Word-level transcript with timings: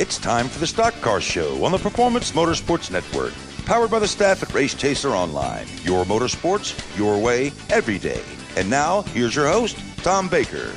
It's 0.00 0.18
time 0.18 0.48
for 0.48 0.58
the 0.58 0.66
Stock 0.66 0.92
Car 1.02 1.20
Show 1.20 1.64
on 1.64 1.70
the 1.70 1.78
Performance 1.78 2.32
Motorsports 2.32 2.90
Network. 2.90 3.32
Powered 3.64 3.92
by 3.92 4.00
the 4.00 4.08
staff 4.08 4.42
at 4.42 4.52
Race 4.52 4.74
Chaser 4.74 5.10
Online. 5.10 5.68
Your 5.84 6.04
motorsports, 6.04 6.74
your 6.98 7.16
way, 7.16 7.52
every 7.70 7.98
day. 7.98 8.20
And 8.56 8.68
now, 8.68 9.02
here's 9.02 9.36
your 9.36 9.46
host, 9.46 9.78
Tom 9.98 10.28
Baker. 10.28 10.72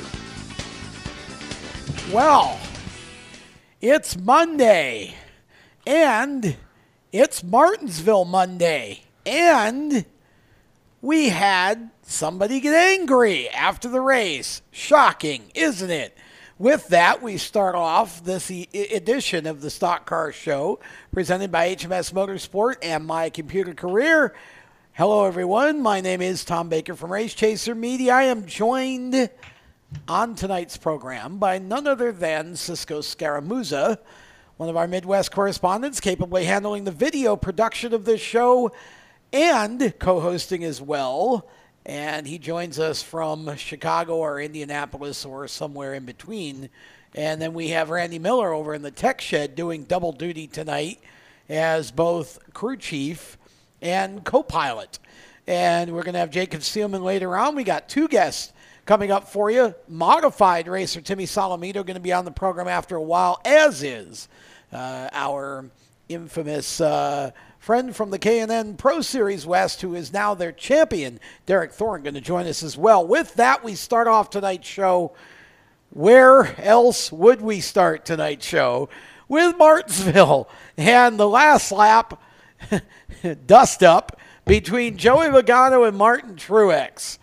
Well, 2.12 2.60
it's 3.80 4.16
Monday, 4.16 5.16
and 5.84 6.56
it's 7.10 7.42
Martinsville 7.42 8.24
Monday, 8.24 9.02
and 9.26 10.04
we 11.02 11.30
had 11.30 11.90
somebody 12.02 12.60
get 12.60 12.72
angry 12.72 13.48
after 13.48 13.88
the 13.88 14.00
race. 14.00 14.62
Shocking, 14.70 15.50
isn't 15.56 15.90
it? 15.90 16.16
With 16.58 16.88
that, 16.88 17.22
we 17.22 17.36
start 17.36 17.76
off 17.76 18.24
this 18.24 18.50
e- 18.50 18.66
edition 18.72 19.46
of 19.46 19.60
the 19.60 19.70
Stock 19.70 20.06
Car 20.06 20.32
Show 20.32 20.80
presented 21.12 21.52
by 21.52 21.76
HMS 21.76 22.12
Motorsport 22.12 22.78
and 22.82 23.06
My 23.06 23.30
Computer 23.30 23.74
Career. 23.74 24.34
Hello, 24.92 25.24
everyone. 25.24 25.80
My 25.80 26.00
name 26.00 26.20
is 26.20 26.44
Tom 26.44 26.68
Baker 26.68 26.96
from 26.96 27.12
Race 27.12 27.32
Chaser 27.32 27.76
Media. 27.76 28.12
I 28.12 28.22
am 28.24 28.44
joined 28.44 29.30
on 30.08 30.34
tonight's 30.34 30.76
program 30.76 31.38
by 31.38 31.60
none 31.60 31.86
other 31.86 32.10
than 32.10 32.56
Cisco 32.56 33.02
Scaramuzza, 33.02 33.98
one 34.56 34.68
of 34.68 34.76
our 34.76 34.88
Midwest 34.88 35.30
correspondents, 35.30 36.00
capably 36.00 36.44
handling 36.44 36.82
the 36.82 36.90
video 36.90 37.36
production 37.36 37.94
of 37.94 38.04
this 38.04 38.20
show 38.20 38.72
and 39.32 39.94
co 40.00 40.18
hosting 40.18 40.64
as 40.64 40.82
well. 40.82 41.48
And 41.88 42.26
he 42.26 42.36
joins 42.36 42.78
us 42.78 43.02
from 43.02 43.56
Chicago 43.56 44.16
or 44.16 44.38
Indianapolis 44.38 45.24
or 45.24 45.48
somewhere 45.48 45.94
in 45.94 46.04
between. 46.04 46.68
And 47.14 47.40
then 47.40 47.54
we 47.54 47.68
have 47.68 47.88
Randy 47.88 48.18
Miller 48.18 48.52
over 48.52 48.74
in 48.74 48.82
the 48.82 48.90
tech 48.90 49.22
shed 49.22 49.56
doing 49.56 49.84
double 49.84 50.12
duty 50.12 50.46
tonight 50.46 51.00
as 51.48 51.90
both 51.90 52.40
crew 52.52 52.76
chief 52.76 53.38
and 53.80 54.22
co 54.22 54.42
pilot. 54.42 54.98
And 55.46 55.94
we're 55.94 56.02
going 56.02 56.12
to 56.12 56.18
have 56.18 56.30
Jacob 56.30 56.60
Seelman 56.60 57.02
later 57.02 57.34
on. 57.34 57.56
We 57.56 57.64
got 57.64 57.88
two 57.88 58.06
guests 58.06 58.52
coming 58.84 59.10
up 59.10 59.26
for 59.26 59.50
you. 59.50 59.74
Modified 59.88 60.68
racer 60.68 61.00
Timmy 61.00 61.24
Solomito 61.24 61.86
going 61.86 61.94
to 61.94 62.00
be 62.00 62.12
on 62.12 62.26
the 62.26 62.30
program 62.30 62.68
after 62.68 62.96
a 62.96 63.02
while, 63.02 63.40
as 63.46 63.82
is 63.82 64.28
uh, 64.74 65.08
our 65.10 65.64
infamous 66.10 66.82
uh, 66.82 67.30
friend 67.68 67.94
from 67.94 68.08
the 68.08 68.18
K&N 68.18 68.76
Pro 68.78 69.02
Series 69.02 69.44
West, 69.44 69.82
who 69.82 69.94
is 69.94 70.10
now 70.10 70.32
their 70.32 70.52
champion, 70.52 71.20
Derek 71.44 71.70
Thorn, 71.70 72.02
going 72.02 72.14
to 72.14 72.20
join 72.22 72.46
us 72.46 72.62
as 72.62 72.78
well. 72.78 73.06
With 73.06 73.34
that, 73.34 73.62
we 73.62 73.74
start 73.74 74.08
off 74.08 74.30
tonight's 74.30 74.66
show. 74.66 75.12
Where 75.90 76.58
else 76.58 77.12
would 77.12 77.42
we 77.42 77.60
start 77.60 78.06
tonight's 78.06 78.46
show? 78.46 78.88
With 79.28 79.58
Martinsville 79.58 80.48
and 80.78 81.20
the 81.20 81.28
last 81.28 81.70
lap 81.70 82.18
dust 83.46 83.82
up 83.82 84.18
between 84.46 84.96
Joey 84.96 85.26
Logano 85.26 85.86
and 85.86 85.94
Martin 85.94 86.36
Truex. 86.36 87.18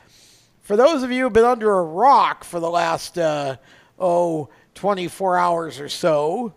For 0.61 0.77
those 0.77 1.01
of 1.01 1.11
you 1.11 1.23
who've 1.23 1.33
been 1.33 1.43
under 1.43 1.73
a 1.73 1.83
rock 1.83 2.43
for 2.43 2.59
the 2.59 2.69
last, 2.69 3.17
uh, 3.17 3.55
oh, 3.97 4.49
24 4.75 5.37
hours 5.37 5.79
or 5.79 5.89
so, 5.89 6.53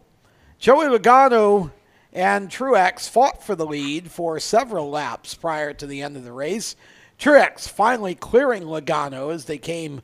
Joey 0.59 0.89
Logano 0.89 1.71
and 2.13 2.49
Truex 2.49 3.09
fought 3.09 3.43
for 3.43 3.55
the 3.55 3.67
lead 3.67 4.11
for 4.11 4.41
several 4.41 4.91
laps 4.91 5.35
prior 5.35 5.73
to 5.75 5.87
the 5.87 6.03
end 6.03 6.17
of 6.17 6.25
the 6.25 6.33
race. 6.33 6.77
Truex 7.19 7.69
finally 7.69 8.15
clearing 8.15 8.63
Logano 8.65 9.33
as 9.33 9.45
they 9.47 9.59
came 9.59 10.03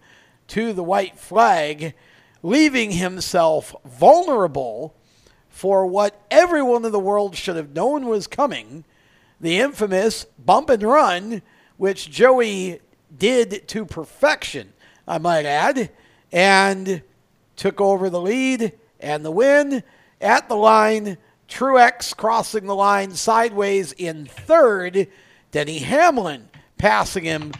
to 0.49 0.73
the 0.73 0.83
white 0.83 1.19
flag, 1.19 1.95
leaving 2.43 2.93
himself 2.93 3.75
vulnerable 3.85 4.95
for 5.49 5.87
what 5.87 6.21
everyone 6.31 6.85
in 6.85 6.93
the 6.93 6.99
world 6.99 7.37
should 7.37 7.57
have 7.57 7.75
known 7.75 8.07
was 8.07 8.27
coming 8.27 8.85
the 9.41 9.59
infamous 9.59 10.25
bump 10.39 10.71
and 10.71 10.83
run, 10.83 11.43
which 11.77 12.11
Joey 12.11 12.81
did 13.17 13.69
to 13.69 13.85
perfection, 13.85 14.73
I 15.07 15.19
might 15.19 15.45
add, 15.45 15.91
and 16.33 17.03
took 17.57 17.81
over 17.81 18.09
the 18.09 18.21
lead 18.21 18.73
and 19.01 19.25
the 19.25 19.31
win 19.31 19.83
at 20.21 20.49
the 20.49 20.57
line. 20.57 21.19
Truex 21.55 22.17
crossing 22.17 22.67
the 22.67 22.75
line 22.75 23.13
sideways 23.13 23.93
in 23.93 24.27
third. 24.27 25.07
Denny 25.53 25.79
Hamlin 25.79 26.49
passing 26.79 27.23
him 27.23 27.53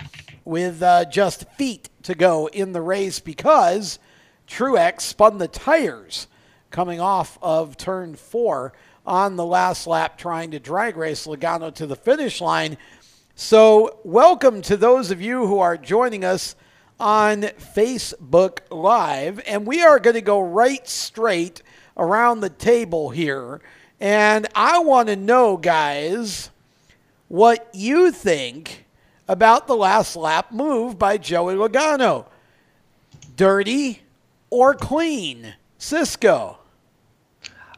with 0.45 0.83
uh, 0.83 1.05
just 1.05 1.49
feet 1.53 1.91
to 2.03 2.17
go 2.17 2.49
in 2.49 2.73
the 2.73 2.81
race 2.81 3.21
because 3.21 4.01
Truex 4.49 5.03
spun 5.03 5.39
the 5.39 5.47
tires 5.47 6.27
coming 6.73 6.99
off 6.99 7.39
of 7.41 7.77
turn 7.77 8.17
four 8.17 8.73
on 9.07 9.37
the 9.37 9.47
last 9.47 9.87
lap, 9.87 10.19
trying 10.19 10.51
to 10.51 10.59
drag 10.59 10.97
race 10.97 11.29
Logano 11.29 11.73
to 11.77 11.87
the 11.87 11.95
finish 11.95 12.41
line. 12.41 12.77
So, 13.37 14.01
welcome 14.03 14.61
to 14.63 14.77
those 14.77 15.13
of 15.13 15.23
you 15.23 15.47
who 15.47 15.61
are 15.61 15.77
joining 15.77 16.25
us 16.25 16.57
on 16.99 17.43
Facebook 17.43 18.59
Live. 18.73 19.41
And 19.47 19.69
we 19.69 19.85
are 19.85 20.01
going 20.01 20.15
to 20.15 20.21
go 20.21 20.41
right 20.41 20.89
straight 20.89 21.63
around 21.97 22.41
the 22.41 22.51
table 22.51 23.11
here. 23.11 23.61
And 24.01 24.47
I 24.55 24.81
want 24.81 25.09
to 25.09 25.17
know, 25.17 25.57
guys, 25.57 26.51
what 27.29 27.69
you 27.73 28.11
think 28.13 28.85
about 29.29 29.67
the 29.67 29.77
last 29.77 30.17
lap 30.17 30.53
move 30.53 30.99
by 30.99 31.17
Joey 31.17 31.55
Logano. 31.55 32.27
Dirty 33.37 34.03
or 34.51 34.75
clean? 34.75 35.55
Cisco. 35.79 36.59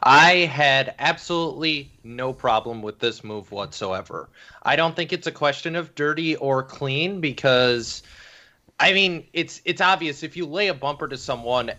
I 0.03 0.45
had 0.45 0.95
absolutely 0.99 1.91
no 2.03 2.31
problem 2.31 2.81
with 2.81 2.99
this 2.99 3.23
move 3.23 3.51
whatsoever. 3.51 4.29
I 4.63 4.75
don't 4.75 4.95
think 4.95 5.11
it's 5.11 5.27
a 5.27 5.31
question 5.31 5.75
of 5.75 5.95
dirty 5.95 6.35
or 6.35 6.63
clean 6.63 7.19
because 7.19 8.03
I 8.79 8.93
mean, 8.93 9.25
it's 9.33 9.61
it's 9.65 9.81
obvious 9.81 10.23
if 10.23 10.37
you 10.37 10.45
lay 10.45 10.67
a 10.67 10.73
bumper 10.73 11.07
to 11.07 11.17
someone, 11.17 11.71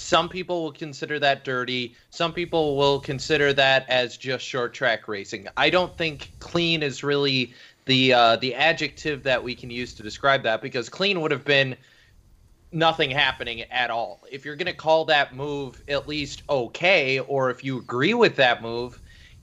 some 0.00 0.28
people 0.28 0.62
will 0.62 0.72
consider 0.72 1.18
that 1.18 1.44
dirty, 1.44 1.94
some 2.08 2.32
people 2.32 2.76
will 2.76 3.00
consider 3.00 3.52
that 3.52 3.88
as 3.88 4.16
just 4.16 4.44
short 4.44 4.72
track 4.72 5.06
racing. 5.06 5.46
I 5.56 5.68
don't 5.68 5.96
think 5.96 6.32
clean 6.40 6.82
is 6.82 7.04
really 7.04 7.52
the 7.84 8.14
uh, 8.14 8.36
the 8.36 8.54
adjective 8.54 9.22
that 9.24 9.44
we 9.44 9.54
can 9.54 9.70
use 9.70 9.94
to 9.94 10.02
describe 10.02 10.42
that 10.44 10.62
because 10.62 10.88
clean 10.88 11.20
would 11.20 11.30
have 11.30 11.44
been 11.44 11.76
nothing 12.72 13.10
happening 13.10 13.62
at 13.70 13.90
all. 13.90 14.22
If 14.30 14.44
you're 14.44 14.56
going 14.56 14.66
to 14.66 14.72
call 14.72 15.04
that 15.06 15.34
move 15.34 15.82
at 15.86 16.08
least 16.08 16.42
okay, 16.48 17.18
or 17.18 17.50
if 17.50 17.62
you 17.62 17.78
agree 17.78 18.14
with 18.14 18.36
that 18.36 18.62
move, 18.62 19.00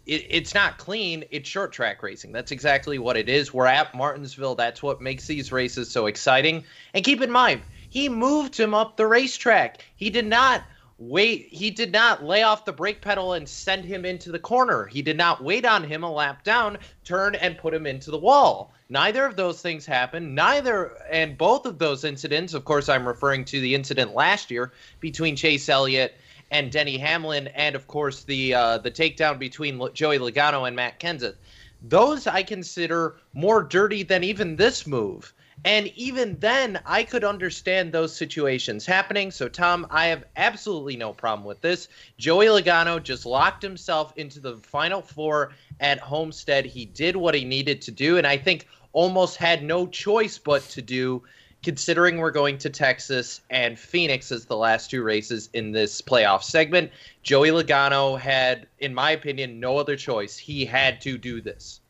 it, 0.08 0.26
it's 0.28 0.56
not 0.56 0.80
clean. 0.80 1.24
It's 1.30 1.48
short 1.48 1.72
track 1.72 2.02
racing. 2.02 2.32
That's 2.32 2.52
exactly 2.52 2.98
what 2.98 3.16
it 3.16 3.30
is. 3.30 3.54
We're 3.54 3.68
at 3.68 3.94
Martinsville. 3.94 4.56
That's 4.56 4.82
what 4.82 5.02
makes 5.02 5.28
these 5.28 5.52
races 5.52 5.92
so 5.92 6.08
exciting. 6.08 6.64
And 6.94 7.06
keep 7.06 7.22
in 7.22 7.32
mind, 7.32 7.62
he 7.90 8.10
moved 8.10 8.58
him 8.60 8.74
up 8.74 8.98
the 8.98 9.08
racetrack. 9.08 9.84
He 9.96 10.10
did 10.10 10.26
not 10.26 10.64
wait. 10.98 11.48
He 11.52 11.70
did 11.70 11.92
not 11.92 12.24
lay 12.24 12.44
off 12.44 12.66
the 12.66 12.74
brake 12.74 13.02
pedal 13.02 13.34
and 13.34 13.48
send 13.48 13.86
him 13.86 14.06
into 14.06 14.32
the 14.32 14.40
corner. 14.40 14.86
He 14.86 15.02
did 15.02 15.18
not 15.18 15.44
wait 15.44 15.66
on 15.66 15.84
him 15.84 16.04
a 16.04 16.12
lap 16.12 16.44
down, 16.44 16.78
turn 17.04 17.36
and 17.36 17.58
put 17.58 17.74
him 17.74 17.86
into 17.86 18.12
the 18.12 18.18
wall. 18.18 18.74
Neither 18.90 19.26
of 19.26 19.36
those 19.36 19.62
things 19.62 19.86
happened. 19.86 20.34
Neither, 20.34 20.98
and 21.12 21.38
both 21.38 21.66
of 21.66 21.78
those 21.78 22.04
incidents, 22.04 22.54
of 22.54 22.66
course, 22.66 22.90
I'm 22.90 23.08
referring 23.08 23.46
to 23.46 23.60
the 23.60 23.76
incident 23.76 24.16
last 24.16 24.50
year 24.50 24.72
between 25.00 25.36
Chase 25.36 25.68
Elliott 25.70 26.16
and 26.52 26.72
Denny 26.72 26.98
Hamlin, 26.98 27.48
and 27.48 27.76
of 27.76 27.88
course 27.88 28.24
the 28.24 28.54
uh, 28.54 28.78
the 28.78 28.92
takedown 28.92 29.38
between 29.38 29.78
Joey 29.94 30.20
Logano 30.20 30.66
and 30.66 30.76
Matt 30.76 31.00
Kenseth. 31.00 31.36
Those 31.82 32.26
I 32.26 32.44
consider 32.44 33.18
more 33.34 33.62
dirty 33.62 34.04
than 34.04 34.24
even 34.24 34.56
this 34.56 34.88
move. 34.88 35.34
And 35.66 35.88
even 35.96 36.38
then, 36.40 36.80
I 36.86 37.04
could 37.04 37.24
understand 37.24 37.92
those 37.92 38.16
situations 38.16 38.86
happening. 38.86 39.32
So, 39.32 39.50
Tom, 39.50 39.88
I 39.90 40.06
have 40.08 40.24
absolutely 40.36 40.96
no 40.96 41.14
problem 41.14 41.46
with 41.46 41.62
this. 41.62 41.88
Joey 42.18 42.46
Logano 42.46 43.02
just 43.02 43.26
locked 43.26 43.64
himself 43.64 44.14
into 44.16 44.40
the 44.40 44.58
final 44.58 45.02
four 45.02 45.54
at 45.80 46.00
Homestead. 46.00 46.66
He 46.66 46.86
did 46.86 47.16
what 47.16 47.36
he 47.36 47.44
needed 47.44 47.82
to 47.82 47.92
do, 47.92 48.18
and 48.18 48.28
I 48.28 48.38
think 48.38 48.68
almost 48.94 49.38
had 49.38 49.64
no 49.64 49.88
choice 49.88 50.38
but 50.38 50.62
to 50.70 50.82
do, 50.82 51.24
considering 51.64 52.18
we're 52.18 52.32
going 52.32 52.58
to 52.60 52.70
Texas 52.70 53.42
and 53.50 53.78
Phoenix 53.78 54.32
as 54.32 54.46
the 54.46 54.56
last 54.56 54.92
two 54.92 55.04
races 55.04 55.50
in 55.54 55.72
this 55.72 56.02
playoff 56.02 56.44
segment. 56.44 56.92
Joey 57.24 57.50
Logano 57.50 58.18
had, 58.18 58.68
in 58.80 58.94
my 58.94 59.12
opinion, 59.12 59.60
no 59.60 59.78
other 59.78 59.96
choice. 59.96 60.38
He 60.38 60.66
had 60.66 61.02
to 61.02 61.18
do 61.18 61.42
this. 61.42 61.82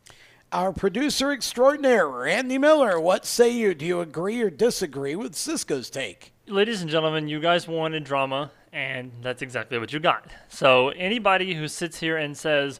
Our 0.53 0.71
producer 0.71 1.33
extraordinaire, 1.33 2.07
Randy 2.07 2.57
Miller, 2.57 3.01
what 3.01 3.25
say 3.25 3.49
you? 3.49 3.73
Do 3.73 3.85
you 3.85 3.99
agree 3.99 4.41
or 4.41 4.49
disagree 4.49 5.13
with 5.13 5.35
Cisco's 5.35 5.89
take? 5.89 6.31
Ladies 6.47 6.81
and 6.81 6.89
gentlemen, 6.89 7.27
you 7.27 7.41
guys 7.41 7.67
wanted 7.67 8.05
drama, 8.05 8.51
and 8.71 9.11
that's 9.21 9.41
exactly 9.41 9.77
what 9.77 9.91
you 9.91 9.99
got. 9.99 10.25
So, 10.47 10.89
anybody 10.91 11.53
who 11.55 11.67
sits 11.67 11.99
here 11.99 12.15
and 12.15 12.37
says 12.37 12.79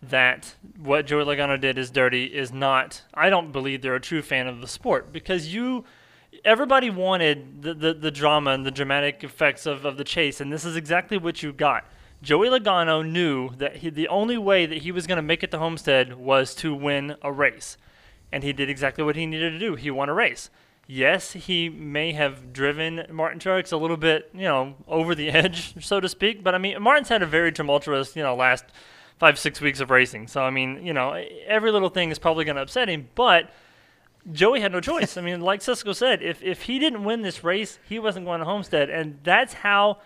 that 0.00 0.54
what 0.78 1.06
Joey 1.06 1.24
Logano 1.24 1.60
did 1.60 1.76
is 1.76 1.90
dirty 1.90 2.26
is 2.26 2.52
not, 2.52 3.02
I 3.12 3.30
don't 3.30 3.50
believe 3.50 3.82
they're 3.82 3.96
a 3.96 4.00
true 4.00 4.22
fan 4.22 4.46
of 4.46 4.60
the 4.60 4.68
sport 4.68 5.12
because 5.12 5.52
you. 5.52 5.84
Everybody 6.44 6.88
wanted 6.88 7.62
the, 7.62 7.74
the, 7.74 7.94
the 7.94 8.10
drama 8.12 8.52
and 8.52 8.64
the 8.64 8.70
dramatic 8.70 9.24
effects 9.24 9.66
of, 9.66 9.84
of 9.84 9.96
the 9.96 10.04
chase, 10.04 10.40
and 10.40 10.52
this 10.52 10.64
is 10.64 10.76
exactly 10.76 11.18
what 11.18 11.42
you 11.42 11.52
got. 11.52 11.84
Joey 12.22 12.48
Logano 12.48 13.08
knew 13.08 13.50
that 13.56 13.76
he, 13.76 13.90
the 13.90 14.08
only 14.08 14.36
way 14.36 14.66
that 14.66 14.78
he 14.78 14.90
was 14.90 15.06
going 15.06 15.16
to 15.16 15.22
make 15.22 15.42
it 15.42 15.50
to 15.52 15.58
Homestead 15.58 16.14
was 16.14 16.54
to 16.56 16.74
win 16.74 17.16
a 17.22 17.32
race. 17.32 17.76
And 18.32 18.42
he 18.42 18.52
did 18.52 18.68
exactly 18.68 19.04
what 19.04 19.16
he 19.16 19.24
needed 19.24 19.50
to 19.50 19.58
do. 19.58 19.76
He 19.76 19.90
won 19.90 20.08
a 20.08 20.14
race. 20.14 20.50
Yes, 20.86 21.32
he 21.32 21.68
may 21.68 22.12
have 22.12 22.52
driven 22.52 23.04
Martin 23.10 23.38
Truex 23.38 23.72
a 23.72 23.76
little 23.76 23.96
bit, 23.96 24.30
you 24.32 24.42
know, 24.42 24.74
over 24.88 25.14
the 25.14 25.30
edge, 25.30 25.84
so 25.84 26.00
to 26.00 26.08
speak. 26.08 26.42
But 26.42 26.54
I 26.54 26.58
mean, 26.58 26.80
Martin's 26.82 27.08
had 27.08 27.22
a 27.22 27.26
very 27.26 27.52
tumultuous, 27.52 28.16
you 28.16 28.22
know, 28.22 28.34
last 28.34 28.64
five, 29.18 29.38
six 29.38 29.60
weeks 29.60 29.80
of 29.80 29.90
racing. 29.90 30.28
So 30.28 30.42
I 30.42 30.50
mean, 30.50 30.84
you 30.84 30.92
know, 30.92 31.12
every 31.46 31.70
little 31.70 31.90
thing 31.90 32.10
is 32.10 32.18
probably 32.18 32.44
going 32.44 32.56
to 32.56 32.62
upset 32.62 32.88
him. 32.88 33.08
But 33.14 33.50
Joey 34.32 34.60
had 34.60 34.72
no 34.72 34.80
choice. 34.80 35.16
I 35.16 35.20
mean, 35.20 35.40
like 35.40 35.62
Cisco 35.62 35.92
said, 35.92 36.22
if 36.22 36.42
if 36.42 36.62
he 36.62 36.78
didn't 36.78 37.04
win 37.04 37.22
this 37.22 37.44
race, 37.44 37.78
he 37.88 37.98
wasn't 37.98 38.26
going 38.26 38.40
to 38.40 38.46
Homestead, 38.46 38.90
and 38.90 39.18
that's 39.22 39.52
how 39.54 39.98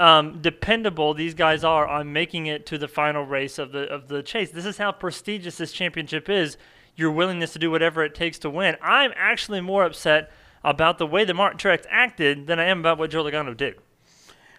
um, 0.00 0.40
dependable 0.40 1.12
these 1.12 1.34
guys 1.34 1.62
are 1.62 1.86
on 1.86 2.12
making 2.12 2.46
it 2.46 2.64
to 2.66 2.78
the 2.78 2.88
final 2.88 3.24
race 3.24 3.58
of 3.58 3.70
the 3.70 3.82
of 3.82 4.08
the 4.08 4.22
chase. 4.22 4.50
This 4.50 4.64
is 4.64 4.78
how 4.78 4.92
prestigious 4.92 5.58
this 5.58 5.72
championship 5.72 6.28
is. 6.28 6.56
Your 6.96 7.12
willingness 7.12 7.52
to 7.52 7.58
do 7.58 7.70
whatever 7.70 8.02
it 8.02 8.14
takes 8.14 8.38
to 8.40 8.50
win. 8.50 8.76
I'm 8.82 9.12
actually 9.14 9.60
more 9.60 9.84
upset 9.84 10.32
about 10.64 10.98
the 10.98 11.06
way 11.06 11.24
that 11.24 11.34
Martin 11.34 11.58
Truex 11.58 11.84
acted 11.88 12.46
than 12.46 12.58
I 12.58 12.64
am 12.64 12.80
about 12.80 12.98
what 12.98 13.10
Joe 13.10 13.22
Logano 13.24 13.56
did. 13.56 13.76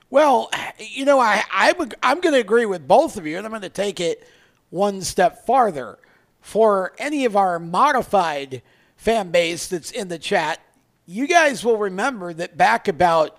Well, 0.10 0.52
you 0.78 1.06
know, 1.06 1.20
I, 1.20 1.44
I'm, 1.52 1.92
I'm 2.04 2.20
going 2.20 2.34
to 2.34 2.40
agree 2.40 2.66
with 2.66 2.88
both 2.88 3.18
of 3.18 3.26
you, 3.26 3.38
and 3.38 3.46
I'm 3.46 3.52
going 3.52 3.62
to 3.62 3.70
take 3.70 4.00
it 4.00 4.28
one 4.70 5.02
step 5.02 5.46
farther. 5.46 6.00
For 6.40 6.94
any 6.98 7.26
of 7.26 7.36
our 7.36 7.60
modified 7.60 8.62
fan 8.96 9.32
base 9.32 9.68
that's 9.68 9.92
in 9.92 10.08
the 10.08 10.20
chat, 10.20 10.60
you 11.06 11.28
guys 11.28 11.64
will 11.64 11.78
remember 11.78 12.34
that 12.34 12.58
back 12.58 12.88
about, 12.88 13.38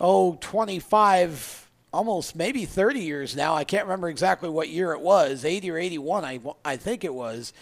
oh, 0.00 0.38
25, 0.40 1.70
almost 1.92 2.34
maybe 2.34 2.64
30 2.64 3.00
years 3.00 3.36
now, 3.36 3.54
I 3.54 3.64
can't 3.64 3.84
remember 3.84 4.08
exactly 4.08 4.48
what 4.48 4.68
year 4.68 4.92
it 4.92 5.00
was, 5.00 5.44
80 5.44 5.70
or 5.70 5.78
81, 5.78 6.24
I, 6.24 6.40
I 6.64 6.76
think 6.76 7.04
it 7.04 7.14
was, 7.14 7.52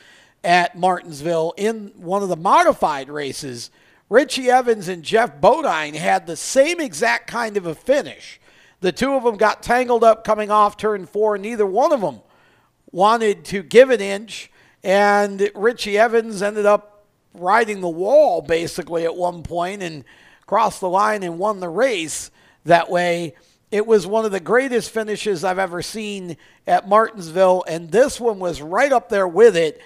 at 0.44 0.78
Martinsville 0.78 1.52
in 1.56 1.92
one 1.96 2.22
of 2.22 2.28
the 2.28 2.36
modified 2.36 3.08
races– 3.08 3.70
Richie 4.10 4.50
Evans 4.50 4.88
and 4.88 5.02
Geoff 5.02 5.40
Bodine 5.40 5.94
had 5.94 6.26
the 6.26 6.36
same 6.36 6.80
exact 6.80 7.26
kind 7.26 7.56
of 7.56 7.66
a 7.66 7.74
finish. 7.74 8.40
The 8.80 8.92
two 8.92 9.14
of 9.14 9.24
them 9.24 9.36
got 9.36 9.62
tangled 9.62 10.02
up 10.02 10.24
coming 10.24 10.50
off 10.50 10.76
turn 10.76 11.04
four. 11.06 11.36
Neither 11.36 11.66
one 11.66 11.92
of 11.92 12.00
them 12.00 12.20
wanted 12.90 13.44
to 13.46 13.62
give 13.62 13.90
an 13.90 14.00
inch, 14.00 14.50
and 14.82 15.50
Richie 15.54 15.98
Evans 15.98 16.40
ended 16.40 16.64
up 16.64 17.04
riding 17.34 17.80
the 17.80 17.88
wall 17.88 18.40
basically 18.40 19.04
at 19.04 19.14
one 19.14 19.42
point 19.42 19.82
and 19.82 20.04
crossed 20.48 20.80
the 20.80 20.88
line 20.88 21.22
and 21.22 21.38
won 21.38 21.60
the 21.60 21.68
race 21.68 22.30
that 22.64 22.90
way. 22.90 23.34
It 23.70 23.86
was 23.86 24.06
one 24.06 24.24
of 24.24 24.32
the 24.32 24.40
greatest 24.40 24.90
finishes 24.90 25.44
I've 25.44 25.58
ever 25.58 25.82
seen 25.82 26.38
at 26.66 26.88
Martinsville, 26.88 27.64
and 27.68 27.90
this 27.90 28.18
one 28.18 28.38
was 28.38 28.62
right 28.62 28.90
up 28.90 29.10
there 29.10 29.28
with 29.28 29.58
it. 29.58 29.78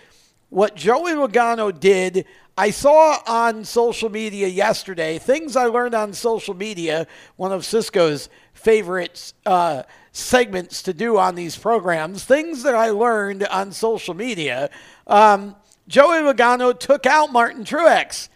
What 0.50 0.76
Joey 0.76 1.12
Logano 1.12 1.78
did, 1.78 2.26
I 2.56 2.70
saw 2.70 3.18
on 3.26 3.64
social 3.64 4.08
media 4.08 4.46
yesterday 4.46 5.18
things 5.18 5.56
I 5.56 5.64
learned 5.64 5.96
on 5.96 6.12
social 6.12 6.54
media, 6.54 7.08
one 7.34 7.50
of 7.50 7.64
Cisco's 7.64 8.28
favorite 8.54 9.32
uh, 9.44 9.82
segments 10.12 10.80
to 10.84 10.92
do 10.92 11.18
on 11.18 11.34
these 11.34 11.58
programs, 11.58 12.22
things 12.22 12.62
that 12.62 12.76
I 12.76 12.90
learned 12.90 13.48
on 13.48 13.72
social 13.72 14.14
media. 14.14 14.70
Um, 15.08 15.56
Joey 15.88 16.18
Logano 16.18 16.78
took 16.78 17.04
out 17.04 17.32
Martin 17.32 17.64
Truex. 17.64 18.28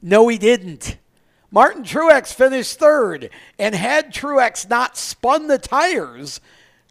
No, 0.00 0.28
he 0.28 0.38
didn't. 0.38 0.98
Martin 1.52 1.84
Truex 1.84 2.32
finished 2.32 2.78
third, 2.78 3.28
and 3.58 3.74
had 3.74 4.12
Truex 4.12 4.68
not 4.68 4.96
spun 4.96 5.46
the 5.46 5.58
tires 5.58 6.40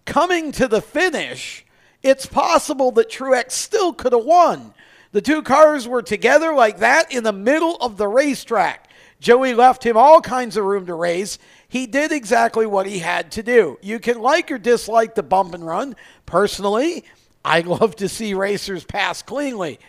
coming 0.06 0.52
to 0.54 0.68
the 0.68 0.81
finish, 0.81 1.66
it's 2.04 2.28
possible 2.28 2.92
that 2.92 3.10
Truex 3.10 3.52
still 3.52 3.92
could 3.92 4.13
have 4.13 4.24
won. 4.24 4.74
The 5.12 5.22
two 5.22 5.42
cars 5.42 5.88
were 5.88 6.04
together 6.04 6.54
like 6.54 6.78
that 6.78 7.12
in 7.12 7.24
the 7.24 7.34
middle 7.34 7.75
of 7.78 7.98
the 7.98 8.08
racetrack. 8.08 8.88
Joey 9.19 9.54
left 9.54 9.86
him 9.86 9.98
all 9.98 10.22
kinds 10.22 10.58
of 10.58 10.66
room 10.66 10.86
to 10.86 10.94
race. 10.96 11.38
He 11.68 11.86
did 11.86 12.12
exactly 12.12 12.66
what 12.66 12.86
he 12.86 13.00
had 13.00 13.31
to 13.34 13.44
do. 13.44 13.78
You 13.81 14.00
can 14.00 14.19
like 14.19 14.52
or 14.52 14.58
dislike 14.58 15.16
the 15.16 15.24
bump 15.24 15.54
and 15.54 15.66
run. 15.66 15.96
Personally, 16.25 17.04
I 17.44 17.62
love 17.62 17.96
to 17.98 18.10
see 18.10 18.34
racers 18.34 18.84
pass 18.84 19.22
cleanly. 19.22 19.80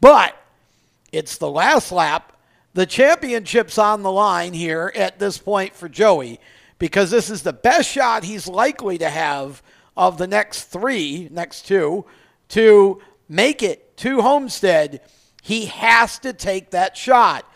But 0.00 0.36
it's 1.12 1.38
the 1.38 1.50
last 1.50 1.92
lap. 1.92 2.33
The 2.74 2.86
championship's 2.86 3.78
on 3.78 4.02
the 4.02 4.10
line 4.10 4.52
here 4.52 4.92
at 4.96 5.20
this 5.20 5.38
point 5.38 5.74
for 5.74 5.88
Joey 5.88 6.40
because 6.78 7.10
this 7.10 7.30
is 7.30 7.42
the 7.42 7.52
best 7.52 7.88
shot 7.88 8.24
he's 8.24 8.48
likely 8.48 8.98
to 8.98 9.08
have 9.08 9.62
of 9.96 10.18
the 10.18 10.26
next 10.26 10.64
three, 10.64 11.28
next 11.30 11.62
two, 11.68 12.04
to 12.48 13.00
make 13.28 13.62
it 13.62 13.96
to 13.98 14.22
Homestead, 14.22 15.00
he 15.40 15.66
has 15.66 16.18
to 16.18 16.32
take 16.32 16.70
that 16.70 16.96
shot. 16.96 17.48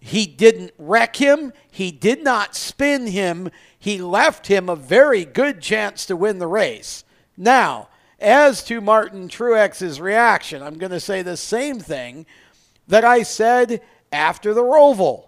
He 0.00 0.26
didn't 0.26 0.72
wreck 0.78 1.16
him, 1.16 1.52
he 1.70 1.92
did 1.92 2.24
not 2.24 2.56
spin 2.56 3.06
him, 3.06 3.50
he 3.78 3.98
left 3.98 4.48
him 4.48 4.68
a 4.68 4.76
very 4.76 5.24
good 5.24 5.60
chance 5.60 6.06
to 6.06 6.16
win 6.16 6.38
the 6.38 6.46
race. 6.48 7.04
Now, 7.36 7.88
as 8.18 8.64
to 8.64 8.80
Martin 8.80 9.28
Truex's 9.28 10.00
reaction, 10.00 10.62
I'm 10.62 10.78
going 10.78 10.92
to 10.92 11.00
say 11.00 11.22
the 11.22 11.36
same 11.36 11.78
thing 11.78 12.26
that 12.88 13.04
I 13.04 13.22
said 13.22 13.80
after 14.16 14.54
the 14.54 14.62
Roval. 14.62 15.26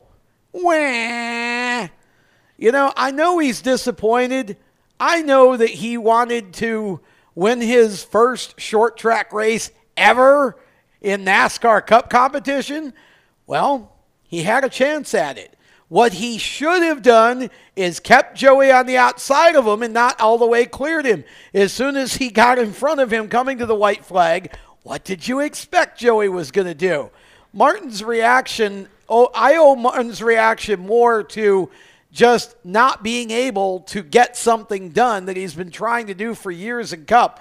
Wah! 0.52 1.88
You 2.56 2.72
know, 2.72 2.92
I 2.96 3.10
know 3.12 3.38
he's 3.38 3.60
disappointed. 3.60 4.56
I 4.98 5.22
know 5.22 5.56
that 5.56 5.70
he 5.70 5.96
wanted 5.96 6.54
to 6.54 7.00
win 7.34 7.60
his 7.60 8.02
first 8.02 8.58
short 8.58 8.96
track 8.96 9.32
race 9.32 9.70
ever 9.96 10.56
in 11.00 11.24
NASCAR 11.24 11.86
Cup 11.86 12.10
competition? 12.10 12.94
Well, 13.46 13.94
he 14.24 14.42
had 14.42 14.64
a 14.64 14.68
chance 14.68 15.14
at 15.14 15.38
it. 15.38 15.54
What 15.88 16.14
he 16.14 16.36
should 16.36 16.82
have 16.82 17.02
done 17.02 17.48
is 17.76 18.00
kept 18.00 18.36
Joey 18.36 18.70
on 18.70 18.86
the 18.86 18.98
outside 18.98 19.54
of 19.54 19.66
him 19.66 19.82
and 19.82 19.94
not 19.94 20.20
all 20.20 20.36
the 20.36 20.46
way 20.46 20.66
cleared 20.66 21.06
him. 21.06 21.24
As 21.54 21.72
soon 21.72 21.96
as 21.96 22.16
he 22.16 22.28
got 22.28 22.58
in 22.58 22.72
front 22.72 23.00
of 23.00 23.12
him 23.12 23.28
coming 23.28 23.58
to 23.58 23.66
the 23.66 23.74
white 23.74 24.04
flag, 24.04 24.54
what 24.82 25.04
did 25.04 25.26
you 25.26 25.40
expect 25.40 25.98
Joey 25.98 26.28
was 26.28 26.50
going 26.50 26.66
to 26.66 26.74
do? 26.74 27.10
Martin's 27.52 28.04
reaction, 28.04 28.88
oh, 29.08 29.30
I 29.34 29.56
owe 29.56 29.74
Martin's 29.74 30.22
reaction 30.22 30.80
more 30.80 31.22
to 31.24 31.70
just 32.12 32.56
not 32.64 33.02
being 33.02 33.30
able 33.30 33.80
to 33.80 34.02
get 34.02 34.36
something 34.36 34.90
done 34.90 35.26
that 35.26 35.36
he's 35.36 35.54
been 35.54 35.70
trying 35.70 36.06
to 36.06 36.14
do 36.14 36.34
for 36.34 36.50
years 36.50 36.92
in 36.92 37.04
Cup 37.04 37.40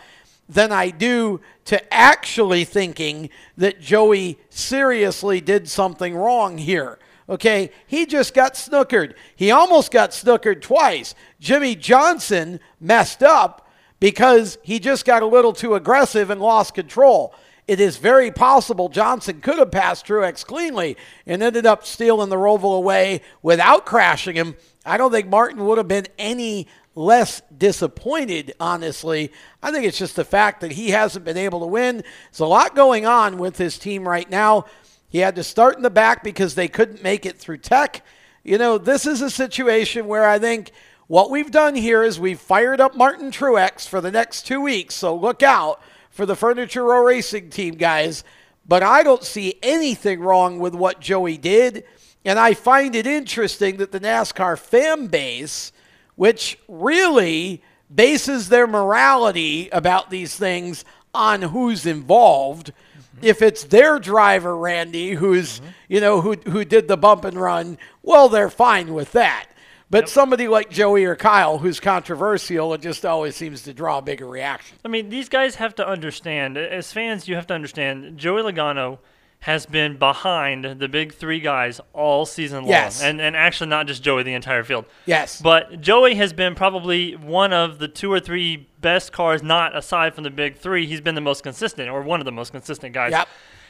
than 0.50 0.72
I 0.72 0.90
do 0.90 1.42
to 1.66 1.94
actually 1.94 2.64
thinking 2.64 3.30
that 3.58 3.82
Joey 3.82 4.38
seriously 4.50 5.42
did 5.42 5.68
something 5.70 6.16
wrong 6.16 6.58
here. 6.58 7.00
Okay, 7.30 7.72
he 7.86 8.06
just 8.06 8.34
got 8.34 8.54
snookered. 8.54 9.16
He 9.36 9.52
almost 9.52 9.92
got 9.92 10.12
snookered 10.12 10.62
twice. 10.62 11.14
Jimmie 11.42 11.76
Johnson 11.76 12.62
messed 12.80 13.22
up 13.22 13.68
because 14.00 14.58
he 14.64 14.80
just 14.80 15.06
got 15.06 15.24
a 15.24 15.28
little 15.28 15.52
too 15.52 15.76
aggressive 15.76 16.30
and 16.30 16.40
lost 16.40 16.74
control. 16.74 17.34
It 17.68 17.82
is 17.82 17.98
very 17.98 18.32
possible 18.32 18.88
Johnson 18.88 19.42
could 19.42 19.60
have 19.60 19.72
passed 19.72 20.06
Truex 20.08 20.46
cleanly 20.46 20.96
and 21.26 21.44
ended 21.44 21.66
up 21.66 21.86
stealing 21.86 22.30
the 22.30 22.38
Roval 22.38 22.78
away 22.78 23.22
without 23.42 23.86
crashing 23.86 24.36
him. 24.36 24.56
I 24.86 24.96
don't 24.98 25.12
think 25.12 25.28
Martin 25.28 25.66
would 25.66 25.78
have 25.78 25.88
been 25.88 26.08
any 26.18 26.68
less 26.96 27.42
disappointed, 27.56 28.54
honestly. 28.60 29.34
I 29.62 29.72
think 29.72 29.86
it's 29.86 29.98
just 29.98 30.16
the 30.16 30.24
fact 30.24 30.62
that 30.62 30.72
he 30.72 30.92
hasn't 30.92 31.26
been 31.26 31.38
able 31.38 31.60
to 31.60 31.68
win. 31.68 31.98
There's 32.32 32.40
a 32.40 32.46
lot 32.46 32.74
going 32.74 33.06
on 33.06 33.38
with 33.38 33.58
his 33.58 33.78
team 33.78 34.08
right 34.08 34.30
now. 34.30 34.66
He 35.10 35.20
had 35.20 35.36
to 35.36 35.44
start 35.44 35.76
in 35.76 35.84
the 35.84 35.90
back 35.90 36.24
because 36.24 36.56
they 36.56 36.70
couldn't 36.70 37.04
make 37.04 37.26
it 37.26 37.38
through 37.38 37.58
tech. 37.58 38.04
You 38.44 38.58
know, 38.58 38.78
this 38.78 39.06
is 39.06 39.22
a 39.22 39.30
situation 39.30 40.08
where 40.08 40.28
I 40.28 40.40
think 40.40 40.72
what 41.08 41.30
we've 41.30 41.52
done 41.52 41.76
here 41.76 42.02
is 42.02 42.18
we've 42.18 42.40
fired 42.40 42.80
up 42.80 42.96
Martin 42.96 43.30
Truex 43.30 43.88
for 43.88 44.00
the 44.00 44.12
next 44.12 44.44
two 44.44 44.62
weeks. 44.62 44.96
So 44.96 45.16
look 45.16 45.44
out 45.44 45.82
for 46.18 46.26
the 46.26 46.36
Furniture 46.36 46.84
Row 46.84 47.04
Racing 47.04 47.50
team, 47.50 47.76
guys. 47.76 48.26
But 48.68 48.84
I 48.84 49.04
don't 49.04 49.24
see 49.24 49.58
anything 49.64 50.20
wrong 50.20 50.60
with 50.60 50.76
what 50.76 51.00
Joey 51.00 51.38
did. 51.38 51.86
And 52.26 52.38
I 52.38 52.54
find 52.54 52.94
it 52.96 53.08
interesting 53.08 53.78
that 53.78 53.94
the 53.94 54.02
NASCAR 54.02 54.60
fan 54.60 55.08
base 55.08 55.72
which 56.18 56.58
really 56.68 57.62
bases 57.94 58.50
their 58.50 58.68
morality 58.68 59.70
about 59.70 60.10
these 60.10 60.36
things 60.36 60.84
on 61.14 61.42
who's 61.42 61.86
involved. 61.86 62.74
Mm-hmm. 62.74 63.26
If 63.26 63.42
it's 63.42 63.64
their 63.64 64.00
driver, 64.00 64.58
Randy, 64.58 65.12
who's 65.12 65.60
mm-hmm. 65.60 65.70
you 65.88 66.02
know 66.02 66.20
who 66.20 66.34
who 66.34 66.66
did 66.66 66.90
the 66.90 66.98
bump 66.98 67.24
and 67.24 67.40
run, 67.40 67.78
well, 68.04 68.28
they're 68.28 68.50
fine 68.50 68.94
with 68.94 69.14
that. 69.14 69.47
But 69.90 70.04
yep. 70.04 70.10
somebody 70.10 70.48
like 70.48 70.70
Joey 70.70 71.06
or 71.06 71.16
Kyle, 71.16 71.60
who's 71.60 71.80
controversial, 71.80 72.74
it 72.74 72.82
just 72.82 73.06
always 73.06 73.36
seems 73.36 73.62
to 73.64 73.74
draw 73.74 74.00
a 74.00 74.02
bigger 74.02 74.28
reaction. 74.28 74.78
I 74.84 74.90
mean, 74.90 75.10
these 75.10 75.30
guys 75.30 75.56
have 75.56 75.76
to 75.76 75.88
understand. 75.88 76.58
As 76.58 76.92
fans, 76.92 77.28
you 77.28 77.36
have 77.36 77.48
to 77.48 77.54
understand. 77.54 78.18
Joey 78.18 78.42
Logano 78.42 79.00
has 79.40 79.66
been 79.66 79.98
behind 79.98 80.66
the 80.66 80.88
big 80.88 81.14
three 81.14 81.40
guys 81.40 81.80
all 81.94 82.26
season 82.26 82.64
long. 82.64 82.70
Yes. 82.70 83.02
And 83.02 83.22
and 83.22 83.36
actually 83.36 83.70
not 83.70 83.88
just 83.88 84.04
Joey, 84.04 84.24
the 84.24 84.34
entire 84.34 84.64
field. 84.64 84.86
Yes. 85.06 85.42
But 85.42 85.80
Joey 85.80 86.16
has 86.16 86.34
been 86.34 86.56
probably 86.56 87.16
one 87.16 87.54
of 87.54 87.80
the 87.80 87.88
two 87.88 88.12
or 88.12 88.20
three 88.20 88.68
best 88.82 89.14
cars, 89.14 89.44
not 89.44 89.78
aside 89.78 90.16
from 90.16 90.24
the 90.24 90.32
big 90.32 90.58
three. 90.58 90.86
He's 90.86 91.02
been 91.02 91.16
the 91.16 91.22
most 91.22 91.44
consistent, 91.44 91.90
or 91.90 92.02
one 92.02 92.20
of 92.20 92.26
the 92.26 92.32
most 92.32 92.52
consistent 92.52 92.94
guys. 92.94 93.12
Yep. 93.12 93.28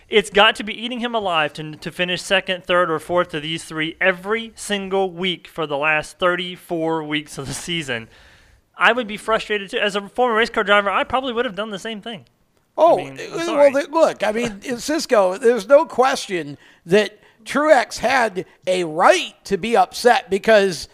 It's 0.09 0.29
got 0.29 0.55
to 0.55 0.63
be 0.63 0.73
eating 0.73 0.99
him 0.99 1.13
alive 1.13 1.51
to, 1.53 1.75
to 1.75 1.91
finish 1.91 2.21
second, 2.21 2.63
third, 2.63 2.89
or 2.89 2.99
fourth 2.99 3.33
of 3.33 3.41
these 3.41 3.65
three 3.65 3.97
every 3.99 4.53
single 4.55 5.11
week 5.11 5.47
for 5.47 5.67
the 5.67 5.77
last 5.77 6.17
34 6.17 7.03
weeks 7.03 7.37
of 7.37 7.47
the 7.47 7.53
season. 7.53 8.07
I 8.77 8.93
would 8.93 9.07
be 9.07 9.17
frustrated 9.17 9.71
too. 9.71 9.79
As 9.79 9.95
a 9.95 10.07
former 10.07 10.35
race 10.35 10.49
car 10.49 10.63
driver, 10.63 10.89
I 10.89 11.03
probably 11.03 11.33
would 11.33 11.45
have 11.45 11.55
done 11.55 11.71
the 11.71 11.79
same 11.79 12.01
thing. 12.01 12.25
Oh, 12.77 12.99
I'm 12.99 13.17
well, 13.17 13.71
look, 13.89 14.23
I 14.23 14.31
mean, 14.31 14.61
in 14.63 14.77
Cisco, 14.79 15.37
there's 15.37 15.67
no 15.67 15.85
question 15.85 16.57
that 16.85 17.19
Truex 17.43 17.97
had 17.97 18.45
a 18.67 18.83
right 18.83 19.33
to 19.45 19.57
be 19.57 19.75
upset 19.75 20.29
because, 20.29 20.87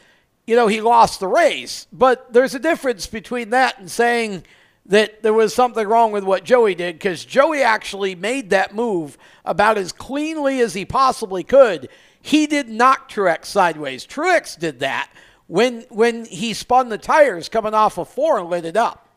you 0.47 0.55
know, 0.55 0.67
he 0.67 0.79
lost 0.79 1.19
the 1.19 1.27
race. 1.27 1.87
But 1.91 2.31
there's 2.31 2.55
a 2.55 2.59
difference 2.59 3.05
between 3.05 3.49
that 3.49 3.79
and 3.79 3.91
saying 3.91 4.43
that 4.85 5.23
there 5.23 5.33
was 5.33 5.53
something 5.53 5.87
wrong 5.87 6.11
with 6.11 6.23
what 6.23 6.43
Joey 6.43 6.75
did 6.75 6.95
because 6.95 7.23
Joey 7.23 7.61
actually 7.61 8.15
made 8.15 8.49
that 8.49 8.75
move 8.75 9.17
about 9.45 9.77
as 9.77 9.91
cleanly 9.91 10.59
as 10.59 10.73
he 10.73 10.85
possibly 10.85 11.43
could. 11.43 11.89
He 12.21 12.47
did 12.47 12.69
knock 12.69 13.09
Truex 13.09 13.45
sideways. 13.45 14.05
Truex 14.05 14.57
did 14.57 14.79
that 14.79 15.09
when 15.47 15.81
when 15.89 16.25
he 16.25 16.53
spun 16.53 16.89
the 16.89 16.97
tires 16.97 17.49
coming 17.49 17.73
off 17.73 17.97
of 17.97 18.09
four 18.09 18.39
and 18.39 18.49
lit 18.49 18.65
it 18.65 18.77
up. 18.77 19.07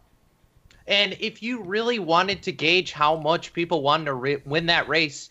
And 0.87 1.17
if 1.19 1.43
you 1.43 1.63
really 1.63 1.99
wanted 1.99 2.43
to 2.45 2.53
gauge 2.53 2.93
how 2.93 3.17
much 3.17 3.53
people 3.53 3.83
wanted 3.83 4.05
to 4.05 4.15
re- 4.15 4.43
win 4.45 4.67
that 4.67 4.89
race, 4.89 5.31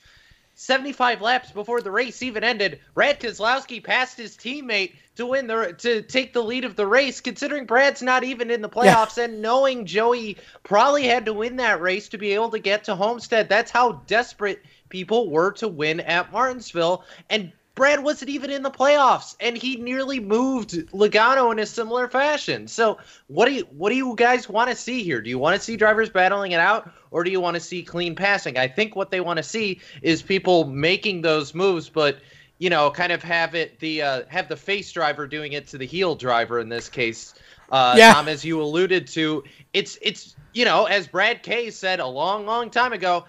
75 0.56 1.22
laps 1.22 1.52
before 1.52 1.82
the 1.82 1.92
race 1.92 2.24
even 2.24 2.44
ended, 2.44 2.80
Brad 2.94 3.20
Keselowski 3.20 3.84
passed 3.84 4.18
his 4.18 4.38
teammate 4.38 4.94
to 5.16 5.26
win 5.26 5.48
the 5.48 5.76
to 5.80 6.02
take 6.02 6.34
the 6.34 6.44
lead 6.44 6.64
of 6.64 6.76
the 6.76 6.88
race. 6.88 7.22
Considering 7.22 7.66
Brad's 7.66 8.02
not 8.02 8.24
even 8.24 8.50
in 8.50 8.62
the 8.62 8.70
playoffs, 8.70 9.18
and 9.18 9.42
knowing 9.42 9.86
Joey 9.86 10.38
probably 10.64 11.04
had 11.04 11.26
to 11.26 11.34
win 11.34 11.58
that 11.58 11.82
race 11.82 12.10
to 12.10 12.18
be 12.18 12.32
able 12.32 12.52
to 12.52 12.60
get 12.60 12.86
to 12.86 12.96
Homestead, 12.96 13.50
that's 13.50 13.72
how 13.72 14.04
desperate 14.08 14.62
people 14.90 15.30
were 15.30 15.52
to 15.54 15.68
win 15.68 16.00
at 16.00 16.32
Martinsville. 16.32 17.04
And 17.30 17.52
Brad 17.75 18.01
wasn't 18.01 18.29
even 18.29 18.50
in 18.50 18.63
the 18.63 18.72
playoffs, 18.72 19.36
and 19.39 19.58
he 19.58 19.75
nearly 19.75 20.22
moved 20.22 20.72
Logano 20.94 21.51
in 21.51 21.60
a 21.60 21.65
similar 21.65 22.08
fashion. 22.08 22.67
So, 22.67 22.98
what 23.27 23.48
do 23.48 23.53
you 23.53 23.67
what 23.72 23.89
do 23.89 23.96
you 23.96 24.15
guys 24.15 24.48
want 24.48 24.70
to 24.70 24.75
see 24.75 25.03
here? 25.03 25.22
Do 25.22 25.29
you 25.29 25.38
want 25.38 25.58
to 25.58 25.62
see 25.62 25.75
drivers 25.75 26.10
battling 26.10 26.53
it 26.53 26.60
out, 26.60 26.89
or 27.12 27.25
do 27.25 27.32
you 27.32 27.41
want 27.41 27.55
to 27.55 27.60
see 27.60 27.84
clean 27.84 28.15
passing? 28.15 28.58
I 28.58 28.70
think 28.70 28.96
what 28.96 29.12
they 29.12 29.20
want 29.20 29.38
to 29.38 29.44
see 29.44 29.82
is 30.01 30.22
people 30.22 30.65
making 30.65 31.22
those 31.22 31.53
moves, 31.53 31.89
but 31.89 32.20
you 32.58 32.70
know, 32.70 32.89
kind 32.91 33.12
of 33.12 33.22
have 33.24 33.55
it 33.55 33.79
the 33.79 34.01
uh, 34.01 34.24
have 34.29 34.48
the 34.48 34.55
face 34.55 34.91
driver 34.94 35.27
doing 35.27 35.51
it 35.51 35.67
to 35.67 35.77
the 35.77 35.86
heel 35.86 36.15
driver 36.15 36.60
in 36.60 36.70
this 36.70 36.88
case. 36.88 37.34
Uh, 37.70 37.96
Yeah. 37.98 38.13
Tom, 38.13 38.27
as 38.29 38.46
you 38.46 38.62
alluded 38.62 39.08
to, 39.08 39.44
it's 39.74 39.98
it's 40.01 40.36
you 40.53 40.63
know, 40.63 40.86
as 40.86 41.08
Brad 41.08 41.44
Kay 41.44 41.70
said 41.70 42.00
a 42.00 42.08
long, 42.08 42.46
long 42.46 42.70
time 42.70 42.94
ago, 42.94 43.25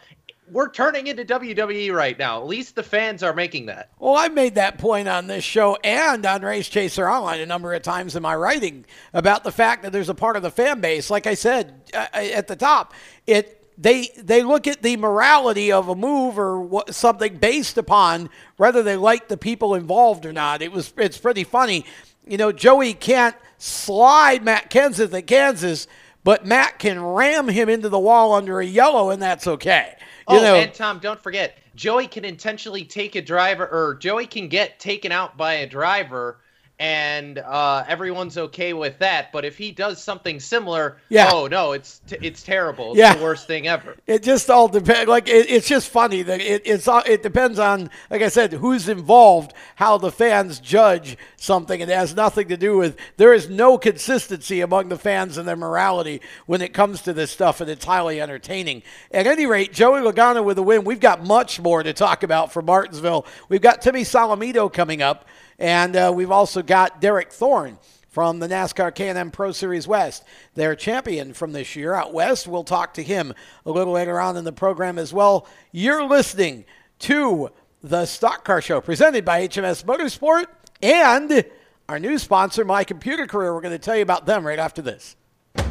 we're 0.50 0.70
turning 0.70 1.06
into 1.06 1.24
WWE 1.24 1.92
right 1.92 2.18
now. 2.18 2.40
At 2.40 2.46
least 2.46 2.74
the 2.74 2.82
fans 2.82 3.22
are 3.22 3.34
making 3.34 3.66
that. 3.66 3.90
Well, 3.98 4.16
I 4.16 4.28
made 4.28 4.54
that 4.54 4.78
point 4.78 5.08
on 5.08 5.26
this 5.26 5.44
show 5.44 5.76
and 5.82 6.24
on 6.24 6.42
Race 6.42 6.68
Chaser 6.68 7.08
Online 7.08 7.40
a 7.40 7.46
number 7.46 7.74
of 7.74 7.82
times 7.82 8.16
in 8.16 8.22
my 8.22 8.34
writing 8.34 8.84
about 9.12 9.44
the 9.44 9.52
fact 9.52 9.82
that 9.82 9.92
there's 9.92 10.08
a 10.08 10.14
part 10.14 10.36
of 10.36 10.42
the 10.42 10.50
fan 10.50 10.80
base, 10.80 11.10
like 11.10 11.26
I 11.26 11.34
said 11.34 11.90
uh, 11.94 12.06
at 12.12 12.46
the 12.46 12.56
top, 12.56 12.94
it 13.26 13.66
they 13.78 14.08
they 14.16 14.42
look 14.42 14.66
at 14.66 14.82
the 14.82 14.96
morality 14.96 15.70
of 15.70 15.88
a 15.88 15.94
move 15.94 16.38
or 16.38 16.60
what, 16.60 16.94
something 16.94 17.36
based 17.36 17.76
upon 17.76 18.30
whether 18.56 18.82
they 18.82 18.96
like 18.96 19.28
the 19.28 19.36
people 19.36 19.74
involved 19.74 20.24
or 20.24 20.32
not. 20.32 20.62
It 20.62 20.72
was 20.72 20.92
it's 20.96 21.18
pretty 21.18 21.44
funny, 21.44 21.84
you 22.26 22.38
know. 22.38 22.52
Joey 22.52 22.94
can't 22.94 23.36
slide 23.58 24.42
Matt 24.42 24.70
Kenseth 24.70 25.12
at 25.12 25.26
Kansas, 25.26 25.86
but 26.24 26.46
Matt 26.46 26.78
can 26.78 27.02
ram 27.02 27.48
him 27.48 27.68
into 27.68 27.88
the 27.88 27.98
wall 27.98 28.32
under 28.34 28.60
a 28.60 28.66
yellow, 28.66 29.10
and 29.10 29.20
that's 29.20 29.46
okay. 29.46 29.96
Oh, 30.28 30.42
know, 30.42 30.54
and 30.56 30.74
Tom, 30.74 30.98
don't 30.98 31.20
forget, 31.20 31.58
Joey 31.74 32.08
can 32.08 32.24
intentionally 32.24 32.84
take 32.84 33.14
a 33.14 33.22
driver, 33.22 33.66
or 33.66 33.94
Joey 33.94 34.26
can 34.26 34.48
get 34.48 34.80
taken 34.80 35.12
out 35.12 35.36
by 35.36 35.54
a 35.54 35.66
driver, 35.66 36.38
and 36.78 37.38
uh, 37.38 37.84
everyone's 37.88 38.36
okay 38.36 38.74
with 38.74 38.98
that. 38.98 39.32
But 39.32 39.44
if 39.46 39.56
he 39.56 39.72
does 39.72 40.02
something 40.02 40.38
similar, 40.38 40.98
Yeah. 41.08 41.30
oh 41.32 41.46
no, 41.46 41.72
it's 41.72 42.00
t- 42.06 42.18
it's 42.20 42.42
terrible. 42.42 42.90
It's 42.90 42.98
Yeah. 42.98 43.14
the 43.14 43.22
worst 43.22 43.46
thing 43.46 43.66
ever. 43.66 43.96
It 44.06 44.22
just 44.22 44.50
all 44.50 44.68
depends. 44.68 45.08
Like 45.08 45.26
it, 45.28 45.50
it's 45.50 45.66
just 45.66 45.88
funny 45.88 46.22
that 46.22 46.40
it, 46.40 46.62
it's 46.66 46.86
all- 46.86 47.02
it 47.06 47.22
depends 47.22 47.58
on, 47.58 47.88
like 48.10 48.20
I 48.20 48.28
said, 48.28 48.52
who's 48.52 48.88
involved, 48.90 49.54
how 49.76 49.96
the 49.96 50.10
fans 50.12 50.60
judge 50.60 51.16
something. 51.36 51.80
It 51.80 51.88
has 51.88 52.14
nothing 52.14 52.48
to 52.48 52.56
do 52.58 52.76
with. 52.76 52.96
There 53.16 53.32
is 53.32 53.48
no 53.48 53.78
consistency 53.78 54.60
among 54.60 54.90
the 54.90 54.98
fans 54.98 55.38
and 55.38 55.48
their 55.48 55.56
morality 55.56 56.20
when 56.44 56.60
it 56.60 56.74
comes 56.74 57.00
to 57.02 57.14
this 57.14 57.30
stuff, 57.30 57.62
and 57.62 57.70
it's 57.70 57.86
highly 57.86 58.20
entertaining. 58.20 58.82
At 59.10 59.26
any 59.26 59.46
rate, 59.46 59.72
Joey 59.72 60.00
Logano 60.00 60.44
with 60.44 60.58
a 60.58 60.62
win. 60.62 60.84
We've 60.84 61.00
got 61.00 61.24
much 61.24 61.58
more 61.58 61.82
to 61.82 61.94
talk 61.94 62.22
about 62.22 62.52
for 62.52 62.60
Martinsville. 62.60 63.24
We've 63.48 63.62
got 63.62 63.80
Timmy 63.80 64.02
Solomito 64.02 64.70
coming 64.70 65.00
up, 65.00 65.24
and 65.58 65.96
uh, 65.96 66.12
we've 66.14 66.30
also 66.30 66.62
got 66.62 67.00
Derek 67.00 67.32
Thorn 67.32 67.78
from 68.08 68.38
the 68.38 68.48
NASCAR 68.48 68.94
K&N 68.94 69.30
Pro 69.30 69.52
Series 69.52 69.86
West, 69.86 70.24
their 70.54 70.74
champion 70.74 71.34
from 71.34 71.52
this 71.52 71.76
year 71.76 71.92
out 71.92 72.14
west. 72.14 72.46
We'll 72.46 72.64
talk 72.64 72.94
to 72.94 73.02
him 73.02 73.34
a 73.66 73.70
little 73.70 73.92
later 73.92 74.18
on 74.18 74.38
in 74.38 74.44
the 74.44 74.52
program 74.52 74.98
as 74.98 75.12
well. 75.12 75.46
You're 75.70 76.02
listening 76.06 76.64
to 77.00 77.50
the 77.82 78.06
Stock 78.06 78.42
Car 78.42 78.62
Show 78.62 78.80
presented 78.80 79.24
by 79.24 79.46
HMS 79.46 79.84
Motorsport 79.84 80.46
and 80.82 81.44
our 81.90 81.98
new 81.98 82.18
sponsor, 82.18 82.64
My 82.64 82.84
Computer 82.84 83.26
Career. 83.26 83.54
We're 83.54 83.60
going 83.60 83.72
to 83.72 83.78
tell 83.78 83.96
you 83.96 84.02
about 84.02 84.24
them 84.24 84.46
right 84.46 84.58
after 84.58 84.80
this. 84.80 85.14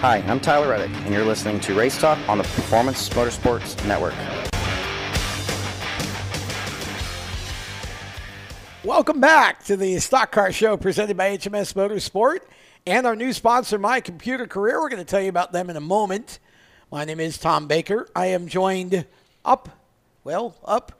Hi, 0.00 0.18
I'm 0.28 0.38
Tyler 0.38 0.68
Reddick, 0.68 0.96
and 0.98 1.12
you're 1.12 1.24
listening 1.24 1.58
to 1.58 1.74
Race 1.74 1.98
Talk 1.98 2.20
on 2.28 2.38
the 2.38 2.44
Performance 2.44 3.08
Motorsports 3.08 3.84
Network. 3.84 4.14
Welcome 8.84 9.20
back 9.20 9.64
to 9.64 9.76
the 9.76 9.98
Stock 9.98 10.30
Car 10.30 10.52
Show 10.52 10.76
presented 10.76 11.16
by 11.16 11.36
HMS 11.36 11.74
Motorsport 11.74 12.42
and 12.86 13.08
our 13.08 13.16
new 13.16 13.32
sponsor, 13.32 13.76
My 13.76 14.00
Computer 14.00 14.46
Career. 14.46 14.80
We're 14.80 14.88
going 14.88 15.04
to 15.04 15.10
tell 15.10 15.20
you 15.20 15.30
about 15.30 15.50
them 15.50 15.68
in 15.68 15.74
a 15.74 15.80
moment. 15.80 16.38
My 16.92 17.04
name 17.04 17.18
is 17.18 17.36
Tom 17.36 17.66
Baker. 17.66 18.08
I 18.14 18.26
am 18.26 18.46
joined 18.46 19.04
up, 19.44 19.68
well, 20.22 20.54
up 20.64 20.92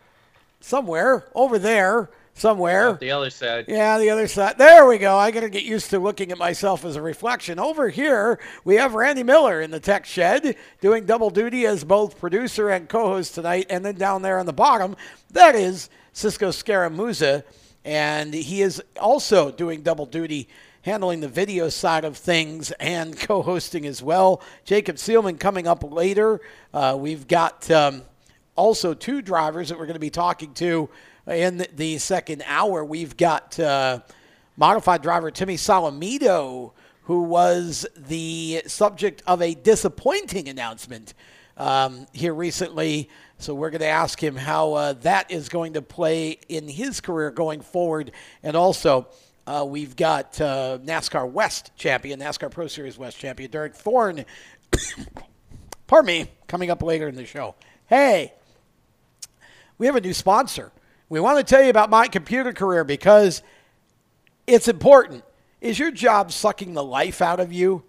somewhere 0.59 1.29
over 1.37 1.57
there, 1.57 2.11
somewhere. 2.39 2.95
The 2.95 3.11
other 3.11 3.31
side. 3.31 3.67
Yeah, 3.69 3.99
the 3.99 4.11
other 4.11 4.29
side. 4.29 4.59
There 4.59 4.87
we 4.87 4.99
go. 4.99 5.17
I 5.17 5.31
got 5.31 5.41
to 5.41 5.51
get 5.51 5.65
used 5.65 5.91
to 5.91 5.99
looking 5.99 6.33
at 6.33 6.39
myself 6.39 6.85
as 6.85 6.97
a 6.97 7.03
reflection. 7.03 7.59
Over 7.59 7.89
here, 7.89 8.39
we 8.65 8.77
have 8.77 8.95
Randy 8.95 9.23
Miller 9.23 9.61
in 9.61 9.71
the 9.71 9.81
tech 9.81 10.07
shed 10.07 10.57
doing 10.81 11.07
double 11.07 11.31
duty 11.31 11.67
as 11.67 11.85
both 11.85 12.19
producer 12.19 12.69
and 12.71 12.89
co 12.89 13.09
host 13.09 13.35
tonight. 13.35 13.67
And 13.71 13.85
then 13.85 13.97
down 13.97 14.23
there 14.23 14.39
on 14.39 14.47
the 14.47 14.53
bottom, 14.53 14.97
that 15.31 15.55
is 15.55 15.91
Cisco 16.13 16.51
Scaramuzza. 16.51 17.45
And 17.85 18.35
he 18.35 18.63
is 18.63 18.83
also 19.01 19.51
doing 19.51 19.83
double 19.83 20.07
duty 20.07 20.49
handling 20.83 21.21
the 21.21 21.29
video 21.29 21.69
side 21.69 22.05
of 22.05 22.17
things 22.17 22.71
and 22.73 23.19
co 23.21 23.43
hosting 23.43 23.87
as 23.87 24.03
well. 24.03 24.43
Jacob 24.65 24.97
Seelman 24.97 25.39
coming 25.39 25.67
up 25.67 25.83
later. 25.83 26.41
Uh, 26.73 26.97
we've 26.99 27.27
got 27.27 27.71
um, 27.71 28.03
also 28.57 28.95
two 28.95 29.23
drivers 29.23 29.69
that 29.69 29.79
we're 29.79 29.87
going 29.87 29.95
to 29.95 30.01
be 30.01 30.11
talking 30.11 30.53
to 30.55 30.89
in 31.29 31.67
the 31.75 31.99
second 31.99 32.43
hour. 32.47 32.85
We've 32.85 33.17
got 33.17 33.59
uh, 33.61 34.01
modified 34.57 35.03
driver 35.03 35.31
Timmy 35.31 35.57
Solomito, 35.57 36.73
who 37.03 37.23
was 37.23 37.87
the 37.97 38.63
subject 38.67 39.23
of 39.27 39.43
a 39.43 39.55
disappointing 39.55 40.49
announcement 40.49 41.15
um, 41.57 42.07
here 42.13 42.35
recently. 42.35 43.09
So 43.39 43.55
we're 43.55 43.71
going 43.71 43.81
to 43.81 43.87
ask 43.87 44.23
him 44.23 44.37
how 44.37 44.73
uh, 44.75 44.93
that 44.95 45.31
is 45.31 45.49
going 45.49 45.75
to 45.75 45.83
play 45.83 46.39
in 46.49 46.67
his 46.67 47.01
career 47.01 47.31
going 47.31 47.61
forward, 47.61 48.13
and 48.43 48.57
also 48.57 49.09
uh, 49.47 49.65
we've 49.67 49.97
got 49.97 50.41
uh, 50.41 50.79
NASCAR 50.83 51.31
West 51.31 51.73
champion, 51.77 52.21
NASCAR 52.21 52.51
Pro 52.51 52.67
Series 52.67 52.99
West 52.99 53.19
champion, 53.19 53.51
Derek 53.51 53.75
Thorn. 53.75 54.25
pardon 55.87 56.07
me, 56.07 56.31
coming 56.47 56.71
up 56.71 56.83
later 56.83 57.07
in 57.09 57.15
the 57.15 57.27
show. 57.27 57.55
Hey, 57.87 58.33
we 59.79 59.87
have 59.87 59.97
a 59.97 60.01
new 60.01 60.13
sponsor. 60.15 60.73
We 61.09 61.21
want 61.21 61.39
to 61.39 61.45
tell 61.45 61.63
you 61.63 61.71
about 61.71 61.91
my 61.91 62.07
computer 62.07 62.53
career 62.53 62.85
because 62.85 63.43
it's 64.47 64.69
important. 64.69 65.25
Is 65.61 65.79
your 65.79 65.91
job 65.91 66.33
sucking 66.33 66.75
the 66.75 66.85
life 66.85 67.23
out 67.23 67.41
of 67.41 67.53
you? 67.53 67.83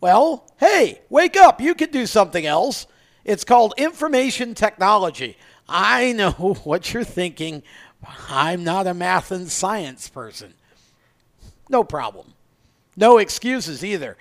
Well, 0.00 0.46
hey, 0.58 1.00
wake 1.10 1.36
up. 1.36 1.60
You 1.60 1.74
can 1.74 1.90
do 1.90 2.06
something 2.06 2.46
else. 2.46 2.86
It's 3.24 3.44
called 3.44 3.74
information 3.76 4.54
technology. 4.54 5.36
I 5.68 6.12
know 6.14 6.30
what 6.64 6.92
you're 6.92 7.04
thinking. 7.04 7.62
I'm 8.28 8.64
not 8.64 8.86
a 8.86 8.94
math 8.94 9.30
and 9.30 9.50
science 9.50 10.08
person. 10.08 10.54
No 11.68 11.84
problem. 11.84 12.32
No 12.96 13.18
excuses 13.18 13.84
either. 13.84 14.16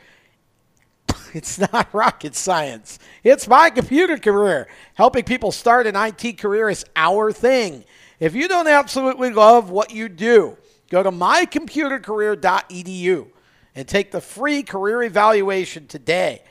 It's 1.31 1.59
not 1.59 1.87
rocket 1.93 2.33
science. 2.35 2.97
It's 3.23 3.47
my 3.47 3.69
computer 3.69 4.17
career. 4.17 4.67
Helping 4.95 5.23
people 5.23 5.51
start 5.51 5.85
an 5.85 5.95
IT 5.95 6.39
career 6.39 6.71
is 6.71 6.83
our 6.95 7.31
thing. 7.31 7.83
If 8.19 8.35
you 8.35 8.47
don't 8.49 8.67
absolutely 8.67 9.31
love 9.31 9.69
what 9.69 9.91
you 9.91 10.09
do, 10.09 10.57
go 10.89 11.01
to 11.01 11.11
mycomputercareer.edu 11.11 13.27
and 13.75 13.87
take 13.87 14.11
the 14.11 14.19
free 14.19 14.61
career 14.61 15.03
evaluation 15.03 15.87
today. 15.87 16.43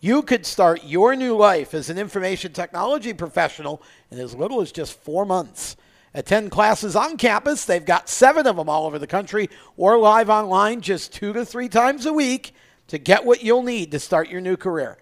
You 0.00 0.22
could 0.22 0.46
start 0.46 0.84
your 0.84 1.14
new 1.14 1.36
life 1.36 1.74
as 1.74 1.90
an 1.90 1.98
information 1.98 2.54
technology 2.54 3.12
professional 3.12 3.82
in 4.10 4.18
as 4.18 4.34
little 4.34 4.62
as 4.62 4.72
just 4.72 4.98
four 4.98 5.26
months. 5.26 5.76
Attend 6.14 6.50
classes 6.50 6.96
on 6.96 7.18
campus. 7.18 7.66
They've 7.66 7.84
got 7.84 8.08
seven 8.08 8.46
of 8.46 8.56
them 8.56 8.70
all 8.70 8.86
over 8.86 8.98
the 8.98 9.06
country 9.06 9.50
or 9.76 9.98
live 9.98 10.30
online 10.30 10.80
just 10.80 11.12
two 11.12 11.34
to 11.34 11.44
three 11.44 11.68
times 11.68 12.06
a 12.06 12.14
week 12.14 12.54
to 12.88 12.96
get 12.96 13.26
what 13.26 13.42
you'll 13.42 13.62
need 13.62 13.90
to 13.90 13.98
start 13.98 14.30
your 14.30 14.40
new 14.40 14.56
career. 14.56 14.96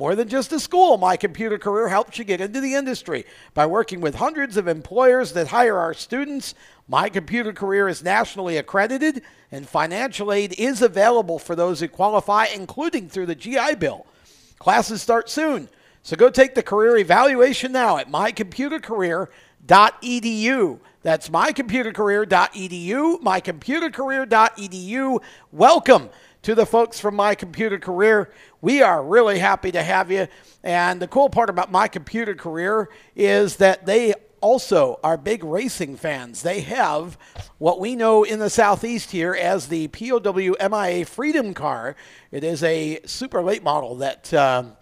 More 0.00 0.16
than 0.16 0.28
just 0.30 0.52
a 0.54 0.58
school, 0.58 0.96
My 0.96 1.18
Computer 1.18 1.58
Career 1.58 1.90
helps 1.90 2.18
you 2.18 2.24
get 2.24 2.40
into 2.40 2.62
the 2.62 2.72
industry 2.72 3.26
by 3.52 3.66
working 3.66 4.00
with 4.00 4.14
hundreds 4.14 4.56
of 4.56 4.66
employers 4.66 5.34
that 5.34 5.48
hire 5.48 5.76
our 5.76 5.92
students. 5.92 6.54
My 6.88 7.10
Computer 7.10 7.52
Career 7.52 7.86
is 7.86 8.02
nationally 8.02 8.56
accredited, 8.56 9.20
and 9.52 9.68
financial 9.68 10.32
aid 10.32 10.54
is 10.56 10.80
available 10.80 11.38
for 11.38 11.54
those 11.54 11.80
who 11.80 11.88
qualify, 11.88 12.46
including 12.46 13.10
through 13.10 13.26
the 13.26 13.34
GI 13.34 13.74
Bill. 13.74 14.06
Classes 14.58 15.02
start 15.02 15.28
soon, 15.28 15.68
so 16.02 16.16
go 16.16 16.30
take 16.30 16.54
the 16.54 16.62
career 16.62 16.96
evaluation 16.96 17.70
now 17.70 17.98
at 17.98 18.10
mycomputercareer.edu. 18.10 20.80
That's 21.02 21.30
mycomputercareer.edu, 21.30 23.22
mycomputercareer.edu. 23.22 25.22
Welcome 25.50 26.10
to 26.42 26.54
the 26.54 26.66
folks 26.66 27.00
from 27.00 27.16
My 27.16 27.34
Computer 27.34 27.78
Career. 27.78 28.30
We 28.60 28.82
are 28.82 29.02
really 29.02 29.38
happy 29.38 29.72
to 29.72 29.82
have 29.82 30.10
you. 30.10 30.28
And 30.62 31.00
the 31.00 31.08
cool 31.08 31.30
part 31.30 31.48
about 31.48 31.72
My 31.72 31.88
Computer 31.88 32.34
Career 32.34 32.90
is 33.16 33.56
that 33.56 33.86
they 33.86 34.12
also 34.42 35.00
are 35.02 35.16
big 35.16 35.42
racing 35.42 35.96
fans. 35.96 36.42
They 36.42 36.60
have 36.60 37.16
what 37.56 37.80
we 37.80 37.96
know 37.96 38.22
in 38.22 38.38
the 38.38 38.50
Southeast 38.50 39.10
here 39.10 39.32
as 39.32 39.68
the 39.68 39.88
POW 39.88 40.54
MIA 40.68 41.06
Freedom 41.06 41.54
Car. 41.54 41.96
It 42.30 42.44
is 42.44 42.62
a 42.62 43.00
super 43.06 43.42
late 43.42 43.62
model 43.62 43.94
that. 43.96 44.34
Um, 44.34 44.76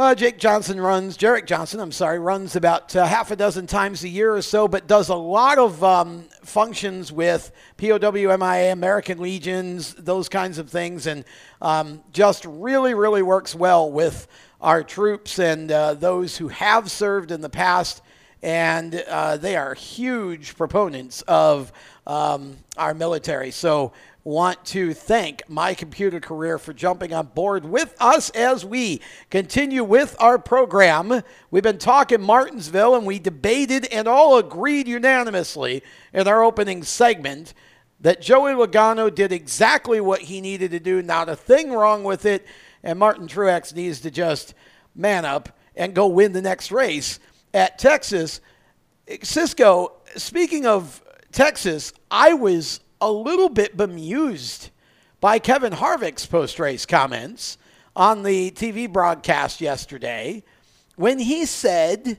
uh, 0.00 0.14
Jake 0.14 0.38
Johnson 0.38 0.80
runs, 0.80 1.18
Jarek 1.18 1.44
Johnson, 1.44 1.78
I'm 1.78 1.92
sorry, 1.92 2.18
runs 2.18 2.56
about 2.56 2.96
uh, 2.96 3.04
half 3.04 3.30
a 3.30 3.36
dozen 3.36 3.66
times 3.66 4.02
a 4.02 4.08
year 4.08 4.34
or 4.34 4.40
so, 4.40 4.66
but 4.66 4.86
does 4.86 5.10
a 5.10 5.14
lot 5.14 5.58
of 5.58 5.84
um, 5.84 6.24
functions 6.42 7.12
with 7.12 7.52
POWMIA, 7.76 8.72
American 8.72 9.18
Legions, 9.18 9.92
those 9.94 10.30
kinds 10.30 10.56
of 10.56 10.70
things, 10.70 11.06
and 11.06 11.26
um, 11.60 12.02
just 12.12 12.46
really, 12.46 12.94
really 12.94 13.22
works 13.22 13.54
well 13.54 13.92
with 13.92 14.26
our 14.62 14.82
troops 14.82 15.38
and 15.38 15.70
uh, 15.70 15.92
those 15.92 16.38
who 16.38 16.48
have 16.48 16.90
served 16.90 17.30
in 17.30 17.42
the 17.42 17.50
past. 17.50 18.00
And 18.42 18.94
uh, 19.06 19.36
they 19.36 19.54
are 19.54 19.74
huge 19.74 20.56
proponents 20.56 21.20
of 21.28 21.72
um, 22.06 22.56
our 22.78 22.94
military. 22.94 23.50
So 23.50 23.92
want 24.22 24.62
to 24.66 24.92
thank 24.92 25.48
my 25.48 25.72
computer 25.72 26.20
career 26.20 26.58
for 26.58 26.72
jumping 26.72 27.12
on 27.14 27.26
board 27.28 27.64
with 27.64 27.94
us 28.00 28.30
as 28.30 28.64
we 28.64 29.00
continue 29.30 29.82
with 29.82 30.14
our 30.20 30.38
program. 30.38 31.22
We've 31.50 31.62
been 31.62 31.78
talking 31.78 32.20
Martinsville 32.20 32.94
and 32.94 33.06
we 33.06 33.18
debated 33.18 33.86
and 33.86 34.06
all 34.06 34.36
agreed 34.36 34.86
unanimously 34.88 35.82
in 36.12 36.28
our 36.28 36.42
opening 36.42 36.82
segment 36.82 37.54
that 38.00 38.20
Joey 38.20 38.52
Logano 38.52 39.14
did 39.14 39.32
exactly 39.32 40.00
what 40.00 40.20
he 40.20 40.40
needed 40.40 40.70
to 40.72 40.80
do, 40.80 41.02
not 41.02 41.28
a 41.28 41.36
thing 41.36 41.70
wrong 41.72 42.04
with 42.04 42.24
it, 42.24 42.46
and 42.82 42.98
Martin 42.98 43.26
Truex 43.26 43.74
needs 43.74 44.00
to 44.00 44.10
just 44.10 44.54
man 44.94 45.24
up 45.24 45.50
and 45.76 45.94
go 45.94 46.06
win 46.06 46.32
the 46.32 46.42
next 46.42 46.72
race 46.72 47.20
at 47.54 47.78
Texas. 47.78 48.40
Cisco, 49.22 49.92
speaking 50.16 50.66
of 50.66 51.02
Texas, 51.32 51.92
I 52.10 52.34
was 52.34 52.80
a 53.00 53.10
little 53.10 53.48
bit 53.48 53.76
bemused 53.76 54.70
by 55.20 55.38
Kevin 55.38 55.72
Harvick's 55.72 56.26
post 56.26 56.58
race 56.58 56.86
comments 56.86 57.58
on 57.96 58.22
the 58.22 58.50
TV 58.52 58.90
broadcast 58.90 59.60
yesterday 59.60 60.42
when 60.96 61.18
he 61.18 61.46
said 61.46 62.18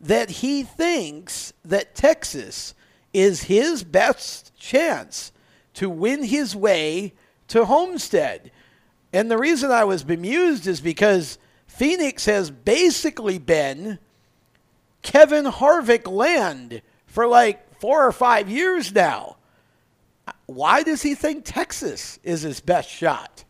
that 0.00 0.30
he 0.30 0.62
thinks 0.62 1.52
that 1.64 1.94
Texas 1.94 2.74
is 3.12 3.44
his 3.44 3.82
best 3.84 4.54
chance 4.56 5.32
to 5.74 5.88
win 5.88 6.22
his 6.22 6.54
way 6.54 7.14
to 7.48 7.64
Homestead. 7.64 8.50
And 9.12 9.30
the 9.30 9.38
reason 9.38 9.70
I 9.70 9.84
was 9.84 10.04
bemused 10.04 10.66
is 10.66 10.80
because 10.80 11.38
Phoenix 11.66 12.26
has 12.26 12.50
basically 12.50 13.38
been 13.38 13.98
Kevin 15.02 15.46
Harvick 15.46 16.06
land 16.06 16.82
for 17.06 17.26
like 17.26 17.80
four 17.80 18.06
or 18.06 18.12
five 18.12 18.50
years 18.50 18.92
now. 18.92 19.37
Why 20.48 20.82
does 20.82 21.02
he 21.02 21.14
think 21.14 21.44
Texas 21.44 22.18
is 22.22 22.40
his 22.40 22.60
best 22.60 22.88
shot? 22.88 23.44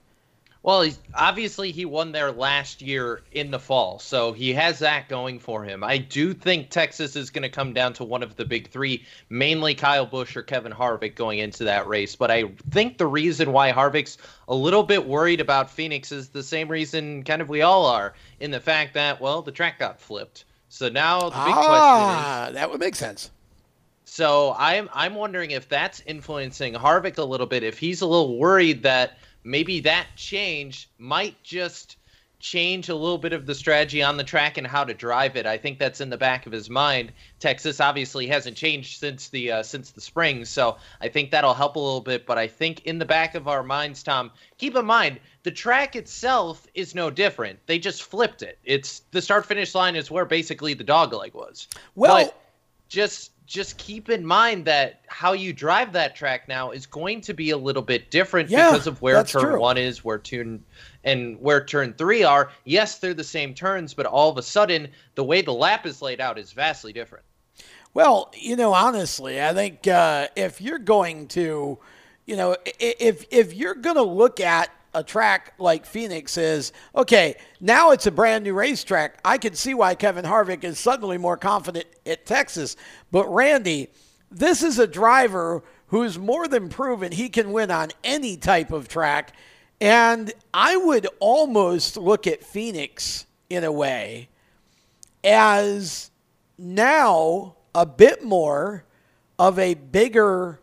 Well, 0.64 0.82
he's, 0.82 0.98
obviously 1.14 1.70
he 1.70 1.84
won 1.84 2.11
there 2.11 2.32
last 2.32 2.82
year 2.82 3.22
in 3.30 3.52
the 3.52 3.61
fall, 3.61 4.00
so 4.00 4.32
he 4.32 4.52
has 4.54 4.80
that 4.80 5.08
going 5.08 5.38
for 5.38 5.62
him. 5.62 5.84
I 5.84 5.98
do 5.98 6.34
think 6.34 6.70
Texas 6.70 7.14
is 7.14 7.30
going 7.30 7.44
to 7.44 7.48
come 7.48 7.72
down 7.72 7.92
to 7.94 8.04
one 8.04 8.24
of 8.24 8.34
the 8.34 8.44
big 8.44 8.68
three, 8.70 9.04
mainly 9.30 9.76
Kyle 9.76 10.06
Busch 10.06 10.37
or 10.37 10.42
Kevin 10.42 10.72
Harvick 10.72 11.14
going 11.14 11.38
into 11.38 11.62
that 11.62 11.87
race. 11.87 12.16
But 12.16 12.32
I 12.32 12.46
think 12.70 12.98
the 12.98 13.06
reason 13.06 13.52
why 13.52 13.70
Harvick's 13.70 14.18
a 14.48 14.54
little 14.54 14.82
bit 14.82 15.06
worried 15.06 15.40
about 15.40 15.70
Phoenix 15.70 16.11
is 16.11 16.30
the 16.30 16.42
same 16.42 16.66
reason 16.66 17.22
kind 17.22 17.40
of 17.40 17.48
we 17.48 17.62
all 17.62 17.87
are, 17.87 18.14
in 18.40 18.50
the 18.50 18.61
fact 18.61 18.94
that 18.94 19.20
well 19.20 19.40
the 19.40 19.52
track 19.52 19.78
got 19.78 20.00
flipped. 20.00 20.46
So 20.68 20.88
now 20.88 21.20
the 21.20 21.44
big 21.44 21.54
ah, 21.54 22.40
question 22.42 22.48
is 22.48 22.54
that 22.54 22.70
would 22.72 22.80
make 22.80 22.96
sense. 22.96 23.30
So 24.09 24.55
I'm 24.59 24.88
I'm 24.92 25.14
wondering 25.14 25.51
if 25.51 25.68
that's 25.68 26.01
influencing 26.07 26.75
Harvick 26.75 27.18
a 27.18 27.25
little 27.25 27.47
bit. 27.47 27.62
If 27.62 27.79
he's 27.79 28.01
a 28.01 28.07
little 28.07 28.38
worried 28.38 28.83
that 28.83 29.18
maybe 29.44 29.81
that 29.81 30.07
change 30.16 30.88
might 30.99 31.42
just 31.42 31.97
change 32.40 32.88
a 32.88 32.94
little 32.94 33.18
bit 33.18 33.33
of 33.33 33.47
the 33.47 33.55
strategy 33.55 34.03
on 34.03 34.16
the 34.16 34.25
track 34.25 34.59
and 34.59 34.66
how 34.66 34.85
to 34.85 34.94
drive 34.94 35.37
it. 35.37 35.44
I 35.44 35.59
think 35.59 35.79
that's 35.79 36.01
in 36.01 36.09
the 36.09 36.16
back 36.16 36.47
of 36.47 36.53
his 36.53 36.71
mind. 36.71 37.12
Texas 37.40 37.81
obviously 37.81 38.29
hasn't 38.29 38.57
changed 38.57 38.99
since 38.99 39.29
the 39.29 39.53
uh, 39.53 39.62
since 39.62 39.90
the 39.90 40.01
spring, 40.01 40.44
so 40.44 40.77
I 41.01 41.09
think 41.09 41.31
that'll 41.31 41.55
help 41.55 41.77
a 41.77 41.81
little 41.81 42.01
bit. 42.01 42.27
But 42.27 42.38
I 42.38 42.47
think 42.47 42.87
in 42.87 42.99
the 42.99 43.05
back 43.05 43.35
of 43.35 43.49
our 43.49 43.62
minds, 43.62 44.03
Tom, 44.03 44.31
keep 44.57 44.77
in 44.77 44.87
mind 44.87 45.21
the 45.42 45.51
track 45.51 45.97
itself 45.97 46.66
is 46.75 46.94
no 46.94 47.11
different. 47.11 47.59
They 47.66 47.79
just 47.79 48.05
flipped 48.05 48.42
it. 48.42 48.59
It's 48.64 49.01
the 49.11 49.21
start 49.21 49.44
finish 49.44 49.75
line 49.75 49.97
is 49.97 50.11
where 50.11 50.25
basically 50.25 50.75
the 50.75 50.85
dog 50.85 51.12
leg 51.12 51.35
was. 51.35 51.66
Well, 51.94 52.25
but 52.25 52.40
just 52.88 53.33
just 53.48 53.78
keep 53.78 54.11
in 54.11 54.24
mind 54.24 54.66
that 54.66 55.00
how 55.08 55.32
you 55.32 55.54
drive 55.54 55.92
that 55.94 56.14
track 56.14 56.46
now 56.48 56.70
is 56.70 56.84
going 56.84 57.22
to 57.22 57.32
be 57.32 57.50
a 57.50 57.56
little 57.56 57.82
bit 57.82 58.11
different 58.11 58.50
Yeah, 58.50 58.70
because 58.70 58.87
of 58.87 59.00
where 59.00 59.24
turn 59.24 59.42
true. 59.42 59.58
one 59.61 59.78
is, 59.78 60.04
where 60.04 60.18
turn 60.18 60.62
and 61.02 61.40
where 61.40 61.64
turn 61.64 61.94
three 61.94 62.22
are. 62.22 62.50
Yes, 62.64 62.98
they're 62.98 63.14
the 63.14 63.24
same 63.24 63.54
turns, 63.54 63.94
but 63.94 64.04
all 64.04 64.28
of 64.30 64.37
a 64.37 64.42
sudden 64.42 64.88
the 65.14 65.24
way 65.24 65.40
the 65.40 65.52
lap 65.52 65.87
is 65.87 66.02
laid 66.02 66.20
out 66.20 66.38
is 66.38 66.52
vastly 66.52 66.92
different. 66.92 67.24
Well, 67.94 68.30
you 68.37 68.54
know, 68.54 68.74
honestly, 68.74 69.42
I 69.42 69.54
think 69.54 69.88
uh, 69.88 70.28
if 70.37 70.61
you're 70.61 70.78
going 70.78 71.28
to, 71.28 71.78
you 72.26 72.37
know, 72.37 72.54
if 72.78 73.24
if 73.30 73.54
you're 73.54 73.74
going 73.74 73.96
to 73.96 74.02
look 74.02 74.40
at 74.40 74.68
a 74.98 75.04
track 75.04 75.54
like 75.58 75.87
Phoenix 75.87 76.37
is, 76.37 76.72
okay, 76.94 77.37
now 77.61 77.92
it's 77.92 78.06
a 78.06 78.11
brand 78.11 78.42
new 78.42 78.52
racetrack. 78.52 79.20
I 79.24 79.38
can 79.38 79.54
see 79.54 79.74
why 79.74 79.94
Kevin 79.94 80.24
Harvick 80.24 80.64
is 80.64 80.78
suddenly 80.78 81.18
more 81.18 81.37
confident 81.37 81.87
at 82.04 82.26
Texas. 82.26 82.76
But 83.12 83.32
Randy, 83.32 83.88
this 84.30 84.64
is 84.64 84.80
a 84.80 84.88
driver 84.88 85.62
who's 85.87 86.18
more 86.18 86.48
than 86.48 86.68
proven 86.68 87.12
he 87.12 87.28
can 87.28 87.52
win 87.52 87.70
on 87.70 87.90
any 88.02 88.37
type 88.37 88.72
of 88.72 88.88
track. 88.88 89.34
And 89.80 90.32
I 90.52 90.76
would 90.76 91.06
almost 91.20 91.96
look 91.96 92.26
at 92.26 92.42
Phoenix 92.42 93.24
in 93.48 93.62
a 93.62 93.72
way 93.72 94.28
as 95.22 96.11
now 96.58 97.54
a 97.72 97.87
bit 97.87 98.24
more 98.24 98.84
of 99.38 99.61
a 99.61 99.74
bigger 99.74 100.58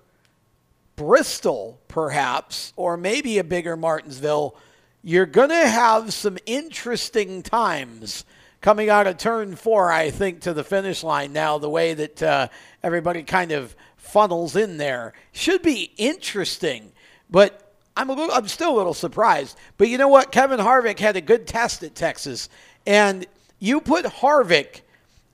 Bristol, 0.96 1.80
perhaps, 1.88 2.74
or 2.76 2.98
maybe 2.98 3.38
a 3.38 3.44
bigger 3.44 3.76
Martinsville, 3.76 4.56
you're 5.04 5.26
going 5.26 5.50
to 5.50 5.68
have 5.68 6.14
some 6.14 6.38
interesting 6.46 7.44
times 7.44 8.26
coming 8.62 8.90
out 8.90 9.06
of 9.06 9.18
turn 9.18 9.56
four, 9.56 9.92
I 9.92 10.10
think, 10.10 10.42
to 10.42 10.54
the 10.54 10.64
finish 10.64 11.04
line 11.04 11.34
now, 11.34 11.58
the 11.60 11.70
way 11.70 11.94
that 11.94 12.24
uh, 12.24 12.48
everybody 12.82 13.22
kind 13.24 13.52
of 13.52 13.76
funnels 13.98 14.56
in 14.56 14.78
there. 14.78 15.14
Should 15.34 15.62
be 15.62 15.92
interesting, 15.98 16.92
but 17.30 17.74
I'm, 17.96 18.10
a 18.10 18.14
little, 18.14 18.34
I'm 18.34 18.48
still 18.48 18.76
a 18.76 18.78
little 18.78 18.94
surprised. 18.94 19.58
But 19.78 19.90
you 19.90 19.98
know 19.98 20.08
what? 20.08 20.32
Kevin 20.32 20.60
Harvick 20.60 21.00
had 21.00 21.16
a 21.16 21.22
good 21.22 21.46
test 21.46 21.84
at 21.84 21.94
Texas, 21.94 22.50
and 22.88 23.26
you 23.60 23.82
put 23.82 24.06
Harvick 24.06 24.82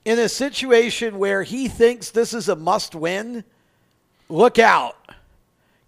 in 0.04 0.18
a 0.18 0.28
situation 0.28 1.18
where 1.18 1.42
he 1.42 1.68
thinks 1.68 2.10
this 2.10 2.34
is 2.34 2.48
a 2.48 2.56
must 2.56 2.94
win, 2.94 3.44
look 4.28 4.58
out. 4.58 4.96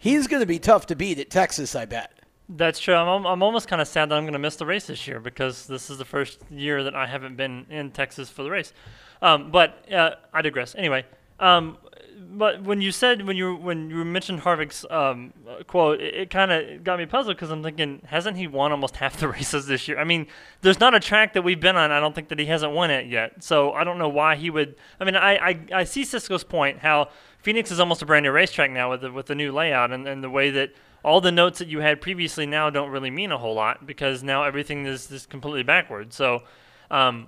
He's 0.04 0.26
going 0.26 0.40
to 0.40 0.46
be 0.46 0.58
tough 0.58 0.84
to 0.88 0.94
beat 0.94 1.18
at 1.18 1.30
Texas, 1.30 1.74
I 1.74 1.86
bet. 1.86 2.12
That's 2.46 2.78
true. 2.78 2.94
I'm, 2.94 3.24
I'm 3.24 3.42
almost 3.42 3.68
kind 3.68 3.80
of 3.80 3.88
sad 3.88 4.10
that 4.10 4.16
I'm 4.16 4.24
going 4.24 4.34
to 4.34 4.38
miss 4.38 4.56
the 4.56 4.66
race 4.66 4.86
this 4.86 5.08
year 5.08 5.18
because 5.18 5.66
this 5.66 5.88
is 5.88 5.96
the 5.96 6.04
first 6.04 6.40
year 6.50 6.84
that 6.84 6.94
I 6.94 7.06
haven't 7.06 7.36
been 7.36 7.64
in 7.70 7.90
Texas 7.90 8.28
for 8.28 8.42
the 8.42 8.50
race. 8.50 8.74
Um, 9.22 9.50
but 9.50 9.90
uh, 9.90 10.16
I 10.30 10.42
digress. 10.42 10.74
Anyway, 10.74 11.06
um, 11.40 11.78
but 12.18 12.62
when 12.64 12.82
you 12.82 12.92
said 12.92 13.26
when 13.26 13.38
you 13.38 13.56
when 13.56 13.88
you 13.88 14.04
mentioned 14.04 14.40
Harvick's 14.40 14.84
um, 14.90 15.32
quote, 15.66 16.02
it, 16.02 16.14
it 16.14 16.30
kind 16.30 16.52
of 16.52 16.84
got 16.84 16.98
me 16.98 17.06
puzzled 17.06 17.36
because 17.36 17.50
I'm 17.50 17.62
thinking, 17.62 18.02
hasn't 18.04 18.36
he 18.36 18.46
won 18.46 18.72
almost 18.72 18.96
half 18.96 19.18
the 19.18 19.28
races 19.38 19.66
this 19.66 19.88
year? 19.88 19.98
I 19.98 20.04
mean, 20.04 20.26
there's 20.60 20.80
not 20.80 20.94
a 20.94 21.00
track 21.00 21.32
that 21.32 21.42
we've 21.42 21.60
been 21.60 21.76
on. 21.76 21.90
I 21.90 21.98
don't 21.98 22.14
think 22.14 22.28
that 22.28 22.38
he 22.38 22.44
hasn't 22.44 22.72
won 22.72 22.90
it 22.90 23.06
yet. 23.06 23.42
So 23.42 23.72
I 23.72 23.84
don't 23.84 23.98
know 23.98 24.10
why 24.10 24.36
he 24.36 24.50
would. 24.50 24.76
I 25.00 25.04
mean, 25.04 25.16
I 25.16 25.36
I, 25.36 25.60
I 25.72 25.84
see 25.84 26.04
Cisco's 26.04 26.44
point 26.44 26.80
how 26.80 27.08
Phoenix 27.44 27.70
is 27.70 27.78
almost 27.78 28.00
a 28.00 28.06
brand 28.06 28.24
new 28.24 28.32
racetrack 28.32 28.70
now 28.70 28.90
with 28.90 29.02
the, 29.02 29.12
with 29.12 29.26
the 29.26 29.34
new 29.34 29.52
layout 29.52 29.92
and, 29.92 30.08
and 30.08 30.24
the 30.24 30.30
way 30.30 30.50
that 30.50 30.72
all 31.04 31.20
the 31.20 31.30
notes 31.30 31.58
that 31.58 31.68
you 31.68 31.80
had 31.80 32.00
previously 32.00 32.46
now 32.46 32.70
don't 32.70 32.88
really 32.88 33.10
mean 33.10 33.30
a 33.30 33.36
whole 33.36 33.54
lot 33.54 33.86
because 33.86 34.22
now 34.22 34.44
everything 34.44 34.86
is, 34.86 35.10
is 35.10 35.26
completely 35.26 35.62
backwards. 35.62 36.16
So, 36.16 36.42
um, 36.90 37.26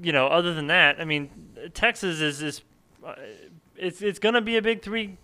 you 0.00 0.12
know, 0.12 0.28
other 0.28 0.54
than 0.54 0.68
that, 0.68 1.00
I 1.00 1.04
mean, 1.04 1.28
Texas 1.74 2.20
is 2.20 2.40
is 2.40 2.62
uh, 3.04 3.14
it's 3.74 4.00
it's 4.00 4.20
going 4.20 4.36
to 4.36 4.40
be 4.40 4.56
a 4.58 4.62
big 4.62 4.80
three 4.80 5.18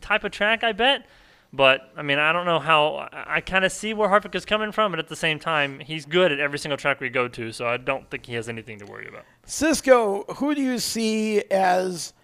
type 0.00 0.24
of 0.24 0.32
track, 0.32 0.64
I 0.64 0.72
bet. 0.72 1.06
But 1.52 1.92
I 1.94 2.00
mean, 2.00 2.18
I 2.18 2.32
don't 2.32 2.46
know 2.46 2.58
how. 2.58 3.08
I, 3.12 3.36
I 3.36 3.40
kind 3.42 3.66
of 3.66 3.72
see 3.72 3.92
where 3.92 4.08
Harvick 4.08 4.34
is 4.34 4.46
coming 4.46 4.72
from, 4.72 4.92
but 4.92 4.98
at 4.98 5.08
the 5.08 5.16
same 5.16 5.38
time, 5.38 5.80
he's 5.80 6.06
good 6.06 6.32
at 6.32 6.40
every 6.40 6.58
single 6.58 6.78
track 6.78 7.00
we 7.00 7.10
go 7.10 7.28
to, 7.28 7.52
so 7.52 7.66
I 7.66 7.76
don't 7.76 8.08
think 8.08 8.24
he 8.24 8.32
has 8.32 8.48
anything 8.48 8.78
to 8.78 8.86
worry 8.86 9.06
about. 9.06 9.24
Cisco, 9.44 10.24
who 10.36 10.54
do 10.54 10.62
you 10.62 10.78
see 10.78 11.42
as 11.50 12.14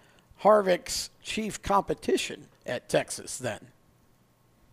Harvick's 0.41 1.09
chief 1.21 1.61
competition 1.61 2.47
at 2.65 2.89
Texas 2.89 3.37
then? 3.37 3.59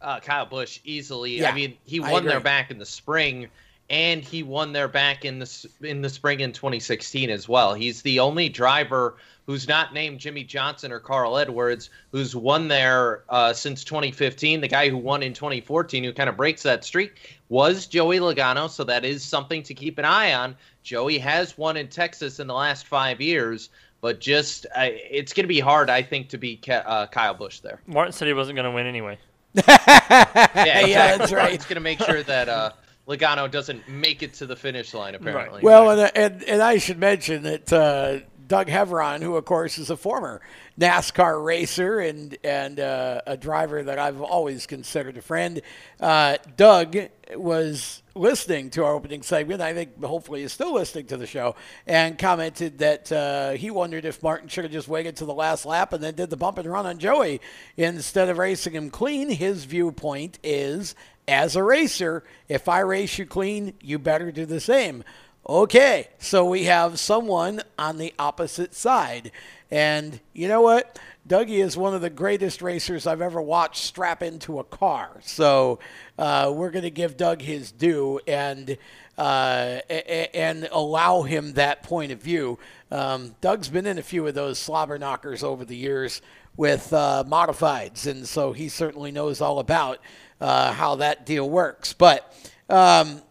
Uh, 0.01 0.21
Kyle 0.21 0.47
Busch 0.47 0.81
easily. 0.85 1.39
Yeah, 1.41 1.51
I 1.51 1.55
mean, 1.55 1.77
he 1.85 2.01
won 2.01 2.25
there 2.25 2.41
back 2.41 2.71
in 2.71 2.79
the 2.79 2.87
spring, 2.87 3.49
and 3.91 4.23
he 4.23 4.43
won 4.43 4.73
there 4.73 4.89
back 4.89 5.25
in 5.25 5.39
the 5.39 5.69
in 5.81 6.03
the 6.03 6.09
spring 6.09 6.41
in 6.41 6.53
2016 6.53 7.31
as 7.31 7.49
well. 7.49 7.75
He's 7.75 8.03
the 8.03 8.21
only 8.21 8.49
driver 8.49 9.17
who's 9.47 9.69
not 9.69 9.95
named 9.95 10.19
Jimmie 10.19 10.45
Johnson 10.45 10.91
or 10.91 10.99
Carl 10.99 11.39
Edwards 11.39 11.91
who's 12.11 12.35
won 12.35 12.69
there 12.69 13.23
uh, 13.29 13.53
since 13.53 13.85
2015. 13.85 14.61
The 14.61 14.69
guy 14.69 14.89
who 14.89 14.97
won 14.97 15.23
in 15.23 15.33
2014, 15.33 16.03
who 16.05 16.13
kind 16.13 16.29
of 16.29 16.37
breaks 16.37 16.63
that 16.65 16.85
streak, 16.85 17.39
was 17.49 17.87
Joey 17.87 18.19
Logano. 18.19 18.69
So 18.69 18.85
that 18.85 19.05
is 19.05 19.23
something 19.23 19.63
to 19.63 19.75
keep 19.75 19.99
an 19.99 20.05
eye 20.05 20.35
on. 20.35 20.57
Joey 20.83 21.19
has 21.19 21.57
won 21.57 21.77
in 21.77 21.89
Texas 21.89 22.39
in 22.41 22.47
the 22.49 22.55
last 22.55 22.87
five 22.87 23.21
years. 23.21 23.71
But 24.01 24.21
just, 24.21 24.67
uh, 24.67 24.89
it's 24.89 25.33
going 25.33 25.45
to 25.45 25.49
be 25.49 25.61
hard, 25.61 25.91
I 25.91 26.03
think, 26.03 26.29
to 26.31 26.39
beat 26.39 26.63
Ke- 26.63 26.85
uh, 26.85 27.07
Kyle 27.07 27.35
Busch 27.35 27.61
there. 27.61 27.81
Martin 27.87 28.13
said 28.13 28.29
he 28.29 28.35
wasn't 28.35 28.57
going 28.57 28.65
to 28.65 28.71
win 28.71 28.87
anyway. 28.87 29.19
Yeah, 29.67 30.81
exactly. 30.81 30.93
that's 30.93 31.33
right. 31.33 31.53
It's 31.55 31.65
going 31.65 31.77
to 31.77 31.81
make 31.81 32.01
sure 32.01 32.23
that 32.23 32.49
uh, 32.49 32.71
Logano 33.09 33.51
doesn't 33.51 33.89
make 33.89 34.23
it 34.23 34.35
to 34.35 34.47
the 34.47 34.57
finish 34.57 34.93
line. 34.95 35.15
Apparently. 35.15 35.63
Well, 35.63 35.91
and, 35.91 36.11
and, 36.15 36.43
and 36.45 36.63
I 36.63 36.79
should 36.79 36.99
mention 36.99 37.43
that 37.45 37.73
uh, 37.73 38.19
Doug 38.47 38.69
Heveron, 38.69 39.23
who, 39.23 39.37
of 39.37 39.45
course, 39.45 39.79
is 39.79 39.91
a 39.91 39.97
former 39.97 40.41
NASCAR 40.79 41.43
racer 41.45 41.99
and, 41.99 42.37
and 42.45 42.79
uh, 42.79 43.23
a 43.27 43.37
driver 43.37 43.83
that 43.83 43.99
I've 43.99 44.21
always 44.21 44.67
considered 44.67 45.17
a 45.17 45.23
friend, 45.23 45.61
uh, 46.01 46.37
Doug 46.57 46.97
was 47.35 48.03
listening 48.15 48.71
to 48.71 48.85
our 48.85 48.95
opening 48.95 49.23
segment. 49.23 49.61
I 49.61 49.75
think 49.75 50.03
hopefully 50.03 50.43
is 50.43 50.53
still 50.53 50.75
listening 50.75 51.07
to 51.07 51.17
the 51.17 51.27
show 51.27 51.57
and 51.87 52.19
commented 52.19 52.79
that 52.79 53.11
uh, 53.11 53.51
he 53.53 53.71
wondered 53.71 54.05
if 54.05 54.23
Martin 54.23 54.49
should 54.49 54.65
have 54.65 54.73
just 54.73 54.89
waited 54.89 55.17
to 55.17 55.25
the 55.25 55.35
last 55.35 55.67
lap 55.67 55.93
and 55.93 56.03
then 56.03 56.15
did 56.15 56.31
the 56.31 56.37
bump 56.37 56.59
and 56.59 56.71
run 56.71 56.87
on 56.87 56.99
Joey 56.99 57.41
instead 57.77 58.29
of 58.29 58.39
racing 58.39 58.75
him 58.75 58.91
clean. 58.91 59.29
His 59.29 59.65
viewpoint 59.65 60.39
is 60.43 60.95
as 61.29 61.57
a 61.57 61.63
racer, 61.63 62.23
if 62.49 62.69
I 62.69 62.81
race 62.81 63.19
you 63.19 63.27
clean, 63.27 63.75
you 63.81 63.99
better 63.99 64.31
do 64.31 64.47
the 64.47 64.61
same. 64.61 65.03
Okay, 65.49 66.09
so 66.19 66.45
we 66.45 66.65
have 66.65 66.99
someone 66.99 67.63
on 67.79 67.99
the 67.99 68.13
opposite 68.19 68.75
side. 68.75 69.31
And 69.71 70.19
you 70.33 70.49
know 70.49 70.61
what? 70.61 70.99
Dougie 71.29 71.63
is 71.63 71.77
one 71.77 71.95
of 71.95 72.01
the 72.01 72.11
greatest 72.11 72.63
racers 72.63 73.07
I've 73.07 73.23
ever 73.23 73.41
watched 73.41 73.85
strap 73.85 74.25
into 74.25 74.59
a 74.59 74.65
car. 74.65 75.21
So 75.23 75.79
uh, 76.19 76.53
we're 76.53 76.71
going 76.71 76.83
to 76.83 76.91
give 76.91 77.17
Doug 77.17 77.43
his 77.43 77.71
due 77.71 78.19
and 78.27 78.77
uh, 79.17 79.81
and 79.89 80.69
allow 80.73 81.23
him 81.23 81.53
that 81.53 81.85
point 81.85 82.11
of 82.11 82.21
view. 82.21 82.59
Um, 82.91 83.37
Doug's 83.41 83.69
been 83.69 83.87
in 83.87 83.99
a 83.99 84.03
few 84.03 84.27
of 84.27 84.35
those 84.35 84.59
slobber 84.59 84.99
knockers 84.99 85.45
over 85.45 85.65
the 85.65 85.77
years 85.77 86.23
with 86.57 86.93
uh, 86.93 87.23
modifieds, 87.25 88.09
and 88.09 88.27
so 88.27 88.53
he 88.53 88.69
certainly 88.69 89.13
knows 89.13 89.41
all 89.41 89.61
about 89.61 90.01
uh, 90.41 90.73
how 90.73 90.97
that 90.97 91.25
deal 91.25 91.49
works. 91.49 91.93
But 91.93 92.35
um, 92.69 93.23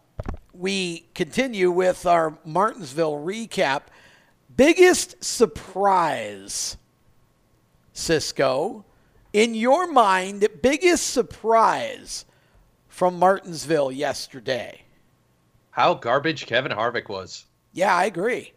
we 0.57 1.05
continue 1.13 1.71
with 1.71 2.05
our 2.05 2.37
Martinsville 2.45 3.13
recap. 3.13 3.83
Biggest 4.55 5.23
surprise, 5.23 6.77
Cisco, 7.93 8.85
in 9.33 9.53
your 9.53 9.91
mind, 9.91 10.47
biggest 10.61 11.07
surprise 11.09 12.25
from 12.87 13.19
Martinsville 13.19 13.91
yesterday? 13.91 14.81
How 15.71 15.93
garbage 15.93 16.45
Kevin 16.45 16.71
Harvick 16.71 17.09
was. 17.09 17.45
Yeah, 17.73 17.93
I 17.93 18.05
agree. 18.05 18.53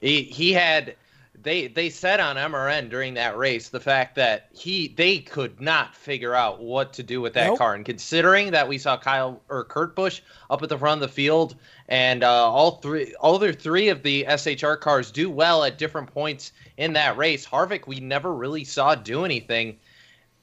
He 0.00 0.24
he 0.24 0.52
had 0.52 0.96
they 1.44 1.68
they 1.68 1.90
said 1.90 2.18
on 2.18 2.36
MRN 2.36 2.88
during 2.88 3.14
that 3.14 3.36
race 3.36 3.68
the 3.68 3.78
fact 3.78 4.16
that 4.16 4.48
he 4.52 4.88
they 4.88 5.18
could 5.18 5.60
not 5.60 5.94
figure 5.94 6.34
out 6.34 6.60
what 6.60 6.94
to 6.94 7.02
do 7.02 7.20
with 7.20 7.34
that 7.34 7.48
nope. 7.48 7.58
car, 7.58 7.74
and 7.74 7.84
considering 7.84 8.50
that 8.52 8.66
we 8.66 8.78
saw 8.78 8.96
Kyle 8.96 9.40
or 9.48 9.64
Kurt 9.64 9.94
Busch 9.94 10.22
up 10.50 10.62
at 10.62 10.68
the 10.68 10.78
front 10.78 11.02
of 11.02 11.08
the 11.08 11.14
field, 11.14 11.54
and 11.88 12.24
uh, 12.24 12.28
all 12.28 12.76
three 12.76 13.14
all 13.20 13.34
other 13.34 13.52
three 13.52 13.90
of 13.90 14.02
the 14.02 14.24
SHR 14.24 14.80
cars 14.80 15.10
do 15.10 15.30
well 15.30 15.62
at 15.62 15.78
different 15.78 16.12
points 16.12 16.52
in 16.78 16.94
that 16.94 17.16
race. 17.16 17.46
Harvick 17.46 17.86
we 17.86 18.00
never 18.00 18.34
really 18.34 18.64
saw 18.64 18.94
do 18.94 19.24
anything. 19.24 19.78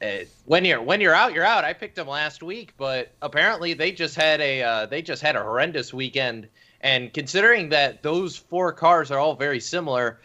Uh, 0.02 0.26
when 0.46 0.64
you're 0.66 0.82
when 0.82 1.02
you're 1.02 1.16
out, 1.16 1.34
you're 1.34 1.44
out. 1.44 1.66
I 1.66 1.74
picked 1.74 1.98
him 1.98 2.08
last 2.08 2.44
week, 2.44 2.74
but 2.78 3.12
apparently 3.22 3.74
they 3.74 3.92
just 3.92 4.16
had 4.16 4.40
a 4.40 4.62
uh, 4.62 4.86
they 4.86 5.02
just 5.02 5.22
had 5.22 5.36
a 5.36 5.44
horrendous 5.44 5.94
weekend. 5.94 6.48
And 6.84 7.14
considering 7.14 7.70
that 7.70 8.02
those 8.02 8.38
four 8.38 8.74
cars 8.74 9.12
are 9.12 9.20
all 9.20 9.36
very 9.36 9.60
similar, 9.60 10.20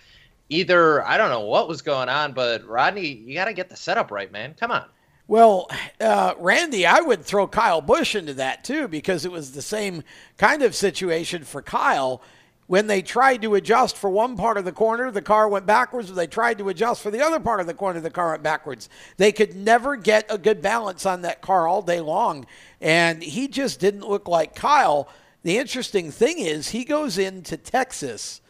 either 0.48 1.04
I 1.06 1.16
don't 1.16 1.30
know 1.30 1.40
what 1.40 1.68
was 1.68 1.82
going 1.82 2.09
on, 2.09 2.32
but 2.32 2.66
Rodney, 2.66 3.06
you 3.06 3.35
got 3.35 3.46
to 3.46 3.52
get 3.52 3.68
the 3.68 3.76
setup 3.76 4.11
right, 4.11 4.30
man. 4.30 4.54
Come 4.59 4.70
on. 4.70 4.85
Well, 5.28 5.68
uh, 6.00 6.35
Randy, 6.38 6.87
I 6.87 7.00
would 7.00 7.24
throw 7.24 7.48
Kyle 7.48 7.80
Busch 7.80 8.14
into 8.14 8.35
that 8.35 8.62
too 8.62 8.87
because 8.87 9.24
it 9.24 9.32
was 9.32 9.52
the 9.52 9.62
same 9.62 10.04
kind 10.37 10.62
of 10.62 10.74
situation 10.74 11.42
for 11.42 11.62
Kyle. 11.62 12.22
When 12.68 12.88
they 12.88 13.00
tried 13.02 13.42
to 13.42 13.54
adjust 13.54 13.96
for 13.96 14.11
one 14.11 14.37
part 14.37 14.56
of 14.56 14.64
the 14.64 14.72
corner, 14.72 15.11
the 15.11 15.22
car 15.22 15.48
went 15.48 15.66
backwards. 15.66 16.09
When 16.09 16.16
they 16.16 16.26
tried 16.26 16.59
to 16.59 16.68
adjust 16.68 17.00
for 17.00 17.12
the 17.12 17.22
other 17.24 17.38
part 17.38 17.61
of 17.61 17.66
the 17.66 17.74
corner, 17.74 18.00
the 18.00 18.11
car 18.11 18.30
went 18.30 18.42
backwards. 18.42 18.88
They 19.16 19.30
could 19.30 19.54
never 19.54 19.96
get 19.96 20.26
a 20.28 20.38
good 20.38 20.62
balance 20.62 21.06
on 21.06 21.22
that 21.22 21.42
car 21.42 21.68
all 21.68 21.82
day 21.82 22.00
long. 22.00 22.44
And 22.80 23.22
he 23.22 23.46
just 23.46 23.78
didn't 23.78 24.09
look 24.09 24.26
like 24.26 24.56
Kyle. 24.56 25.09
The 25.44 25.59
interesting 25.59 26.11
thing 26.11 26.40
is, 26.40 26.70
he 26.70 26.85
goes 26.85 27.18
into 27.18 27.56
Texas 27.56 28.40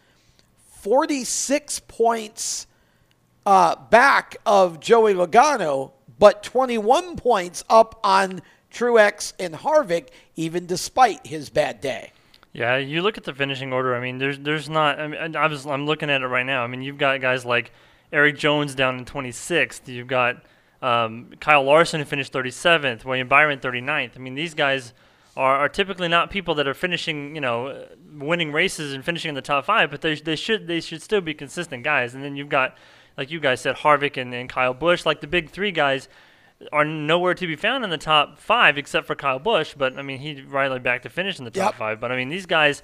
46 0.87 1.81
points 1.89 2.69
uh, 3.45 3.75
back 3.75 4.37
of 4.47 4.79
Joey 4.79 5.15
Logano, 5.15 5.91
but 6.17 6.45
21 6.45 7.17
points 7.17 7.65
up 7.69 7.99
on 8.05 8.41
Truex 8.73 9.33
and 9.41 9.53
Harvick, 9.53 10.11
even 10.37 10.65
despite 10.67 11.27
his 11.27 11.51
bad 11.51 11.81
day. 11.81 12.13
Yeah, 12.53 12.77
you 12.77 13.03
look 13.03 13.19
at 13.19 13.25
the 13.25 13.35
finishing 13.35 13.73
order. 13.73 13.97
I 13.97 14.01
mean, 14.01 14.19
there's 14.19 14.39
there's 14.39 14.69
not. 14.69 15.01
I 15.01 15.09
mean, 15.09 15.35
I 15.35 15.49
was 15.49 15.67
I'm 15.67 15.87
looking 15.87 16.09
at 16.09 16.23
it 16.23 16.27
right 16.29 16.47
now. 16.47 16.63
I 16.63 16.69
mean, 16.69 16.83
you've 16.83 16.99
got 16.99 17.21
guys 17.21 17.45
like 17.45 17.73
Erik 18.13 18.39
Jones 18.39 18.77
down 18.77 18.97
in 18.97 19.05
26th. 19.05 19.89
You've 19.89 20.07
got 20.07 20.45
um, 20.83 21.33
Kyle 21.41 21.65
Larson 21.65 22.05
finished 22.05 22.33
37th. 22.33 23.05
William 23.05 23.27
Byron 23.27 23.59
39th. 23.59 24.13
I 24.15 24.19
mean, 24.21 24.37
these 24.37 24.55
guys 24.55 24.93
are, 25.37 25.57
are 25.57 25.69
typically 25.69 26.09
not 26.09 26.31
people 26.31 26.55
that 26.55 26.67
are 26.67 26.75
finishing, 26.75 27.35
you 27.35 27.41
know, 27.41 27.87
winning 28.13 28.53
races 28.53 28.93
and 28.93 29.05
finishing 29.05 29.29
in 29.29 29.35
the 29.35 29.43
top 29.43 29.67
five. 29.67 29.91
But 29.91 30.01
they 30.01 30.15
they 30.15 30.37
should 30.37 30.67
they 30.67 30.81
should 30.81 31.03
still 31.03 31.21
be 31.21 31.35
consistent 31.35 31.85
guys. 31.85 32.15
And 32.15 32.25
then 32.25 32.37
you've 32.37 32.49
got, 32.49 32.77
like 33.17 33.31
you 33.31 33.41
guys 33.41 33.61
said, 33.61 33.77
Harvick 33.77 34.17
and, 34.17 34.35
and 34.35 34.49
Kyle 34.49 34.75
Busch, 34.75 35.05
like 35.05 35.21
the 35.21 35.27
big 35.27 35.51
three 35.51 35.73
guys 35.73 36.09
are 36.73 36.85
nowhere 36.85 37.35
to 37.35 37.47
be 37.47 37.55
found 37.55 37.85
in 37.85 37.91
the 37.91 37.99
top 37.99 38.39
five 38.39 38.79
except 38.79 39.07
for 39.07 39.15
Kyle 39.15 39.39
Busch. 39.39 39.75
But 39.75 39.99
I 39.99 40.03
mean, 40.03 40.19
he 40.19 40.41
right 40.43 40.83
back 40.83 41.03
to 41.03 41.11
finish 41.11 41.39
in 41.39 41.45
the 41.45 41.51
top 41.51 41.73
yep. 41.73 41.75
five. 41.75 42.01
But 42.01 42.13
I 42.13 42.17
mean, 42.17 42.31
these 42.31 42.47
guys, 42.47 42.83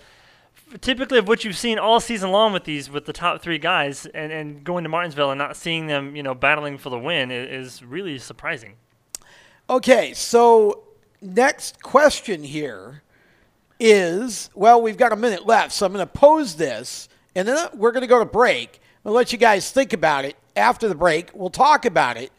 typically 0.81 1.19
of 1.19 1.29
what 1.29 1.45
you've 1.45 1.57
seen 1.57 1.79
all 1.79 2.01
season 2.01 2.31
long 2.31 2.53
with 2.53 2.65
these 2.65 2.91
with 2.91 3.07
the 3.07 3.13
top 3.13 3.41
three 3.41 3.59
guys, 3.59 4.05
and, 4.07 4.31
and 4.31 4.65
going 4.65 4.85
to 4.85 4.91
Martinsville 4.91 5.31
and 5.31 5.39
not 5.39 5.57
seeing 5.57 5.87
them, 5.87 6.15
you 6.15 6.23
know, 6.23 6.35
battling 6.35 6.77
for 6.77 6.91
the 6.91 6.99
win 6.99 7.31
is, 7.31 7.77
is 7.79 7.83
really 7.83 8.19
surprising. 8.19 8.75
Okay, 9.71 10.13
so 10.13 10.85
next 11.23 11.83
question 11.83 12.43
here 12.43 13.03
is 13.81 14.51
well, 14.55 14.81
we've 14.83 14.97
got 14.97 15.13
a 15.13 15.17
minute 15.17 15.47
left, 15.47 15.73
so 15.73 15.87
I'm 15.87 15.93
going 15.93 16.07
to 16.07 16.13
pose 16.13 16.57
this, 16.57 17.09
and 17.35 17.47
then 17.47 17.69
we're 17.75 17.93
going 17.93 18.03
to 18.03 18.07
go 18.09 18.19
to 18.19 18.25
break. 18.25 18.81
I'll 19.05 19.13
let 19.13 19.33
you 19.33 19.39
guys 19.39 19.71
think 19.71 19.93
about 19.93 20.25
it 20.25 20.37
after 20.55 20.89
the 20.89 20.95
break. 20.95 21.31
We'll 21.35 21.51
talk 21.51 21.85
about 21.85 22.17
it 22.17 22.31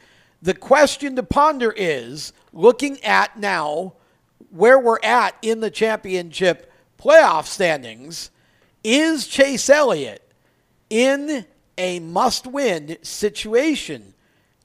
the 0.44 0.54
question 0.54 1.16
to 1.16 1.24
ponder 1.24 1.74
is 1.76 2.34
looking 2.52 3.02
at 3.02 3.40
now 3.40 3.94
where 4.52 4.78
we're 4.78 5.00
at 5.02 5.36
in 5.42 5.62
the 5.62 5.72
championship 5.72 6.70
playoff 7.00 7.46
standings, 7.46 8.30
is 8.84 9.26
Chase 9.26 9.70
Elliott 9.70 10.22
in 10.90 11.46
a 11.78 12.00
must 12.02 12.46
win 12.46 12.98
situation 13.02 14.14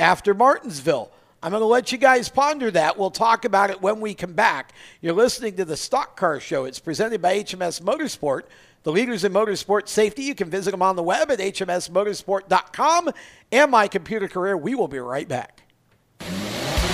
after 0.01 0.35
Martinsville? 0.35 1.13
I'm 1.40 1.53
going 1.53 1.61
to 1.61 1.66
let 1.66 1.92
you 1.92 1.98
guys 1.98 2.29
ponder 2.29 2.68
that. 2.72 2.98
We'll 2.98 3.12
talk 3.12 3.44
about 3.44 3.70
it 3.70 3.81
when 3.81 4.01
we 4.01 4.12
come 4.12 4.33
back. 4.33 4.72
You're 5.01 5.12
listening 5.14 5.55
to 5.57 5.64
the 5.64 5.77
Stock 5.77 6.16
Car 6.16 6.40
Show. 6.40 6.64
It's 6.64 6.81
presented 6.81 7.22
by 7.22 7.38
HMS 7.38 7.81
Motorsport, 7.81 8.42
the 8.83 8.90
leaders 8.90 9.22
in 9.22 9.33
motorsport 9.33 9.87
safety. 9.87 10.24
You 10.24 10.35
can 10.35 10.51
visit 10.51 10.72
them 10.72 10.83
on 10.83 10.96
the 10.96 11.03
web 11.03 11.31
at 11.31 11.38
hmsmotorsport.com 11.38 13.11
and 13.53 13.70
my 13.70 13.87
computer 13.87 14.27
career. 14.27 14.57
We 14.57 14.74
will 14.74 14.88
be 14.88 14.98
right 14.98 15.29
back. 15.29 15.68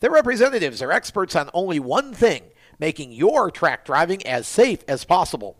Their 0.00 0.10
representatives 0.10 0.80
are 0.80 0.90
experts 0.90 1.36
on 1.36 1.50
only 1.52 1.78
one 1.78 2.14
thing 2.14 2.44
making 2.78 3.12
your 3.12 3.50
track 3.50 3.84
driving 3.84 4.26
as 4.26 4.46
safe 4.46 4.82
as 4.88 5.04
possible. 5.04 5.58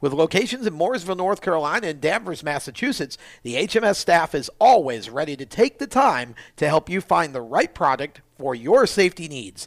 With 0.00 0.12
locations 0.12 0.64
in 0.64 0.74
Mooresville, 0.74 1.16
North 1.16 1.42
Carolina, 1.42 1.88
and 1.88 2.00
Danvers, 2.00 2.44
Massachusetts, 2.44 3.18
the 3.42 3.56
HMS 3.56 3.96
staff 3.96 4.32
is 4.32 4.48
always 4.60 5.10
ready 5.10 5.36
to 5.36 5.44
take 5.44 5.78
the 5.78 5.88
time 5.88 6.36
to 6.56 6.68
help 6.68 6.88
you 6.88 7.00
find 7.00 7.34
the 7.34 7.42
right 7.42 7.74
product 7.74 8.20
for 8.38 8.54
your 8.54 8.86
safety 8.86 9.26
needs. 9.26 9.66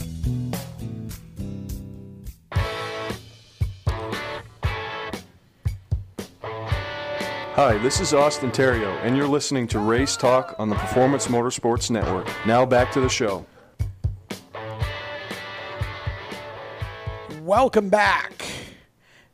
Hi, 7.63 7.77
this 7.77 7.99
is 7.99 8.11
Austin 8.11 8.49
Theriault, 8.49 8.97
and 9.03 9.15
you're 9.15 9.27
listening 9.27 9.67
to 9.67 9.77
Race 9.77 10.17
Talk 10.17 10.55
on 10.57 10.67
the 10.67 10.75
Performance 10.75 11.27
Motorsports 11.27 11.91
Network. 11.91 12.27
Now 12.47 12.65
back 12.65 12.91
to 12.93 12.99
the 12.99 13.07
show. 13.07 13.45
Welcome 17.43 17.89
back 17.89 18.43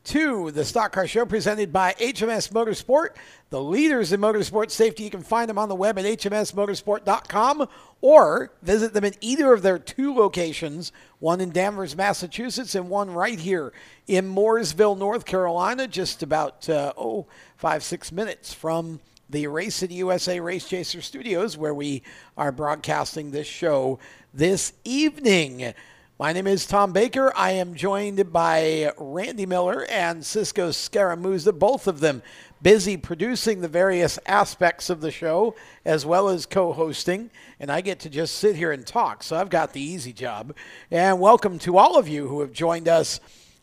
to 0.08 0.50
the 0.50 0.64
Stock 0.64 0.92
Car 0.92 1.06
Show 1.06 1.26
presented 1.26 1.70
by 1.70 1.94
HMS 2.00 2.50
Motorsport, 2.50 3.16
the 3.50 3.62
leaders 3.62 4.10
in 4.10 4.20
motorsport 4.20 4.70
safety. 4.70 5.04
You 5.04 5.10
can 5.10 5.22
find 5.22 5.50
them 5.50 5.58
on 5.58 5.68
the 5.68 5.74
web 5.74 5.98
at 5.98 6.06
hmsmotorsport.com 6.06 7.68
or 8.00 8.52
visit 8.62 8.94
them 8.94 9.04
in 9.04 9.12
either 9.20 9.52
of 9.52 9.60
their 9.60 9.78
two 9.78 10.14
locations, 10.14 10.92
one 11.18 11.42
in 11.42 11.50
Danvers, 11.50 11.94
Massachusetts, 11.94 12.74
and 12.74 12.88
one 12.88 13.10
right 13.10 13.38
here 13.38 13.72
in 14.06 14.34
Mooresville, 14.34 14.96
North 14.96 15.26
Carolina, 15.26 15.86
just 15.86 16.22
about, 16.22 16.66
uh, 16.70 16.94
oh, 16.96 17.26
five, 17.58 17.82
six 17.82 18.12
minutes 18.12 18.54
from 18.54 19.00
the 19.28 19.48
Race 19.48 19.74
City 19.74 19.94
USA 19.94 20.38
Race 20.38 20.68
Chaser 20.68 21.02
Studios, 21.02 21.58
where 21.58 21.74
we 21.74 22.04
are 22.36 22.52
broadcasting 22.52 23.32
this 23.32 23.48
show 23.48 23.98
this 24.32 24.74
evening. 24.84 25.74
My 26.20 26.32
name 26.32 26.46
is 26.46 26.66
Tom 26.66 26.92
Baker. 26.92 27.32
I 27.34 27.50
am 27.50 27.74
joined 27.74 28.32
by 28.32 28.92
Randy 28.96 29.44
Miller 29.44 29.84
and 29.90 30.24
Cisco 30.24 30.68
Scaramuzza, 30.68 31.58
both 31.58 31.88
of 31.88 31.98
them 31.98 32.22
busy 32.62 32.96
producing 32.96 33.60
the 33.60 33.66
various 33.66 34.20
aspects 34.24 34.88
of 34.88 35.00
the 35.00 35.10
show 35.10 35.56
as 35.84 36.06
well 36.06 36.28
as 36.28 36.46
co 36.46 36.72
hosting. 36.72 37.28
And 37.58 37.72
I 37.72 37.80
get 37.80 37.98
to 38.00 38.08
just 38.08 38.36
sit 38.36 38.54
here 38.54 38.70
and 38.70 38.86
talk. 38.86 39.24
So 39.24 39.36
I've 39.36 39.50
got 39.50 39.72
the 39.72 39.82
easy 39.82 40.12
job. 40.12 40.54
And 40.92 41.18
welcome 41.18 41.58
to 41.60 41.76
all 41.76 41.98
of 41.98 42.06
you 42.06 42.28
who 42.28 42.40
have 42.40 42.52
joined 42.52 42.86
us 42.86 43.18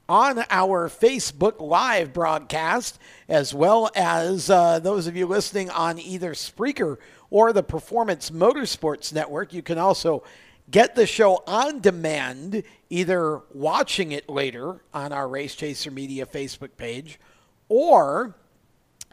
on 0.08 0.44
our 0.50 0.90
Facebook 0.90 1.60
Live 1.60 2.14
broadcast, 2.14 3.00
as 3.28 3.54
well 3.54 3.90
as 3.96 4.50
uh, 4.50 4.80
those 4.80 5.08
of 5.08 5.16
you 5.16 5.26
listening 5.26 5.70
on 5.70 6.00
either 6.00 6.34
Spreaker 6.34 6.98
or 7.30 7.54
the 7.54 7.64
Performance 7.64 8.30
Motorsports 8.30 9.12
Network. 9.12 9.54
You 9.54 9.62
can 9.62 9.78
also 9.78 10.24
get 10.70 10.96
the 10.96 11.08
show 11.08 11.44
on 11.48 11.80
demand, 11.80 12.64
either 12.90 13.42
watching 13.54 14.12
it 14.12 14.30
later 14.30 14.82
on 14.94 15.12
our 15.12 15.28
Race 15.28 15.56
Chaser 15.56 15.92
Media 15.92 16.26
Facebook 16.26 16.78
page, 16.78 17.20
or 17.68 18.36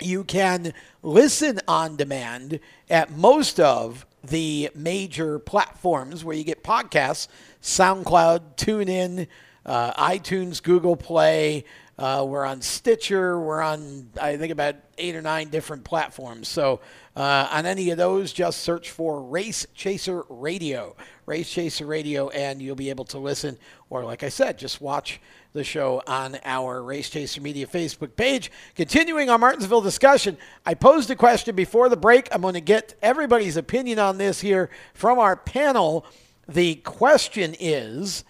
you 0.01 0.25
can 0.25 0.73
listen 1.03 1.61
on 1.69 1.97
demand 1.97 2.61
at 2.91 3.11
most 3.13 3.61
of 3.61 4.07
the 4.25 4.71
major 4.75 5.39
platforms 5.39 6.25
where 6.25 6.37
you 6.37 6.45
get 6.45 6.63
podcasts 6.63 7.29
SoundCloud, 7.61 8.57
TuneIn, 8.57 9.27
uh, 9.65 9.93
iTunes, 9.95 10.63
Google 10.63 10.97
Play. 10.97 11.65
Uh, 11.99 12.25
we're 12.27 12.45
on 12.45 12.63
Stitcher. 12.63 13.39
We're 13.39 13.61
on, 13.61 14.09
I 14.21 14.37
think, 14.37 14.51
about 14.51 14.77
eight 14.99 15.15
or 15.15 15.23
nine 15.23 15.49
different 15.51 15.85
platforms. 15.85 16.49
So, 16.49 16.81
uh, 17.15 17.49
on 17.51 17.67
any 17.67 17.91
of 17.91 17.99
those, 17.99 18.33
just 18.33 18.61
search 18.61 18.91
for 18.91 19.23
Race 19.23 19.67
Chaser 19.75 20.25
Radio. 20.29 20.97
Race 21.27 21.51
Chaser 21.51 21.87
Radio, 21.87 22.31
and 22.31 22.61
you'll 22.61 22.75
be 22.75 22.91
able 22.91 23.05
to 23.07 23.19
listen, 23.19 23.59
or 23.91 24.05
like 24.05 24.23
I 24.23 24.31
said, 24.31 24.59
just 24.59 24.81
watch 24.81 25.21
the 25.53 25.63
show 25.63 26.03
on 26.07 26.39
our 26.45 26.83
Race 26.83 27.11
Chaser 27.11 27.41
Media 27.41 27.67
Facebook 27.67 28.17
page. 28.17 28.51
Continuing 28.75 29.29
our 29.29 29.39
Martinsville 29.39 29.83
discussion, 29.83 30.39
I 30.65 30.75
posed 30.75 31.11
a 31.11 31.17
question 31.17 31.55
before 31.55 31.89
the 31.89 31.97
break. 31.97 32.29
I'm 32.33 32.41
going 32.41 32.55
to 32.55 32.61
get 32.61 32.95
everybody's 33.03 33.59
opinion 33.59 33.99
on 33.99 34.19
this 34.19 34.41
here 34.41 34.71
from 34.95 35.19
our 35.19 35.37
panel. 35.37 36.07
The 36.49 36.77
question 36.77 37.55
is 37.61 38.25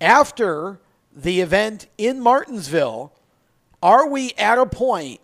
after 0.00 0.80
the 1.14 1.40
event 1.40 1.86
in 1.96 2.20
Martinsville, 2.20 3.12
are 3.82 4.08
we 4.08 4.32
at 4.38 4.58
a 4.58 4.66
point 4.66 5.20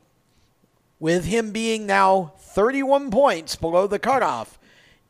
with 0.98 1.24
him 1.26 1.50
being 1.50 1.86
now 1.86 2.32
31 2.38 3.10
points 3.10 3.56
below 3.56 3.86
the 3.86 3.98
cutoff? 3.98 4.58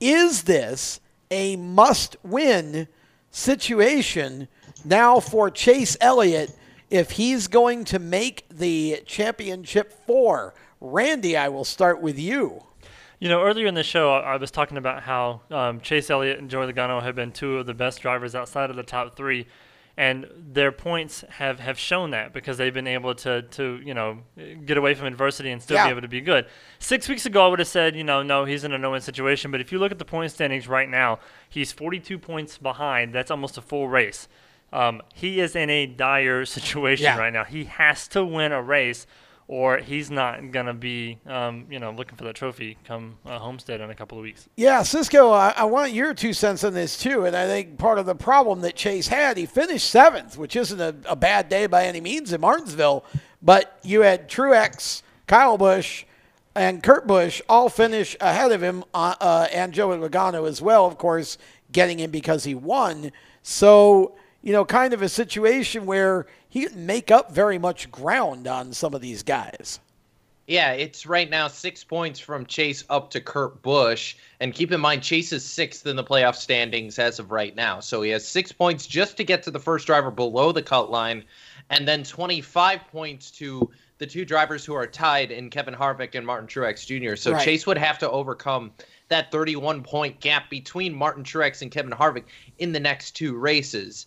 Is 0.01 0.43
this 0.43 1.01
a 1.31 1.57
must 1.57 2.17
win 2.23 2.89
situation 3.31 4.49
now 4.85 5.21
for 5.21 5.51
Chase 5.51 5.97
Elliott 6.01 6.57
if 6.91 7.13
he's 7.13 7.49
going 7.49 7.85
to 7.87 7.99
make 7.99 8.45
the 8.49 9.03
championship 9.07 9.93
four? 10.07 10.55
Randy, 10.81 11.37
I 11.37 11.49
will 11.49 11.65
start 11.65 12.01
with 12.01 12.19
you. 12.19 12.63
You 13.25 13.31
know, 13.31 13.41
earlier 13.43 13.67
in 13.67 13.73
the 13.73 13.83
show, 13.83 14.13
I 14.13 14.37
was 14.37 14.51
talking 14.51 14.77
about 14.77 15.03
how 15.03 15.41
um, 15.51 15.81
Chase 15.81 16.11
Elliott 16.11 16.41
and 16.41 16.51
Joey 16.51 16.71
Logano 16.71 17.03
have 17.03 17.15
been 17.15 17.33
two 17.33 17.57
of 17.57 17.65
the 17.65 17.73
best 17.73 18.03
drivers 18.03 18.35
outside 18.35 18.69
of 18.69 18.77
the 18.77 18.83
top 18.83 19.17
three, 19.17 19.47
and 19.97 20.27
their 20.37 20.71
points 20.71 21.25
have, 21.31 21.59
have 21.59 21.79
shown 21.79 22.11
that 22.11 22.35
because 22.35 22.59
they've 22.59 22.75
been 22.75 22.87
able 22.87 23.15
to 23.15 23.41
to 23.41 23.81
you 23.83 23.95
know 23.95 24.19
get 24.67 24.77
away 24.77 24.93
from 24.93 25.07
adversity 25.07 25.51
and 25.53 25.63
still 25.63 25.77
Yeah. 25.77 25.85
be 25.87 25.91
able 25.93 26.03
to 26.03 26.09
be 26.09 26.21
good. 26.21 26.45
Six 26.81 27.09
weeks 27.09 27.25
ago, 27.25 27.47
I 27.47 27.49
would 27.49 27.61
have 27.61 27.67
said, 27.69 27.97
you 27.97 28.05
know, 28.05 28.23
no, 28.23 28.45
he's 28.45 28.63
in 28.63 28.75
a 28.75 28.79
no-win 28.79 29.01
situation. 29.01 29.51
But 29.51 29.63
if 29.63 29.73
you 29.73 29.79
look 29.79 29.91
at 29.91 29.99
the 29.99 30.05
point 30.05 30.31
standings 30.31 30.69
right 30.69 30.91
now, 30.91 31.19
he's 31.49 31.73
42 31.73 32.19
points 32.19 32.59
behind. 32.59 33.15
That's 33.15 33.31
almost 33.31 33.57
a 33.57 33.63
full 33.63 33.89
race. 33.89 34.29
Um, 34.71 35.01
he 35.15 35.41
is 35.41 35.57
in 35.57 35.71
a 35.71 35.87
dire 35.87 36.45
situation 36.59 37.05
Yeah. 37.05 37.17
right 37.17 37.33
now. 37.33 37.45
He 37.45 37.65
has 37.65 38.07
to 38.09 38.23
win 38.23 38.53
a 38.53 38.61
race, 38.61 39.07
or 39.47 39.79
he's 39.79 40.11
not 40.11 40.51
gonna 40.53 40.75
be, 40.75 41.19
um, 41.27 41.67
you 41.71 41.79
know, 41.79 41.91
looking 41.91 42.17
for 42.17 42.25
the 42.25 42.33
trophy 42.33 42.79
come 42.85 43.17
uh, 43.27 43.39
Homestead 43.39 43.81
in 43.81 43.91
a 43.91 43.95
couple 43.95 44.17
of 44.17 44.23
weeks. 44.23 44.49
Yeah, 44.57 44.83
Cisco, 44.83 45.31
I, 45.31 45.53
I 45.57 45.65
want 45.65 45.93
your 45.93 46.15
two 46.15 46.33
cents 46.33 46.65
on 46.65 46.73
this 46.73 46.97
too. 46.97 47.27
And 47.27 47.37
I 47.37 47.47
think 47.47 47.79
part 47.79 47.99
of 47.99 48.07
the 48.07 48.15
problem 48.15 48.61
that 48.63 48.75
Chase 48.75 49.09
had, 49.09 49.37
he 49.37 49.47
finished 49.47 49.89
seventh, 49.91 50.39
which 50.39 50.57
isn't 50.57 50.81
a, 50.81 50.95
a 51.07 51.17
bad 51.17 51.49
day 51.49 51.67
by 51.67 51.85
any 51.85 52.01
means 52.01 52.33
in 52.33 52.41
Martinsville. 52.41 53.05
But 53.43 53.79
you 53.83 54.01
had 54.01 54.31
Truex, 54.31 55.03
Kyle 55.27 55.59
Busch, 55.59 56.05
and 56.55 56.83
Kurt 56.83 57.07
Busch 57.07 57.43
all 57.49 57.69
finish 57.69 58.17
ahead 58.21 58.53
of 58.53 58.63
him, 58.63 58.85
uh, 58.95 59.17
uh, 59.21 59.49
and 59.53 59.73
Joey 59.73 59.99
Logano 59.99 60.49
as 60.49 60.63
well, 60.63 60.87
of 60.87 60.97
course, 60.99 61.37
getting 61.73 61.99
in 61.99 62.11
because 62.11 62.45
he 62.45 62.55
won. 62.55 63.13
So, 63.43 64.15
you 64.41 64.53
know, 64.53 64.65
kind 64.65 64.95
of 64.95 65.03
a 65.03 65.09
situation 65.09 65.85
where 65.85 66.27
he 66.55 66.61
didn't 66.61 66.87
make 66.87 67.11
up 67.11 67.33
very 67.33 67.59
much 67.59 67.91
ground 67.91 68.47
on 68.47 68.73
some 68.73 68.95
of 68.95 69.01
these 69.01 69.25
guys. 69.25 69.81
Yeah, 70.47 70.71
it's 70.71 71.05
right 71.05 71.29
now 71.29 71.49
six 71.49 71.83
points 71.83 72.21
from 72.21 72.47
Chase 72.47 72.85
up 72.89 73.11
to 73.11 73.21
Kurt 73.21 73.61
Busch. 73.61 74.15
And 74.39 74.55
keep 74.55 74.71
in 74.71 74.81
mind, 74.81 75.03
Chase 75.03 75.33
is 75.33 75.45
sixth 75.45 75.85
in 75.85 75.97
the 75.97 76.05
playoff 76.05 76.37
standings 76.37 76.97
as 77.01 77.19
of 77.19 77.33
right 77.33 77.57
now. 77.57 77.81
So 77.81 78.03
he 78.03 78.11
has 78.11 78.25
six 78.25 78.53
points 78.53 78.87
just 78.87 79.17
to 79.17 79.25
get 79.25 79.43
to 79.43 79.51
the 79.51 79.59
first 79.59 79.85
driver 79.89 80.13
below 80.13 80.53
the 80.53 80.63
cut 80.63 80.93
line, 80.93 81.25
and 81.71 81.89
then 81.89 82.05
25 82.05 82.83
points 82.87 83.33
to 83.33 83.69
the 83.99 84.07
two 84.07 84.25
drivers 84.25 84.65
who 84.65 84.75
are 84.75 84.87
tied 84.87 85.33
in 85.33 85.51
Kevin 85.51 85.75
Harvick 85.75 86.15
and 86.15 86.25
Martin 86.25 86.47
Truex 86.47 86.87
Jr. 86.87 87.17
So 87.17 87.33
Right. 87.33 87.45
Chase 87.45 87.67
would 87.67 87.79
have 87.79 87.99
to 87.99 88.09
overcome 88.09 88.71
that 89.09 89.33
31 89.33 89.83
point 89.83 90.21
gap 90.21 90.51
between 90.51 90.95
Martin 90.95 91.25
Truex 91.25 91.63
and 91.63 91.71
Kevin 91.73 91.91
Harvick 91.91 92.27
in 92.59 92.71
the 92.71 92.79
next 92.79 93.17
two 93.17 93.37
races. 93.37 94.07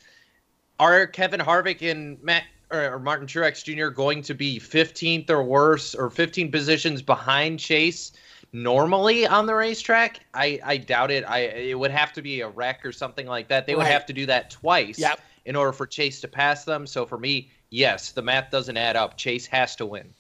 Are 0.80 1.08
Kevin 1.08 1.40
Harvick 1.40 1.90
and 1.90 2.22
Matt 2.22 2.44
or 2.72 3.00
Martin 3.00 3.26
Truex 3.28 3.64
Jr. 3.64 3.88
going 3.88 4.22
to 4.24 4.34
be 4.34 4.60
15th 4.60 5.30
or 5.30 5.42
worse 5.44 5.96
or 5.96 6.10
15 6.10 6.52
positions 6.52 7.02
behind 7.02 7.60
Chase 7.60 8.12
normally 8.54 9.26
on 9.26 9.46
the 9.46 9.56
racetrack? 9.56 10.20
I, 10.34 10.60
I 10.64 10.78
doubt 10.78 11.10
it. 11.12 11.24
I 11.28 11.40
it 11.40 11.80
would 11.80 11.92
have 11.92 12.14
to 12.14 12.22
be 12.22 12.42
a 12.42 12.50
wreck 12.50 12.86
or 12.86 12.92
something 12.92 13.26
like 13.26 13.48
that. 13.48 13.66
They 13.66 13.76
would 13.76 13.88
have 13.88 14.06
to 14.08 14.14
do 14.14 14.26
that 14.28 14.50
twice 14.52 15.00
Yep. 15.00 15.20
in 15.46 15.56
order 15.56 15.72
for 15.72 15.88
Chase 15.88 16.22
to 16.22 16.28
pass 16.28 16.64
them. 16.64 16.86
So 16.86 17.06
for 17.06 17.18
me, 17.18 17.50
yes, 17.70 18.12
the 18.12 18.22
math 18.22 18.52
doesn't 18.52 18.78
add 18.78 18.96
up. 18.96 19.18
Chase 19.18 19.48
has 19.48 19.76
to 19.78 19.86
win. 19.86 20.14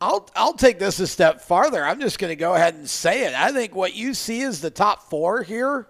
I'll 0.00 0.28
I'll 0.36 0.52
take 0.54 0.78
this 0.78 0.98
a 1.00 1.06
step 1.06 1.40
farther. 1.40 1.82
I'm 1.84 2.00
just 2.00 2.18
going 2.18 2.30
to 2.32 2.36
go 2.36 2.54
ahead 2.54 2.74
and 2.74 2.90
say 2.90 3.24
it. 3.24 3.32
I 3.32 3.52
think 3.52 3.74
what 3.74 3.94
you 3.94 4.12
see 4.12 4.40
is 4.40 4.60
the 4.60 4.70
top 4.70 5.08
four 5.08 5.42
here. 5.42 5.86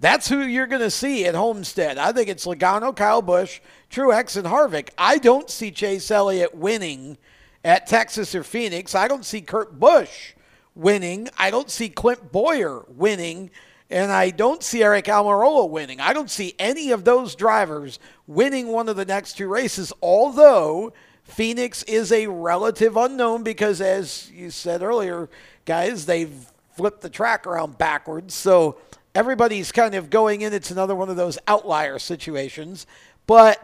That's 0.00 0.28
who 0.28 0.42
you're 0.42 0.68
going 0.68 0.82
to 0.82 0.90
see 0.90 1.26
at 1.26 1.34
Homestead. 1.34 1.98
I 1.98 2.12
think 2.12 2.28
it's 2.28 2.46
Logano, 2.46 2.94
Kyle 2.94 3.22
Busch, 3.22 3.60
Truex, 3.90 4.36
and 4.36 4.46
Harvick. 4.46 4.90
I 4.96 5.18
don't 5.18 5.50
see 5.50 5.70
Chase 5.70 6.10
Elliott 6.10 6.54
winning 6.54 7.18
at 7.64 7.86
Texas 7.86 8.34
or 8.34 8.44
Phoenix. 8.44 8.94
I 8.94 9.08
don't 9.08 9.24
see 9.24 9.40
Kurt 9.40 9.80
Busch 9.80 10.34
winning. 10.74 11.28
I 11.36 11.50
don't 11.50 11.70
see 11.70 11.88
Clint 11.88 12.30
Bowyer 12.30 12.84
winning. 12.88 13.50
And 13.90 14.12
I 14.12 14.30
don't 14.30 14.62
see 14.62 14.82
Eric 14.84 15.06
Almirola 15.06 15.68
winning. 15.68 16.00
I 16.00 16.12
don't 16.12 16.30
see 16.30 16.54
any 16.58 16.90
of 16.90 17.04
those 17.04 17.34
drivers 17.34 17.98
winning 18.26 18.68
one 18.68 18.88
of 18.88 18.96
the 18.96 19.06
next 19.06 19.38
two 19.38 19.48
races, 19.48 19.92
although 20.02 20.92
Phoenix 21.24 21.82
is 21.84 22.12
a 22.12 22.26
relative 22.26 22.96
unknown 22.96 23.42
because, 23.42 23.80
as 23.80 24.30
you 24.30 24.50
said 24.50 24.82
earlier, 24.82 25.28
guys, 25.64 26.06
they've 26.06 26.52
flipped 26.76 27.00
the 27.00 27.10
track 27.10 27.46
around 27.46 27.78
backwards. 27.78 28.34
So 28.34 28.78
everybody's 29.14 29.72
kind 29.72 29.94
of 29.94 30.10
going 30.10 30.42
in. 30.42 30.52
It's 30.52 30.70
another 30.70 30.94
one 30.94 31.08
of 31.08 31.16
those 31.16 31.38
outlier 31.46 31.98
situations. 31.98 32.86
But, 33.26 33.58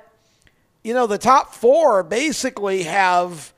you 0.82 0.94
know, 0.94 1.06
the 1.06 1.18
top 1.18 1.54
four 1.54 2.02
basically 2.02 2.84
have 2.84 3.52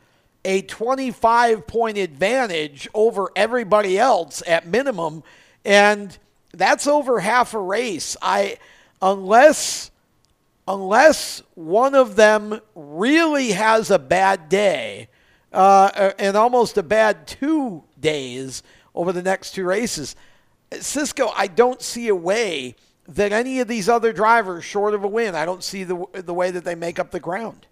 a 0.45 0.63
25 0.63 1.67
point 1.67 1.99
advantage 1.99 2.89
over 2.95 3.31
everybody 3.35 3.99
else 3.99 4.43
at 4.47 4.67
minimum. 4.67 5.23
And 5.65 6.17
that's 6.53 6.87
over 6.87 7.21
half 7.21 7.55
a 7.55 7.61
race. 7.61 8.17
I, 8.23 8.59
unless 9.03 9.91
unless 10.69 11.43
one 11.55 11.95
of 11.95 12.17
them 12.17 12.61
really 12.75 13.53
has 13.53 13.91
a 13.91 13.99
bad 13.99 14.49
day 14.49 15.09
uh, 15.53 16.13
and 16.19 16.37
almost 16.37 16.77
a 16.77 16.83
bad 16.83 17.27
two 17.27 17.85
days 17.99 18.63
over 18.95 19.13
the 19.13 19.23
next 19.23 19.53
two 19.53 19.65
races, 19.65 20.17
Cisco, 20.73 21.33
I 21.37 21.47
don't 21.47 21.81
see 21.81 22.09
a 22.09 22.15
way 22.15 22.77
that 23.09 23.33
any 23.33 23.61
of 23.61 23.69
these 23.69 23.89
other 23.89 24.13
drivers, 24.13 24.65
short 24.65 24.95
of 24.95 25.05
a 25.05 25.09
win, 25.09 25.35
I 25.35 25.45
don't 25.45 25.63
see 25.63 25.85
the 25.85 26.05
the 26.13 26.35
way 26.35 26.51
that 26.51 26.65
they 26.65 26.75
make 26.75 26.99
up 26.99 27.11
the 27.11 27.21
ground. 27.21 27.67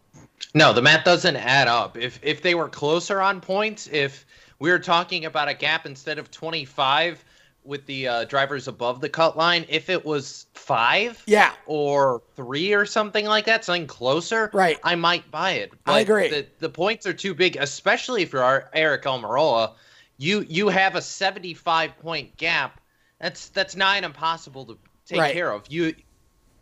No, 0.55 0.73
the 0.73 0.83
math 0.83 1.05
doesn't 1.05 1.37
add 1.37 1.69
up. 1.69 1.97
If 1.97 2.21
if 2.23 2.43
they 2.43 2.55
were 2.55 2.69
closer 2.69 3.21
on 3.21 3.41
points, 3.41 3.89
if 3.91 4.27
we 4.59 4.71
were 4.71 4.79
talking 4.79 5.25
about 5.25 5.49
a 5.49 5.55
gap 5.55 5.87
instead 5.87 6.19
of 6.19 6.31
25 6.31 7.25
with 7.65 7.87
the 7.87 8.07
uh, 8.07 8.25
drivers 8.25 8.69
above 8.69 9.01
the 9.01 9.09
cut 9.09 9.37
line, 9.37 9.65
if 9.69 9.89
it 9.89 10.05
was 10.05 10.47
five, 10.55 11.23
yeah, 11.27 11.53
or 11.67 12.23
three 12.37 12.75
or 12.75 12.87
something 12.87 13.25
like 13.25 13.47
that, 13.47 13.65
something 13.65 13.87
closer, 13.87 14.51
right? 14.53 14.79
I 14.85 14.95
might 14.95 15.29
buy 15.31 15.53
it. 15.53 15.73
I 15.87 16.01
agree. 16.01 16.29
The, 16.29 16.47
the 16.61 16.69
points 16.69 17.07
are 17.07 17.15
too 17.15 17.35
big, 17.35 17.57
especially 17.57 18.23
if 18.23 18.33
you're 18.33 18.71
Eric 18.73 19.03
Almirola. 19.05 19.73
You 20.19 20.47
you 20.49 20.69
have 20.69 20.95
a 20.95 21.03
75 21.03 21.99
point 21.99 22.37
gap. 22.37 22.81
That's 23.25 23.49
that's 23.49 23.75
and 23.75 24.05
impossible 24.05 24.67
to 24.67 24.77
take 25.07 25.19
Right. 25.19 25.33
care 25.33 25.51
of. 25.51 25.65
You 25.71 25.95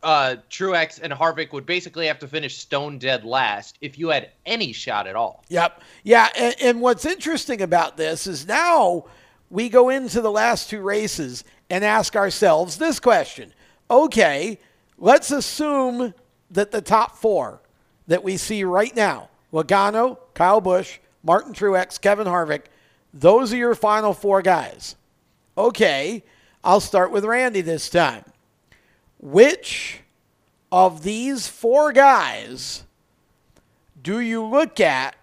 uh, 0.05 0.37
Truex 0.49 1.01
and 1.03 1.13
Harvick 1.13 1.53
would 1.53 1.67
basically 1.67 2.07
have 2.07 2.21
to 2.21 2.29
finish 2.29 2.57
stone 2.59 2.99
dead 2.99 3.25
last 3.25 3.79
if 3.81 3.99
you 3.99 4.11
had 4.11 4.31
any 4.47 4.73
shot 4.73 5.09
at 5.09 5.17
all. 5.17 5.45
Yep. 5.49 5.83
Yeah. 6.05 6.29
And, 6.39 6.55
and 6.63 6.81
what's 6.81 7.05
interesting 7.05 7.63
about 7.63 7.97
this 7.97 8.29
is 8.29 8.47
now 8.47 9.07
we 9.51 9.69
go 9.69 9.89
into 9.89 10.21
the 10.21 10.31
last 10.31 10.71
two 10.71 10.83
races 10.83 11.43
and 11.69 11.85
ask 11.85 12.15
ourselves 12.15 12.77
this 12.77 13.01
question. 13.01 13.53
Okay, 13.91 14.61
let's 14.99 15.33
assume 15.33 16.15
that 16.53 16.71
the 16.71 16.81
top 16.81 17.17
four 17.17 17.61
that 18.07 18.23
we 18.23 18.37
see 18.37 18.63
right 18.63 18.95
now 18.95 19.31
Logano, 19.53 20.19
Kyle 20.35 20.61
Busch, 20.61 21.01
Martin 21.25 21.55
Truex, 21.55 22.01
Kevin 22.01 22.29
Harvick 22.29 22.67
those 23.13 23.53
are 23.53 23.57
your 23.57 23.75
final 23.75 24.15
four 24.15 24.43
guys. 24.43 24.95
Okay, 25.59 26.23
I'll 26.65 26.81
start 26.81 27.11
with 27.11 27.25
Randy 27.25 27.61
this 27.61 27.89
time. 27.89 28.25
Which 29.19 30.01
of 30.71 31.03
these 31.03 31.49
four 31.49 31.93
guys 31.93 32.85
do 34.03 34.21
you 34.21 34.45
look 34.45 34.81
at 34.81 35.15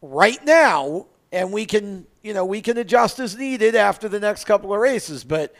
right 0.00 0.42
now 0.44 1.06
and 1.32 1.52
we 1.52 1.66
can 1.66 2.06
you 2.22 2.32
know 2.32 2.44
we 2.44 2.62
can 2.62 2.78
adjust 2.78 3.18
as 3.18 3.36
needed 3.36 3.74
after 3.74 4.08
the 4.08 4.20
next 4.20 4.44
couple 4.44 4.72
of 4.72 4.78
races 4.78 5.24
but 5.24 5.52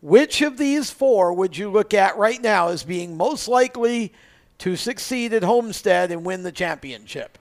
which 0.00 0.40
of 0.42 0.56
these 0.58 0.90
four 0.90 1.32
would 1.32 1.56
you 1.56 1.68
look 1.68 1.92
at 1.92 2.16
right 2.16 2.40
now 2.40 2.68
as 2.68 2.84
being 2.84 3.16
most 3.16 3.48
likely 3.48 4.12
to 4.58 4.76
succeed 4.76 5.34
at 5.34 5.42
homestead 5.42 6.12
and 6.12 6.24
win 6.24 6.44
the 6.44 6.52
championship 6.52 7.36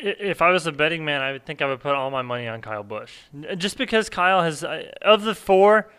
If 0.00 0.42
I 0.42 0.50
was 0.50 0.66
a 0.66 0.72
betting 0.72 1.04
man, 1.04 1.22
I 1.22 1.32
would 1.32 1.44
think 1.44 1.60
I 1.60 1.66
would 1.66 1.80
put 1.80 1.94
all 1.94 2.10
my 2.10 2.22
money 2.22 2.46
on 2.46 2.60
Kyle 2.62 2.84
Busch. 2.84 3.12
Just 3.56 3.76
because 3.76 4.08
Kyle 4.08 4.42
has, 4.42 4.62
uh, 4.62 4.84
of 5.02 5.22
the 5.22 5.34
four, 5.34 5.90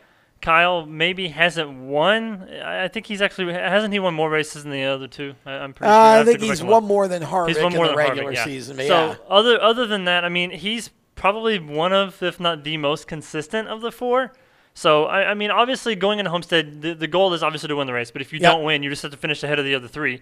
Kyle 0.41 0.85
maybe 0.85 1.27
hasn't 1.27 1.69
won. 1.69 2.49
I 2.63 2.85
I 2.85 2.87
think 2.87 3.05
he's 3.07 3.21
actually 3.21 3.53
hasn't 3.53 3.93
he 3.93 3.99
won 3.99 4.13
more 4.13 4.29
races 4.29 4.63
than 4.63 4.71
the 4.71 4.83
other 4.83 5.07
two. 5.07 5.35
I, 5.45 5.51
I'm 5.51 5.73
pretty 5.73 5.89
Uh, 5.89 5.93
sure. 5.93 6.01
I 6.01 6.17
have 6.17 6.25
think 6.25 6.41
he's 6.41 6.63
won 6.63 6.85
more 6.85 7.07
than 7.07 7.21
Harvick 7.23 7.47
He's 7.49 7.57
won 7.57 7.73
in 7.73 7.81
the 7.81 7.87
than 7.87 7.97
regular 7.97 8.31
Harvick, 8.31 8.35
yeah. 8.35 8.45
season, 8.45 8.77
so 8.77 8.83
yeah. 8.83 9.15
other 9.27 9.61
other 9.61 9.85
than 9.85 10.05
that, 10.05 10.23
I 10.23 10.29
mean, 10.29 10.51
he's 10.51 10.91
probably 11.15 11.59
one 11.59 11.91
of, 11.91 12.23
if 12.23 12.39
not 12.39 12.63
the 12.63 12.77
most 12.77 13.07
consistent 13.07 13.67
of 13.67 13.81
the 13.81 13.91
four. 13.91 14.31
So 14.73 15.05
I, 15.05 15.31
I 15.31 15.33
mean, 15.33 15.51
obviously 15.51 15.93
going 15.95 16.19
into 16.19 16.31
Homestead, 16.31 16.81
the, 16.81 16.93
the 16.93 17.07
goal 17.07 17.33
is 17.33 17.43
obviously 17.43 17.67
to 17.67 17.75
win 17.75 17.87
the 17.87 17.91
race. 17.93 18.11
But 18.11 18.21
if 18.21 18.31
you 18.31 18.39
don't 18.39 18.63
win, 18.63 18.81
you 18.81 18.89
just 18.89 19.01
have 19.01 19.11
to 19.11 19.17
finish 19.17 19.43
ahead 19.43 19.59
of 19.59 19.65
the 19.65 19.75
other 19.75 19.89
three. 19.89 20.21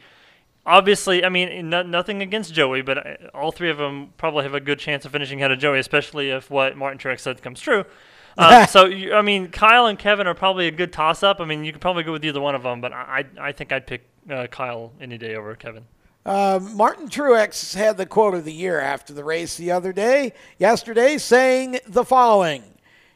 Obviously, 0.65 1.23
I 1.23 1.29
mean, 1.29 1.69
no, 1.69 1.83
nothing 1.83 2.21
against 2.23 2.53
Joey, 2.53 2.81
but 2.81 2.97
uh, 2.97 3.15
all 3.35 3.51
three 3.51 3.69
of 3.69 3.77
them 3.77 4.13
probably 4.17 4.43
have 4.43 4.55
a 4.55 4.59
good 4.59 4.79
chance 4.79 5.05
of 5.05 5.11
finishing 5.11 5.39
ahead 5.39 5.51
of 5.51 5.59
Joey, 5.59 5.77
especially 5.79 6.31
if 6.31 6.49
what 6.49 6.75
Martin 6.75 6.97
Truex 6.97 7.19
said 7.19 7.41
comes 7.43 7.61
true. 7.61 7.85
Um, 8.37 8.67
so 8.69 8.85
you, 8.85 9.13
I 9.13 9.21
mean, 9.21 9.49
Kyle 9.49 9.87
and 9.87 9.97
Kevin 9.97 10.27
are 10.27 10.33
probably 10.33 10.67
a 10.67 10.71
good 10.71 10.93
toss-up. 10.93 11.39
I 11.41 11.45
mean, 11.45 11.63
you 11.63 11.71
could 11.71 11.81
probably 11.81 12.03
go 12.03 12.11
with 12.11 12.23
either 12.25 12.41
one 12.41 12.55
of 12.55 12.63
them, 12.63 12.81
but 12.81 12.93
I 12.93 13.25
I 13.39 13.51
think 13.51 13.71
I'd 13.71 13.87
pick 13.87 14.07
uh, 14.29 14.47
Kyle 14.47 14.93
any 15.01 15.17
day 15.17 15.35
over 15.35 15.55
Kevin. 15.55 15.85
Uh, 16.25 16.59
Martin 16.73 17.07
Truex 17.07 17.73
had 17.73 17.95
the 17.95 18.05
quote 18.05 18.33
of 18.33 18.43
the 18.43 18.51
year 18.51 18.81
after 18.81 19.13
the 19.13 19.23
race 19.23 19.55
the 19.55 19.71
other 19.71 19.93
day, 19.93 20.33
yesterday, 20.57 21.17
saying 21.17 21.79
the 21.87 22.03
following 22.03 22.63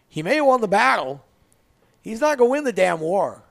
He 0.08 0.24
may 0.24 0.38
have 0.38 0.46
won 0.46 0.62
the 0.62 0.68
battle, 0.70 1.24
he's 2.02 2.22
not 2.22 2.38
going 2.38 2.48
to 2.48 2.52
win 2.52 2.64
the 2.64 2.72
damn 2.72 3.02
war. 3.02 3.44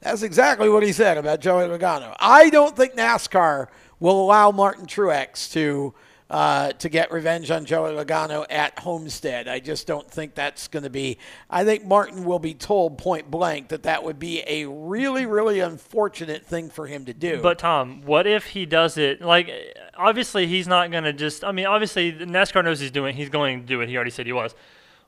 That's 0.00 0.22
exactly 0.22 0.68
what 0.68 0.84
he 0.84 0.92
said 0.92 1.18
about 1.18 1.40
Joey 1.40 1.64
Logano. 1.64 2.14
I 2.20 2.50
don't 2.50 2.76
think 2.76 2.94
NASCAR 2.94 3.66
will 3.98 4.22
allow 4.22 4.52
Martin 4.52 4.86
Truex 4.86 5.50
to 5.54 5.92
uh, 6.30 6.72
to 6.72 6.88
get 6.90 7.10
revenge 7.10 7.50
on 7.50 7.64
Joey 7.64 7.92
Logano 7.92 8.44
at 8.50 8.78
Homestead. 8.80 9.48
I 9.48 9.60
just 9.60 9.86
don't 9.86 10.10
think 10.10 10.34
that's 10.34 10.68
going 10.68 10.82
to 10.82 10.90
be. 10.90 11.16
I 11.48 11.64
think 11.64 11.86
Martin 11.86 12.24
will 12.24 12.38
be 12.38 12.52
told 12.54 12.98
point 12.98 13.30
blank 13.30 13.68
that 13.68 13.84
that 13.84 14.04
would 14.04 14.18
be 14.18 14.42
a 14.46 14.66
really, 14.66 15.24
really 15.24 15.60
unfortunate 15.60 16.44
thing 16.44 16.68
for 16.68 16.86
him 16.86 17.06
to 17.06 17.14
do. 17.14 17.40
But 17.40 17.58
Tom, 17.58 18.02
what 18.04 18.26
if 18.26 18.46
he 18.46 18.66
does 18.66 18.98
it? 18.98 19.22
Like, 19.22 19.50
obviously 19.96 20.46
he's 20.46 20.68
not 20.68 20.90
gonna 20.90 21.12
just. 21.14 21.44
I 21.44 21.52
mean, 21.52 21.66
obviously 21.66 22.12
NASCAR 22.12 22.62
knows 22.62 22.78
he's 22.80 22.90
doing. 22.90 23.16
He's 23.16 23.30
going 23.30 23.60
to 23.60 23.66
do 23.66 23.80
it. 23.80 23.88
He 23.88 23.96
already 23.96 24.10
said 24.10 24.26
he 24.26 24.32
was. 24.32 24.54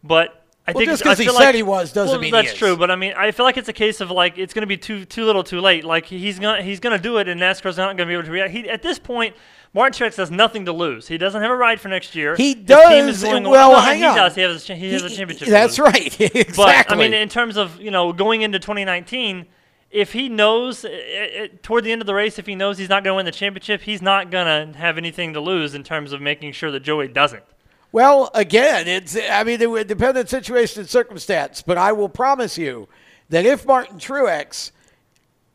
But 0.02 0.42
I 0.66 0.72
Well, 0.72 0.80
think 0.80 0.90
just 0.90 1.02
it's- 1.02 1.06
I 1.06 1.10
'cause 1.10 1.18
he 1.18 1.24
said 1.38 1.44
like- 1.46 1.54
he 1.54 1.62
was 1.62 1.92
doesn't 1.92 2.12
well, 2.12 2.20
mean 2.20 2.32
he 2.34 2.42
that's 2.46 2.54
true. 2.56 2.76
But 2.76 2.90
I 2.90 2.96
mean, 2.96 3.12
I 3.16 3.30
feel 3.32 3.44
like 3.44 3.56
it's 3.58 3.68
a 3.68 3.72
case 3.74 4.00
of 4.00 4.10
like 4.10 4.38
it's 4.38 4.54
gonna 4.54 4.66
be 4.66 4.76
too 4.78 5.04
too 5.04 5.24
little, 5.24 5.42
too 5.42 5.60
late. 5.60 5.84
Like 5.84 6.06
he's 6.06 6.38
gonna 6.38 6.62
he's 6.62 6.80
gonna 6.80 6.98
do 6.98 7.18
it, 7.18 7.28
and 7.28 7.40
NASCAR's 7.40 7.76
not 7.76 7.96
gonna 7.96 8.06
be 8.06 8.14
able 8.14 8.24
to 8.24 8.30
react. 8.30 8.52
He, 8.52 8.68
at 8.70 8.80
this 8.82 8.98
point, 8.98 9.34
Martin 9.72 10.08
Truex 10.08 10.16
has 10.16 10.30
nothing 10.30 10.64
to 10.64 10.72
lose. 10.72 11.06
He 11.06 11.16
doesn't 11.16 11.40
have 11.40 11.50
a 11.50 11.56
ride 11.56 11.80
for 11.80 11.88
next 11.88 12.16
year. 12.16 12.34
He 12.34 12.54
does- 12.54 13.22
going 13.22 13.44
well, 13.48 13.72
no, 13.72 13.80
hang 13.80 13.98
he 13.98 14.04
on. 14.04 14.16
does. 14.16 14.34
He 14.34 14.40
has 14.42 14.68
a, 14.68 14.74
he 14.74 14.92
has 14.92 15.04
a 15.04 15.10
championship. 15.10 15.48
that's 15.48 15.78
right. 15.78 16.16
But 16.56 16.90
I 16.90 16.96
mean, 16.96 17.14
in 17.14 17.28
terms 17.28 17.56
of 17.56 17.80
you 17.80 17.90
know 17.90 18.12
going 18.12 18.42
into 18.42 18.58
2019, 18.58 19.46
if 19.90 20.12
he 20.12 20.28
knows 20.28 20.84
uh, 20.84 20.88
uh, 20.88 21.46
toward 21.62 21.84
the 21.84 21.92
end 21.92 22.00
of 22.00 22.06
the 22.06 22.14
race, 22.14 22.38
if 22.38 22.46
he 22.46 22.54
knows 22.56 22.78
he's 22.78 22.88
not 22.88 23.04
going 23.04 23.12
to 23.12 23.16
win 23.16 23.26
the 23.26 23.32
championship, 23.32 23.82
he's 23.82 24.02
not 24.02 24.30
going 24.30 24.72
to 24.72 24.78
have 24.78 24.98
anything 24.98 25.32
to 25.34 25.40
lose 25.40 25.74
in 25.74 25.82
terms 25.84 26.12
of 26.12 26.20
making 26.20 26.52
sure 26.52 26.70
that 26.72 26.80
Joey 26.80 27.08
doesn't. 27.08 27.44
Well, 27.92 28.30
again, 28.34 28.86
it's 28.88 29.16
I 29.16 29.44
mean 29.44 29.60
it 29.60 29.70
would 29.70 29.86
depend 29.86 30.18
on 30.18 30.26
situation 30.26 30.80
and 30.80 30.88
circumstance, 30.90 31.62
but 31.62 31.78
I 31.78 31.92
will 31.92 32.08
promise 32.08 32.58
you 32.58 32.88
that 33.28 33.46
if 33.46 33.66
Martin 33.66 33.98
Truex 33.98 34.72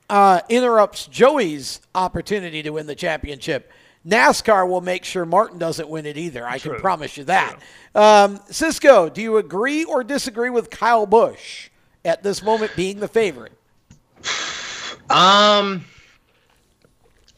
uh, 0.10 0.42
interrupts 0.50 1.08
Joey's 1.08 1.82
opportunity 1.94 2.62
to 2.64 2.70
win 2.72 2.88
the 2.88 2.96
championship, 2.96 3.72
NASCAR 4.08 4.68
will 4.70 4.82
make 4.82 5.04
sure 5.04 5.26
Martin 5.26 5.58
doesn't 5.58 5.90
win 5.90 6.06
it 6.06 6.18
either. 6.18 6.46
I 6.48 6.60
can 6.60 6.76
promise 6.76 7.18
you 7.18 7.24
that. 7.26 7.60
Um, 7.96 8.40
Cisco, 8.50 9.10
do 9.10 9.22
you 9.22 9.38
agree 9.38 9.84
or 9.84 10.04
disagree 10.04 10.50
with 10.50 10.70
Kyle 10.70 11.06
Busch 11.06 11.70
at 12.04 12.22
this 12.22 12.44
moment 12.44 12.72
being 12.76 13.00
the 13.00 13.08
favorite? 13.08 13.54
Um, 15.10 15.86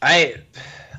I 0.01 0.35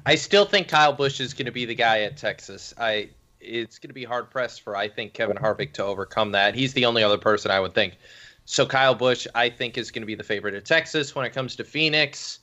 I 0.04 0.14
still 0.14 0.44
think 0.44 0.68
Kyle 0.68 0.92
Busch 0.92 1.20
is 1.20 1.34
going 1.34 1.46
to 1.46 1.52
be 1.52 1.64
the 1.64 1.74
guy 1.74 2.00
at 2.00 2.16
Texas. 2.16 2.74
I 2.78 3.10
it's 3.40 3.78
going 3.78 3.88
to 3.88 3.94
be 3.94 4.04
hard 4.04 4.30
pressed 4.30 4.62
for 4.62 4.76
I 4.76 4.88
think 4.88 5.12
Kevin 5.12 5.36
Harvick 5.36 5.72
to 5.74 5.84
overcome 5.84 6.32
that. 6.32 6.54
He's 6.54 6.72
the 6.74 6.84
only 6.84 7.02
other 7.02 7.18
person 7.18 7.50
I 7.50 7.60
would 7.60 7.74
think. 7.74 7.96
So 8.44 8.64
Kyle 8.64 8.94
Busch, 8.94 9.26
I 9.34 9.50
think, 9.50 9.76
is 9.76 9.90
going 9.90 10.02
to 10.02 10.06
be 10.06 10.14
the 10.14 10.24
favorite 10.24 10.54
at 10.54 10.64
Texas 10.64 11.14
when 11.14 11.26
it 11.26 11.34
comes 11.34 11.56
to 11.56 11.64
Phoenix. 11.64 12.40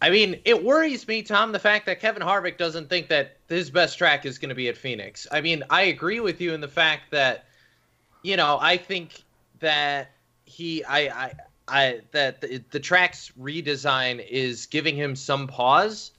I 0.00 0.10
mean, 0.10 0.40
it 0.44 0.62
worries 0.62 1.06
me, 1.08 1.22
Tom, 1.22 1.52
the 1.52 1.58
fact 1.58 1.86
that 1.86 2.00
Kevin 2.00 2.22
Harvick 2.22 2.58
doesn't 2.58 2.90
think 2.90 3.08
that 3.08 3.38
his 3.48 3.70
best 3.70 3.96
track 3.96 4.26
is 4.26 4.38
going 4.38 4.50
to 4.50 4.54
be 4.54 4.68
at 4.68 4.76
Phoenix. 4.76 5.26
I 5.32 5.40
mean, 5.40 5.62
I 5.70 5.82
agree 5.82 6.20
with 6.20 6.40
you 6.40 6.52
in 6.52 6.60
the 6.60 6.68
fact 6.68 7.10
that, 7.12 7.46
you 8.22 8.36
know, 8.36 8.58
I 8.60 8.76
think 8.76 9.22
that 9.60 10.10
he, 10.44 10.84
I, 10.84 10.98
I, 10.98 11.32
I 11.68 12.00
that 12.12 12.40
the, 12.40 12.62
the 12.70 12.80
track's 12.80 13.32
redesign 13.40 14.26
is 14.28 14.66
giving 14.66 14.96
him 14.96 15.16
some 15.16 15.46
pause, 15.46 16.12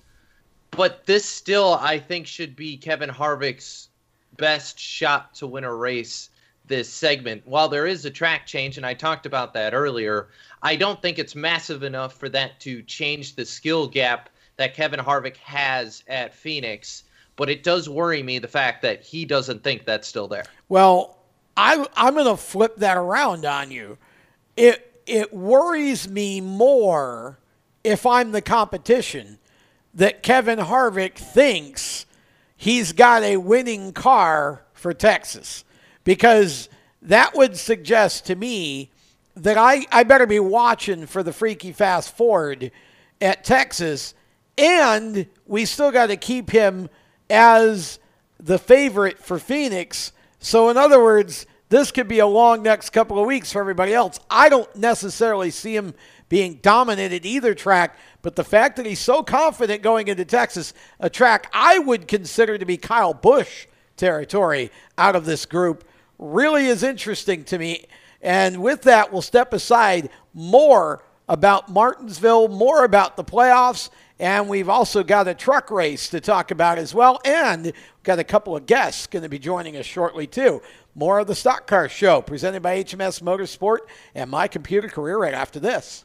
but 0.72 1.06
this 1.06 1.26
still, 1.26 1.76
I 1.76 2.00
think, 2.00 2.26
should 2.26 2.56
be 2.56 2.78
Kevin 2.78 3.10
Harvick's 3.10 3.90
best 4.38 4.80
shot 4.80 5.36
to 5.36 5.48
win 5.48 5.64
a 5.64 5.74
race 5.74 6.30
this 6.68 6.90
segment. 6.90 7.42
While 7.46 7.70
there 7.70 7.88
is 7.88 8.06
a 8.06 8.12
track 8.12 8.46
change, 8.46 8.78
and 8.78 8.86
I 8.86 8.94
talked 8.94 9.26
about 9.26 9.54
that 9.54 9.74
earlier, 9.74 10.28
I 10.62 10.76
don't 10.76 11.02
think 11.02 11.20
it's 11.20 11.36
massive 11.36 11.84
enough 11.84 12.14
for 12.14 12.30
that 12.30 12.60
to 12.62 12.82
change 12.84 13.36
the 13.36 13.46
skill 13.46 13.88
gap 13.88 14.30
that 14.58 14.74
Kevin 14.74 15.00
Harvick 15.00 15.38
has 15.38 16.04
at 16.08 16.34
Phoenix. 16.34 17.04
But 17.36 17.50
it 17.50 17.64
does 17.64 17.90
worry 17.90 18.24
me 18.24 18.40
the 18.40 18.48
fact 18.48 18.82
that 18.84 19.04
he 19.04 19.26
doesn't 19.26 19.64
think 19.64 19.86
that's 19.86 20.08
still 20.08 20.28
there. 20.28 20.46
Well, 20.70 21.18
I, 21.58 21.86
I'm 21.96 22.14
going 22.14 22.26
to 22.26 22.38
flip 22.38 22.78
that 22.78 22.98
around 22.98 23.46
on 23.46 23.72
you. 23.72 23.98
It 24.56 24.92
it 25.06 25.34
worries 25.34 26.08
me 26.08 26.42
more 26.42 27.38
if 27.84 28.06
I'm 28.06 28.32
the 28.32 28.42
competition 28.42 29.38
that 29.94 30.24
Kevin 30.24 30.60
Harvick 30.60 31.16
thinks 31.16 32.06
he's 32.58 32.92
got 32.92 33.22
a 33.22 33.38
winning 33.38 33.94
car 33.94 34.64
for 34.74 34.94
Texas 34.94 35.65
because 36.06 36.70
that 37.02 37.36
would 37.36 37.58
suggest 37.58 38.26
to 38.28 38.36
me 38.36 38.92
that 39.36 39.58
I, 39.58 39.86
I 39.92 40.04
better 40.04 40.26
be 40.26 40.40
watching 40.40 41.06
for 41.06 41.22
the 41.22 41.34
freaky 41.34 41.74
fast 41.74 42.16
Ford 42.16 42.72
at 43.20 43.44
Texas 43.44 44.14
and 44.58 45.28
we 45.46 45.66
still 45.66 45.92
got 45.92 46.08
to 46.08 46.18
keep 46.18 46.50
him 46.50 46.90
as 47.30 48.00
the 48.40 48.58
favorite 48.58 49.20
for 49.20 49.40
Phoenix. 49.40 50.12
So, 50.40 50.70
in 50.70 50.78
other 50.78 51.04
words, 51.04 51.46
this 51.70 51.92
could 51.92 52.08
be 52.08 52.20
a 52.20 52.28
long 52.28 52.64
next 52.64 52.92
couple 52.92 53.20
of 53.20 53.26
weeks 53.26 53.52
for 53.52 53.60
everybody 53.60 53.94
else. 53.94 54.20
I 54.30 54.50
don't 54.50 54.74
necessarily 54.76 55.52
see 55.52 55.76
him 55.76 55.94
being 56.30 56.60
dominant 56.62 57.14
at 57.14 57.26
either 57.26 57.54
track, 57.54 57.98
but 58.22 58.36
the 58.36 58.44
fact 58.44 58.78
that 58.78 58.86
he's 58.86 59.00
so 59.00 59.24
confident 59.24 59.82
going 59.82 60.08
into 60.08 60.26
Texas, 60.26 60.74
a 61.00 61.10
track 61.10 61.50
I 61.54 61.80
would 61.80 62.08
consider 62.08 62.58
to 62.58 62.66
be 62.66 62.78
Kyle 62.78 63.14
Busch 63.14 63.68
territory 63.98 64.72
out 64.98 65.16
of 65.16 65.26
this 65.26 65.46
group, 65.46 65.84
really 66.18 66.68
is 66.68 66.84
interesting 66.84 67.44
to 67.46 67.58
me. 67.58 67.86
And 68.22 68.62
with 68.62 68.84
that, 68.84 69.12
we'll 69.12 69.22
step 69.22 69.54
aside 69.54 70.10
more 70.34 71.04
about 71.28 71.70
Martinsville, 71.70 72.48
more 72.48 72.84
about 72.84 73.18
the 73.18 73.24
playoffs, 73.24 73.90
and 74.20 74.48
we've 74.48 74.70
also 74.70 75.04
got 75.04 75.28
a 75.28 75.34
truck 75.34 75.70
race 75.70 76.10
to 76.10 76.22
talk 76.22 76.52
about 76.52 76.78
as 76.78 76.94
well. 76.94 77.20
And 77.26 77.74
got 78.04 78.20
a 78.20 78.24
couple 78.24 78.56
of 78.56 78.66
guests 78.66 79.08
going 79.08 79.24
to 79.24 79.30
be 79.30 79.40
joining 79.40 79.76
us 79.76 79.86
shortly, 79.86 80.26
too. 80.26 80.62
More 80.94 81.20
of 81.20 81.28
the 81.28 81.36
Stock 81.36 81.68
Car 81.68 81.90
Show 81.90 82.22
presented 82.22 82.62
by 82.62 82.82
HMS 82.84 83.22
Motorsport 83.22 83.80
and 84.14 84.30
my 84.30 84.48
computer 84.48 84.88
career 84.88 85.18
right 85.18 85.34
after 85.34 85.60
this. 85.60 86.05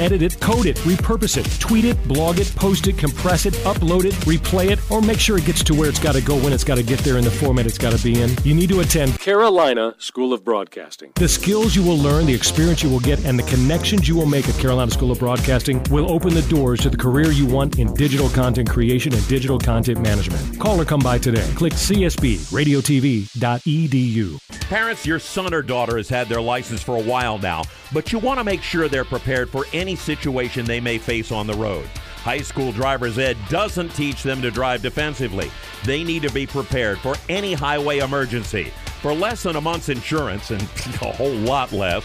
edit 0.00 0.22
it, 0.22 0.40
code 0.40 0.66
it, 0.66 0.76
repurpose 0.78 1.36
it, 1.36 1.60
tweet 1.60 1.84
it, 1.84 2.02
blog 2.08 2.38
it, 2.38 2.54
post 2.56 2.86
it, 2.86 2.98
compress 2.98 3.46
it, 3.46 3.54
upload 3.64 4.04
it, 4.04 4.14
replay 4.26 4.70
it, 4.70 4.78
or 4.90 5.00
make 5.00 5.20
sure 5.20 5.38
it 5.38 5.44
gets 5.44 5.62
to 5.64 5.74
where 5.74 5.88
it's 5.88 5.98
got 5.98 6.14
to 6.14 6.20
go 6.20 6.36
when 6.38 6.52
it's 6.52 6.64
got 6.64 6.76
to 6.76 6.82
get 6.82 6.98
there 7.00 7.18
in 7.18 7.24
the 7.24 7.30
format 7.30 7.66
it's 7.66 7.78
got 7.78 7.92
to 7.92 8.02
be 8.02 8.20
in, 8.20 8.30
you 8.44 8.54
need 8.54 8.68
to 8.68 8.80
attend 8.80 9.18
Carolina 9.18 9.94
School 9.98 10.32
of 10.32 10.44
Broadcasting. 10.44 11.12
The 11.14 11.28
skills 11.28 11.74
you 11.74 11.82
will 11.82 11.98
learn, 11.98 12.26
the 12.26 12.34
experience 12.34 12.82
you 12.82 12.90
will 12.90 13.00
get, 13.00 13.24
and 13.24 13.38
the 13.38 13.44
connections 13.44 14.08
you 14.08 14.16
will 14.16 14.26
make 14.26 14.48
at 14.48 14.58
Carolina 14.58 14.90
School 14.90 15.10
of 15.10 15.18
Broadcasting 15.18 15.82
will 15.90 16.10
open 16.10 16.34
the 16.34 16.42
doors 16.42 16.80
to 16.80 16.90
the 16.90 16.96
career 16.96 17.30
you 17.30 17.46
want 17.46 17.78
in 17.78 17.92
digital 17.94 18.28
content 18.30 18.68
creation 18.68 19.14
and 19.14 19.26
digital 19.28 19.58
content 19.58 20.00
management. 20.00 20.60
Call 20.60 20.80
or 20.80 20.84
come 20.84 21.00
by 21.00 21.18
today. 21.18 21.48
Click 21.54 21.72
csbradiotv.edu. 21.72 24.38
Parents, 24.68 25.06
your 25.06 25.20
son 25.20 25.54
or 25.54 25.62
daughter 25.62 25.96
has 25.96 26.08
had 26.08 26.28
their 26.28 26.40
license 26.40 26.82
for 26.82 26.96
a 26.96 27.02
while 27.02 27.38
now, 27.38 27.62
but 27.92 28.12
you 28.12 28.18
want 28.18 28.38
to 28.38 28.44
make 28.44 28.62
sure 28.62 28.88
they're 28.88 29.04
prepared 29.04 29.48
for 29.48 29.64
any 29.76 29.96
situation 29.96 30.64
they 30.64 30.80
may 30.80 30.98
face 30.98 31.30
on 31.30 31.46
the 31.46 31.54
road. 31.54 31.86
High 32.26 32.40
school 32.40 32.72
driver's 32.72 33.18
ed 33.18 33.36
doesn't 33.48 33.90
teach 33.90 34.22
them 34.22 34.42
to 34.42 34.50
drive 34.50 34.82
defensively. 34.82 35.50
They 35.84 36.02
need 36.02 36.22
to 36.22 36.32
be 36.32 36.46
prepared 36.46 36.98
for 36.98 37.14
any 37.28 37.52
highway 37.52 37.98
emergency. 37.98 38.72
For 39.00 39.14
less 39.14 39.44
than 39.44 39.56
a 39.56 39.60
month's 39.60 39.88
insurance 39.88 40.50
and 40.50 40.62
a 41.02 41.12
whole 41.12 41.30
lot 41.30 41.70
less, 41.72 42.04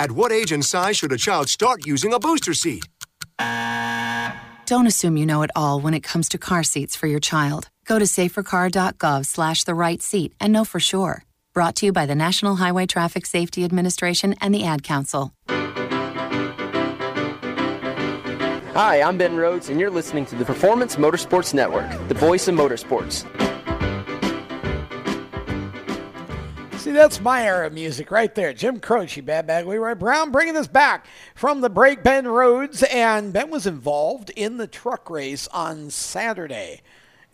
At 0.00 0.12
what 0.12 0.32
age 0.32 0.50
and 0.50 0.64
size 0.64 0.96
should 0.96 1.12
a 1.12 1.18
child 1.18 1.50
start 1.50 1.86
using 1.86 2.14
a 2.14 2.18
booster 2.18 2.54
seat? 2.54 2.88
Don't 4.64 4.86
assume 4.86 5.18
you 5.18 5.26
know 5.26 5.42
it 5.42 5.50
all 5.54 5.78
when 5.78 5.92
it 5.92 6.00
comes 6.00 6.26
to 6.30 6.38
car 6.38 6.62
seats 6.62 6.96
for 6.96 7.06
your 7.06 7.20
child. 7.20 7.68
Go 7.84 7.98
to 7.98 8.06
safercar.gov 8.06 9.26
slash 9.26 9.64
the 9.64 9.74
right 9.74 10.00
seat 10.00 10.32
and 10.40 10.54
know 10.54 10.64
for 10.64 10.80
sure. 10.80 11.24
Brought 11.52 11.76
to 11.76 11.84
you 11.84 11.92
by 11.92 12.06
the 12.06 12.14
National 12.14 12.56
Highway 12.56 12.86
Traffic 12.86 13.26
Safety 13.26 13.62
Administration 13.62 14.34
and 14.40 14.54
the 14.54 14.64
Ad 14.64 14.82
Council. 14.82 15.34
Hi, 18.72 19.02
I'm 19.02 19.18
Ben 19.18 19.36
Rhodes, 19.36 19.68
and 19.68 19.78
you're 19.78 19.90
listening 19.90 20.24
to 20.26 20.34
the 20.34 20.46
Performance 20.46 20.96
Motorsports 20.96 21.52
Network, 21.52 21.90
the 22.08 22.14
voice 22.14 22.48
of 22.48 22.54
motorsports. 22.54 23.26
See, 26.80 26.92
that's 26.92 27.20
my 27.20 27.44
era 27.44 27.66
of 27.66 27.74
music 27.74 28.10
right 28.10 28.34
there. 28.34 28.54
Jim 28.54 28.80
Croce, 28.80 29.20
Bad 29.20 29.46
Bag 29.46 29.66
Leroy 29.66 29.94
Brown, 29.94 30.30
bringing 30.30 30.56
us 30.56 30.66
back 30.66 31.04
from 31.34 31.60
the 31.60 31.68
break. 31.68 32.02
Ben 32.02 32.26
Rhodes, 32.26 32.82
and 32.84 33.34
Ben 33.34 33.50
was 33.50 33.66
involved 33.66 34.30
in 34.30 34.56
the 34.56 34.66
truck 34.66 35.10
race 35.10 35.46
on 35.48 35.90
Saturday 35.90 36.80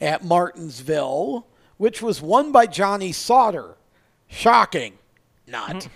at 0.01 0.25
Martinsville, 0.25 1.47
which 1.77 2.03
was 2.03 2.21
won 2.21 2.51
by 2.51 2.67
Johnny 2.67 3.13
Sauter. 3.13 3.77
Shocking. 4.27 4.95
Not. 5.47 5.77
Mm-hmm. 5.77 5.93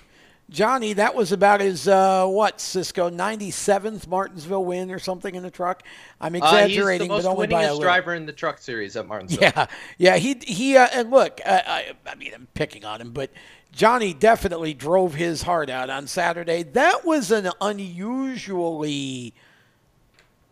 Johnny, 0.50 0.94
that 0.94 1.14
was 1.14 1.30
about 1.30 1.60
his, 1.60 1.86
uh, 1.86 2.26
what, 2.26 2.60
Cisco, 2.60 3.08
97th 3.08 4.08
Martinsville 4.08 4.64
win 4.64 4.90
or 4.90 4.98
something 4.98 5.34
in 5.34 5.44
the 5.44 5.50
truck? 5.50 5.84
I'm 6.20 6.34
exaggerating, 6.34 7.10
uh, 7.10 7.14
he's 7.14 7.22
the 7.24 7.28
but 7.28 7.36
most 7.36 7.36
only 7.36 7.46
by 7.46 7.62
a 7.62 7.70
winningest 7.70 7.80
driver 7.80 8.14
in 8.14 8.26
the 8.26 8.32
truck 8.32 8.58
series 8.58 8.96
at 8.96 9.06
Martinsville. 9.06 9.40
Yeah, 9.42 9.66
yeah. 9.96 10.16
He 10.16 10.36
he. 10.44 10.76
Uh, 10.76 10.88
and 10.92 11.10
look, 11.10 11.40
I, 11.46 11.94
I 12.04 12.14
mean, 12.16 12.32
I'm 12.34 12.48
picking 12.54 12.84
on 12.84 13.00
him, 13.00 13.12
but 13.12 13.30
Johnny 13.72 14.12
definitely 14.12 14.74
drove 14.74 15.14
his 15.14 15.42
heart 15.42 15.70
out 15.70 15.88
on 15.88 16.06
Saturday. 16.06 16.64
That 16.64 17.04
was 17.04 17.30
an 17.30 17.48
unusually 17.60 19.34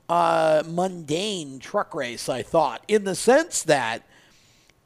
uh, 0.09 0.62
mundane 0.66 1.59
truck 1.59 1.94
race, 1.94 2.28
I 2.28 2.42
thought, 2.42 2.84
in 2.86 3.05
the 3.05 3.14
sense 3.14 3.64
that 3.64 4.05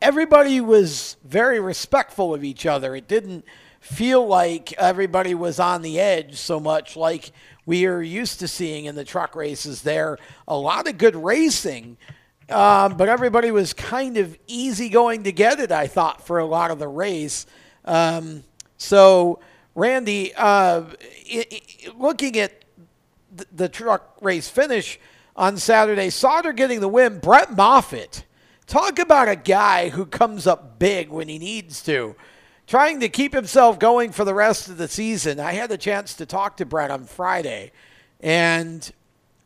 everybody 0.00 0.60
was 0.60 1.16
very 1.22 1.60
respectful 1.60 2.34
of 2.34 2.42
each 2.42 2.64
other. 2.66 2.96
It 2.96 3.06
didn't 3.06 3.44
feel 3.82 4.24
like 4.24 4.72
everybody 4.74 5.34
was 5.34 5.58
on 5.58 5.82
the 5.82 5.98
edge 5.98 6.36
so 6.36 6.60
much 6.60 6.96
like 6.96 7.32
we 7.66 7.84
are 7.84 8.00
used 8.00 8.38
to 8.38 8.46
seeing 8.46 8.84
in 8.84 8.94
the 8.94 9.04
truck 9.04 9.34
races 9.34 9.82
there. 9.82 10.18
A 10.46 10.56
lot 10.56 10.88
of 10.88 10.98
good 10.98 11.16
racing, 11.16 11.96
um, 12.48 12.96
but 12.96 13.08
everybody 13.08 13.50
was 13.50 13.72
kind 13.72 14.16
of 14.16 14.38
easy 14.46 14.88
going 14.88 15.24
to 15.24 15.32
get 15.32 15.58
it, 15.58 15.72
I 15.72 15.88
thought, 15.88 16.24
for 16.24 16.38
a 16.38 16.46
lot 16.46 16.70
of 16.70 16.78
the 16.78 16.86
race. 16.86 17.44
Um, 17.84 18.44
so, 18.78 19.40
Randy, 19.74 20.32
uh, 20.34 20.84
i 21.32 21.46
i 21.50 21.60
looking 21.98 22.38
at 22.38 22.64
the, 23.34 23.46
the 23.52 23.68
truck 23.68 24.16
race 24.20 24.48
finish 24.48 25.00
on 25.34 25.56
Saturday, 25.56 26.10
Sauter 26.10 26.52
getting 26.52 26.78
the 26.80 26.88
win, 26.88 27.18
Brett 27.18 27.54
Moffitt. 27.56 28.24
Talk 28.66 29.00
about 29.00 29.28
a 29.28 29.36
guy 29.36 29.88
who 29.88 30.06
comes 30.06 30.46
up 30.46 30.78
big 30.78 31.08
when 31.08 31.28
he 31.28 31.38
needs 31.38 31.82
to. 31.82 32.14
Trying 32.66 33.00
to 33.00 33.08
keep 33.08 33.34
himself 33.34 33.78
going 33.78 34.12
for 34.12 34.24
the 34.24 34.34
rest 34.34 34.68
of 34.68 34.78
the 34.78 34.88
season. 34.88 35.40
I 35.40 35.52
had 35.52 35.68
the 35.68 35.76
chance 35.76 36.14
to 36.14 36.26
talk 36.26 36.56
to 36.56 36.64
Brett 36.64 36.90
on 36.90 37.04
Friday, 37.04 37.72
and 38.20 38.90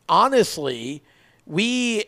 honestly, 0.07 1.01
we, 1.45 2.05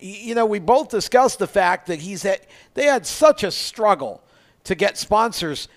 you 0.00 0.34
know, 0.34 0.46
we 0.46 0.58
both 0.58 0.88
discussed 0.88 1.38
the 1.38 1.46
fact 1.46 1.86
that 1.86 2.00
he's 2.00 2.24
at, 2.24 2.46
they 2.74 2.84
had 2.84 3.06
such 3.06 3.42
a 3.42 3.50
struggle 3.50 4.22
to 4.64 4.74
get 4.74 4.98
sponsors. 4.98 5.68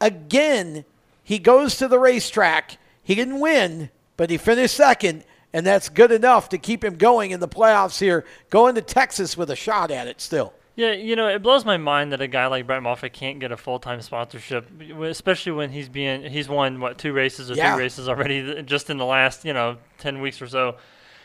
Again, 0.00 0.84
he 1.22 1.38
goes 1.38 1.76
to 1.76 1.88
the 1.88 1.98
racetrack. 1.98 2.78
He 3.02 3.14
didn't 3.14 3.40
win, 3.40 3.90
but 4.16 4.30
he 4.30 4.36
finished 4.36 4.74
second, 4.74 5.24
and 5.52 5.66
that's 5.66 5.88
good 5.88 6.12
enough 6.12 6.48
to 6.50 6.58
keep 6.58 6.82
him 6.82 6.96
going 6.96 7.30
in 7.30 7.40
the 7.40 7.48
playoffs 7.48 8.00
here, 8.00 8.24
going 8.50 8.74
to 8.74 8.82
Texas 8.82 9.36
with 9.36 9.50
a 9.50 9.56
shot 9.56 9.90
at 9.90 10.06
it 10.06 10.20
still. 10.20 10.52
Yeah, 10.78 10.92
you 10.92 11.16
know, 11.16 11.26
it 11.26 11.42
blows 11.42 11.64
my 11.64 11.76
mind 11.76 12.12
that 12.12 12.20
a 12.20 12.28
guy 12.28 12.46
like 12.46 12.68
Brett 12.68 12.84
Moffitt 12.84 13.12
can't 13.12 13.40
get 13.40 13.50
a 13.50 13.56
full 13.56 13.80
time 13.80 14.00
sponsorship, 14.00 14.70
especially 15.02 15.50
when 15.50 15.70
he's 15.70 15.88
being 15.88 16.30
he's 16.30 16.48
won 16.48 16.78
what 16.78 16.98
two 16.98 17.12
races 17.12 17.50
or 17.50 17.54
Yeah. 17.54 17.74
three 17.74 17.82
races 17.82 18.08
already 18.08 18.62
just 18.62 18.88
in 18.88 18.96
the 18.96 19.04
last 19.04 19.44
you 19.44 19.52
know 19.52 19.78
ten 19.98 20.20
weeks 20.20 20.40
or 20.40 20.46
so, 20.46 20.76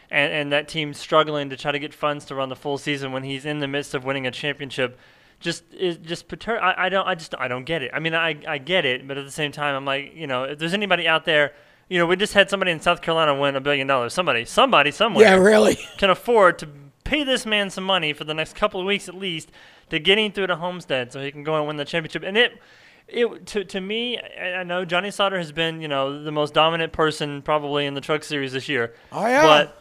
and 0.10 0.34
and 0.34 0.52
that 0.54 0.68
team's 0.68 0.98
struggling 0.98 1.52
to 1.52 1.56
try 1.56 1.72
to 1.72 1.78
get 1.78 1.94
funds 1.94 2.26
to 2.26 2.36
run 2.36 2.50
the 2.50 2.56
full 2.56 2.80
season 2.80 3.12
when 3.12 3.22
he's 3.22 3.46
in 3.46 3.60
the 3.60 3.68
midst 3.68 3.94
of 3.94 4.04
winning 4.04 4.26
a 4.26 4.32
championship. 4.32 4.98
Just 5.40 5.72
is 5.72 5.98
just 5.98 6.26
I, 6.48 6.74
I 6.76 6.90
don't 6.90 7.08
I 7.08 7.14
just 7.14 7.36
I 7.38 7.48
don't 7.48 7.66
get 7.66 7.84
it. 7.84 7.92
I 7.94 8.00
mean 8.00 8.16
I 8.16 8.36
I 8.48 8.58
get 8.58 8.86
it, 8.86 9.08
but 9.08 9.20
at 9.20 9.24
the 9.26 9.32
same 9.32 9.52
time 9.52 9.76
I'm 9.76 9.86
like 9.86 10.16
you 10.16 10.26
know 10.26 10.46
if 10.46 10.58
there's 10.58 10.74
anybody 10.74 11.08
out 11.08 11.26
there. 11.26 11.54
You 11.90 12.00
know, 12.00 12.08
we 12.08 12.16
just 12.16 12.34
had 12.34 12.50
somebody 12.50 12.72
in 12.72 12.80
South 12.80 13.02
Carolina 13.02 13.36
win 13.36 13.56
a 13.58 13.62
billion 13.62 13.86
dollars. 13.86 14.14
Somebody, 14.14 14.46
somebody, 14.46 14.90
somewhere. 14.90 15.26
Yeah, 15.26 15.36
really. 15.36 15.78
Can 15.98 16.10
afford 16.10 16.58
to 16.60 16.68
pay 17.14 17.24
this 17.24 17.46
man 17.46 17.70
some 17.70 17.84
money 17.84 18.12
for 18.12 18.24
the 18.24 18.34
next 18.34 18.56
couple 18.56 18.80
of 18.80 18.88
weeks 18.88 19.08
at 19.08 19.14
least 19.14 19.52
to 19.90 20.00
getting 20.00 20.32
through 20.32 20.48
to 20.48 20.56
Homestead 20.56 21.12
so 21.12 21.22
he 21.22 21.32
can 21.32 21.44
go 21.44 21.56
and 21.58 21.68
win 21.68 21.78
the 21.78 21.86
championship. 21.86 22.24
And 22.24 22.36
it, 22.36 22.60
it 23.08 23.46
to, 23.48 23.64
to 23.66 23.80
me, 23.80 24.18
I 24.18 24.56
I 24.56 24.64
know 24.64 24.84
Johnny 24.84 25.12
Sauter 25.12 25.38
has 25.38 25.52
been, 25.52 25.80
you 25.80 25.88
know, 25.88 26.24
the 26.24 26.32
most 26.32 26.54
dominant 26.54 26.92
person 26.92 27.44
probably 27.44 27.86
in 27.86 27.94
the 27.94 28.02
truck 28.02 28.24
series 28.24 28.54
this 28.54 28.68
year. 28.68 28.96
Oh, 29.12 29.28
yeah. 29.28 29.44
But 29.44 29.78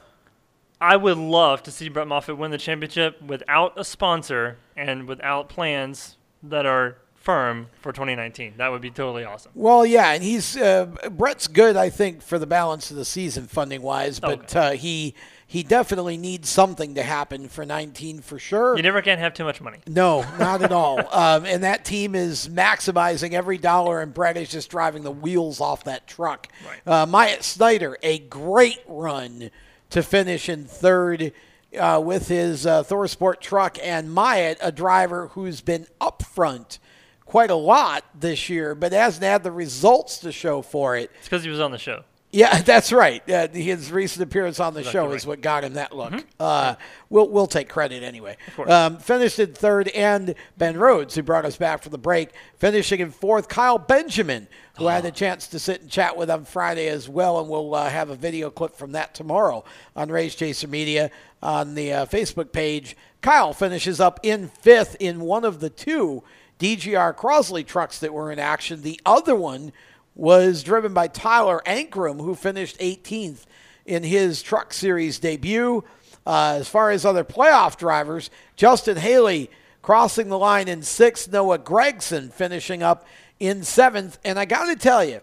I 0.80 0.96
would 0.96 1.16
love 1.16 1.62
to 1.62 1.70
see 1.70 1.88
Brett 1.88 2.06
Moffitt 2.06 2.36
win 2.36 2.50
the 2.50 2.58
championship 2.58 3.22
without 3.22 3.78
a 3.78 3.84
sponsor 3.84 4.58
and 4.76 5.08
without 5.08 5.48
plans 5.48 6.16
that 6.42 6.66
are 6.66 6.98
firm 7.14 7.68
for 7.80 7.92
2019. 7.92 8.54
That 8.58 8.72
would 8.72 8.82
be 8.82 8.90
totally 8.90 9.24
awesome. 9.24 9.52
Well, 9.54 9.86
yeah, 9.86 10.12
and 10.12 10.22
he's 10.22 10.56
uh, 10.56 10.86
Brett's 11.10 11.46
good, 11.46 11.76
I 11.76 11.88
think, 11.88 12.20
for 12.20 12.38
the 12.38 12.48
balance 12.48 12.90
of 12.90 12.96
the 12.96 13.04
season 13.04 13.46
funding 13.46 13.80
wise, 13.80 14.18
but 14.18 14.54
uh, 14.56 14.72
he 14.72 15.14
he 15.52 15.62
definitely 15.62 16.16
needs 16.16 16.48
something 16.48 16.94
to 16.94 17.02
happen 17.02 17.46
for 17.46 17.66
19 17.66 18.22
for 18.22 18.38
sure. 18.38 18.74
You 18.74 18.82
never 18.82 19.02
can 19.02 19.18
have 19.18 19.34
too 19.34 19.44
much 19.44 19.60
money. 19.60 19.80
No, 19.86 20.22
not 20.38 20.62
at 20.62 20.72
all. 20.72 21.00
Um, 21.12 21.44
and 21.44 21.62
that 21.62 21.84
team 21.84 22.14
is 22.14 22.48
maximizing 22.48 23.32
every 23.32 23.58
dollar, 23.58 24.00
and 24.00 24.14
Brett 24.14 24.36
is 24.38 24.50
just 24.50 24.70
driving 24.70 25.02
the 25.02 25.10
wheels 25.10 25.60
off 25.60 25.84
that 25.84 26.06
truck. 26.06 26.48
Uh, 26.86 27.04
Myatt 27.06 27.44
Snider, 27.44 27.98
a 28.02 28.18
great 28.18 28.80
run 28.86 29.50
to 29.90 30.02
finish 30.02 30.48
in 30.48 30.64
third 30.64 31.32
uh, 31.78 32.00
with 32.02 32.28
his 32.28 32.66
uh, 32.66 32.82
ThorSport 32.82 33.40
truck, 33.40 33.76
and 33.82 34.12
Myatt, 34.12 34.58
a 34.62 34.72
driver 34.72 35.28
who's 35.28 35.60
been 35.60 35.86
up 36.00 36.22
front 36.22 36.78
quite 37.26 37.50
a 37.50 37.56
lot 37.56 38.04
this 38.18 38.48
year, 38.48 38.74
but 38.74 38.92
hasn't 38.92 39.24
had 39.24 39.42
the 39.42 39.52
results 39.52 40.18
to 40.20 40.32
show 40.32 40.62
for 40.62 40.96
it. 40.96 41.10
It's 41.18 41.28
because 41.28 41.44
he 41.44 41.50
was 41.50 41.60
on 41.60 41.72
the 41.72 41.78
show. 41.78 42.04
Yeah, 42.32 42.62
that's 42.62 42.92
right. 42.92 43.22
Uh, 43.30 43.48
his 43.48 43.92
recent 43.92 44.22
appearance 44.22 44.58
on 44.58 44.72
the 44.74 44.80
Exactly 44.80 44.98
show 44.98 45.06
right. 45.06 45.14
is 45.16 45.26
what 45.26 45.40
got 45.42 45.64
him 45.64 45.74
that 45.74 45.94
look. 45.94 46.12
Mhm. 46.12 46.24
Uh, 46.40 46.74
we'll 47.10 47.28
we'll 47.28 47.46
take 47.46 47.68
credit 47.68 48.02
anyway. 48.02 48.36
Um, 48.66 48.96
finished 48.98 49.38
in 49.38 49.52
third, 49.52 49.88
and 49.88 50.34
Ben 50.56 50.76
Rhodes, 50.78 51.14
who 51.14 51.22
brought 51.22 51.44
us 51.44 51.56
back 51.56 51.82
for 51.82 51.90
the 51.90 51.98
break, 51.98 52.30
finishing 52.56 53.00
in 53.00 53.10
fourth. 53.10 53.48
Kyle 53.48 53.76
Benjamin, 53.78 54.48
who 54.78 54.88
I 54.88 54.94
had 54.94 55.04
a 55.04 55.10
chance 55.10 55.46
to 55.48 55.58
sit 55.58 55.82
and 55.82 55.90
chat 55.90 56.16
with 56.16 56.30
on 56.30 56.44
Friday 56.46 56.88
as 56.88 57.08
well, 57.08 57.38
and 57.38 57.48
we'll 57.50 57.74
uh, 57.74 57.90
have 57.90 58.08
a 58.08 58.16
video 58.16 58.48
clip 58.50 58.74
from 58.76 58.92
that 58.92 59.14
tomorrow 59.14 59.62
on 59.94 60.08
Race 60.10 60.34
Chaser 60.34 60.68
Media 60.68 61.10
on 61.42 61.74
the 61.74 61.92
uh, 61.92 62.06
Facebook 62.06 62.50
page. 62.52 62.96
Kyle 63.20 63.52
finishes 63.52 64.00
up 64.00 64.18
in 64.22 64.48
fifth 64.48 64.96
in 64.98 65.20
one 65.20 65.44
of 65.44 65.60
the 65.60 65.70
two 65.70 66.24
DGR 66.58 67.14
Crosley 67.14 67.66
trucks 67.66 67.98
that 67.98 68.14
were 68.14 68.32
in 68.32 68.38
action. 68.38 68.82
The 68.82 69.00
other 69.04 69.34
one 69.36 69.72
was 70.14 70.62
driven 70.62 70.92
by 70.94 71.08
Tyler 71.08 71.62
Ankrum, 71.66 72.20
who 72.20 72.34
finished 72.34 72.78
18th 72.78 73.44
in 73.86 74.02
his 74.02 74.42
Truck 74.42 74.72
Series 74.72 75.18
debut. 75.18 75.84
Uh, 76.26 76.56
as 76.58 76.68
far 76.68 76.90
as 76.90 77.04
other 77.04 77.24
playoff 77.24 77.76
drivers, 77.76 78.30
Justin 78.56 78.96
Haley 78.96 79.50
crossing 79.80 80.28
the 80.28 80.38
line 80.38 80.68
in 80.68 80.82
sixth, 80.82 81.30
Noah 81.32 81.58
Gragson 81.58 82.32
finishing 82.32 82.82
up 82.82 83.06
in 83.40 83.64
seventh. 83.64 84.18
And 84.24 84.38
I 84.38 84.44
got 84.44 84.66
to 84.66 84.76
tell 84.76 85.04
you, 85.04 85.20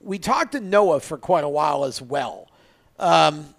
we 0.00 0.18
talked 0.18 0.52
to 0.52 0.60
Noah 0.60 1.00
for 1.00 1.18
quite 1.18 1.44
a 1.44 1.48
while 1.48 1.84
as 1.84 2.00
well. 2.00 2.48
Um, 2.98 3.54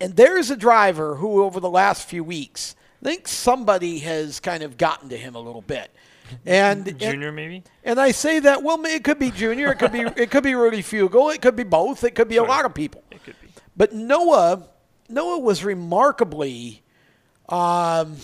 and 0.00 0.16
there's 0.16 0.50
a 0.50 0.56
driver 0.56 1.16
who, 1.16 1.44
over 1.44 1.60
the 1.60 1.70
last 1.70 2.08
few 2.08 2.24
weeks, 2.24 2.74
I 3.00 3.04
think 3.04 3.28
somebody 3.28 4.00
has 4.00 4.40
kind 4.40 4.62
of 4.62 4.76
gotten 4.76 5.08
to 5.10 5.16
him 5.16 5.34
a 5.34 5.40
little 5.40 5.62
bit. 5.62 5.90
And 6.46 6.98
Junior, 6.98 7.32
maybe? 7.32 7.64
and 7.84 8.00
I 8.00 8.10
say 8.10 8.38
that 8.40 8.62
well, 8.62 8.84
it 8.84 9.04
could 9.04 9.18
be 9.18 9.30
Junior, 9.30 9.72
it 9.72 9.78
could 9.78 9.92
be 9.92 10.00
it 10.00 10.30
could 10.30 10.44
be 10.44 10.54
Rudy 10.54 10.82
Fugle, 10.82 11.34
it 11.34 11.42
could 11.42 11.56
be 11.56 11.64
both, 11.64 12.04
it 12.04 12.14
could 12.14 12.28
be 12.28 12.36
a 12.36 12.42
lot 12.42 12.64
of 12.64 12.74
people. 12.74 13.02
It 13.10 13.24
could 13.24 13.36
be. 13.40 13.48
But 13.76 13.92
Noah, 13.92 14.68
Noah 15.08 15.38
was 15.38 15.64
remarkably 15.64 16.82
um, 17.48 18.16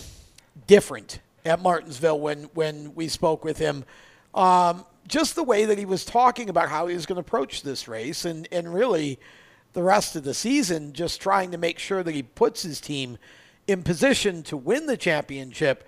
different 0.67 1.19
at 1.45 1.61
Martinsville 1.61 2.19
when 2.19 2.43
when 2.53 2.95
we 2.95 3.07
spoke 3.07 3.43
with 3.43 3.57
him. 3.57 3.85
Um, 4.33 4.85
just 5.07 5.35
the 5.35 5.43
way 5.43 5.65
that 5.65 5.77
he 5.77 5.85
was 5.85 6.03
talking 6.03 6.49
about 6.49 6.69
how 6.69 6.87
he 6.87 6.95
was 6.95 7.05
going 7.05 7.17
to 7.17 7.21
approach 7.21 7.61
this 7.61 7.87
race, 7.87 8.25
and 8.25 8.47
and 8.51 8.73
really 8.73 9.19
the 9.73 9.83
rest 9.83 10.15
of 10.15 10.23
the 10.23 10.33
season, 10.33 10.93
just 10.93 11.21
trying 11.21 11.51
to 11.51 11.57
make 11.57 11.79
sure 11.79 12.01
that 12.01 12.15
he 12.15 12.23
puts 12.23 12.63
his 12.63 12.79
team 12.79 13.17
in 13.67 13.83
position 13.83 14.41
to 14.43 14.57
win 14.57 14.85
the 14.85 14.97
championship 14.97 15.87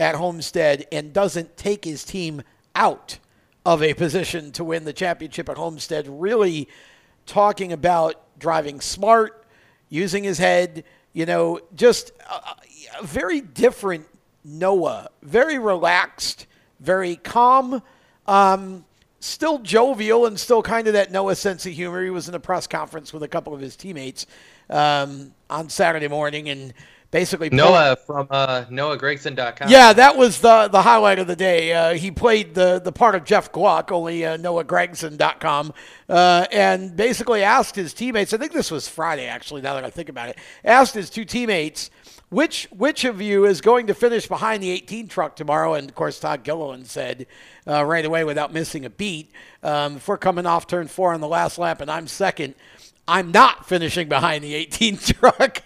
at 0.00 0.14
Homestead 0.16 0.86
and 0.90 1.12
doesn't 1.12 1.56
take 1.56 1.84
his 1.84 2.02
team 2.02 2.42
out 2.74 3.18
of 3.66 3.82
a 3.82 3.94
position 3.94 4.50
to 4.52 4.64
win 4.64 4.84
the 4.84 4.92
championship 4.92 5.48
at 5.48 5.56
Homestead. 5.56 6.08
Really 6.08 6.68
talking 7.26 7.72
about 7.72 8.38
driving 8.38 8.80
smart, 8.80 9.44
using 9.90 10.24
his 10.24 10.38
head, 10.38 10.84
you 11.12 11.26
know, 11.26 11.60
just 11.76 12.12
a, 12.28 13.02
a 13.02 13.04
very 13.04 13.40
different 13.40 14.06
Noah, 14.42 15.10
very 15.22 15.58
relaxed, 15.58 16.46
very 16.80 17.16
calm. 17.16 17.82
Um, 18.26 18.86
still 19.20 19.58
jovial 19.58 20.24
and 20.24 20.40
still 20.40 20.62
kind 20.62 20.86
of 20.86 20.94
that 20.94 21.12
Noah 21.12 21.36
sense 21.36 21.66
of 21.66 21.72
humor. 21.72 22.02
He 22.02 22.08
was 22.08 22.28
in 22.28 22.34
a 22.34 22.40
press 22.40 22.66
conference 22.66 23.12
with 23.12 23.22
a 23.22 23.28
couple 23.28 23.52
of 23.52 23.60
his 23.60 23.76
teammates 23.76 24.26
um, 24.70 25.34
on 25.50 25.68
Saturday 25.68 26.08
morning 26.08 26.48
and 26.48 26.72
basically 27.10 27.50
Noah 27.50 27.96
from 27.96 28.26
uh, 28.30 28.64
NoahGragson.com. 28.70 29.68
Yeah, 29.68 29.92
that 29.92 30.16
was 30.16 30.40
the 30.40 30.68
the 30.68 30.82
highlight 30.82 31.18
of 31.18 31.26
the 31.26 31.36
day. 31.36 31.72
Uh, 31.72 31.94
he 31.94 32.10
played 32.10 32.54
the 32.54 32.80
the 32.82 32.92
part 32.92 33.14
of 33.14 33.24
Jeff 33.24 33.52
Gluck, 33.52 33.92
only 33.92 34.24
uh, 34.24 34.36
NoahGragson.com, 34.38 35.72
uh, 36.08 36.46
and 36.52 36.96
basically 36.96 37.42
asked 37.42 37.76
his 37.76 37.92
teammates. 37.92 38.32
I 38.32 38.36
think 38.36 38.52
this 38.52 38.70
was 38.70 38.88
Friday, 38.88 39.26
actually. 39.26 39.62
Now 39.62 39.74
that 39.74 39.84
I 39.84 39.90
think 39.90 40.08
about 40.08 40.28
it, 40.28 40.38
asked 40.64 40.94
his 40.94 41.10
two 41.10 41.24
teammates. 41.24 41.90
Which 42.28 42.68
which 42.70 43.04
of 43.04 43.20
you 43.20 43.44
is 43.44 43.60
going 43.60 43.88
to 43.88 43.94
finish 43.94 44.28
behind 44.28 44.62
the 44.62 44.70
18 44.70 45.08
truck 45.08 45.34
tomorrow? 45.34 45.74
And 45.74 45.88
of 45.88 45.96
course, 45.96 46.20
Todd 46.20 46.44
Gilliland 46.44 46.86
said 46.86 47.26
uh, 47.66 47.84
right 47.84 48.04
away 48.04 48.22
without 48.22 48.52
missing 48.52 48.84
a 48.84 48.90
beat, 48.90 49.32
um, 49.64 49.96
if 49.96 50.06
we're 50.06 50.16
coming 50.16 50.46
off 50.46 50.68
turn 50.68 50.86
four 50.86 51.12
on 51.12 51.20
the 51.20 51.26
last 51.26 51.58
lap 51.58 51.80
and 51.80 51.90
I'm 51.90 52.06
second, 52.06 52.54
I'm 53.08 53.32
not 53.32 53.66
finishing 53.66 54.08
behind 54.08 54.44
the 54.44 54.54
18 54.54 54.96
truck 54.98 55.62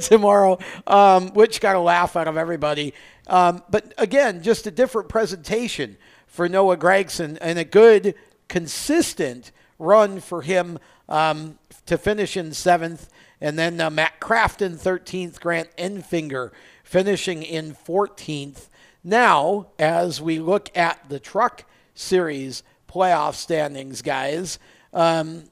tomorrow, 0.00 0.58
um, 0.86 1.32
which 1.34 1.60
got 1.60 1.76
a 1.76 1.80
laugh 1.80 2.16
out 2.16 2.28
of 2.28 2.36
everybody. 2.36 2.94
Um, 3.26 3.62
but 3.68 3.92
again, 3.98 4.42
just 4.42 4.66
a 4.66 4.70
different 4.70 5.08
presentation 5.08 5.96
for 6.26 6.48
Noah 6.48 6.76
Gragson 6.76 7.38
and 7.40 7.58
a 7.58 7.64
good, 7.64 8.14
consistent 8.48 9.52
run 9.78 10.20
for 10.20 10.42
him 10.42 10.78
um, 11.08 11.58
to 11.86 11.98
finish 11.98 12.36
in 12.36 12.52
seventh. 12.52 13.08
And 13.40 13.58
then 13.58 13.80
uh, 13.80 13.90
Matt 13.90 14.20
Crafton, 14.20 14.76
13th, 14.76 15.40
Grant 15.40 15.68
Enfinger 15.76 16.50
finishing 16.82 17.42
in 17.42 17.74
14th. 17.74 18.68
Now, 19.02 19.68
as 19.78 20.20
we 20.20 20.38
look 20.38 20.74
at 20.76 21.08
the 21.08 21.20
truck 21.20 21.64
series 21.94 22.62
playoff 22.88 23.34
standings, 23.34 24.02
guys, 24.02 24.58
um, 24.92 25.44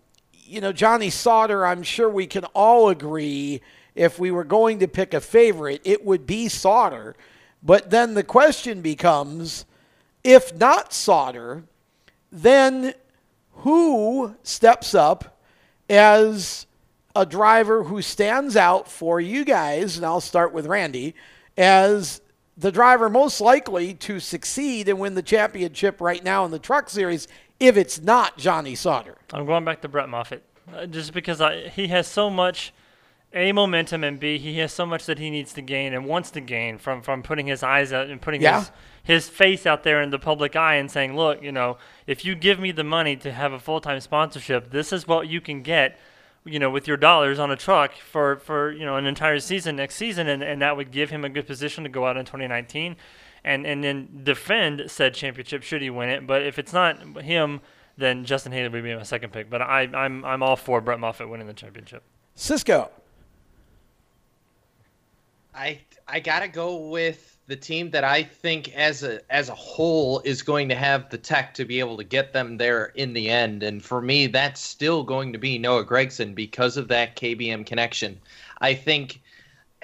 you 0.46 0.60
know, 0.60 0.72
Johnny 0.72 1.10
Sauter, 1.10 1.66
I'm 1.66 1.82
sure 1.82 2.08
we 2.08 2.26
can 2.26 2.44
all 2.46 2.88
agree 2.88 3.62
if 3.94 4.18
we 4.18 4.30
were 4.30 4.44
going 4.44 4.80
to 4.80 4.88
pick 4.88 5.14
a 5.14 5.20
favorite, 5.20 5.80
it 5.84 6.04
would 6.04 6.26
be 6.26 6.48
Sauter. 6.48 7.14
But 7.62 7.90
then 7.90 8.14
the 8.14 8.24
question 8.24 8.80
becomes 8.80 9.64
if 10.22 10.56
not 10.56 10.92
Sauter, 10.92 11.64
then 12.32 12.94
who 13.52 14.34
steps 14.42 14.94
up 14.94 15.38
as 15.88 16.66
a 17.14 17.24
driver 17.24 17.84
who 17.84 18.02
stands 18.02 18.56
out 18.56 18.90
for 18.90 19.20
you 19.20 19.44
guys? 19.44 19.96
And 19.96 20.04
I'll 20.04 20.20
start 20.20 20.52
with 20.52 20.66
Randy 20.66 21.14
as 21.56 22.20
the 22.56 22.72
driver 22.72 23.08
most 23.08 23.40
likely 23.40 23.94
to 23.94 24.20
succeed 24.20 24.88
and 24.88 24.98
win 24.98 25.14
the 25.14 25.22
championship 25.22 26.00
right 26.00 26.22
now 26.22 26.44
in 26.44 26.50
the 26.50 26.58
truck 26.58 26.88
series 26.88 27.28
if 27.60 27.76
it's 27.76 28.00
not 28.00 28.36
Johnny 28.38 28.74
Sauter. 28.74 29.16
I'm 29.32 29.46
going 29.46 29.64
back 29.64 29.80
to 29.82 29.88
Brett 29.88 30.08
Moffitt 30.08 30.42
uh, 30.74 30.86
just 30.86 31.12
because 31.12 31.40
I, 31.40 31.68
he 31.68 31.88
has 31.88 32.06
so 32.06 32.30
much 32.30 32.72
a 33.36 33.50
momentum 33.52 34.04
and 34.04 34.20
b 34.20 34.38
he 34.38 34.58
has 34.58 34.72
so 34.72 34.86
much 34.86 35.06
that 35.06 35.18
he 35.18 35.28
needs 35.28 35.52
to 35.54 35.60
gain 35.62 35.92
and 35.92 36.06
wants 36.06 36.30
to 36.32 36.40
gain 36.40 36.78
from 36.78 37.02
from 37.02 37.22
putting 37.22 37.46
his 37.48 37.62
eyes 37.64 37.92
out 37.92 38.08
and 38.08 38.20
putting 38.22 38.40
Yeah. 38.42 38.60
his 38.60 38.70
his 39.02 39.28
face 39.28 39.66
out 39.66 39.82
there 39.82 40.00
in 40.00 40.10
the 40.10 40.18
public 40.18 40.56
eye 40.56 40.76
and 40.76 40.90
saying, 40.90 41.14
look, 41.16 41.42
you 41.42 41.52
know, 41.52 41.76
if 42.06 42.24
you 42.24 42.34
give 42.34 42.58
me 42.58 42.70
the 42.72 42.84
money 42.84 43.16
to 43.16 43.32
have 43.32 43.52
a 43.52 43.58
full 43.58 43.80
time 43.80 44.00
sponsorship, 44.00 44.70
this 44.70 44.92
is 44.92 45.06
what 45.06 45.28
you 45.28 45.40
can 45.40 45.62
get. 45.62 45.98
You 46.46 46.58
know, 46.58 46.68
with 46.68 46.86
your 46.86 46.98
dollars 46.98 47.38
on 47.38 47.50
a 47.50 47.56
truck 47.56 47.94
for, 47.96 48.36
for 48.36 48.70
you 48.70 48.84
know 48.84 48.96
an 48.96 49.06
entire 49.06 49.38
season 49.40 49.76
next 49.76 49.94
season, 49.96 50.28
and, 50.28 50.42
and 50.42 50.60
that 50.60 50.76
would 50.76 50.90
give 50.90 51.08
him 51.08 51.24
a 51.24 51.30
good 51.30 51.46
position 51.46 51.84
to 51.84 51.88
go 51.90 52.06
out 52.06 52.18
in 52.18 52.26
2019, 52.26 52.96
and 53.44 53.66
and 53.66 53.84
then 53.84 54.20
defend 54.24 54.84
said 54.88 55.14
championship 55.14 55.62
should 55.62 55.82
he 55.82 55.90
win 55.90 56.08
it. 56.08 56.26
But 56.26 56.42
if 56.42 56.58
it's 56.58 56.72
not 56.72 57.22
him, 57.22 57.60
then 57.96 58.24
Justin 58.24 58.52
Haley 58.52 58.68
would 58.68 58.82
be 58.82 58.94
my 58.94 59.02
second 59.02 59.32
pick. 59.32 59.50
But 59.50 59.62
I 59.62 59.82
I'm 59.94 60.24
I'm 60.24 60.42
all 60.42 60.56
for 60.56 60.80
Brett 60.80 61.00
Moffitt 61.00 61.28
winning 61.28 61.46
the 61.46 61.54
championship. 61.54 62.02
Cisco. 62.34 62.90
I 65.54 65.80
I 66.08 66.20
gotta 66.20 66.48
go 66.48 66.88
with 66.88 67.34
the 67.46 67.56
team 67.56 67.90
that 67.90 68.04
I 68.04 68.22
think 68.22 68.74
as 68.74 69.02
a 69.02 69.20
as 69.30 69.50
a 69.50 69.54
whole 69.54 70.20
is 70.20 70.42
going 70.42 70.68
to 70.70 70.74
have 70.74 71.10
the 71.10 71.18
tech 71.18 71.52
to 71.54 71.64
be 71.64 71.78
able 71.78 71.96
to 71.98 72.04
get 72.04 72.32
them 72.32 72.56
there 72.56 72.86
in 72.94 73.12
the 73.12 73.28
end. 73.28 73.62
And 73.62 73.84
for 73.84 74.00
me, 74.00 74.26
that's 74.26 74.60
still 74.60 75.02
going 75.02 75.32
to 75.32 75.38
be 75.38 75.58
Noah 75.58 75.84
Gragson 75.84 76.34
because 76.34 76.76
of 76.76 76.88
that 76.88 77.16
KBM 77.16 77.66
connection. 77.66 78.18
I 78.60 78.74
think 78.74 79.20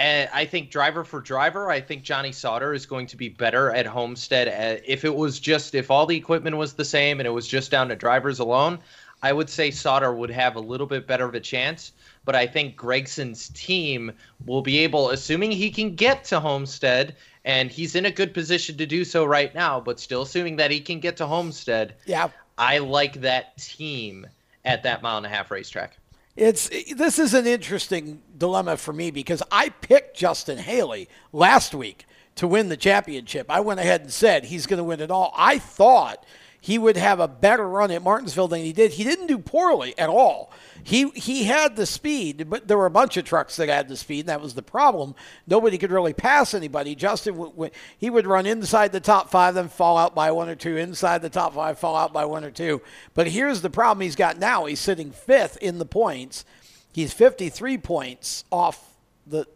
uh, 0.01 0.27
I 0.33 0.47
think 0.47 0.71
driver 0.71 1.05
for 1.05 1.21
driver, 1.21 1.71
I 1.71 1.81
think 1.81 2.03
Johnny 2.03 2.33
Sauter 2.33 2.73
is 2.73 2.87
going 2.87 3.07
to 3.09 3.17
be 3.17 3.29
better 3.29 3.71
at 3.71 3.87
Homestead. 3.87 4.49
Uh, 4.49 4.81
if 4.87 5.05
it 5.05 5.15
was 5.15 5.39
just 5.39 5.75
if 5.75 5.91
all 5.91 6.07
the 6.07 6.17
equipment 6.17 6.57
was 6.57 6.73
the 6.73 6.85
same 6.85 7.21
and 7.21 7.27
it 7.27 7.31
was 7.31 7.47
just 7.47 7.71
down 7.71 7.89
to 7.91 7.97
drivers 7.97 8.39
alone, 8.39 8.79
I 9.23 9.33
would 9.33 9.51
say 9.51 9.71
Sauter 9.71 10.13
would 10.15 10.31
have 10.31 10.57
a 10.57 10.61
little 10.61 10.87
bit 10.87 11.07
better 11.07 11.27
of 11.27 11.35
a 11.35 11.41
chance. 11.41 11.93
But 12.25 12.35
I 12.35 12.47
think 12.47 12.77
Gragson's 12.77 13.51
team 13.51 14.13
will 14.47 14.63
be 14.63 14.79
able, 14.79 15.11
assuming 15.11 15.53
he 15.53 15.71
can 15.71 15.95
get 15.95 16.25
to 16.25 16.41
Homestead, 16.41 17.17
and 17.45 17.71
he's 17.71 17.95
in 17.95 18.07
a 18.07 18.11
good 18.11 18.33
position 18.35 18.77
to 18.79 18.87
do 18.87 19.05
so 19.05 19.25
right 19.25 19.55
now, 19.55 19.81
but 19.81 20.01
still 20.01 20.23
assuming 20.23 20.57
that 20.57 20.71
he 20.71 20.81
can 20.81 21.01
get 21.01 21.17
to 21.19 21.27
Homestead. 21.27 21.95
Yeah. 22.07 22.29
I 22.57 22.79
like 22.79 23.21
that 23.23 23.57
team 23.59 24.27
at 24.65 24.83
that 24.83 25.03
mile 25.03 25.17
and 25.17 25.27
a 25.27 25.31
half 25.31 25.51
racetrack. 25.51 25.97
It's 26.37 26.71
this 26.95 27.19
is 27.19 27.35
an 27.35 27.47
interesting 27.47 28.23
dilemma 28.37 28.77
for 28.77 28.93
me 28.93 29.11
because 29.11 29.43
I 29.51 29.69
picked 29.69 30.17
Justin 30.17 30.59
Haley 30.59 31.09
last 31.33 31.75
week 31.75 32.07
to 32.37 32.47
win 32.47 32.69
the 32.69 32.77
championship. 32.77 33.51
I 33.51 33.61
went 33.61 33.81
ahead 33.81 34.03
and 34.03 34.13
said 34.13 34.45
he's 34.45 34.67
going 34.67 34.79
to 34.79 34.85
win 34.85 35.01
it 35.01 35.11
all. 35.11 35.33
I 35.37 35.59
thought 35.59 36.25
he 36.61 36.79
would 36.79 36.97
have 36.97 37.21
a 37.21 37.29
better 37.29 37.67
run 37.67 37.91
at 37.91 38.03
Martinsville 38.03 38.49
than 38.49 38.63
he 38.63 38.73
did. 38.73 38.93
He 38.93 39.05
didn't 39.05 39.29
do 39.29 39.39
poorly 39.39 39.99
at 39.99 40.11
all. 40.11 40.53
He 40.83 41.09
he 41.11 41.45
had 41.45 41.77
the 41.77 41.87
speed, 41.87 42.51
but 42.51 42.69
there 42.69 42.77
were 42.77 42.87
a 42.87 42.91
bunch 42.91 43.17
of 43.17 43.25
trucks 43.25 43.57
that 43.57 43.69
had 43.69 43.89
the 43.89 43.97
speed, 43.97 44.21
and 44.21 44.29
that 44.29 44.41
was 44.43 44.55
the 44.55 44.63
problem. 44.63 45.15
Nobody 45.47 45.79
could 45.79 45.91
really 45.91 46.13
pass 46.13 46.53
anybody. 46.53 46.95
Justin 46.95 47.35
w- 47.35 47.53
w- 47.53 47.71
he 47.97 48.11
would 48.11 48.27
run 48.27 48.47
inside 48.47 48.93
the 48.93 49.01
top 49.01 49.31
five, 49.31 49.55
then 49.55 49.69
fall 49.69 49.97
out 49.97 50.15
by 50.15 50.31
one 50.33 50.49
or 50.49 50.55
two. 50.55 50.77
Inside 50.77 51.23
the 51.23 51.31
top 51.31 51.55
five, 51.55 51.79
fall 51.79 51.97
out 51.97 52.13
by 52.13 52.25
one 52.27 52.45
or 52.45 52.51
two. 52.51 52.83
But 53.15 53.29
here's 53.29 53.63
the 53.63 53.71
problem 53.71 54.03
he's 54.03 54.17
got 54.17 54.39
now. 54.39 54.67
He's 54.67 54.81
sitting 54.81 55.13
fifth 55.13 55.57
in 55.59 55.79
the 55.79 55.87
points. 55.87 56.45
He's 56.93 57.13
53 57.13 57.79
points 57.79 58.45
off 58.51 58.97
the 59.27 59.47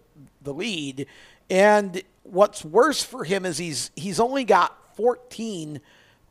the 0.43 0.55
lead, 0.55 1.07
and 1.51 2.03
what's 2.23 2.65
worse 2.65 3.03
for 3.03 3.25
him 3.25 3.45
is 3.45 3.59
he's 3.59 3.91
he's 3.95 4.21
only 4.21 4.45
got 4.45 4.97
14 4.97 5.81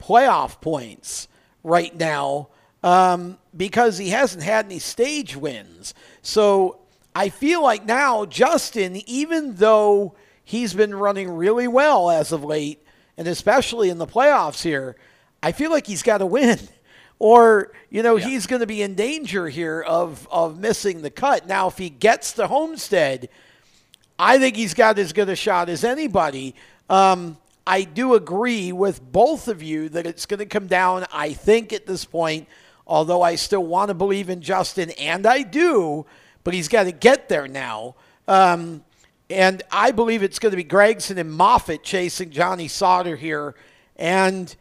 playoff 0.03 0.59
points 0.59 1.27
right 1.63 1.95
now 1.97 2.49
um, 2.83 3.37
because 3.55 3.97
he 3.97 4.09
hasn't 4.09 4.43
had 4.43 4.65
any 4.65 4.79
stage 4.79 5.35
wins. 5.35 5.93
So 6.21 6.79
I 7.15 7.29
feel 7.29 7.63
like 7.63 7.85
now 7.85 8.25
Justin, 8.25 9.01
even 9.07 9.55
though 9.55 10.15
he's 10.43 10.73
been 10.73 10.93
running 10.93 11.29
really 11.29 11.67
well 11.67 12.09
as 12.09 12.31
of 12.31 12.43
late, 12.43 12.85
and 13.17 13.27
especially 13.27 13.89
in 13.89 13.97
the 13.97 14.07
playoffs 14.07 14.61
here, 14.61 14.95
I 15.41 15.51
feel 15.51 15.71
like 15.71 15.87
he's 15.87 16.03
got 16.03 16.19
to 16.19 16.25
win. 16.25 16.59
Or, 17.19 17.71
you 17.89 18.03
know, 18.03 18.17
he's 18.17 18.47
going 18.47 18.59
to 18.59 18.67
be 18.67 18.81
in 18.81 18.95
danger 18.95 19.47
here 19.47 19.79
of, 19.81 20.27
of 20.29 20.59
missing 20.59 21.03
the 21.03 21.09
cut. 21.09 21.47
Now, 21.47 21.67
if 21.67 21.77
he 21.77 21.89
gets 21.89 22.33
to 22.33 22.47
Homestead, 22.47 23.29
I 24.19 24.39
think 24.39 24.57
he's 24.57 24.73
got 24.73 24.99
as 24.99 25.13
good 25.13 25.29
a 25.29 25.35
shot 25.35 25.69
as 25.69 25.85
anybody. 25.85 26.53
Um, 26.89 27.37
I 27.66 27.84
do 27.84 28.14
agree 28.14 28.72
with 28.72 29.01
both 29.11 29.47
of 29.47 29.64
you 29.64 29.89
that 29.89 30.05
it's 30.05 30.26
going 30.26 30.39
to 30.39 30.45
come 30.45 30.68
down, 30.68 31.05
I 31.14 31.34
think, 31.34 31.72
at 31.72 31.86
this 31.86 32.03
point, 32.03 32.47
although 32.86 33.22
I 33.22 33.36
still 33.36 33.66
want 33.66 33.88
to 33.88 33.93
believe 33.93 34.30
in 34.30 34.41
Justin, 34.41 34.91
and 34.91 35.26
I 35.26 35.43
do, 35.43 36.05
but 36.43 36.53
he's 36.53 36.68
got 36.68 36.84
to 36.84 36.91
get 36.91 37.30
there 37.30 37.47
now. 37.47 37.95
Um, 38.28 38.84
and 39.30 39.64
I 39.72 39.91
believe 39.91 40.24
it's 40.24 40.39
going 40.39 40.51
to 40.51 40.57
be 40.57 40.64
Gragson 40.64 41.18
and 41.18 41.32
Moffitt 41.32 41.84
chasing 41.84 42.30
Johnny 42.30 42.68
Sauter 42.68 43.16
here. 43.16 43.55
And 43.95 44.53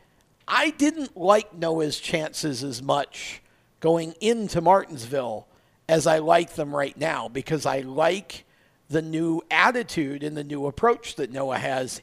I 0.47 0.71
didn't 0.71 1.17
like 1.17 1.55
Noah's 1.55 1.99
chances 1.99 2.63
as 2.63 2.83
much 2.83 3.43
going 3.81 4.15
into 4.21 4.61
Martinsville 4.61 5.49
as 5.89 6.07
I 6.07 6.19
like 6.19 6.55
them 6.55 6.75
right 6.75 6.97
now 6.97 7.29
because 7.29 7.67
I 7.67 7.81
like 7.81 8.45
the 8.89 9.03
new 9.03 9.43
attitude 9.51 10.23
and 10.23 10.37
the 10.37 10.45
new 10.45 10.67
approach 10.67 11.17
that 11.17 11.33
Noah 11.33 11.59
has. 11.59 12.01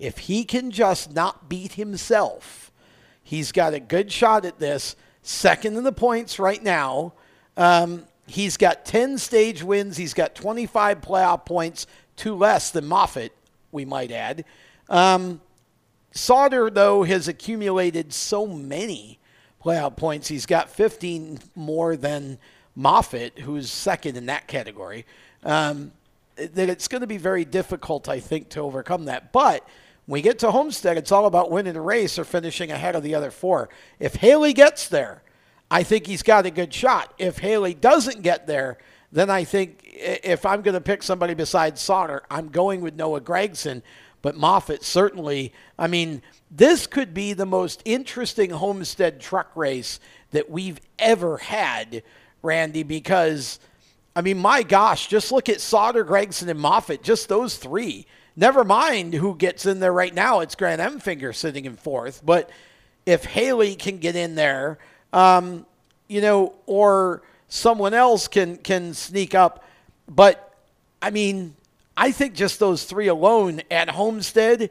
If 0.00 0.18
he 0.18 0.44
can 0.44 0.70
just 0.70 1.14
not 1.14 1.48
beat 1.48 1.74
himself, 1.74 2.72
he's 3.22 3.52
got 3.52 3.74
a 3.74 3.80
good 3.80 4.10
shot 4.10 4.46
at 4.46 4.58
this. 4.58 4.96
Second 5.22 5.76
in 5.76 5.84
the 5.84 5.92
points 5.92 6.38
right 6.38 6.62
now. 6.62 7.12
Um, 7.56 8.06
he's 8.26 8.56
got 8.56 8.86
10 8.86 9.18
stage 9.18 9.62
wins. 9.62 9.98
He's 9.98 10.14
got 10.14 10.34
25 10.34 11.02
playoff 11.02 11.44
points, 11.44 11.86
two 12.16 12.34
less 12.34 12.70
than 12.70 12.86
Moffitt, 12.86 13.32
we 13.72 13.84
might 13.84 14.10
add. 14.10 14.46
Um, 14.88 15.42
Sauter, 16.12 16.70
though, 16.70 17.02
has 17.02 17.28
accumulated 17.28 18.14
so 18.14 18.46
many 18.46 19.18
playoff 19.62 19.96
points. 19.96 20.28
He's 20.28 20.46
got 20.46 20.70
15 20.70 21.40
more 21.54 21.94
than 21.94 22.38
Moffitt, 22.74 23.40
who's 23.40 23.70
second 23.70 24.16
in 24.16 24.26
that 24.26 24.46
category. 24.48 25.04
Um, 25.44 25.92
that 26.36 26.70
it's 26.70 26.88
going 26.88 27.02
to 27.02 27.06
be 27.06 27.18
very 27.18 27.44
difficult, 27.44 28.08
I 28.08 28.18
think, 28.18 28.48
to 28.50 28.60
overcome 28.60 29.04
that. 29.04 29.30
But 29.30 29.68
when 30.10 30.18
we 30.18 30.22
get 30.22 30.40
to 30.40 30.50
Homestead, 30.50 30.98
it's 30.98 31.12
all 31.12 31.26
about 31.26 31.52
winning 31.52 31.74
the 31.74 31.80
race 31.80 32.18
or 32.18 32.24
finishing 32.24 32.72
ahead 32.72 32.96
of 32.96 33.04
the 33.04 33.14
other 33.14 33.30
four. 33.30 33.68
If 34.00 34.16
Haley 34.16 34.52
gets 34.52 34.88
there, 34.88 35.22
I 35.70 35.84
think 35.84 36.08
he's 36.08 36.24
got 36.24 36.46
a 36.46 36.50
good 36.50 36.74
shot. 36.74 37.14
If 37.16 37.38
Haley 37.38 37.74
doesn't 37.74 38.22
get 38.22 38.48
there, 38.48 38.78
then 39.12 39.30
I 39.30 39.44
think 39.44 39.82
if 39.84 40.44
I'm 40.44 40.62
going 40.62 40.74
to 40.74 40.80
pick 40.80 41.04
somebody 41.04 41.34
besides 41.34 41.80
Sauter, 41.80 42.24
I'm 42.28 42.48
going 42.48 42.80
with 42.80 42.96
Noah 42.96 43.20
Gragson. 43.20 43.82
But 44.20 44.36
Moffitt 44.36 44.82
certainly, 44.82 45.52
I 45.78 45.86
mean, 45.86 46.22
this 46.50 46.88
could 46.88 47.14
be 47.14 47.32
the 47.32 47.46
most 47.46 47.80
interesting 47.84 48.50
Homestead 48.50 49.20
truck 49.20 49.54
race 49.54 50.00
that 50.32 50.50
we've 50.50 50.80
ever 50.98 51.36
had, 51.36 52.02
Randy, 52.42 52.82
because, 52.82 53.60
I 54.16 54.22
mean, 54.22 54.38
my 54.38 54.64
gosh, 54.64 55.06
just 55.06 55.30
look 55.30 55.48
at 55.48 55.60
Sauter, 55.60 56.04
Gragson, 56.04 56.48
and 56.48 56.58
Moffitt, 56.58 57.04
just 57.04 57.28
those 57.28 57.56
three. 57.56 58.08
Never 58.36 58.64
mind 58.64 59.14
who 59.14 59.34
gets 59.34 59.66
in 59.66 59.80
there 59.80 59.92
right 59.92 60.14
now. 60.14 60.40
It's 60.40 60.54
Grant 60.54 60.80
Enfinger 60.80 61.34
sitting 61.34 61.64
in 61.64 61.76
fourth. 61.76 62.22
But 62.24 62.50
if 63.06 63.24
Haley 63.24 63.74
can 63.74 63.98
get 63.98 64.16
in 64.16 64.34
there, 64.34 64.78
um, 65.12 65.66
you 66.08 66.20
know, 66.20 66.54
or 66.66 67.22
someone 67.48 67.94
else 67.94 68.28
can 68.28 68.56
can 68.56 68.94
sneak 68.94 69.34
up. 69.34 69.64
But 70.08 70.54
I 71.02 71.10
mean, 71.10 71.54
I 71.96 72.12
think 72.12 72.34
just 72.34 72.58
those 72.58 72.84
three 72.84 73.08
alone 73.08 73.62
at 73.70 73.90
Homestead, 73.90 74.70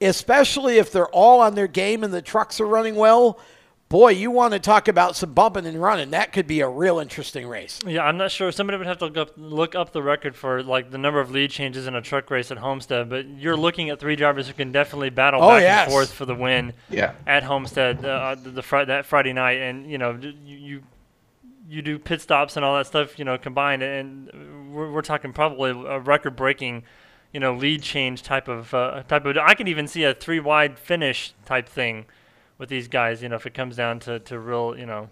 especially 0.00 0.78
if 0.78 0.92
they're 0.92 1.08
all 1.08 1.40
on 1.40 1.54
their 1.54 1.66
game 1.66 2.04
and 2.04 2.12
the 2.12 2.22
trucks 2.22 2.60
are 2.60 2.66
running 2.66 2.94
well, 2.94 3.38
boy, 3.90 4.10
you 4.12 4.30
want 4.30 4.54
to 4.54 4.58
talk 4.58 4.88
about 4.88 5.14
some 5.16 5.34
bumping 5.34 5.66
and 5.66 5.82
running. 5.82 6.10
That 6.12 6.32
could 6.32 6.46
be 6.46 6.60
a 6.60 6.68
real 6.68 6.98
interesting 6.98 7.46
race. 7.46 7.78
Yeah, 7.86 8.04
I'm 8.04 8.16
not 8.16 8.30
sure. 8.30 8.50
Somebody 8.50 8.78
would 8.78 8.86
have 8.86 8.96
to 8.98 9.06
look 9.06 9.16
up, 9.18 9.30
look 9.36 9.74
up 9.74 9.92
the 9.92 10.02
record 10.02 10.34
for 10.34 10.62
like 10.62 10.90
the 10.90 10.96
number 10.96 11.20
of 11.20 11.30
lead 11.30 11.50
changes 11.50 11.86
in 11.86 11.94
a 11.94 12.00
truck 12.00 12.30
race 12.30 12.50
at 12.50 12.56
Homestead. 12.56 13.10
But 13.10 13.28
you're 13.28 13.56
looking 13.56 13.90
at 13.90 14.00
three 14.00 14.16
drivers 14.16 14.46
who 14.46 14.54
can 14.54 14.72
definitely 14.72 15.10
battle 15.10 15.42
Oh, 15.42 15.48
back 15.50 15.60
yes. 15.62 15.82
and 15.84 15.92
forth 15.92 16.12
for 16.12 16.24
the 16.24 16.34
win. 16.34 16.72
Yeah. 16.88 17.12
At 17.26 17.42
Homestead, 17.42 18.02
uh, 18.02 18.36
the, 18.36 18.50
the 18.50 18.62
Fri- 18.62 18.86
that 18.86 19.04
Friday 19.04 19.34
night, 19.34 19.58
and 19.58 19.90
you 19.90 19.98
know 19.98 20.18
you. 20.22 20.32
you 20.56 20.82
you 21.68 21.82
do 21.82 22.00
pit 22.00 22.20
stops 22.20 22.56
and 22.56 22.64
all 22.64 22.76
that 22.76 22.88
stuff, 22.88 23.16
you 23.16 23.24
know, 23.24 23.38
combined, 23.38 23.80
and 23.80 24.72
we're, 24.74 24.90
we're 24.90 25.02
talking 25.02 25.32
probably 25.32 25.70
a 25.70 26.00
record-breaking, 26.00 26.82
you 27.32 27.38
know, 27.38 27.54
lead 27.54 27.80
change 27.80 28.24
type 28.24 28.48
of 28.48 28.74
uh, 28.74 29.04
type 29.04 29.24
of. 29.24 29.36
I 29.36 29.54
can 29.54 29.68
even 29.68 29.86
see 29.86 30.02
a 30.02 30.12
three-wide 30.12 30.80
finish 30.80 31.32
type 31.44 31.68
thing 31.68 32.06
with 32.60 32.68
these 32.68 32.86
guys. 32.86 33.20
You 33.22 33.28
know, 33.30 33.36
if 33.36 33.46
it 33.46 33.54
comes 33.54 33.74
down 33.74 33.98
to, 34.00 34.20
to 34.20 34.38
real, 34.38 34.76
you 34.78 34.86
know, 34.86 35.08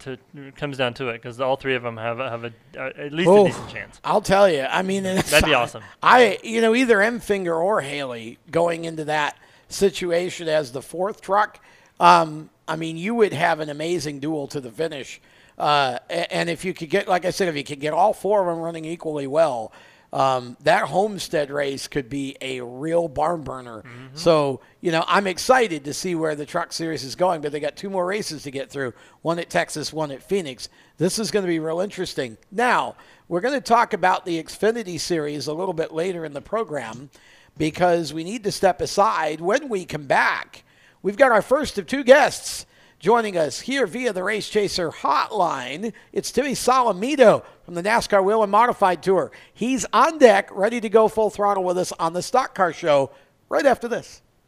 to 0.00 0.12
it 0.36 0.56
comes 0.56 0.78
down 0.78 0.94
to 0.94 1.08
it 1.08 1.14
because 1.14 1.40
all 1.40 1.56
three 1.56 1.74
of 1.74 1.82
them 1.82 1.96
have 1.96 2.20
a- 2.20 2.30
have 2.30 2.44
a 2.44 2.52
uh, 2.78 2.90
at 2.96 3.12
least 3.12 3.28
Oh, 3.28 3.44
a 3.44 3.48
decent 3.48 3.68
chance. 3.70 4.00
I'll 4.04 4.20
tell 4.22 4.48
you. 4.48 4.62
I 4.62 4.82
mean, 4.82 5.04
it's- 5.04 5.30
That'd 5.30 5.46
be 5.46 5.54
awesome. 5.54 5.82
I, 6.02 6.38
you 6.42 6.60
know, 6.60 6.74
either 6.74 6.98
Enfinger 6.98 7.56
or 7.60 7.80
Haley 7.82 8.38
going 8.50 8.84
into 8.84 9.04
that 9.06 9.36
situation 9.68 10.48
as 10.48 10.72
the 10.72 10.80
fourth 10.82 11.20
truck. 11.20 11.60
Um, 12.00 12.50
I 12.68 12.76
mean, 12.76 12.96
you 12.96 13.14
would 13.16 13.32
have 13.32 13.60
an 13.60 13.68
amazing 13.68 14.20
duel 14.20 14.46
to 14.48 14.60
the 14.60 14.70
finish. 14.70 15.20
Uh, 15.58 15.98
and 16.08 16.48
if 16.48 16.64
you 16.64 16.72
could 16.72 16.88
get, 16.90 17.08
like 17.08 17.24
I 17.24 17.30
said, 17.30 17.48
if 17.48 17.56
you 17.56 17.64
could 17.64 17.80
get 17.80 17.92
all 17.92 18.12
four 18.12 18.40
of 18.42 18.46
them 18.54 18.62
running 18.62 18.84
equally 18.84 19.26
well, 19.26 19.72
um, 20.12 20.56
that 20.62 20.84
Homestead 20.84 21.50
race 21.50 21.86
could 21.86 22.08
be 22.08 22.36
a 22.40 22.60
real 22.60 23.08
barn 23.08 23.42
burner. 23.42 23.84
So, 24.14 24.60
you 24.80 24.90
know, 24.90 25.04
I'm 25.06 25.26
excited 25.26 25.84
to 25.84 25.92
see 25.92 26.14
where 26.14 26.34
the 26.34 26.46
truck 26.46 26.72
series 26.72 27.04
is 27.04 27.14
going, 27.14 27.40
but 27.42 27.52
they 27.52 27.60
got 27.60 27.76
two 27.76 27.90
more 27.90 28.06
races 28.06 28.42
to 28.44 28.50
get 28.50 28.70
through 28.70 28.94
one 29.22 29.38
at 29.38 29.50
Texas, 29.50 29.92
one 29.92 30.10
at 30.10 30.22
Phoenix. 30.22 30.68
This 30.96 31.18
is 31.18 31.30
going 31.30 31.44
to 31.44 31.48
be 31.48 31.58
real 31.58 31.80
interesting. 31.80 32.38
Now, 32.50 32.96
we're 33.28 33.42
going 33.42 33.54
to 33.54 33.60
talk 33.60 33.92
about 33.92 34.24
the 34.24 34.42
Xfinity 34.42 34.98
series 34.98 35.46
a 35.46 35.52
little 35.52 35.74
bit 35.74 35.92
later 35.92 36.24
in 36.24 36.32
the 36.32 36.40
program 36.40 37.10
because 37.58 38.14
we 38.14 38.24
need 38.24 38.44
to 38.44 38.52
step 38.52 38.80
aside. 38.80 39.40
When 39.40 39.68
we 39.68 39.84
come 39.84 40.06
back, 40.06 40.64
we've 41.02 41.18
got 41.18 41.32
our 41.32 41.42
first 41.42 41.76
of 41.76 41.86
two 41.86 42.02
guests 42.02 42.64
joining 42.98 43.36
us 43.36 43.60
here 43.60 43.86
via 43.86 44.12
the 44.12 44.24
Race 44.24 44.48
Chaser 44.48 44.90
hotline. 44.90 45.92
It's 46.12 46.32
Timmy 46.32 46.52
Solomito 46.52 47.44
from 47.64 47.74
the 47.74 47.82
NASCAR 47.82 48.24
Whelen 48.24 48.50
Modified 48.50 49.02
Tour. 49.02 49.30
He's 49.54 49.86
on 49.92 50.18
deck, 50.18 50.48
ready 50.52 50.80
to 50.80 50.88
go 50.88 51.08
full 51.08 51.30
throttle 51.30 51.64
with 51.64 51.78
us 51.78 51.92
on 51.92 52.12
the 52.12 52.22
Stock 52.22 52.54
Car 52.54 52.72
Show 52.72 53.10
right 53.48 53.66
after 53.66 53.86
this. 53.88 54.22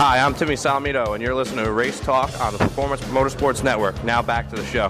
Hi, 0.00 0.18
I'm 0.18 0.32
Timmy 0.34 0.54
Solomito, 0.54 1.12
and 1.14 1.22
you're 1.22 1.34
listening 1.34 1.66
to 1.66 1.72
Race 1.72 2.00
Talk 2.00 2.30
on 2.40 2.54
the 2.54 2.58
Performance 2.58 3.02
Motorsports 3.02 3.62
Network. 3.62 4.02
Now 4.02 4.22
back 4.22 4.48
to 4.48 4.56
the 4.56 4.64
show. 4.64 4.88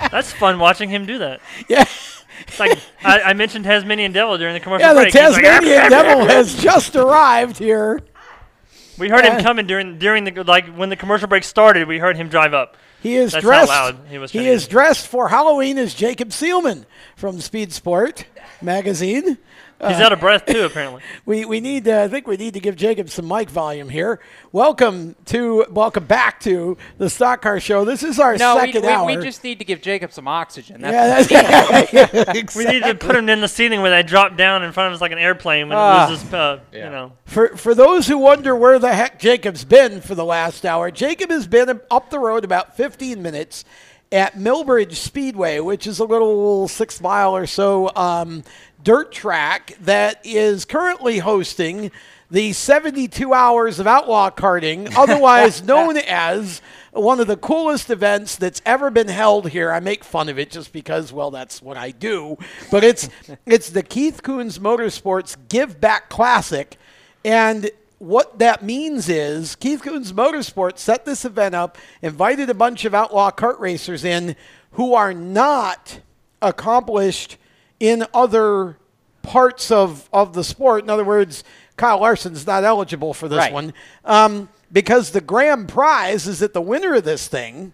That's 0.10 0.32
fun 0.32 0.58
watching 0.58 0.88
him 0.88 1.04
do 1.04 1.18
that. 1.18 1.40
Yeah. 1.68 1.84
It's 2.48 2.58
like 2.58 2.78
I, 3.04 3.20
I 3.20 3.32
mentioned 3.34 3.66
Tasmanian 3.66 4.12
Devil 4.12 4.38
during 4.38 4.54
the 4.54 4.60
commercial 4.60 4.86
Yeah, 4.88 4.94
the 4.94 5.00
break. 5.02 5.12
He's 5.12 5.32
like, 5.34 5.42
Tasmanian 5.42 5.90
Devil 5.90 6.24
has 6.26 6.54
just 6.54 6.96
arrived 6.96 7.58
here. 7.58 8.00
We 8.98 9.10
heard 9.10 9.24
Yeah. 9.26 9.36
him 9.36 9.44
coming 9.44 9.66
during 9.66 9.98
during 9.98 10.24
the 10.24 10.44
like 10.44 10.66
when 10.76 10.88
the 10.88 10.96
commercial 10.96 11.28
break 11.28 11.44
started. 11.44 11.86
We 11.88 11.98
heard 11.98 12.16
him 12.16 12.28
drive 12.30 12.54
up. 12.54 12.76
He 13.02 13.16
is 13.16 13.32
That's 13.32 13.44
dressed. 13.44 13.70
how 13.70 13.84
loud 13.90 13.98
he 14.08 14.16
was. 14.16 14.32
he 14.32 14.48
is 14.48 14.66
dressed 14.66 15.06
for 15.06 15.28
Halloween 15.28 15.76
as 15.76 15.92
Jacob 15.92 16.30
Seelman 16.30 16.86
from 17.16 17.38
Speed 17.42 17.74
Sport 17.74 18.24
magazine. 18.62 19.36
He's 19.78 20.00
Uh, 20.00 20.04
out 20.04 20.12
of 20.12 20.20
breath 20.20 20.46
too, 20.46 20.64
apparently. 20.64 21.02
We 21.26 21.44
we 21.44 21.60
need 21.60 21.86
uh, 21.86 22.04
I 22.04 22.08
think 22.08 22.26
we 22.26 22.36
need 22.38 22.54
to 22.54 22.60
give 22.60 22.76
Jacob 22.76 23.10
some 23.10 23.28
mic 23.28 23.50
volume 23.50 23.90
here. 23.90 24.20
Welcome 24.50 25.16
to 25.26 25.66
welcome 25.70 26.06
back 26.06 26.40
to 26.40 26.78
the 26.96 27.10
Stock 27.10 27.42
Car 27.42 27.60
Show. 27.60 27.84
This 27.84 28.02
is 28.02 28.18
our 28.18 28.36
no, 28.38 28.54
we, 28.54 28.60
second 28.62 28.82
we, 28.82 28.88
hour. 28.88 29.06
we 29.06 29.16
just 29.16 29.44
need 29.44 29.58
to 29.58 29.66
give 29.66 29.82
Jacob 29.82 30.12
some 30.12 30.26
oxygen. 30.28 30.80
Yeah, 30.80 30.90
That's 31.22 31.28
that's- 31.28 32.54
We 32.56 32.64
need 32.64 32.84
to 32.84 32.94
put 32.94 33.16
him 33.16 33.28
in 33.28 33.40
the 33.42 33.48
ceiling 33.48 33.82
where 33.82 33.90
they 33.90 34.02
drop 34.02 34.36
down 34.38 34.62
in 34.62 34.72
front 34.72 34.88
of 34.88 34.94
us 34.94 35.00
like 35.02 35.12
an 35.12 35.18
airplane 35.18 35.68
when 35.68 35.76
Ah. 35.76 36.06
it 36.06 36.10
loses, 36.10 36.32
uh, 36.32 36.60
you 36.72 36.80
know. 36.80 37.12
For 37.26 37.48
for 37.56 37.74
those 37.74 38.06
who 38.08 38.16
wonder 38.16 38.56
where 38.56 38.78
the 38.78 38.94
heck 38.94 39.18
Jacob's 39.18 39.64
been 39.64 40.00
for 40.00 40.14
the 40.14 40.24
last 40.24 40.64
hour, 40.64 40.90
Jacob 40.90 41.30
has 41.30 41.46
been 41.46 41.68
up 41.90 42.08
the 42.08 42.18
road 42.18 42.44
about 42.44 42.76
15 42.78 43.20
minutes 43.20 43.64
at 44.12 44.34
Millbridge 44.38 44.94
Speedway, 44.94 45.58
which 45.60 45.86
is 45.86 45.98
a 45.98 46.04
little 46.04 46.68
six 46.68 47.00
mile 47.00 47.36
or 47.36 47.44
so 47.46 47.90
um, 47.96 48.44
dirt 48.86 49.10
track 49.10 49.76
that 49.80 50.20
is 50.22 50.64
currently 50.64 51.18
hosting 51.18 51.90
the 52.30 52.52
72 52.52 53.34
hours 53.34 53.80
of 53.80 53.86
outlaw 53.88 54.30
karting, 54.30 54.92
otherwise 54.96 55.60
known 55.64 55.96
as 55.96 56.62
one 56.92 57.18
of 57.18 57.26
the 57.26 57.36
coolest 57.36 57.90
events 57.90 58.36
that's 58.36 58.62
ever 58.64 58.88
been 58.90 59.08
held 59.08 59.48
here. 59.48 59.72
I 59.72 59.80
make 59.80 60.04
fun 60.04 60.28
of 60.28 60.38
it 60.38 60.52
just 60.52 60.72
because, 60.72 61.12
well, 61.12 61.32
that's 61.32 61.60
what 61.60 61.76
I 61.76 61.90
do. 61.90 62.38
But 62.70 62.84
it's 62.84 63.08
it's 63.44 63.70
the 63.70 63.82
Keith 63.82 64.22
Kunz 64.22 64.60
Motorsports 64.60 65.36
Give 65.48 65.80
Back 65.80 66.08
Classic. 66.08 66.76
And 67.24 67.68
what 67.98 68.38
that 68.38 68.62
means 68.62 69.08
is 69.08 69.56
Keith 69.56 69.82
Kunz 69.82 70.12
Motorsports 70.12 70.78
set 70.78 71.04
this 71.04 71.24
event 71.24 71.56
up, 71.56 71.76
invited 72.02 72.50
a 72.50 72.54
bunch 72.54 72.84
of 72.84 72.94
outlaw 72.94 73.32
kart 73.32 73.58
racers 73.58 74.04
in 74.04 74.36
who 74.72 74.94
are 74.94 75.12
not 75.12 75.98
accomplished 76.40 77.36
in 77.80 78.06
other 78.14 78.78
parts 79.22 79.70
of, 79.70 80.08
of 80.12 80.32
the 80.34 80.44
sport. 80.44 80.84
In 80.84 80.90
other 80.90 81.04
words, 81.04 81.44
Kyle 81.76 82.00
Larson's 82.00 82.46
not 82.46 82.64
eligible 82.64 83.12
for 83.12 83.28
this 83.28 83.38
Right. 83.38 83.52
one 83.52 83.74
um, 84.04 84.48
because 84.72 85.10
the 85.10 85.20
grand 85.20 85.68
prize 85.68 86.26
is 86.26 86.38
that 86.38 86.52
the 86.54 86.60
winner 86.60 86.94
of 86.94 87.04
this 87.04 87.26
thing 87.28 87.72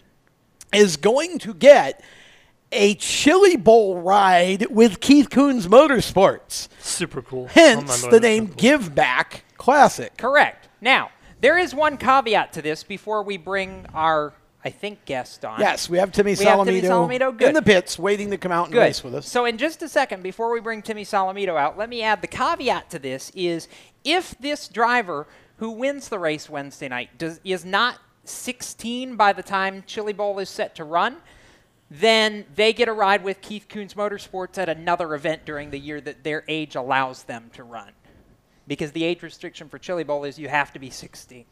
is 0.72 0.96
going 0.96 1.38
to 1.40 1.52
get 1.54 2.02
a 2.74 2.94
Chili 2.94 3.56
Bowl 3.56 4.00
ride 4.00 4.66
with 4.70 5.00
Keith 5.00 5.28
Coons 5.28 5.66
Motorsports. 5.68 6.68
Super 6.80 7.20
cool. 7.20 7.48
Hence 7.48 8.02
Oh 8.02 8.06
the 8.06 8.12
that's 8.18 8.22
name 8.22 8.46
Give 8.46 8.94
Back 8.94 9.44
Classic. 9.58 10.16
correct. 10.16 10.68
Now, 10.80 11.10
there 11.42 11.58
is 11.58 11.74
one 11.74 11.98
caveat 11.98 12.54
to 12.54 12.62
this 12.62 12.82
before 12.82 13.22
we 13.22 13.36
bring 13.36 13.84
our, 13.94 14.32
I 14.64 14.70
think, 14.70 15.04
guest 15.04 15.44
on. 15.44 15.58
Yes, 15.58 15.90
we 15.90 15.98
have 15.98 16.12
Timmy 16.12 16.36
We 16.38 16.44
have 16.44 16.64
Timmy 16.64 16.82
Solomito, 16.82 17.08
Solomito? 17.08 17.36
Good. 17.36 17.48
in 17.48 17.54
the 17.54 17.62
pits 17.62 17.98
waiting 17.98 18.30
to 18.30 18.38
come 18.38 18.52
out 18.52 18.66
and 18.66 18.72
Good. 18.72 18.80
race 18.80 19.02
with 19.02 19.14
us. 19.14 19.28
So 19.28 19.44
in 19.44 19.58
just 19.58 19.82
a 19.82 19.88
second, 19.88 20.22
before 20.22 20.52
we 20.52 20.60
bring 20.60 20.82
Timmy 20.82 21.04
Solomito 21.04 21.56
out, 21.56 21.76
let 21.76 21.88
me 21.88 22.02
add 22.02 22.20
the 22.20 22.28
caveat 22.28 22.88
to 22.90 22.98
this 22.98 23.32
is 23.34 23.66
if 24.04 24.36
this 24.38 24.68
driver 24.68 25.26
who 25.56 25.70
wins 25.70 26.08
the 26.08 26.18
race 26.18 26.48
Wednesday 26.48 26.88
night 26.88 27.18
does, 27.18 27.40
is 27.44 27.64
not 27.64 27.98
16 28.24 29.16
by 29.16 29.32
the 29.32 29.42
time 29.42 29.82
Chili 29.86 30.12
Bowl 30.12 30.38
is 30.38 30.48
set 30.48 30.76
to 30.76 30.84
run, 30.84 31.16
then 31.90 32.46
they 32.54 32.72
get 32.72 32.88
a 32.88 32.92
ride 32.92 33.22
with 33.24 33.40
Keith 33.40 33.66
Kunz 33.68 33.94
Motorsports 33.94 34.58
at 34.58 34.68
another 34.68 35.14
event 35.14 35.44
during 35.44 35.70
the 35.70 35.78
year 35.78 36.00
that 36.00 36.24
their 36.24 36.44
age 36.48 36.74
allows 36.74 37.24
them 37.24 37.50
to 37.54 37.64
run. 37.64 37.90
Because 38.66 38.92
the 38.92 39.04
age 39.04 39.22
restriction 39.22 39.68
for 39.68 39.78
Chili 39.78 40.04
Bowl 40.04 40.24
is 40.24 40.38
you 40.38 40.48
have 40.48 40.72
to 40.72 40.78
be 40.78 40.88
16. 40.88 41.44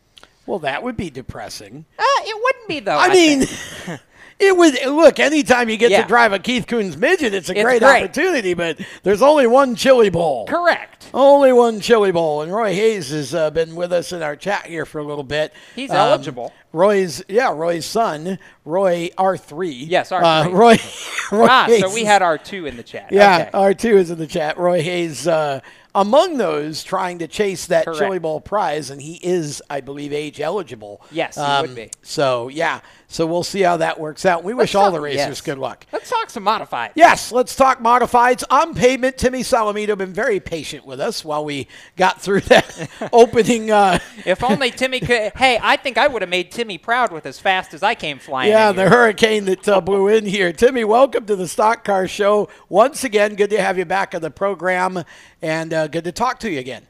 Well, 0.51 0.59
that 0.59 0.82
would 0.82 0.96
be 0.96 1.11
depressing. 1.11 1.84
Uh, 1.96 2.03
it 2.22 2.42
wouldn't 2.42 2.68
be, 2.68 2.80
though. 2.80 2.98
I, 2.98 3.05
I 3.07 3.14
mean, 3.14 3.42
it 4.40 4.57
would 4.57 4.74
look 4.84 5.20
anytime 5.20 5.68
you 5.68 5.76
get 5.76 5.92
Yeah. 5.92 6.03
to 6.03 6.09
drive 6.09 6.32
a 6.32 6.40
Keith 6.40 6.66
Kunz 6.66 6.96
midget, 6.96 7.34
it's 7.34 7.48
a 7.48 7.53
It's 7.53 7.62
great, 7.62 7.80
great. 7.82 8.03
opportunity. 8.03 8.55
But 8.55 8.80
there's 9.05 9.22
only 9.22 9.46
one 9.46 9.76
Chili 9.76 10.11
Bowl. 10.11 10.46
Correct. 10.48 11.09
Only 11.14 11.53
one 11.53 11.80
Chili 11.80 12.11
Bowl, 12.12 12.42
and 12.42 12.53
Roy 12.53 12.74
Hayes 12.74 13.11
has 13.11 13.34
uh, 13.34 13.51
been 13.51 13.74
with 13.76 13.92
us 13.92 14.12
in 14.12 14.22
our 14.22 14.34
chat 14.36 14.66
here 14.66 14.84
for 14.84 14.98
a 14.98 15.05
little 15.05 15.24
bit. 15.24 15.53
He's 15.76 15.90
Um, 15.90 15.96
eligible. 15.96 16.53
Roy's, 16.72 17.22
yeah, 17.28 17.53
Roy's 17.53 17.86
son, 17.86 18.38
Roy 18.64 19.11
R 19.18 19.36
three. 19.36 19.70
Yes, 19.72 20.11
R3. 20.11 20.46
Uh, 20.46 20.51
Roy. 20.51 20.78
Roy 21.32 21.46
ah, 21.48 21.66
so 21.80 21.92
we 21.94 22.05
had 22.05 22.22
R2 22.22 22.68
in 22.68 22.76
the 22.76 22.82
chat. 22.84 23.09
Yeah, 23.12 23.48
Okay. 23.55 23.74
R2 23.74 23.94
is 23.94 24.11
in 24.11 24.18
the 24.18 24.26
chat. 24.26 24.57
Roy 24.59 24.82
Hayes, 24.82 25.26
uh, 25.26 25.61
among 25.95 26.36
those 26.38 26.82
trying 26.84 27.18
to 27.18 27.26
chase 27.28 27.66
that 27.66 27.84
Correct. 27.84 28.01
Chili 28.01 28.18
Bowl 28.18 28.41
prize, 28.41 28.91
and 28.91 29.01
he 29.03 29.14
is, 29.22 29.62
I 29.70 29.80
believe, 29.80 30.12
age 30.12 30.41
eligible. 30.41 31.03
Yes, 31.11 31.36
he 31.36 31.41
Um, 31.43 31.62
would 31.66 31.74
be. 31.74 31.91
So, 32.03 32.49
yeah. 32.49 32.80
So 33.12 33.26
we'll 33.26 33.42
see 33.42 33.62
how 33.62 33.78
that 33.78 33.98
works 33.98 34.24
out. 34.24 34.44
We 34.44 34.54
wish 34.54 34.72
Let's 34.72 34.74
all 34.76 34.92
the 34.92 35.00
racers 35.00 35.18
yes. 35.26 35.40
good 35.40 35.58
luck. 35.58 35.84
Let's 35.92 36.08
talk 36.08 36.30
some 36.30 36.44
modified. 36.44 36.92
Yes, 36.94 37.32
let's 37.32 37.56
talk 37.56 37.80
modifieds 37.80 38.44
on 38.48 38.72
pavement. 38.72 39.18
Timmy 39.18 39.40
Solomito 39.40 39.98
been 39.98 40.12
very 40.12 40.38
patient 40.38 40.86
with 40.86 41.00
us 41.00 41.24
while 41.24 41.44
we 41.44 41.66
got 41.96 42.20
through 42.22 42.42
that 42.42 42.88
opening. 43.12 43.72
Uh, 43.72 43.98
If 44.24 44.44
only 44.44 44.70
Timmy 44.70 45.00
could. 45.00 45.32
Hey, 45.34 45.58
I 45.61 45.76
think 45.76 45.98
I 45.98 46.06
would 46.06 46.22
have 46.22 46.28
made 46.28 46.52
Timmy 46.52 46.78
proud 46.78 47.11
with 47.11 47.26
as 47.26 47.40
fast 47.40 47.74
as 47.74 47.82
I 47.82 47.96
came 47.96 48.20
flying. 48.20 48.48
yeah, 48.50 48.70
the 48.70 48.88
hurricane 48.88 49.44
that 49.46 49.68
uh, 49.68 49.80
blew 49.80 50.06
in 50.06 50.24
here. 50.24 50.52
Timmy, 50.61 50.84
welcome 50.84 51.26
to 51.26 51.34
the 51.34 51.48
Stock 51.48 51.82
Car 51.82 52.06
Show 52.06 52.48
once 52.68 53.02
again. 53.02 53.34
Good 53.34 53.50
to 53.50 53.61
have 53.61 53.76
you 53.76 53.84
back 53.86 54.14
on 54.14 54.22
the 54.22 54.30
program, 54.30 55.02
and 55.42 55.74
uh, 55.74 55.88
good 55.88 56.04
to 56.04 56.12
talk 56.12 56.38
to 56.40 56.50
you 56.50 56.61
again. 56.61 56.86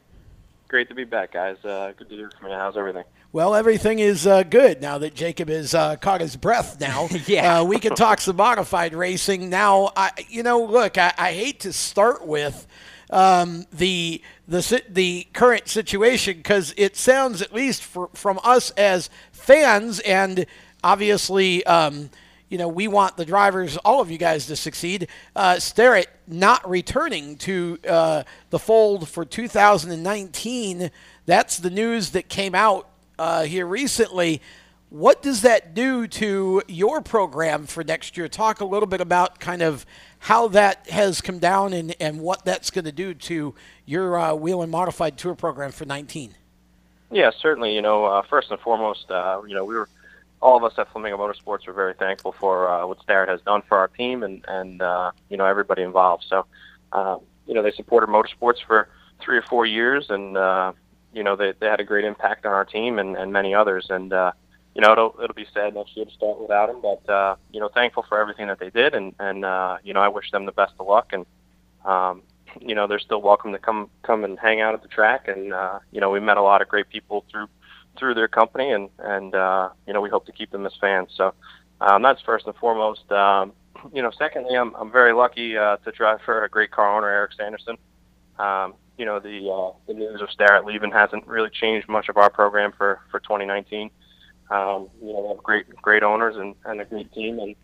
Great 0.67 0.87
to 0.89 0.93
be 0.95 1.03
back, 1.03 1.33
guys. 1.33 1.57
Uh, 1.65 1.93
good 1.97 2.09
to 2.09 2.15
hear 2.15 2.29
from 2.39 2.51
you. 2.51 2.55
How's 2.55 2.77
everything? 2.77 3.05
Well, 3.33 3.55
everything 3.55 3.99
is 3.99 4.27
uh, 4.27 4.43
good 4.43 4.81
now 4.81 4.97
that 4.97 5.15
Jacob 5.15 5.47
has 5.47 5.73
uh, 5.73 5.95
caught 5.95 6.19
his 6.19 6.35
breath. 6.35 6.77
Now, 6.81 7.07
Yeah. 7.27 7.59
uh, 7.59 7.63
we 7.63 7.79
can 7.79 7.95
talk 7.95 8.19
some 8.19 8.35
modified 8.35 8.93
racing. 8.93 9.49
Now, 9.49 9.91
I, 9.95 10.11
you 10.27 10.43
know, 10.43 10.65
look, 10.65 10.97
I, 10.97 11.13
I 11.17 11.31
hate 11.31 11.61
to 11.61 11.71
start 11.71 12.27
with 12.27 12.67
um, 13.09 13.65
the 13.71 14.21
the 14.47 14.81
the 14.89 15.27
current 15.33 15.69
situation 15.69 16.37
because 16.37 16.73
it 16.75 16.97
sounds, 16.97 17.41
at 17.41 17.53
least 17.53 17.83
for, 17.83 18.09
from 18.13 18.37
us 18.43 18.71
as 18.71 19.09
fans, 19.31 19.99
and 20.01 20.45
obviously. 20.83 21.65
Um, 21.65 22.09
you 22.49 22.57
know, 22.57 22.67
we 22.67 22.89
want 22.89 23.15
the 23.15 23.23
drivers, 23.23 23.77
all 23.77 24.01
of 24.01 24.11
you 24.11 24.17
guys, 24.17 24.47
to 24.47 24.57
succeed. 24.57 25.07
Uh, 25.37 25.57
Starrett 25.57 26.09
not 26.27 26.69
returning 26.69 27.37
to 27.37 27.77
uh, 27.87 28.23
the 28.49 28.59
fold 28.59 29.07
for 29.07 29.23
2019. 29.23 30.91
That's 31.25 31.57
the 31.59 31.69
news 31.69 32.09
that 32.09 32.27
came 32.27 32.53
out 32.53 32.89
uh, 33.21 33.43
here 33.43 33.67
recently. 33.67 34.41
What 34.89 35.21
does 35.21 35.43
that 35.43 35.75
do 35.75 36.07
to 36.07 36.63
your 36.67 37.01
program 37.01 37.67
for 37.67 37.83
next 37.83 38.17
year? 38.17 38.27
Talk 38.27 38.61
a 38.61 38.65
little 38.65 38.87
bit 38.87 38.99
about 38.99 39.39
kind 39.39 39.61
of 39.61 39.85
how 40.17 40.47
that 40.49 40.89
has 40.89 41.21
come 41.21 41.37
down 41.37 41.71
and, 41.71 41.95
and 41.99 42.19
what 42.19 42.43
that's 42.43 42.71
going 42.71 42.85
to 42.85 42.91
do 42.91 43.13
to 43.13 43.53
your 43.85 44.17
uh, 44.17 44.33
Whelen 44.33 44.71
modified 44.71 45.19
tour 45.19 45.35
program 45.35 45.71
for 45.71 45.85
19. 45.85 46.33
Yeah, 47.11 47.29
certainly. 47.39 47.75
You 47.75 47.83
know, 47.83 48.05
uh, 48.05 48.23
first 48.23 48.49
and 48.49 48.59
foremost, 48.59 49.09
uh, 49.11 49.41
you 49.47 49.53
know, 49.53 49.65
we 49.65 49.75
were 49.75 49.87
all 50.41 50.57
of 50.57 50.63
us 50.63 50.73
at 50.79 50.91
Flamingo 50.91 51.17
Motorsports 51.17 51.67
are 51.67 51.73
very 51.73 51.93
thankful 51.93 52.31
for 52.31 52.67
uh, 52.67 52.87
what 52.87 52.99
Starrett 53.03 53.29
has 53.29 53.41
done 53.41 53.61
for 53.69 53.77
our 53.77 53.87
team 53.87 54.23
and 54.23 54.43
and 54.47 54.81
uh, 54.81 55.11
you 55.29 55.37
know 55.37 55.45
everybody 55.45 55.83
involved. 55.83 56.25
So, 56.27 56.47
uh, 56.91 57.17
you 57.45 57.53
know, 57.53 57.61
they 57.61 57.71
supported 57.71 58.07
motorsports 58.07 58.65
for 58.65 58.89
three 59.19 59.37
or 59.37 59.43
four 59.43 59.67
years, 59.67 60.09
and 60.09 60.35
uh, 60.35 60.73
you 61.13 61.23
know 61.23 61.35
they 61.35 61.53
they 61.59 61.67
had 61.67 61.79
a 61.79 61.83
great 61.83 62.05
impact 62.05 62.45
on 62.45 62.51
our 62.53 62.65
team 62.65 62.99
and, 62.99 63.15
and 63.15 63.31
many 63.31 63.53
others. 63.53 63.87
And 63.89 64.11
uh, 64.13 64.31
you 64.75 64.81
know, 64.81 64.91
it'll 64.91 65.15
it'll 65.21 65.35
be 65.35 65.47
sad 65.53 65.75
next 65.75 65.95
year 65.95 66.05
to 66.05 66.11
start 66.11 66.39
without 66.39 66.67
them, 66.67 66.81
but 66.81 67.11
uh, 67.11 67.35
you 67.51 67.59
know, 67.59 67.69
thankful 67.69 68.05
for 68.07 68.19
everything 68.19 68.47
that 68.47 68.59
they 68.59 68.69
did, 68.69 68.93
and 68.93 69.13
and 69.19 69.43
uh, 69.43 69.77
you 69.83 69.93
know, 69.93 70.01
I 70.01 70.07
wish 70.07 70.31
them 70.31 70.45
the 70.45 70.51
best 70.51 70.73
of 70.79 70.87
luck 70.87 71.13
and. 71.13 71.25
Um, 71.83 72.21
you 72.59 72.75
know, 72.75 72.85
they're 72.85 72.99
still 72.99 73.21
welcome 73.21 73.53
to 73.53 73.59
come 73.59 73.89
come 74.03 74.25
and 74.25 74.37
hang 74.37 74.59
out 74.59 74.73
at 74.73 74.81
the 74.81 74.89
track, 74.89 75.29
and 75.29 75.53
uh, 75.53 75.79
you 75.91 76.01
know, 76.01 76.09
we 76.09 76.19
met 76.19 76.35
a 76.35 76.41
lot 76.41 76.61
of 76.61 76.67
great 76.67 76.89
people 76.89 77.23
through 77.31 77.47
through 77.97 78.13
their 78.13 78.27
company, 78.27 78.71
and 78.71 78.89
and 78.99 79.35
uh, 79.35 79.69
you 79.87 79.93
know 79.93 80.01
we 80.01 80.09
hope 80.09 80.25
to 80.25 80.31
keep 80.31 80.51
them 80.51 80.65
as 80.65 80.73
fans. 80.79 81.09
So 81.15 81.33
um, 81.79 82.01
that's 82.01 82.21
first 82.21 82.45
and 82.47 82.55
foremost. 82.55 83.09
Um, 83.11 83.53
you 83.93 84.01
know, 84.01 84.11
secondly, 84.17 84.55
I'm 84.55 84.75
I'm 84.75 84.91
very 84.91 85.13
lucky 85.13 85.57
uh, 85.57 85.77
to 85.77 85.91
drive 85.91 86.19
for 86.25 86.43
a 86.43 86.49
great 86.49 86.71
car 86.71 86.95
owner, 86.95 87.09
Eric 87.09 87.33
Sanderson. 87.37 87.77
Um, 88.37 88.73
you 89.01 89.05
know, 89.07 89.19
the 89.19 89.49
uh, 89.49 89.71
the 89.87 89.95
news 89.95 90.21
of 90.21 90.29
Starrett 90.29 90.63
leaving 90.63 90.91
hasn't 90.91 91.25
really 91.25 91.49
changed 91.49 91.89
much 91.89 92.07
of 92.07 92.17
our 92.17 92.29
program 92.29 92.71
for 92.71 92.99
for 93.09 93.19
2019. 93.19 93.89
Um, 94.51 94.89
you 95.01 95.11
know, 95.11 95.21
we 95.21 95.27
have 95.29 95.37
great 95.37 95.75
great 95.81 96.03
owners 96.03 96.35
and, 96.35 96.53
and 96.65 96.79
a 96.79 96.85
great 96.85 97.11
team, 97.11 97.39
and 97.39 97.55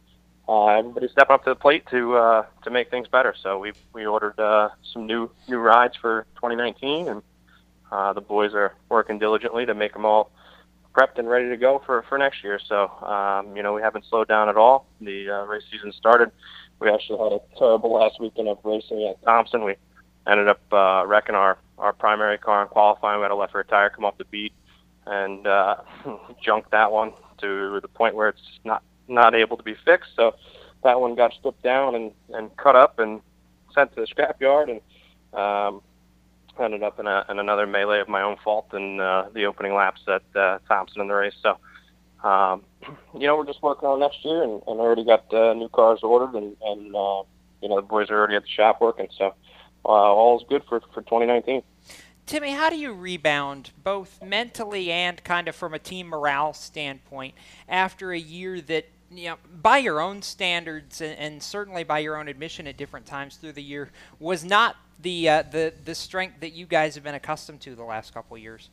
uh, 0.50 0.80
everybody's 0.80 1.12
stepping 1.12 1.36
up 1.36 1.44
to 1.44 1.52
the 1.52 1.56
plate 1.56 1.86
to 1.92 2.16
uh, 2.16 2.46
to 2.64 2.72
make 2.72 2.90
things 2.90 3.08
better. 3.08 3.36
So 3.40 3.60
we 3.60 3.74
we 3.94 4.08
ordered 4.08 4.40
uh, 4.40 4.70
some 4.92 5.06
new 5.06 5.30
new 5.48 5.60
rides 5.60 5.96
for 5.96 6.26
2019, 6.38 7.08
and 7.08 7.22
uh, 7.92 8.14
the 8.14 8.22
boys 8.22 8.56
are 8.56 8.74
working 8.90 9.20
diligently 9.20 9.68
to 9.68 9.76
make 9.76 9.94
them 9.94 10.06
all 10.06 10.32
prepped 10.96 11.20
and 11.20 11.30
ready 11.30 11.50
to 11.50 11.58
go 11.58 11.80
for, 11.86 12.04
for 12.10 12.18
next 12.18 12.44
year. 12.44 12.60
So, 12.68 12.90
um, 13.06 13.56
you 13.56 13.62
know, 13.62 13.72
we 13.76 13.84
haven't 13.84 14.06
slowed 14.10 14.28
down 14.28 14.50
at 14.50 14.58
all. 14.58 14.88
The 15.00 15.30
uh, 15.30 15.44
race 15.44 15.62
season 15.70 15.94
started 15.94 16.32
we 16.80 16.90
actually 16.90 17.20
had 17.20 17.34
a 17.34 17.42
terrible 17.58 17.94
last 17.94 18.20
weekend 18.20 18.48
of 18.48 18.60
racing 18.64 19.08
at 19.08 19.22
Thompson. 19.24 19.64
We 19.64 19.76
ended 20.30 20.48
up 20.48 20.62
uh, 20.72 21.06
wrecking 21.06 21.36
our 21.36 21.58
our 21.78 21.94
primary 21.94 22.38
car 22.38 22.64
in 22.64 22.68
qualifying. 22.68 23.20
We 23.20 23.24
had 23.24 23.32
a 23.32 23.36
left 23.36 23.54
rear 23.54 23.64
tire 23.64 23.90
come 23.90 24.06
off 24.06 24.18
the 24.18 24.26
beat 24.26 24.54
and 25.06 25.46
uh, 25.46 25.78
junked 26.44 26.72
that 26.72 26.92
one 26.92 27.14
to 27.40 27.80
the 27.82 27.88
point 27.88 28.16
where 28.16 28.30
it's 28.30 28.60
not 28.64 28.84
not 29.08 29.36
able 29.36 29.58
to 29.58 29.64
be 29.64 29.76
fixed. 29.86 30.12
So 30.16 30.36
that 30.84 31.00
one 31.00 31.16
got 31.16 31.34
stripped 31.34 31.64
down 31.64 31.96
and 31.96 32.12
and 32.30 32.56
cut 32.58 32.76
up 32.76 33.00
and 33.00 33.22
sent 33.74 33.96
to 33.96 34.02
the 34.02 34.08
scrapyard 34.08 34.70
and 34.70 35.40
um, 35.40 35.82
ended 36.60 36.84
up 36.84 37.00
in, 37.00 37.08
a, 37.08 37.26
in 37.30 37.40
another 37.40 37.68
melee 37.68 38.00
of 38.00 38.08
my 38.08 38.22
own 38.22 38.38
fault 38.44 38.74
in 38.74 39.00
uh, 39.00 39.30
the 39.34 39.46
opening 39.46 39.74
laps 39.74 40.02
at 40.08 40.24
uh, 40.36 40.60
Thompson 40.68 41.02
in 41.02 41.08
the 41.08 41.14
race. 41.14 41.36
So, 41.42 41.58
um, 42.28 42.64
you 43.14 43.28
know, 43.28 43.38
we're 43.38 43.46
just 43.46 43.62
working 43.62 43.88
on 43.88 44.00
next 44.00 44.24
year, 44.24 44.44
and, 44.44 44.62
and 44.68 44.80
already 44.80 45.06
got 45.06 45.32
uh, 45.34 45.54
new 45.54 45.70
cars 45.70 46.00
ordered, 46.04 46.36
and, 46.36 46.56
and 46.62 46.96
uh, 46.96 47.24
you 47.62 47.70
know, 47.70 47.76
the 47.76 47.82
boys 47.88 48.10
are 48.10 48.18
already 48.18 48.36
at 48.36 48.44
the 48.44 48.50
shop 48.50 48.82
working. 48.82 49.08
So, 49.18 49.34
uh, 49.88 49.92
all 49.92 50.38
is 50.38 50.46
good 50.48 50.64
for 50.68 50.82
for 50.94 51.02
2019. 51.02 51.64
Timmy, 52.26 52.52
how 52.52 52.70
do 52.70 52.76
you 52.76 52.92
rebound 52.92 53.72
both 53.86 54.22
mentally 54.22 54.92
and 54.92 55.24
kind 55.24 55.48
of 55.48 55.56
from 55.56 55.74
a 55.74 55.80
team 55.80 56.08
morale 56.08 56.52
standpoint 56.52 57.34
after 57.70 58.12
a 58.12 58.20
year 58.20 58.60
that 58.60 58.86
you 59.10 59.30
know, 59.30 59.38
by 59.62 59.78
your 59.78 60.02
own 60.02 60.22
standards 60.22 61.00
and, 61.00 61.18
and, 61.18 61.42
certainly 61.42 61.86
by 61.86 62.00
your 62.00 62.18
own 62.18 62.28
admission 62.28 62.68
at 62.68 62.76
different 62.76 63.06
times 63.06 63.38
through 63.38 63.54
the 63.54 63.64
year, 63.64 63.90
was 64.20 64.44
not 64.44 64.76
the 65.02 65.30
uh, 65.30 65.44
the 65.44 65.74
the 65.86 65.96
strength 65.96 66.42
that 66.42 66.52
you 66.52 66.66
guys 66.66 66.96
have 66.96 67.04
been 67.04 67.16
accustomed 67.16 67.62
to 67.62 67.76
the 67.76 67.84
last 67.84 68.14
couple 68.14 68.36
of 68.36 68.44
years. 68.44 68.70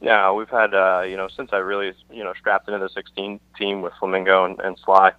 Yeah, 0.00 0.32
we've 0.32 0.48
had 0.48 0.74
uh, 0.74 1.02
you 1.06 1.16
know 1.16 1.28
since 1.28 1.50
I 1.52 1.56
really 1.58 1.92
you 2.10 2.22
know 2.22 2.32
strapped 2.34 2.68
into 2.68 2.78
the 2.78 2.88
16 2.88 3.40
team 3.58 3.82
with 3.82 3.92
Flamingo 3.98 4.44
and, 4.44 4.60
and 4.60 4.78
Sly, 4.78 5.12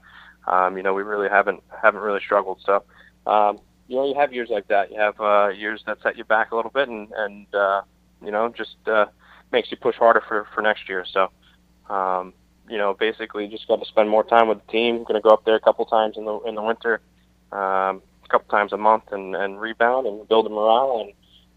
um, 0.47 0.77
you 0.77 0.83
know 0.83 0.93
we 0.93 1.03
really 1.03 1.29
haven't 1.29 1.61
haven't 1.81 2.01
really 2.01 2.21
struggled. 2.21 2.61
So 2.65 2.83
um, 3.27 3.59
you 3.87 3.95
know 3.95 4.07
you 4.07 4.15
have 4.15 4.33
years 4.33 4.49
like 4.49 4.67
that. 4.67 4.91
You 4.91 4.99
have 4.99 5.19
uh, 5.19 5.49
years 5.49 5.83
that 5.85 5.97
set 6.01 6.17
you 6.17 6.23
back 6.23 6.51
a 6.51 6.55
little 6.55 6.71
bit 6.71 6.89
and 6.89 7.07
and 7.15 7.53
uh, 7.53 7.81
you 8.23 8.31
know 8.31 8.49
just 8.49 8.75
uh, 8.87 9.05
makes 9.51 9.71
you 9.71 9.77
push 9.77 9.95
harder 9.95 10.23
for 10.27 10.47
for 10.53 10.61
next 10.61 10.87
year. 10.89 11.05
So. 11.11 11.29
Um, 11.89 12.33
you 12.69 12.77
know, 12.77 12.93
basically 12.93 13.47
just 13.47 13.67
got 13.67 13.79
to 13.79 13.85
spend 13.85 14.09
more 14.09 14.23
time 14.23 14.47
with 14.47 14.65
the 14.65 14.71
team. 14.71 15.03
Going 15.03 15.15
to 15.15 15.21
go 15.21 15.29
up 15.29 15.45
there 15.45 15.55
a 15.55 15.59
couple 15.59 15.85
times 15.85 16.17
in 16.17 16.25
the 16.25 16.39
in 16.41 16.55
the 16.55 16.61
winter, 16.61 17.01
um, 17.51 18.01
a 18.23 18.27
couple 18.29 18.47
times 18.49 18.71
a 18.71 18.77
month, 18.77 19.03
and, 19.11 19.35
and 19.35 19.59
rebound 19.59 20.07
and 20.07 20.27
build 20.27 20.45
a 20.45 20.49
morale 20.49 21.01
and 21.01 21.13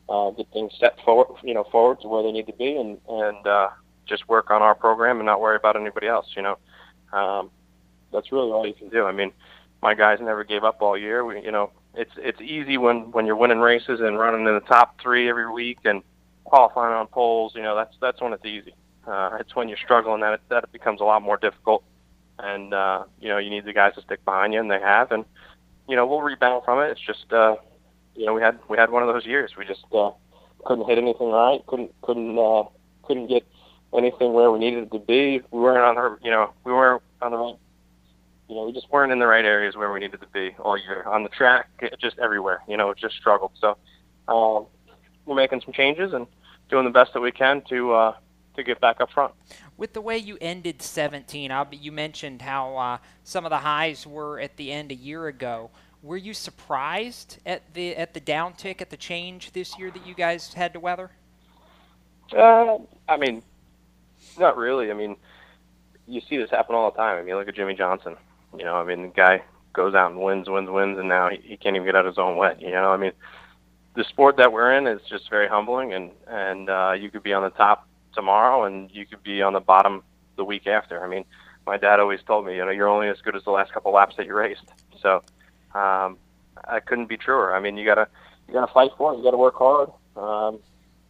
uh, 0.08 0.30
get 0.30 0.50
things 0.52 0.72
set 0.78 0.98
forward, 1.04 1.38
you 1.42 1.54
know, 1.54 1.64
forward 1.64 2.00
to 2.00 2.08
where 2.08 2.22
they 2.22 2.32
need 2.32 2.46
to 2.46 2.52
be, 2.52 2.76
and 2.76 2.98
and 3.08 3.46
uh, 3.46 3.68
just 4.06 4.28
work 4.28 4.50
on 4.50 4.62
our 4.62 4.74
program 4.74 5.18
and 5.18 5.26
not 5.26 5.40
worry 5.40 5.56
about 5.56 5.76
anybody 5.76 6.08
else. 6.08 6.26
You 6.36 6.42
know, 6.42 6.58
um, 7.12 7.50
that's 8.12 8.32
really 8.32 8.50
all 8.50 8.66
you 8.66 8.74
can 8.74 8.88
do. 8.88 9.04
I 9.04 9.12
mean, 9.12 9.32
my 9.82 9.94
guys 9.94 10.18
never 10.20 10.44
gave 10.44 10.64
up 10.64 10.82
all 10.82 10.98
year. 10.98 11.24
We, 11.24 11.42
you 11.42 11.52
know, 11.52 11.70
it's 11.96 12.12
it's 12.16 12.40
easy 12.40 12.76
when 12.76 13.10
when 13.12 13.26
you're 13.26 13.36
winning 13.36 13.58
races 13.58 14.00
and 14.00 14.18
running 14.18 14.46
in 14.46 14.54
the 14.54 14.60
top 14.60 15.00
three 15.00 15.28
every 15.28 15.50
week 15.50 15.78
and 15.84 16.02
qualifying 16.44 16.94
on 16.94 17.06
poles. 17.06 17.54
You 17.54 17.62
know, 17.62 17.74
that's 17.74 17.94
that's 18.00 18.20
when 18.20 18.32
it's 18.32 18.44
easy. 18.44 18.74
Uh, 19.06 19.38
it's 19.40 19.56
when 19.56 19.68
you're 19.68 19.78
struggling 19.82 20.20
that 20.20 20.34
it, 20.34 20.40
that 20.50 20.64
it 20.64 20.72
becomes 20.72 21.00
a 21.00 21.04
lot 21.04 21.22
more 21.22 21.36
difficult, 21.36 21.82
and 22.38 22.74
uh, 22.74 23.04
you 23.20 23.28
know 23.28 23.38
you 23.38 23.50
need 23.50 23.64
the 23.64 23.72
guys 23.72 23.94
to 23.94 24.02
stick 24.02 24.24
behind 24.24 24.52
you, 24.52 24.60
and 24.60 24.70
they 24.70 24.80
have, 24.80 25.10
and 25.10 25.24
you 25.88 25.96
know 25.96 26.06
we'll 26.06 26.22
rebound 26.22 26.64
from 26.64 26.80
it. 26.80 26.90
It's 26.90 27.00
just 27.00 27.32
uh, 27.32 27.56
you 28.14 28.26
know 28.26 28.34
we 28.34 28.42
had 28.42 28.58
we 28.68 28.76
had 28.76 28.90
one 28.90 29.02
of 29.02 29.12
those 29.12 29.24
years. 29.24 29.52
We 29.56 29.64
just 29.64 29.84
uh, 29.94 30.10
couldn't 30.64 30.86
hit 30.86 30.98
anything 30.98 31.30
right, 31.30 31.64
couldn't 31.66 31.92
couldn't 32.02 32.38
uh, 32.38 32.64
couldn't 33.04 33.28
get 33.28 33.46
anything 33.96 34.32
where 34.34 34.50
we 34.50 34.58
needed 34.58 34.84
it 34.84 34.92
to 34.92 34.98
be. 34.98 35.40
We 35.50 35.60
weren't 35.60 35.78
on 35.78 35.94
the 35.94 36.18
you 36.22 36.30
know 36.30 36.52
we 36.64 36.72
weren't 36.72 37.02
on 37.22 37.30
the 37.30 37.38
right. 37.38 37.56
You 38.48 38.54
know, 38.54 38.64
we 38.64 38.72
just 38.72 38.90
weren't 38.90 39.12
in 39.12 39.18
the 39.18 39.26
right 39.26 39.44
areas 39.44 39.76
where 39.76 39.92
we 39.92 40.00
needed 40.00 40.20
to 40.20 40.26
be 40.28 40.54
all 40.60 40.78
year 40.78 41.02
on 41.04 41.24
the 41.24 41.28
track, 41.28 41.68
just 42.00 42.18
everywhere. 42.18 42.62
You 42.68 42.76
know, 42.76 42.90
it 42.90 42.98
just 42.98 43.16
struggled. 43.16 43.52
So 43.60 43.76
um, 44.28 44.66
we're 45.24 45.34
making 45.34 45.62
some 45.62 45.72
changes 45.72 46.12
and 46.12 46.26
doing 46.70 46.84
the 46.84 46.90
best 46.90 47.12
that 47.14 47.20
we 47.20 47.32
can 47.32 47.62
to 47.68 47.92
uh, 47.92 48.16
to 48.56 48.62
get 48.62 48.80
back 48.80 49.00
up 49.00 49.10
front. 49.10 49.32
With 49.76 49.92
the 49.92 50.00
way 50.00 50.16
you 50.16 50.38
ended 50.40 50.80
17, 50.80 51.52
you 51.72 51.92
mentioned 51.92 52.42
how 52.42 52.76
uh, 52.76 52.98
some 53.24 53.44
of 53.44 53.50
the 53.50 53.58
highs 53.58 54.06
were 54.06 54.40
at 54.40 54.56
the 54.56 54.72
end 54.72 54.90
a 54.90 54.94
year 54.94 55.26
ago. 55.26 55.70
Were 56.02 56.16
you 56.16 56.34
surprised 56.34 57.38
at 57.44 57.74
the 57.74 57.96
at 57.96 58.14
the 58.14 58.20
downtick 58.20 58.80
at 58.80 58.90
the 58.90 58.96
change 58.96 59.52
this 59.52 59.78
year 59.78 59.90
that 59.90 60.06
you 60.06 60.14
guys 60.14 60.54
had 60.54 60.72
to 60.74 60.80
weather? 60.80 61.10
Uh, 62.32 62.78
I 63.08 63.16
mean, 63.16 63.42
not 64.38 64.56
really. 64.56 64.90
I 64.90 64.94
mean, 64.94 65.16
you 66.06 66.20
see 66.20 66.36
this 66.36 66.50
happen 66.50 66.74
all 66.74 66.90
the 66.90 66.96
time. 66.96 67.18
I 67.18 67.22
mean, 67.22 67.34
look 67.34 67.48
at 67.48 67.54
Jimmie 67.54 67.74
Johnson. 67.74 68.16
You 68.58 68.64
know, 68.64 68.76
I 68.76 68.84
mean, 68.84 69.02
the 69.02 69.08
guy 69.08 69.42
goes 69.72 69.94
out 69.94 70.10
and 70.10 70.20
wins, 70.20 70.48
wins, 70.48 70.70
wins, 70.70 70.98
and 70.98 71.08
now 71.08 71.28
he, 71.28 71.38
he 71.42 71.56
can't 71.56 71.76
even 71.76 71.86
get 71.86 71.94
out 71.96 72.06
of 72.06 72.12
his 72.12 72.18
own 72.18 72.36
way. 72.36 72.56
You 72.58 72.70
know, 72.70 72.90
I 72.90 72.96
mean, 72.96 73.12
the 73.94 74.04
sport 74.04 74.36
that 74.36 74.52
we're 74.52 74.72
in 74.72 74.86
is 74.86 75.00
just 75.08 75.30
very 75.30 75.48
humbling, 75.48 75.92
and 75.92 76.10
and 76.26 76.70
uh, 76.70 76.92
you 76.98 77.10
could 77.10 77.22
be 77.22 77.32
on 77.32 77.42
the 77.42 77.50
top 77.50 77.86
tomorrow 78.16 78.64
and 78.64 78.90
you 78.92 79.06
could 79.06 79.22
be 79.22 79.42
on 79.42 79.52
the 79.52 79.60
bottom 79.60 80.02
the 80.36 80.44
week 80.44 80.66
after. 80.66 81.04
I 81.04 81.08
mean, 81.08 81.24
my 81.66 81.76
dad 81.76 82.00
always 82.00 82.20
told 82.26 82.46
me, 82.46 82.56
you 82.56 82.64
know, 82.64 82.70
you're 82.70 82.88
only 82.88 83.08
as 83.08 83.18
good 83.22 83.36
as 83.36 83.44
the 83.44 83.50
last 83.50 83.72
couple 83.72 83.92
laps 83.92 84.16
that 84.16 84.26
you 84.26 84.34
raced. 84.34 84.64
So 85.00 85.22
um, 85.74 86.16
I 86.64 86.80
couldn't 86.84 87.08
be 87.08 87.16
truer. 87.16 87.54
I 87.54 87.60
mean, 87.60 87.76
you 87.76 87.84
gotta 87.84 88.08
you 88.48 88.54
gotta 88.54 88.72
fight 88.72 88.90
for 88.98 89.12
it. 89.12 89.18
You 89.18 89.22
gotta 89.22 89.36
work 89.36 89.56
hard. 89.56 89.90
Um, 90.16 90.58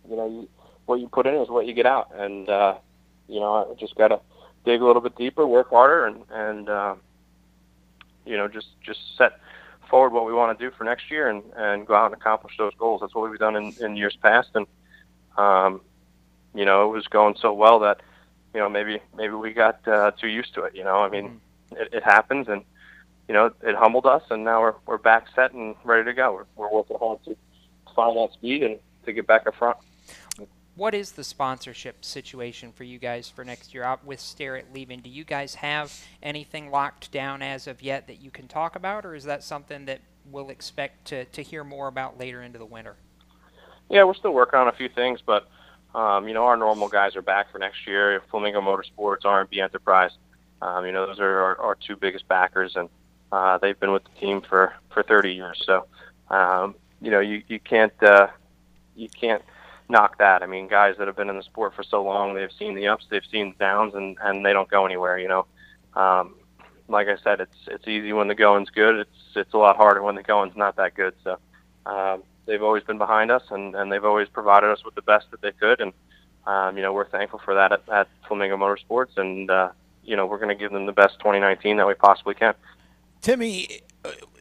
you 0.09 0.17
know, 0.17 0.27
you, 0.27 0.49
what 0.87 1.01
you 1.01 1.09
put 1.09 1.27
in 1.27 1.35
is 1.37 1.49
what 1.49 1.67
you 1.67 1.75
get 1.75 1.87
out, 1.87 2.11
and 2.15 2.49
uh, 2.49 2.75
you 3.29 3.41
know, 3.41 3.71
I 3.71 3.75
just 3.81 3.95
gotta 3.97 4.21
dig 4.65 4.81
a 4.81 4.85
little 4.85 5.03
bit 5.03 5.17
deeper, 5.17 5.47
work 5.47 5.71
harder, 5.71 6.07
and 6.07 6.23
and 6.31 6.69
uh, 6.69 6.95
you 8.27 8.37
know, 8.37 8.49
just 8.49 8.69
just 8.83 9.01
set 9.17 9.41
forward 9.89 10.13
what 10.13 10.27
we 10.27 10.33
want 10.33 10.59
to 10.59 10.65
do 10.65 10.75
for 10.77 10.85
next 10.85 11.11
year 11.11 11.29
and 11.29 11.43
and 11.57 11.87
go 11.87 11.95
out 11.95 12.07
and 12.07 12.15
accomplish 12.15 12.57
those 12.59 12.75
goals. 12.79 13.01
That's 13.01 13.15
what 13.15 13.31
we've 13.31 13.39
done 13.39 13.57
in, 13.57 13.73
in 13.81 13.97
years 13.97 14.17
past, 14.21 14.51
and 14.55 14.67
um, 15.39 15.81
you 16.55 16.65
know, 16.65 16.89
it 16.89 16.93
was 16.93 17.07
going 17.07 17.37
so 17.41 17.53
well 17.53 17.81
that, 17.81 18.01
you 18.55 18.61
know, 18.61 18.69
maybe 18.69 19.01
maybe 19.17 19.35
we 19.35 19.53
got 19.53 19.87
uh, 19.87 20.11
too 20.13 20.29
used 20.29 20.55
to 20.55 20.63
it. 20.65 20.75
You 20.75 20.85
know, 20.85 20.97
I 20.97 21.09
mean, 21.09 21.41
mm-hmm. 21.71 21.83
it, 21.83 21.95
it 21.95 22.03
happens, 22.03 22.49
and 22.49 22.65
you 23.29 23.35
know, 23.35 23.53
it 23.63 23.77
humbled 23.77 24.07
us, 24.07 24.23
and 24.31 24.45
now 24.45 24.61
we're 24.61 24.75
we're 24.87 24.99
back 24.99 25.27
set 25.35 25.53
and 25.53 25.77
ready 25.85 26.05
to 26.05 26.15
go. 26.15 26.33
We're 26.33 26.47
we're 26.57 26.73
working 26.73 26.97
hard 26.99 27.23
to 27.25 27.37
find 27.95 28.17
that 28.17 28.33
speed 28.33 28.63
and 28.63 28.79
to 29.05 29.13
get 29.13 29.27
back 29.27 29.47
up 29.47 29.55
front. 29.55 29.77
What 30.77 30.95
is 30.95 31.13
the 31.13 31.25
sponsorship 31.25 32.05
situation 32.05 32.71
for 32.71 32.85
you 32.85 32.99
guys 32.99 33.31
for 33.31 33.47
next 33.47 33.73
year? 33.73 33.83
Out 33.83 34.05
with 34.05 34.21
Starrett 34.21 34.75
leaving, 34.75 35.01
do 35.01 35.09
you 35.09 35.25
guys 35.25 35.55
have 35.55 35.99
anything 36.23 36.71
locked 36.71 37.11
down 37.11 37.41
as 37.41 37.67
of 37.67 37.81
yet 37.81 38.07
that 38.09 38.21
you 38.21 38.31
can 38.31 38.47
talk 38.47 38.77
about, 38.77 39.07
or 39.07 39.15
is 39.15 39.25
that 39.25 39.43
something 39.43 39.87
that 39.87 40.03
we'll 40.31 40.51
expect 40.51 41.07
to, 41.07 41.25
to 41.25 41.43
hear 41.43 41.65
more 41.65 41.89
about 41.89 42.19
later 42.19 42.43
into 42.43 42.59
the 42.59 42.67
winter? 42.67 42.97
Yeah, 43.89 44.05
we're 44.05 44.13
still 44.13 44.35
working 44.35 44.59
on 44.59 44.69
a 44.69 44.73
few 44.73 44.91
things, 44.91 45.21
but 45.25 45.49
um, 45.95 46.29
you 46.29 46.35
know, 46.35 46.45
our 46.45 46.59
normal 46.59 46.89
guys 46.89 47.17
are 47.17 47.23
back 47.23 47.51
for 47.51 47.59
next 47.59 47.87
year. 47.87 48.23
Flamingo 48.31 48.61
Motorsports, 48.61 49.25
R&B 49.25 49.59
Enterprise. 49.59 50.11
Um, 50.61 50.85
you 50.85 50.93
know, 50.93 51.07
those 51.07 51.21
are 51.21 51.39
our, 51.39 51.59
our 51.59 51.75
two 51.75 51.97
biggest 51.97 52.29
backers, 52.29 52.77
and 52.77 52.91
uh, 53.33 53.57
they've 53.57 53.81
been 53.81 53.93
with 53.93 54.05
the 54.05 54.21
team 54.21 54.43
for 54.43 54.75
for 54.91 55.03
30 55.03 55.33
years. 55.33 55.63
So, 55.65 55.87
um, 56.29 56.75
you 57.01 57.11
know, 57.11 57.21
you 57.21 57.43
you 57.49 57.61
can't 57.61 57.95
uh, 58.03 58.27
you 58.95 59.09
can't 59.09 59.43
knock 59.89 60.19
that. 60.19 60.43
I 60.43 60.47
mean, 60.47 60.69
guys 60.69 60.97
that 60.99 61.07
have 61.07 61.17
been 61.17 61.31
in 61.31 61.37
the 61.37 61.43
sport 61.43 61.75
for 61.75 61.83
so 61.83 62.03
long, 62.03 62.35
they've 62.35 62.53
seen 62.59 62.75
the 62.75 62.89
ups, 62.89 63.07
they've 63.09 63.25
seen 63.31 63.51
the 63.51 63.65
downs, 63.65 63.95
and 63.95 64.17
and 64.21 64.45
they 64.45 64.53
don't 64.53 64.69
go 64.69 64.87
anywhere. 64.87 65.19
You 65.19 65.29
know, 65.29 65.47
um, 65.95 66.35
like 66.89 67.09
I 67.09 67.17
said, 67.23 67.41
it's 67.41 67.57
it's 67.67 67.87
easy 67.89 68.13
when 68.13 68.29
the 68.29 68.35
going's 68.35 68.71
good. 68.71 68.97
It's 68.97 69.37
it's 69.37 69.55
a 69.55 69.59
lot 69.59 69.77
harder 69.77 70.03
when 70.03 70.15
the 70.15 70.23
going's 70.23 70.57
not 70.57 70.77
that 70.77 70.95
good. 70.95 71.15
So. 71.25 71.39
Um, 71.87 72.25
they've 72.47 72.63
always 72.63 72.85
been 72.85 72.99
behind 72.99 73.31
us, 73.31 73.43
and, 73.51 73.75
and 73.75 73.93
they've 73.93 74.05
always 74.05 74.29
provided 74.29 74.71
us 74.71 74.85
with 74.85 74.95
the 74.95 75.03
best 75.03 75.31
that 75.33 75.41
they 75.41 75.53
could. 75.53 75.81
And 75.81 75.93
um, 76.47 76.77
you 76.77 76.83
know, 76.83 76.93
we're 76.93 77.09
thankful 77.09 77.41
for 77.45 77.55
that 77.55 77.73
at, 77.73 77.89
at 77.89 78.09
Flamingo 78.27 78.57
Motorsports, 78.57 79.17
and 79.17 79.51
uh, 79.51 79.71
you 80.05 80.17
know, 80.17 80.27
we're 80.27 80.39
going 80.39 80.49
to 80.49 80.55
give 80.55 80.73
them 80.73 80.87
the 80.87 80.93
best 80.93 81.19
2019 81.19 81.77
that 81.77 81.87
we 81.87 81.95
possibly 81.95 82.35
can. 82.35 82.55
Timmy, 83.21 83.81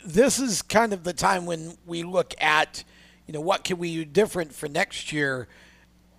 this 0.06 0.40
is 0.40 0.62
kind 0.62 0.94
of 0.94 1.04
the 1.04 1.14
time 1.14 1.46
when 1.46 1.78
we 1.86 2.04
look 2.04 2.36
at, 2.40 2.84
you 3.28 3.34
know, 3.34 3.42
what 3.42 3.64
can 3.64 3.78
we 3.78 3.94
do 3.94 4.06
different 4.06 4.54
for 4.54 4.68
next 4.68 5.12
year. 5.12 5.48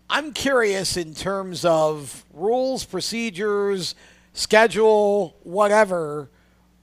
I'm 0.08 0.32
curious 0.32 0.96
in 0.96 1.14
terms 1.14 1.64
of 1.64 2.24
rules, 2.32 2.84
procedures, 2.84 3.94
schedule, 4.32 5.36
whatever. 5.42 6.30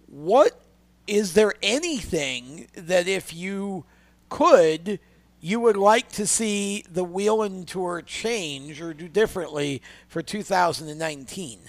What 0.08 0.60
is 1.08 1.34
there 1.34 1.54
anything 1.62 2.68
that 2.76 3.08
if 3.08 3.34
you 3.34 3.86
could, 4.30 5.00
you 5.40 5.60
would 5.60 5.78
like 5.78 6.10
to 6.14 6.26
see 6.26 6.84
the 6.90 7.04
Whelen 7.04 7.66
Tour 7.66 8.02
change 8.02 8.82
or 8.82 8.94
do 8.94 9.08
differently 9.08 9.82
for 10.08 10.22
2019? 10.22 11.60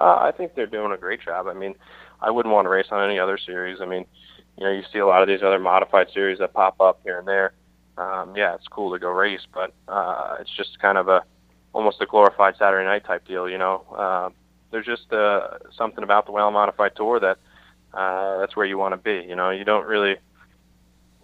Uh, 0.00 0.04
I 0.04 0.30
think 0.30 0.54
they're 0.54 0.66
doing 0.66 0.92
a 0.92 0.96
great 0.96 1.20
job. 1.20 1.46
I 1.46 1.52
mean, 1.52 1.74
I 2.20 2.30
wouldn't 2.30 2.52
want 2.52 2.66
to 2.66 2.70
race 2.70 2.86
on 2.90 3.04
any 3.04 3.18
other 3.18 3.38
series. 3.38 3.80
I 3.80 3.86
mean, 3.86 4.06
you 4.60 4.66
know, 4.66 4.72
you 4.72 4.82
see 4.92 4.98
a 4.98 5.06
lot 5.06 5.22
of 5.22 5.28
these 5.28 5.42
other 5.42 5.58
modified 5.58 6.08
series 6.12 6.38
that 6.38 6.52
pop 6.52 6.80
up 6.80 7.00
here 7.02 7.18
and 7.18 7.26
there. 7.26 7.54
Um, 7.96 8.36
yeah, 8.36 8.54
it's 8.54 8.68
cool 8.68 8.92
to 8.92 8.98
go 8.98 9.08
race, 9.08 9.46
but 9.52 9.72
uh, 9.88 10.36
it's 10.38 10.54
just 10.54 10.78
kind 10.78 10.98
of 10.98 11.08
a 11.08 11.22
almost 11.72 12.00
a 12.00 12.06
glorified 12.06 12.54
Saturday 12.58 12.84
night 12.84 13.04
type 13.04 13.26
deal. 13.26 13.48
You 13.48 13.56
know, 13.56 13.84
uh, 13.96 14.28
there's 14.70 14.84
just 14.84 15.10
uh, 15.12 15.58
something 15.76 16.04
about 16.04 16.26
the 16.26 16.32
Whelen 16.32 16.52
Modified 16.52 16.94
Tour 16.94 17.20
that 17.20 17.38
uh, 17.94 18.38
that's 18.38 18.54
where 18.54 18.66
you 18.66 18.76
want 18.76 18.92
to 18.92 18.98
be. 18.98 19.26
You 19.26 19.34
know, 19.34 19.48
you 19.48 19.64
don't 19.64 19.86
really, 19.86 20.16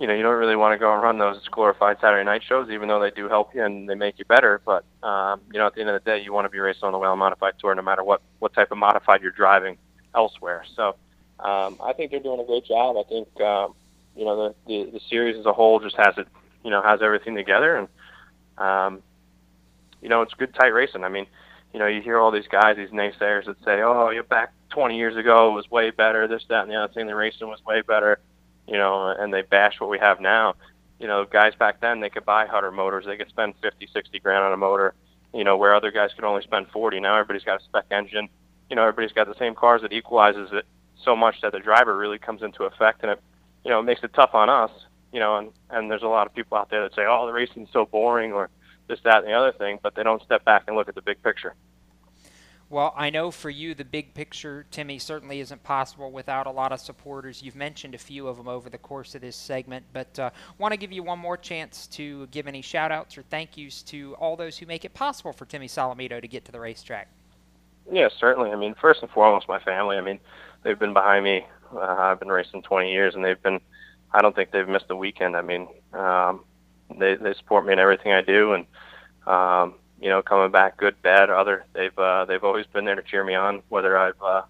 you 0.00 0.06
know, 0.06 0.14
you 0.14 0.22
don't 0.22 0.36
really 0.36 0.56
want 0.56 0.72
to 0.72 0.78
go 0.78 0.92
and 0.94 1.02
run 1.02 1.18
those 1.18 1.46
glorified 1.48 1.98
Saturday 2.00 2.24
night 2.24 2.42
shows, 2.46 2.70
even 2.70 2.88
though 2.88 3.00
they 3.00 3.10
do 3.10 3.28
help 3.28 3.54
you 3.54 3.62
and 3.62 3.86
they 3.86 3.94
make 3.94 4.18
you 4.18 4.24
better. 4.24 4.62
But 4.64 4.84
um, 5.06 5.42
you 5.52 5.58
know, 5.58 5.66
at 5.66 5.74
the 5.74 5.80
end 5.80 5.90
of 5.90 6.02
the 6.02 6.10
day, 6.10 6.22
you 6.22 6.32
want 6.32 6.46
to 6.46 6.50
be 6.50 6.58
racing 6.58 6.84
on 6.84 6.92
the 6.92 6.98
Whelen 6.98 7.18
Modified 7.18 7.54
Tour, 7.58 7.74
no 7.74 7.82
matter 7.82 8.02
what 8.02 8.22
what 8.38 8.54
type 8.54 8.72
of 8.72 8.78
modified 8.78 9.20
you're 9.20 9.30
driving 9.30 9.76
elsewhere. 10.14 10.64
So 10.74 10.96
um, 11.40 11.76
I 11.82 11.92
think 11.92 12.10
they're 12.10 12.20
doing 12.20 12.40
a 12.40 12.44
great 12.44 12.64
job. 12.64 12.96
I 12.96 13.02
think 13.08 13.28
um, 13.40 13.74
you 14.16 14.24
know 14.24 14.48
the, 14.48 14.54
the 14.66 14.90
the 14.92 15.00
series 15.10 15.36
as 15.36 15.46
a 15.46 15.52
whole 15.52 15.80
just 15.80 15.96
has 15.96 16.16
it, 16.16 16.26
you 16.64 16.70
know, 16.70 16.82
has 16.82 17.02
everything 17.02 17.34
together, 17.34 17.76
and 17.76 17.88
um, 18.58 19.02
you 20.00 20.08
know, 20.08 20.22
it's 20.22 20.34
good 20.34 20.54
tight 20.54 20.72
racing. 20.72 21.04
I 21.04 21.08
mean, 21.08 21.26
you 21.72 21.78
know, 21.78 21.86
you 21.86 22.00
hear 22.00 22.18
all 22.18 22.30
these 22.30 22.48
guys, 22.48 22.76
these 22.76 22.90
naysayers 22.90 23.46
that 23.46 23.62
say, 23.64 23.82
"Oh, 23.82 24.10
you're 24.10 24.22
back 24.22 24.52
20 24.70 24.96
years 24.96 25.16
ago 25.16 25.50
it 25.50 25.54
was 25.54 25.70
way 25.70 25.90
better. 25.90 26.26
This, 26.26 26.44
that, 26.48 26.62
and 26.62 26.70
the 26.70 26.76
other 26.76 26.92
thing. 26.92 27.06
The 27.06 27.14
racing 27.14 27.48
was 27.48 27.64
way 27.64 27.82
better." 27.82 28.18
You 28.66 28.78
know, 28.78 29.08
and 29.08 29.32
they 29.32 29.42
bash 29.42 29.78
what 29.78 29.90
we 29.90 29.98
have 29.98 30.20
now. 30.20 30.54
You 30.98 31.06
know, 31.06 31.24
guys 31.24 31.54
back 31.54 31.80
then 31.80 32.00
they 32.00 32.08
could 32.08 32.24
buy 32.24 32.46
Hutter 32.46 32.72
motors. 32.72 33.04
They 33.04 33.16
could 33.16 33.28
spend 33.28 33.54
50, 33.62 33.88
60 33.92 34.18
grand 34.20 34.42
on 34.42 34.52
a 34.52 34.56
motor. 34.56 34.94
You 35.34 35.44
know, 35.44 35.56
where 35.58 35.74
other 35.74 35.90
guys 35.90 36.12
could 36.14 36.24
only 36.24 36.42
spend 36.42 36.68
40. 36.72 36.98
Now 37.00 37.14
everybody's 37.16 37.44
got 37.44 37.60
a 37.60 37.64
spec 37.64 37.84
engine. 37.90 38.28
You 38.70 38.76
know, 38.76 38.82
everybody's 38.82 39.12
got 39.12 39.28
the 39.28 39.38
same 39.38 39.54
cars 39.54 39.82
that 39.82 39.92
equalizes 39.92 40.48
it 40.52 40.64
so 41.02 41.16
much 41.16 41.40
that 41.42 41.52
the 41.52 41.60
driver 41.60 41.96
really 41.96 42.18
comes 42.18 42.42
into 42.42 42.64
effect, 42.64 43.02
and 43.02 43.12
it, 43.12 43.20
you 43.64 43.70
know, 43.70 43.80
it 43.80 43.84
makes 43.84 44.02
it 44.02 44.12
tough 44.14 44.34
on 44.34 44.48
us. 44.48 44.70
You 45.12 45.20
know, 45.20 45.36
and 45.36 45.50
and 45.70 45.90
there's 45.90 46.02
a 46.02 46.08
lot 46.08 46.26
of 46.26 46.34
people 46.34 46.58
out 46.58 46.70
there 46.70 46.82
that 46.82 46.94
say, 46.94 47.04
"Oh, 47.08 47.26
the 47.26 47.32
racing's 47.32 47.68
so 47.72 47.86
boring," 47.86 48.32
or 48.32 48.50
this, 48.88 49.00
that, 49.04 49.18
and 49.18 49.28
the 49.28 49.32
other 49.32 49.52
thing, 49.52 49.78
but 49.82 49.94
they 49.94 50.02
don't 50.02 50.22
step 50.22 50.44
back 50.44 50.64
and 50.66 50.76
look 50.76 50.88
at 50.88 50.94
the 50.94 51.02
big 51.02 51.22
picture. 51.22 51.54
Well, 52.68 52.92
I 52.96 53.10
know 53.10 53.30
for 53.30 53.48
you 53.48 53.74
the 53.74 53.84
big 53.84 54.12
picture, 54.12 54.66
Timmy, 54.72 54.98
certainly 54.98 55.38
isn't 55.38 55.62
possible 55.62 56.10
without 56.10 56.48
a 56.48 56.50
lot 56.50 56.72
of 56.72 56.80
supporters. 56.80 57.40
You've 57.40 57.54
mentioned 57.54 57.94
a 57.94 57.98
few 57.98 58.26
of 58.26 58.36
them 58.36 58.48
over 58.48 58.68
the 58.68 58.78
course 58.78 59.14
of 59.14 59.20
this 59.20 59.36
segment, 59.36 59.84
but 59.92 60.18
uh, 60.18 60.30
want 60.58 60.72
to 60.72 60.76
give 60.76 60.90
you 60.90 61.04
one 61.04 61.20
more 61.20 61.36
chance 61.36 61.86
to 61.88 62.26
give 62.28 62.48
any 62.48 62.62
shout 62.62 62.90
outs 62.90 63.16
or 63.16 63.22
thank 63.22 63.56
yous 63.56 63.82
to 63.84 64.16
all 64.16 64.34
those 64.34 64.58
who 64.58 64.66
make 64.66 64.84
it 64.84 64.94
possible 64.94 65.32
for 65.32 65.44
Timmy 65.44 65.68
Solomito 65.68 66.20
to 66.20 66.26
get 66.26 66.44
to 66.46 66.52
the 66.52 66.58
racetrack. 66.58 67.06
Yeah, 67.90 68.08
certainly. 68.18 68.50
I 68.50 68.56
mean, 68.56 68.74
first 68.80 69.00
and 69.00 69.10
foremost, 69.12 69.46
my 69.46 69.60
family. 69.60 69.96
I 69.96 70.00
mean, 70.00 70.18
they've 70.62 70.78
been 70.78 70.92
behind 70.92 71.24
me. 71.24 71.46
Uh, 71.74 71.80
I've 71.80 72.20
been 72.20 72.28
racing 72.28 72.62
20 72.62 72.92
years, 72.92 73.14
and 73.14 73.24
they've 73.24 73.42
been. 73.42 73.60
I 74.12 74.22
don't 74.22 74.34
think 74.34 74.50
they've 74.50 74.68
missed 74.68 74.86
a 74.88 74.96
weekend. 74.96 75.36
I 75.36 75.42
mean, 75.42 75.68
um, 75.92 76.44
they 76.98 77.16
they 77.16 77.34
support 77.34 77.66
me 77.66 77.72
in 77.72 77.78
everything 77.78 78.12
I 78.12 78.22
do, 78.22 78.52
and 78.52 78.66
um, 79.26 79.74
you 80.00 80.08
know, 80.08 80.22
coming 80.22 80.50
back, 80.50 80.76
good, 80.76 81.00
bad, 81.02 81.30
other. 81.30 81.64
They've 81.72 81.96
uh, 81.98 82.24
they've 82.26 82.44
always 82.44 82.66
been 82.66 82.84
there 82.84 82.94
to 82.94 83.02
cheer 83.02 83.24
me 83.24 83.34
on, 83.34 83.62
whether 83.68 83.98
I've 83.98 84.22
uh, 84.22 84.42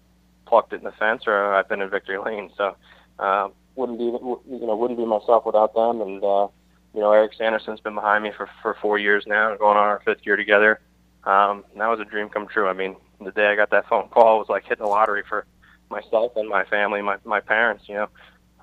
plucked 0.45 0.73
it 0.73 0.77
in 0.77 0.83
the 0.83 0.91
fence 0.91 1.23
or 1.27 1.53
I've 1.53 1.69
been 1.69 1.81
in 1.81 1.89
victory 1.89 2.17
lane. 2.17 2.51
So 2.57 2.75
uh, 3.19 3.49
wouldn't 3.75 3.97
be 3.97 4.05
you 4.05 4.41
know 4.65 4.75
wouldn't 4.75 4.99
be 4.99 5.05
myself 5.05 5.45
without 5.45 5.73
them. 5.73 6.01
And 6.01 6.23
uh, 6.23 6.47
you 6.93 7.01
know, 7.01 7.11
Eric 7.11 7.33
Sanderson's 7.37 7.79
been 7.79 7.95
behind 7.95 8.23
me 8.23 8.31
for 8.35 8.49
for 8.61 8.75
four 8.81 8.97
years 8.97 9.25
now, 9.27 9.55
going 9.55 9.77
on 9.77 9.83
our 9.83 10.01
fifth 10.03 10.25
year 10.25 10.35
together. 10.35 10.79
Um, 11.23 11.65
that 11.75 11.87
was 11.87 11.99
a 11.99 12.05
dream 12.05 12.29
come 12.29 12.47
true. 12.47 12.67
I 12.67 12.73
mean, 12.73 12.95
the 13.23 13.31
day 13.31 13.47
I 13.47 13.55
got 13.55 13.69
that 13.71 13.87
phone 13.87 14.09
call 14.09 14.39
was 14.39 14.49
like 14.49 14.63
hitting 14.63 14.83
the 14.83 14.89
lottery 14.89 15.23
for 15.27 15.45
myself 15.89 16.33
and 16.35 16.49
my 16.49 16.63
family, 16.65 17.01
my 17.01 17.17
my 17.23 17.39
parents. 17.39 17.85
You 17.87 17.95
know, 17.95 18.07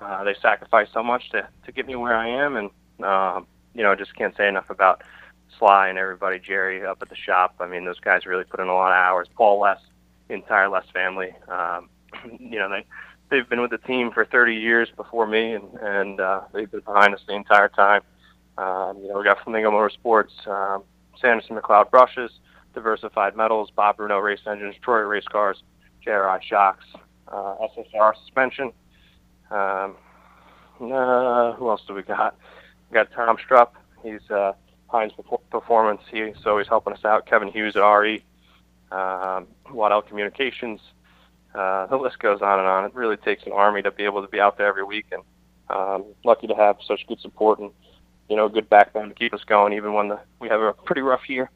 uh, 0.01 0.23
they 0.23 0.35
sacrificed 0.41 0.93
so 0.93 1.03
much 1.03 1.29
to 1.31 1.47
to 1.65 1.71
get 1.71 1.87
me 1.87 1.95
where 1.95 2.15
I 2.15 2.27
am, 2.27 2.55
and 2.55 2.69
um, 3.05 3.47
you 3.73 3.83
know, 3.83 3.95
just 3.95 4.15
can't 4.15 4.35
say 4.35 4.47
enough 4.47 4.69
about 4.69 5.03
Sly 5.57 5.89
and 5.89 5.97
everybody, 5.97 6.39
Jerry 6.39 6.85
up 6.85 7.01
at 7.01 7.09
the 7.09 7.15
shop. 7.15 7.55
I 7.59 7.67
mean, 7.67 7.85
those 7.85 7.99
guys 7.99 8.25
really 8.25 8.43
put 8.43 8.59
in 8.59 8.67
a 8.67 8.73
lot 8.73 8.91
of 8.91 8.97
hours. 8.97 9.27
Paul 9.35 9.59
Les, 9.59 9.79
entire 10.29 10.69
Les 10.69 10.85
family. 10.93 11.33
Um, 11.47 11.89
you 12.39 12.59
know, 12.59 12.69
they 12.69 12.85
they've 13.29 13.47
been 13.47 13.61
with 13.61 13.71
the 13.71 13.77
team 13.79 14.11
for 14.11 14.25
30 14.25 14.55
years 14.55 14.89
before 14.95 15.27
me, 15.27 15.53
and 15.53 15.73
and 15.81 16.19
uh, 16.19 16.41
they've 16.53 16.69
been 16.69 16.81
behind 16.81 17.13
us 17.13 17.21
the 17.27 17.35
entire 17.35 17.69
time. 17.69 18.01
Um, 18.57 18.99
you 19.01 19.09
know, 19.09 19.17
we 19.17 19.23
got 19.23 19.43
Flamingo 19.43 19.69
Motorsports, 19.71 20.47
um, 20.47 20.83
Sanderson 21.19 21.55
MacLeod 21.55 21.91
brushes, 21.91 22.31
Diversified 22.73 23.35
Metals, 23.35 23.69
Bob 23.75 23.97
Bruno 23.97 24.19
Race 24.19 24.39
Engines, 24.47 24.75
Troy 24.81 25.01
Race 25.01 25.27
Cars, 25.29 25.61
JRI 26.05 26.41
Shocks, 26.41 26.85
uh, 27.35 27.67
SSR 27.77 28.13
Suspension. 28.23 28.71
Um, 29.51 29.95
uh, 30.79 31.53
who 31.53 31.69
else 31.69 31.81
do 31.87 31.93
we 31.93 32.03
got? 32.03 32.37
We 32.89 32.95
got 32.95 33.11
Tom 33.11 33.37
Strupp. 33.37 33.71
He's 34.03 34.29
uh, 34.29 34.53
Heinz 34.87 35.13
Performance. 35.49 36.01
He's 36.11 36.35
always 36.45 36.67
helping 36.67 36.93
us 36.93 37.03
out. 37.05 37.25
Kevin 37.25 37.49
Hughes 37.49 37.75
at 37.75 37.81
RE, 37.81 38.23
um, 38.91 39.47
Waddell 39.71 40.01
Communications. 40.01 40.79
Uh, 41.53 41.85
the 41.87 41.97
list 41.97 42.19
goes 42.19 42.41
on 42.41 42.59
and 42.59 42.67
on. 42.67 42.85
It 42.85 42.93
really 42.93 43.17
takes 43.17 43.43
an 43.45 43.53
army 43.53 43.81
to 43.81 43.91
be 43.91 44.03
able 44.03 44.21
to 44.21 44.27
be 44.27 44.39
out 44.39 44.57
there 44.57 44.67
every 44.67 44.83
week, 44.83 45.05
and 45.11 45.23
um, 45.69 46.05
lucky 46.23 46.47
to 46.47 46.55
have 46.55 46.77
such 46.85 47.05
good 47.07 47.19
support 47.21 47.59
and 47.59 47.71
you 48.29 48.35
know 48.35 48.49
good 48.49 48.69
backbone 48.69 49.09
to 49.09 49.15
keep 49.15 49.33
us 49.33 49.43
going, 49.45 49.73
even 49.73 49.93
when 49.93 50.09
the, 50.09 50.19
we 50.39 50.49
have 50.49 50.61
a 50.61 50.73
pretty 50.73 51.01
rough 51.01 51.29
year. 51.29 51.49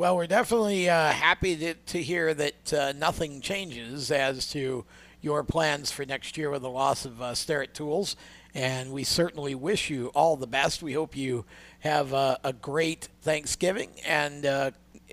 Well, 0.00 0.16
we're 0.16 0.26
definitely 0.26 0.88
uh, 0.88 1.10
happy 1.10 1.56
to, 1.56 1.74
to 1.74 2.02
hear 2.02 2.32
that 2.32 2.72
uh, 2.72 2.92
nothing 2.92 3.42
changes 3.42 4.10
as 4.10 4.50
to 4.52 4.86
your 5.20 5.44
plans 5.44 5.90
for 5.90 6.06
next 6.06 6.38
year 6.38 6.48
with 6.48 6.62
the 6.62 6.70
loss 6.70 7.04
of 7.04 7.20
uh, 7.20 7.34
Tools. 7.74 8.16
And 8.54 8.92
we 8.92 9.04
certainly 9.04 9.54
wish 9.54 9.90
you 9.90 10.06
all 10.14 10.38
the 10.38 10.46
best. 10.46 10.82
We 10.82 10.94
hope 10.94 11.18
you 11.18 11.44
have 11.80 12.14
a, 12.14 12.40
a 12.42 12.54
great 12.54 13.10
Thanksgiving 13.20 13.90
and 14.06 14.46
uh, 14.46 14.70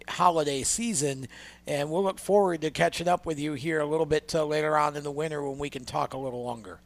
holiday 0.07 0.63
season. 0.63 1.27
And 1.67 1.91
we'll 1.91 2.03
look 2.03 2.17
forward 2.17 2.61
to 2.61 2.71
catching 2.71 3.09
up 3.09 3.25
with 3.25 3.37
you 3.37 3.55
here 3.55 3.81
a 3.81 3.85
little 3.85 4.05
bit 4.05 4.33
uh, 4.33 4.45
later 4.45 4.77
on 4.77 4.95
in 4.95 5.03
the 5.03 5.11
winter 5.11 5.45
when 5.45 5.59
we 5.59 5.69
can 5.69 5.83
talk 5.83 6.13
a 6.13 6.17
little 6.17 6.45
longer. 6.45 6.79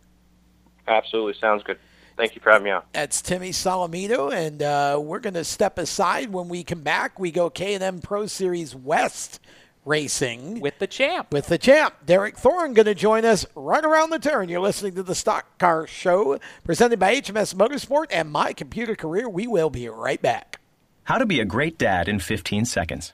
Absolutely. 0.87 1.35
Sounds 1.39 1.61
good. 1.61 1.77
Thank 2.17 2.35
you 2.35 2.41
for 2.41 2.51
having 2.51 2.65
me 2.65 2.71
on. 2.71 2.83
That's 2.93 3.21
Timmy 3.21 3.51
Solomito, 3.51 4.33
and 4.33 4.61
uh, 4.61 4.99
we're 5.01 5.19
going 5.19 5.33
to 5.33 5.43
step 5.43 5.77
aside. 5.77 6.31
When 6.31 6.49
we 6.49 6.63
come 6.63 6.81
back, 6.81 7.19
we 7.19 7.31
go 7.31 7.49
K&N 7.49 8.01
Pro 8.01 8.27
Series 8.27 8.75
West 8.75 9.39
racing 9.85 10.59
with 10.59 10.77
the 10.79 10.87
champ. 10.87 11.31
With 11.31 11.47
the 11.47 11.57
champ, 11.57 11.95
Derek 12.05 12.37
Thorn, 12.37 12.73
going 12.73 12.85
to 12.85 12.95
join 12.95 13.25
us 13.25 13.45
right 13.55 13.83
around 13.83 14.11
the 14.11 14.19
turn. 14.19 14.49
You're 14.49 14.61
listening 14.61 14.95
to 14.95 15.03
the 15.03 15.15
Stock 15.15 15.57
Car 15.57 15.87
Show, 15.87 16.39
presented 16.63 16.99
by 16.99 17.15
HMS 17.15 17.55
Motorsport 17.55 18.07
and 18.11 18.31
My 18.31 18.53
Computer 18.53 18.95
Career. 18.95 19.27
We 19.27 19.47
will 19.47 19.69
be 19.69 19.87
right 19.89 20.21
back. 20.21 20.59
How 21.03 21.17
to 21.17 21.25
be 21.25 21.39
a 21.39 21.45
great 21.45 21.77
dad 21.77 22.07
in 22.07 22.19
15 22.19 22.65
seconds. 22.65 23.13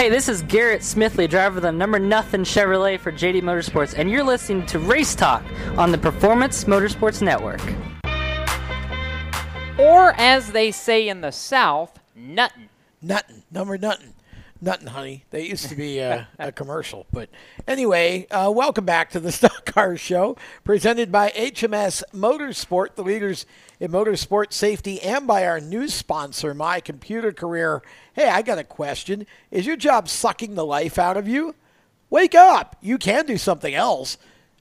Hey, 0.00 0.08
this 0.08 0.30
is 0.30 0.40
Garrett 0.40 0.80
Smithley, 0.80 1.28
driver 1.28 1.58
of 1.58 1.62
the 1.62 1.70
number 1.70 1.98
nothing 1.98 2.40
Chevrolet 2.40 2.98
for 2.98 3.12
JD 3.12 3.42
Motorsports, 3.42 3.92
and 3.94 4.10
you're 4.10 4.24
listening 4.24 4.64
to 4.64 4.78
Race 4.78 5.14
Talk 5.14 5.44
on 5.76 5.92
the 5.92 5.98
Performance 5.98 6.64
Motorsports 6.64 7.20
Network. 7.20 7.60
Or 9.78 10.14
as 10.16 10.52
they 10.52 10.70
say 10.70 11.06
in 11.06 11.20
the 11.20 11.30
South, 11.30 12.00
nuttin'. 12.16 12.70
Nuttin', 13.02 13.42
number 13.50 13.76
nuttin'. 13.76 14.14
Nuttin', 14.62 14.88
honey. 14.88 15.24
They 15.30 15.46
used 15.46 15.70
to 15.70 15.74
be 15.74 16.02
uh, 16.02 16.24
a 16.38 16.52
commercial. 16.52 17.06
But 17.10 17.30
anyway, 17.66 18.26
uh, 18.30 18.50
welcome 18.54 18.84
back 18.84 19.10
to 19.10 19.20
the 19.20 19.32
Stock 19.32 19.64
Car 19.64 19.96
Show, 19.96 20.36
presented 20.64 21.10
by 21.10 21.30
HMS 21.30 22.02
Motorsport, 22.12 22.94
the 22.94 23.02
leaders 23.02 23.46
in 23.78 23.90
motorsport 23.90 24.52
safety, 24.52 25.00
and 25.00 25.26
by 25.26 25.46
our 25.46 25.60
new 25.60 25.88
sponsor, 25.88 26.52
My 26.52 26.80
Computer 26.80 27.32
Career. 27.32 27.82
Hey, 28.12 28.28
I 28.28 28.42
got 28.42 28.58
a 28.58 28.64
question. 28.64 29.26
Is 29.50 29.64
your 29.64 29.76
job 29.76 30.10
sucking 30.10 30.54
the 30.54 30.66
life 30.66 30.98
out 30.98 31.16
of 31.16 31.26
you? 31.26 31.54
Wake 32.10 32.34
up. 32.34 32.76
You 32.82 32.98
can 32.98 33.24
do 33.24 33.38
something 33.38 33.74
else. 33.74 34.18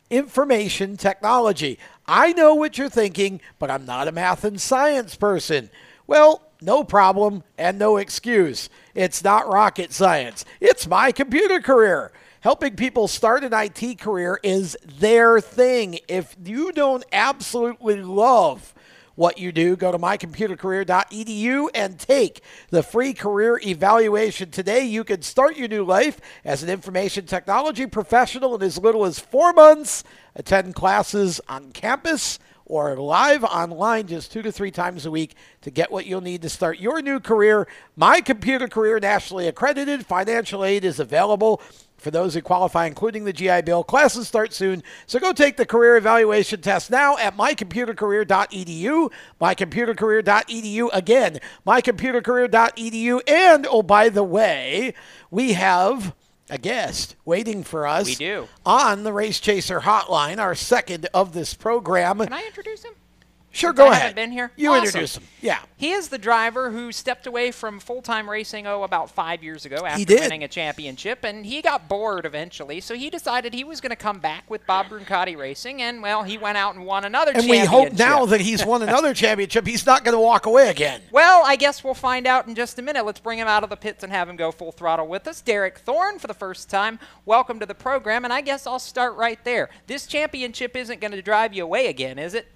Information 0.09 0.95
technology. 0.95 1.77
I 2.07 2.31
know 2.31 2.55
what 2.55 2.77
you're 2.77 2.89
thinking, 2.89 3.41
but 3.59 3.69
I'm 3.69 3.85
not 3.85 4.07
a 4.07 4.13
math 4.13 4.45
and 4.45 4.61
science 4.61 5.15
person. 5.15 5.69
Well, 6.07 6.41
no 6.61 6.83
problem 6.83 7.43
and 7.57 7.79
no 7.79 7.97
excuse. 7.97 8.69
It's 8.93 9.23
not 9.23 9.47
rocket 9.47 9.93
science. 9.93 10.45
It's 10.59 10.87
my 10.87 11.11
computer 11.11 11.59
career. 11.59 12.11
Helping 12.41 12.75
people 12.75 13.07
start 13.07 13.43
an 13.43 13.53
IT 13.53 13.99
career 13.99 14.39
is 14.43 14.77
their 14.85 15.41
thing. 15.41 15.99
If 16.07 16.35
you 16.43 16.71
don't 16.71 17.03
absolutely 17.11 18.01
love 18.01 18.73
what 19.15 19.37
you 19.37 19.51
do, 19.51 19.75
go 19.75 19.91
to 19.91 19.99
mycomputercareer.edu 19.99 21.67
and 21.75 21.99
take 21.99 22.41
the 22.69 22.81
free 22.81 23.13
career 23.13 23.59
evaluation 23.65 24.49
today. 24.49 24.85
You 24.85 25.03
can 25.03 25.21
start 25.21 25.57
your 25.57 25.67
new 25.67 25.83
life 25.83 26.21
as 26.45 26.63
an 26.63 26.69
information 26.69 27.25
technology 27.25 27.85
professional 27.85 28.55
in 28.55 28.61
as 28.61 28.77
little 28.77 29.03
as 29.03 29.19
four 29.19 29.51
months. 29.51 30.05
Attend 30.35 30.75
classes 30.75 31.41
on 31.49 31.73
campus 31.73 32.39
or 32.69 32.95
live 32.95 33.43
online 33.43 34.07
just 34.07 34.31
two 34.31 34.41
to 34.43 34.51
three 34.51 34.71
times 34.71 35.05
a 35.05 35.11
week 35.11 35.35
to 35.61 35.71
get 35.71 35.91
what 35.91 36.05
you'll 36.05 36.21
need 36.21 36.41
to 36.43 36.49
start 36.49 36.79
your 36.79 37.01
new 37.01 37.19
career. 37.19 37.67
My 37.97 38.21
Computer 38.21 38.67
Career, 38.69 38.99
nationally 38.99 39.47
accredited. 39.47 40.05
Financial 40.05 40.63
aid 40.63 40.85
is 40.85 40.99
available 40.99 41.61
for 41.97 42.11
those 42.11 42.33
who 42.33 42.41
qualify, 42.41 42.85
including 42.85 43.25
the 43.25 43.33
GI 43.33 43.63
Bill. 43.63 43.83
Classes 43.83 44.27
start 44.27 44.53
soon, 44.53 44.83
so 45.05 45.19
go 45.19 45.33
take 45.33 45.57
the 45.57 45.65
career 45.65 45.97
evaluation 45.97 46.61
test 46.61 46.89
now 46.89 47.17
at 47.17 47.35
mycomputercareer.edu. 47.35 49.11
Mycomputercareer.edu 49.41 50.89
again. 50.93 51.39
Mycomputercareer.edu. 51.67 53.21
And 53.27 53.67
oh, 53.69 53.83
by 53.83 54.09
the 54.09 54.23
way, 54.23 54.93
we 55.31 55.53
have 55.53 56.15
a 56.49 56.57
guest 56.57 57.15
waiting 57.25 57.63
for 57.63 57.85
us. 57.87 58.05
We 58.07 58.15
do. 58.15 58.47
On 58.65 59.03
the 59.03 59.13
Race 59.13 59.39
Chaser 59.39 59.81
Hotline, 59.81 60.39
our 60.39 60.55
second 60.55 61.07
of 61.13 61.33
this 61.33 61.53
program. 61.53 62.19
Can 62.19 62.33
I 62.33 62.43
introduce 62.45 62.83
him? 62.83 62.93
Sure, 63.51 63.73
go 63.73 63.85
I 63.85 63.89
ahead. 63.89 64.01
haven't 64.01 64.15
been 64.15 64.31
here. 64.31 64.51
You 64.55 64.69
Awesome. 64.71 64.85
introduce 64.85 65.17
him. 65.17 65.23
Yeah. 65.41 65.59
He 65.75 65.91
is 65.91 66.09
the 66.09 66.19
driver 66.19 66.69
who 66.69 66.91
stepped 66.91 67.25
away 67.25 67.51
from 67.51 67.79
full-time 67.79 68.29
racing 68.29 68.67
oh 68.67 68.83
about 68.83 69.09
five 69.09 69.43
years 69.43 69.65
ago 69.65 69.85
after 69.87 70.15
winning 70.15 70.43
a 70.43 70.47
championship, 70.47 71.23
and 71.23 71.45
he 71.45 71.61
got 71.61 71.87
bored 71.89 72.25
eventually. 72.25 72.79
So 72.79 72.93
he 72.93 73.09
decided 73.09 73.53
he 73.53 73.63
was 73.63 73.81
going 73.81 73.89
to 73.89 73.95
come 73.95 74.19
back 74.19 74.47
with 74.51 74.65
Bob 74.67 74.89
Bruncati 74.89 75.35
Racing, 75.35 75.81
and 75.81 76.03
well, 76.03 76.21
he 76.23 76.37
went 76.37 76.57
out 76.57 76.75
and 76.75 76.85
won 76.85 77.05
another. 77.05 77.33
Championship. 77.33 77.63
And 77.63 77.71
we 77.71 77.89
hope 77.89 77.97
now 77.97 78.25
that 78.27 78.41
he's 78.41 78.63
won 78.63 78.83
another 78.83 79.13
championship, 79.15 79.65
he's 79.65 79.85
not 79.85 80.03
going 80.03 80.15
to 80.15 80.21
walk 80.21 80.45
away 80.45 80.69
again. 80.69 81.01
Well, 81.11 81.41
I 81.45 81.55
guess 81.55 81.83
we'll 81.83 81.95
find 81.95 82.27
out 82.27 82.47
in 82.47 82.53
just 82.53 82.77
a 82.77 82.81
minute. 82.83 83.03
Let's 83.03 83.19
bring 83.19 83.39
him 83.39 83.47
out 83.47 83.63
of 83.63 83.71
the 83.71 83.77
pits 83.77 84.03
and 84.03 84.11
have 84.13 84.29
him 84.29 84.35
go 84.35 84.51
full 84.51 84.71
throttle 84.71 85.07
with 85.07 85.27
us. 85.27 85.41
Derek 85.41 85.79
Thorn 85.79 86.19
for 86.19 86.27
the 86.27 86.33
first 86.35 86.69
time. 86.69 86.99
Welcome 87.25 87.59
to 87.61 87.65
the 87.65 87.75
program, 87.75 88.25
and 88.25 88.33
I 88.33 88.41
guess 88.41 88.67
I'll 88.67 88.77
start 88.79 89.15
right 89.15 89.43
there. 89.43 89.69
This 89.87 90.05
championship 90.05 90.75
isn't 90.75 91.01
going 91.01 91.11
to 91.13 91.21
drive 91.21 91.53
you 91.53 91.63
away 91.63 91.87
again, 91.87 92.19
is 92.19 92.35
it? 92.35 92.47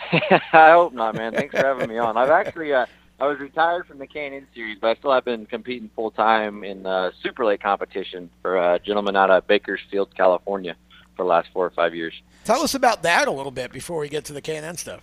I 0.52 0.70
hope 0.70 0.92
not, 0.92 1.14
man. 1.14 1.34
Thanks 1.34 1.58
for 1.58 1.66
having 1.66 1.88
me 1.88 1.98
on. 1.98 2.16
I've 2.16 2.30
actually 2.30 2.72
uh, 2.72 2.86
I 3.20 3.26
was 3.26 3.40
retired 3.40 3.86
from 3.86 3.98
the 3.98 4.06
K&N 4.06 4.46
series, 4.54 4.78
but 4.80 4.88
I 4.88 4.94
still 4.94 5.12
have 5.12 5.24
been 5.24 5.44
competing 5.46 5.90
full 5.96 6.12
time 6.12 6.62
in 6.62 6.86
uh, 6.86 7.10
super 7.20 7.44
late 7.44 7.60
competition 7.60 8.30
for 8.42 8.56
a 8.56 8.78
gentleman 8.78 9.16
out 9.16 9.30
of 9.30 9.46
Bakersfield, 9.46 10.14
California, 10.14 10.76
for 11.16 11.24
the 11.24 11.28
last 11.28 11.48
four 11.52 11.66
or 11.66 11.70
five 11.70 11.96
years. 11.96 12.14
Tell 12.44 12.62
us 12.62 12.74
about 12.74 13.02
that 13.02 13.26
a 13.26 13.32
little 13.32 13.50
bit 13.50 13.72
before 13.72 13.98
we 13.98 14.08
get 14.08 14.24
to 14.26 14.32
the 14.32 14.40
K&N 14.40 14.76
stuff. 14.76 15.02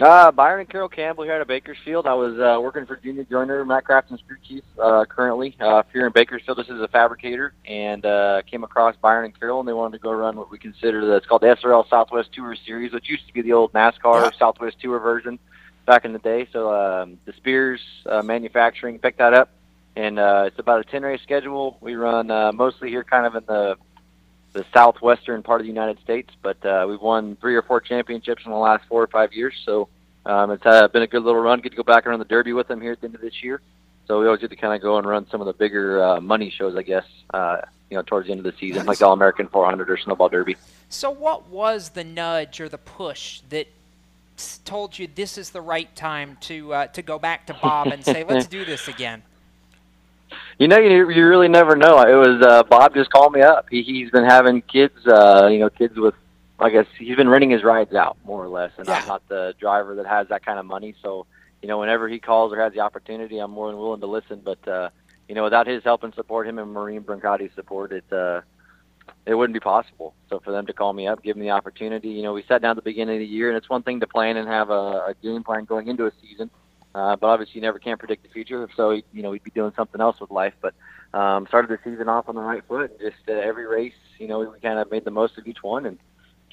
Uh, 0.00 0.32
Byron 0.32 0.60
and 0.60 0.68
Carol 0.70 0.88
Campbell 0.88 1.24
here 1.24 1.34
out 1.34 1.42
of 1.42 1.48
Bakersfield. 1.48 2.06
I 2.06 2.14
was 2.14 2.38
uh, 2.38 2.58
working 2.58 2.86
for 2.86 2.96
Junior 2.96 3.24
Joiner, 3.24 3.66
Matt 3.66 3.84
Crafton's 3.84 4.22
crew 4.26 4.38
chief, 4.42 4.64
uh, 4.78 5.04
currently 5.04 5.54
uh, 5.60 5.82
here 5.92 6.06
in 6.06 6.12
Bakersfield. 6.12 6.56
This 6.56 6.70
is 6.70 6.80
a 6.80 6.88
fabricator, 6.88 7.52
and 7.66 8.06
uh, 8.06 8.40
came 8.50 8.64
across 8.64 8.96
Byron 8.96 9.26
and 9.26 9.38
Carol, 9.38 9.60
and 9.60 9.68
they 9.68 9.74
wanted 9.74 9.98
to 9.98 10.02
go 10.02 10.10
run 10.12 10.36
what 10.36 10.50
we 10.50 10.58
consider 10.58 11.04
the, 11.04 11.16
it's 11.16 11.26
called 11.26 11.42
the 11.42 11.48
SRL 11.48 11.86
Southwest 11.90 12.32
Tour 12.32 12.56
Series, 12.64 12.94
which 12.94 13.10
used 13.10 13.26
to 13.26 13.34
be 13.34 13.42
the 13.42 13.52
old 13.52 13.74
NASCAR 13.74 14.34
Southwest 14.38 14.80
Tour 14.80 15.00
version 15.00 15.38
back 15.84 16.06
in 16.06 16.14
the 16.14 16.18
day. 16.18 16.48
So 16.50 16.72
um, 16.72 17.18
the 17.26 17.34
Spears 17.34 17.82
uh, 18.06 18.22
Manufacturing 18.22 18.98
picked 19.00 19.18
that 19.18 19.34
up, 19.34 19.50
and 19.96 20.18
uh, 20.18 20.44
it's 20.46 20.58
about 20.58 20.80
a 20.80 20.84
10 20.84 21.02
race 21.02 21.20
schedule. 21.22 21.76
We 21.82 21.96
run 21.96 22.30
uh, 22.30 22.52
mostly 22.52 22.88
here, 22.88 23.04
kind 23.04 23.26
of 23.26 23.34
in 23.34 23.44
the 23.46 23.76
the 24.52 24.64
southwestern 24.74 25.42
part 25.42 25.60
of 25.60 25.64
the 25.64 25.72
United 25.72 26.00
States, 26.00 26.30
but 26.42 26.64
uh, 26.64 26.86
we've 26.88 27.00
won 27.00 27.36
three 27.36 27.54
or 27.54 27.62
four 27.62 27.80
championships 27.80 28.44
in 28.44 28.50
the 28.50 28.58
last 28.58 28.84
four 28.88 29.02
or 29.02 29.06
five 29.06 29.32
years. 29.32 29.54
So 29.64 29.88
um, 30.26 30.50
it's 30.50 30.66
uh, 30.66 30.88
been 30.88 31.02
a 31.02 31.06
good 31.06 31.22
little 31.22 31.40
run. 31.40 31.60
Get 31.60 31.70
to 31.70 31.76
go 31.76 31.82
back 31.82 32.06
around 32.06 32.18
the 32.18 32.24
Derby 32.24 32.52
with 32.52 32.68
them 32.68 32.80
here 32.80 32.92
at 32.92 33.00
the 33.00 33.06
end 33.06 33.14
of 33.14 33.20
this 33.20 33.42
year. 33.42 33.60
So 34.06 34.18
we 34.20 34.26
always 34.26 34.40
get 34.40 34.50
to 34.50 34.56
kind 34.56 34.74
of 34.74 34.82
go 34.82 34.98
and 34.98 35.06
run 35.06 35.28
some 35.30 35.40
of 35.40 35.46
the 35.46 35.52
bigger 35.52 36.02
uh, 36.02 36.20
money 36.20 36.50
shows, 36.50 36.74
I 36.76 36.82
guess. 36.82 37.06
Uh, 37.32 37.60
you 37.90 37.96
know, 37.96 38.02
towards 38.02 38.26
the 38.26 38.32
end 38.32 38.44
of 38.44 38.52
the 38.52 38.58
season, 38.58 38.86
like 38.86 38.98
the 38.98 39.06
All 39.06 39.12
American 39.12 39.48
400 39.48 39.90
or 39.90 39.96
Snowball 39.96 40.28
Derby. 40.28 40.56
So, 40.88 41.10
what 41.10 41.48
was 41.48 41.90
the 41.90 42.04
nudge 42.04 42.60
or 42.60 42.68
the 42.68 42.78
push 42.78 43.40
that 43.50 43.66
told 44.64 44.98
you 44.98 45.08
this 45.12 45.36
is 45.36 45.50
the 45.50 45.60
right 45.60 45.94
time 45.96 46.38
to 46.42 46.72
uh, 46.72 46.86
to 46.88 47.02
go 47.02 47.18
back 47.18 47.46
to 47.46 47.54
Bob 47.54 47.88
and 47.88 48.04
say, 48.04 48.24
let's 48.24 48.46
do 48.48 48.64
this 48.64 48.88
again? 48.88 49.22
You 50.58 50.68
know, 50.68 50.78
you, 50.78 51.10
you 51.10 51.26
really 51.26 51.48
never 51.48 51.74
know. 51.76 52.00
It 52.02 52.14
was 52.14 52.42
uh, 52.42 52.62
Bob 52.64 52.94
just 52.94 53.10
called 53.10 53.32
me 53.32 53.42
up. 53.42 53.66
He, 53.70 53.82
he's 53.82 54.10
been 54.10 54.24
having 54.24 54.62
kids, 54.62 55.06
uh, 55.06 55.48
you 55.50 55.58
know, 55.58 55.70
kids 55.70 55.96
with, 55.96 56.14
I 56.58 56.70
guess 56.70 56.86
he's 56.98 57.16
been 57.16 57.28
renting 57.28 57.50
his 57.50 57.64
rides 57.64 57.94
out 57.94 58.18
more 58.24 58.44
or 58.44 58.48
less, 58.48 58.72
and 58.76 58.88
I'm 58.88 59.06
not 59.06 59.26
the 59.28 59.54
driver 59.58 59.94
that 59.96 60.06
has 60.06 60.28
that 60.28 60.44
kind 60.44 60.58
of 60.58 60.66
money. 60.66 60.94
So, 61.02 61.26
you 61.62 61.68
know, 61.68 61.78
whenever 61.78 62.08
he 62.08 62.18
calls 62.18 62.52
or 62.52 62.60
has 62.60 62.72
the 62.72 62.80
opportunity, 62.80 63.38
I'm 63.38 63.50
more 63.50 63.68
than 63.68 63.78
willing 63.78 64.00
to 64.00 64.06
listen. 64.06 64.42
But 64.44 64.66
uh, 64.68 64.90
you 65.28 65.34
know, 65.34 65.44
without 65.44 65.66
his 65.66 65.82
help 65.84 66.04
and 66.04 66.14
support, 66.14 66.46
him 66.46 66.58
and 66.58 66.72
Marine 66.72 67.02
Bruncati's 67.02 67.54
support, 67.54 67.92
it 67.92 68.04
uh, 68.12 68.42
it 69.26 69.34
wouldn't 69.34 69.54
be 69.54 69.60
possible. 69.60 70.14
So 70.28 70.40
for 70.40 70.52
them 70.52 70.66
to 70.66 70.72
call 70.72 70.92
me 70.92 71.06
up, 71.06 71.22
give 71.22 71.36
me 71.36 71.46
the 71.46 71.50
opportunity, 71.50 72.08
you 72.08 72.22
know, 72.22 72.32
we 72.32 72.42
sat 72.42 72.62
down 72.62 72.72
at 72.72 72.76
the 72.76 72.82
beginning 72.82 73.16
of 73.16 73.20
the 73.20 73.26
year, 73.26 73.48
and 73.48 73.56
it's 73.56 73.68
one 73.68 73.82
thing 73.82 74.00
to 74.00 74.06
plan 74.06 74.36
and 74.36 74.48
have 74.48 74.70
a, 74.70 74.72
a 75.08 75.14
game 75.22 75.42
plan 75.42 75.64
going 75.64 75.88
into 75.88 76.06
a 76.06 76.12
season. 76.20 76.50
Uh, 76.94 77.16
but 77.16 77.28
obviously, 77.28 77.54
you 77.56 77.60
never 77.60 77.78
can 77.78 77.96
predict 77.96 78.22
the 78.22 78.28
future. 78.28 78.68
So, 78.76 78.90
you 78.90 79.22
know, 79.22 79.30
we'd 79.30 79.44
be 79.44 79.50
doing 79.50 79.72
something 79.76 80.00
else 80.00 80.20
with 80.20 80.30
life. 80.30 80.54
But 80.60 80.74
um, 81.14 81.46
started 81.46 81.70
the 81.70 81.78
season 81.88 82.08
off 82.08 82.28
on 82.28 82.34
the 82.34 82.40
right 82.40 82.62
foot. 82.66 82.98
Just 83.00 83.16
uh, 83.28 83.32
every 83.32 83.66
race, 83.66 83.92
you 84.18 84.28
know, 84.28 84.40
we 84.40 84.60
kind 84.60 84.78
of 84.78 84.90
made 84.90 85.04
the 85.04 85.10
most 85.10 85.38
of 85.38 85.46
each 85.46 85.62
one 85.62 85.86
and 85.86 85.98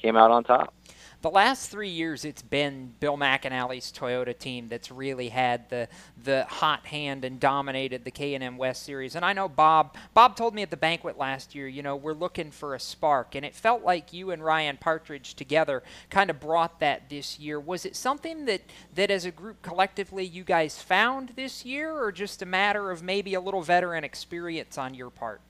came 0.00 0.16
out 0.16 0.30
on 0.30 0.44
top. 0.44 0.72
The 1.20 1.30
last 1.30 1.68
three 1.68 1.88
years 1.88 2.24
it's 2.24 2.42
been 2.42 2.94
Bill 3.00 3.16
McAnally's 3.16 3.90
Toyota 3.90 4.38
team 4.38 4.68
that's 4.68 4.92
really 4.92 5.30
had 5.30 5.68
the 5.68 5.88
the 6.22 6.44
hot 6.44 6.86
hand 6.86 7.24
and 7.24 7.40
dominated 7.40 8.04
the 8.04 8.12
K&N 8.12 8.56
West 8.56 8.84
Series. 8.84 9.16
And 9.16 9.24
I 9.24 9.32
know 9.32 9.48
Bob 9.48 9.96
Bob 10.14 10.36
told 10.36 10.54
me 10.54 10.62
at 10.62 10.70
the 10.70 10.76
banquet 10.76 11.18
last 11.18 11.56
year, 11.56 11.66
you 11.66 11.82
know, 11.82 11.96
we're 11.96 12.12
looking 12.12 12.52
for 12.52 12.76
a 12.76 12.78
spark, 12.78 13.34
and 13.34 13.44
it 13.44 13.56
felt 13.56 13.82
like 13.82 14.12
you 14.12 14.30
and 14.30 14.44
Ryan 14.44 14.76
Partridge 14.76 15.34
together 15.34 15.82
kind 16.08 16.30
of 16.30 16.38
brought 16.38 16.78
that 16.78 17.10
this 17.10 17.40
year. 17.40 17.58
Was 17.58 17.84
it 17.84 17.96
something 17.96 18.44
that 18.44 18.62
that 18.94 19.10
as 19.10 19.24
a 19.24 19.32
group 19.32 19.60
collectively 19.60 20.24
you 20.24 20.44
guys 20.44 20.80
found 20.80 21.30
this 21.30 21.64
year, 21.64 22.00
or 22.00 22.12
just 22.12 22.42
a 22.42 22.46
matter 22.46 22.92
of 22.92 23.02
maybe 23.02 23.34
a 23.34 23.40
little 23.40 23.62
veteran 23.62 24.04
experience 24.04 24.78
on 24.78 24.94
your 24.94 25.10
part? 25.10 25.40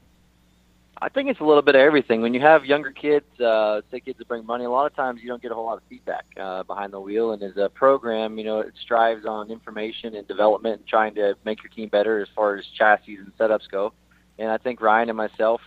I 1.01 1.09
think 1.09 1.31
it's 1.31 1.39
a 1.39 1.45
little 1.45 1.62
bit 1.62 1.77
of 1.77 1.81
everything. 1.81 2.23
When 2.23 2.35
you 2.35 2.41
have 2.41 2.65
younger 2.65 2.91
kids, 2.91 3.27
uh, 3.41 3.83
say 3.91 4.01
kids 4.01 4.19
that 4.19 4.27
bring 4.27 4.45
money, 4.45 4.65
a 4.65 4.70
lot 4.70 4.87
of 4.87 4.97
times 4.97 5.20
you 5.23 5.29
don't 5.29 5.41
get 5.41 5.53
a 5.53 5.55
whole 5.55 5.66
lot 5.66 5.77
of 5.77 5.85
feedback 5.89 6.25
uh, 6.41 6.65
behind 6.65 6.93
the 6.93 6.99
wheel. 7.01 7.33
And 7.33 7.43
as 7.43 7.57
a 7.57 7.69
program, 7.69 8.37
you 8.37 8.45
know, 8.45 8.61
it 8.61 8.75
strives 8.83 9.25
on 9.25 9.51
information 9.51 10.16
and 10.16 10.27
development 10.27 10.81
and 10.81 10.89
trying 10.89 11.15
to 11.15 11.37
make 11.45 11.62
your 11.62 11.70
team 11.70 11.89
better 11.89 12.20
as 12.20 12.27
far 12.35 12.57
as 12.57 12.65
chassis 12.77 13.16
and 13.16 13.33
setups 13.39 13.70
go. 13.70 13.93
And 14.41 14.51
I 14.51 14.59
think 14.59 14.81
Ryan 14.81 15.09
and 15.11 15.16
myself, 15.16 15.61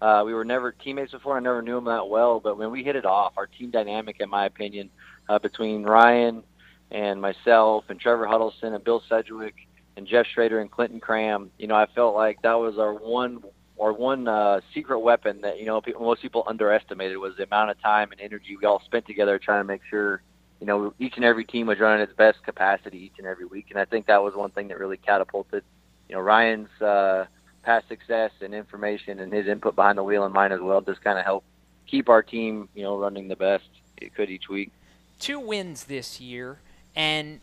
uh, 0.00 0.24
we 0.26 0.34
were 0.34 0.44
never 0.44 0.72
teammates 0.72 1.12
before. 1.12 1.36
I 1.36 1.40
never 1.40 1.62
knew 1.62 1.78
him 1.78 1.84
that 1.84 2.08
well, 2.08 2.40
but 2.40 2.58
when 2.58 2.72
we 2.72 2.82
hit 2.82 2.96
it 2.96 3.06
off, 3.06 3.34
our 3.36 3.46
team 3.46 3.70
dynamic, 3.70 4.16
in 4.18 4.28
my 4.28 4.46
opinion, 4.46 4.90
uh, 5.28 5.38
between 5.38 5.84
Ryan 5.84 6.42
and 6.90 7.20
myself 7.20 7.84
and 7.88 8.00
Trevor 8.00 8.26
Huddleston 8.26 8.74
and 8.74 8.82
Bill 8.82 9.02
Sedgwick 9.08 9.54
and 9.96 10.08
Jeff 10.08 10.26
Schrader 10.26 10.60
and 10.60 10.68
Clinton 10.68 10.98
Cram, 10.98 11.52
you 11.58 11.68
know, 11.68 11.76
I 11.76 11.86
felt 11.94 12.16
like 12.16 12.42
that 12.42 12.54
was 12.54 12.78
our 12.78 12.94
one 12.94 13.44
or 13.76 13.92
one 13.92 14.28
uh, 14.28 14.60
secret 14.74 15.00
weapon 15.00 15.40
that 15.42 15.58
you 15.58 15.66
know 15.66 15.80
people, 15.80 16.02
most 16.02 16.22
people 16.22 16.44
underestimated 16.46 17.18
was 17.18 17.36
the 17.36 17.44
amount 17.44 17.70
of 17.70 17.80
time 17.80 18.12
and 18.12 18.20
energy 18.20 18.56
we 18.56 18.66
all 18.66 18.80
spent 18.84 19.06
together 19.06 19.38
trying 19.38 19.60
to 19.60 19.64
make 19.64 19.82
sure 19.88 20.22
you 20.60 20.66
know 20.66 20.94
each 20.98 21.16
and 21.16 21.24
every 21.24 21.44
team 21.44 21.66
was 21.66 21.78
running 21.80 22.02
its 22.02 22.12
best 22.12 22.42
capacity 22.44 22.98
each 22.98 23.18
and 23.18 23.26
every 23.26 23.44
week. 23.44 23.66
And 23.70 23.78
I 23.78 23.84
think 23.84 24.06
that 24.06 24.22
was 24.22 24.34
one 24.34 24.50
thing 24.50 24.68
that 24.68 24.78
really 24.78 24.98
catapulted 24.98 25.64
you 26.08 26.14
know 26.14 26.20
Ryan's 26.20 26.80
uh, 26.80 27.26
past 27.62 27.88
success 27.88 28.30
and 28.40 28.54
information 28.54 29.20
and 29.20 29.32
his 29.32 29.46
input 29.46 29.74
behind 29.74 29.98
the 29.98 30.04
wheel 30.04 30.24
and 30.24 30.34
mine 30.34 30.52
as 30.52 30.60
well. 30.60 30.80
Just 30.80 31.02
kind 31.02 31.18
of 31.18 31.24
helped 31.24 31.46
keep 31.86 32.08
our 32.08 32.22
team 32.22 32.68
you 32.74 32.82
know 32.82 32.96
running 32.98 33.28
the 33.28 33.36
best 33.36 33.64
it 34.00 34.14
could 34.14 34.30
each 34.30 34.48
week. 34.48 34.70
Two 35.18 35.38
wins 35.38 35.84
this 35.84 36.20
year, 36.20 36.58
and 36.96 37.40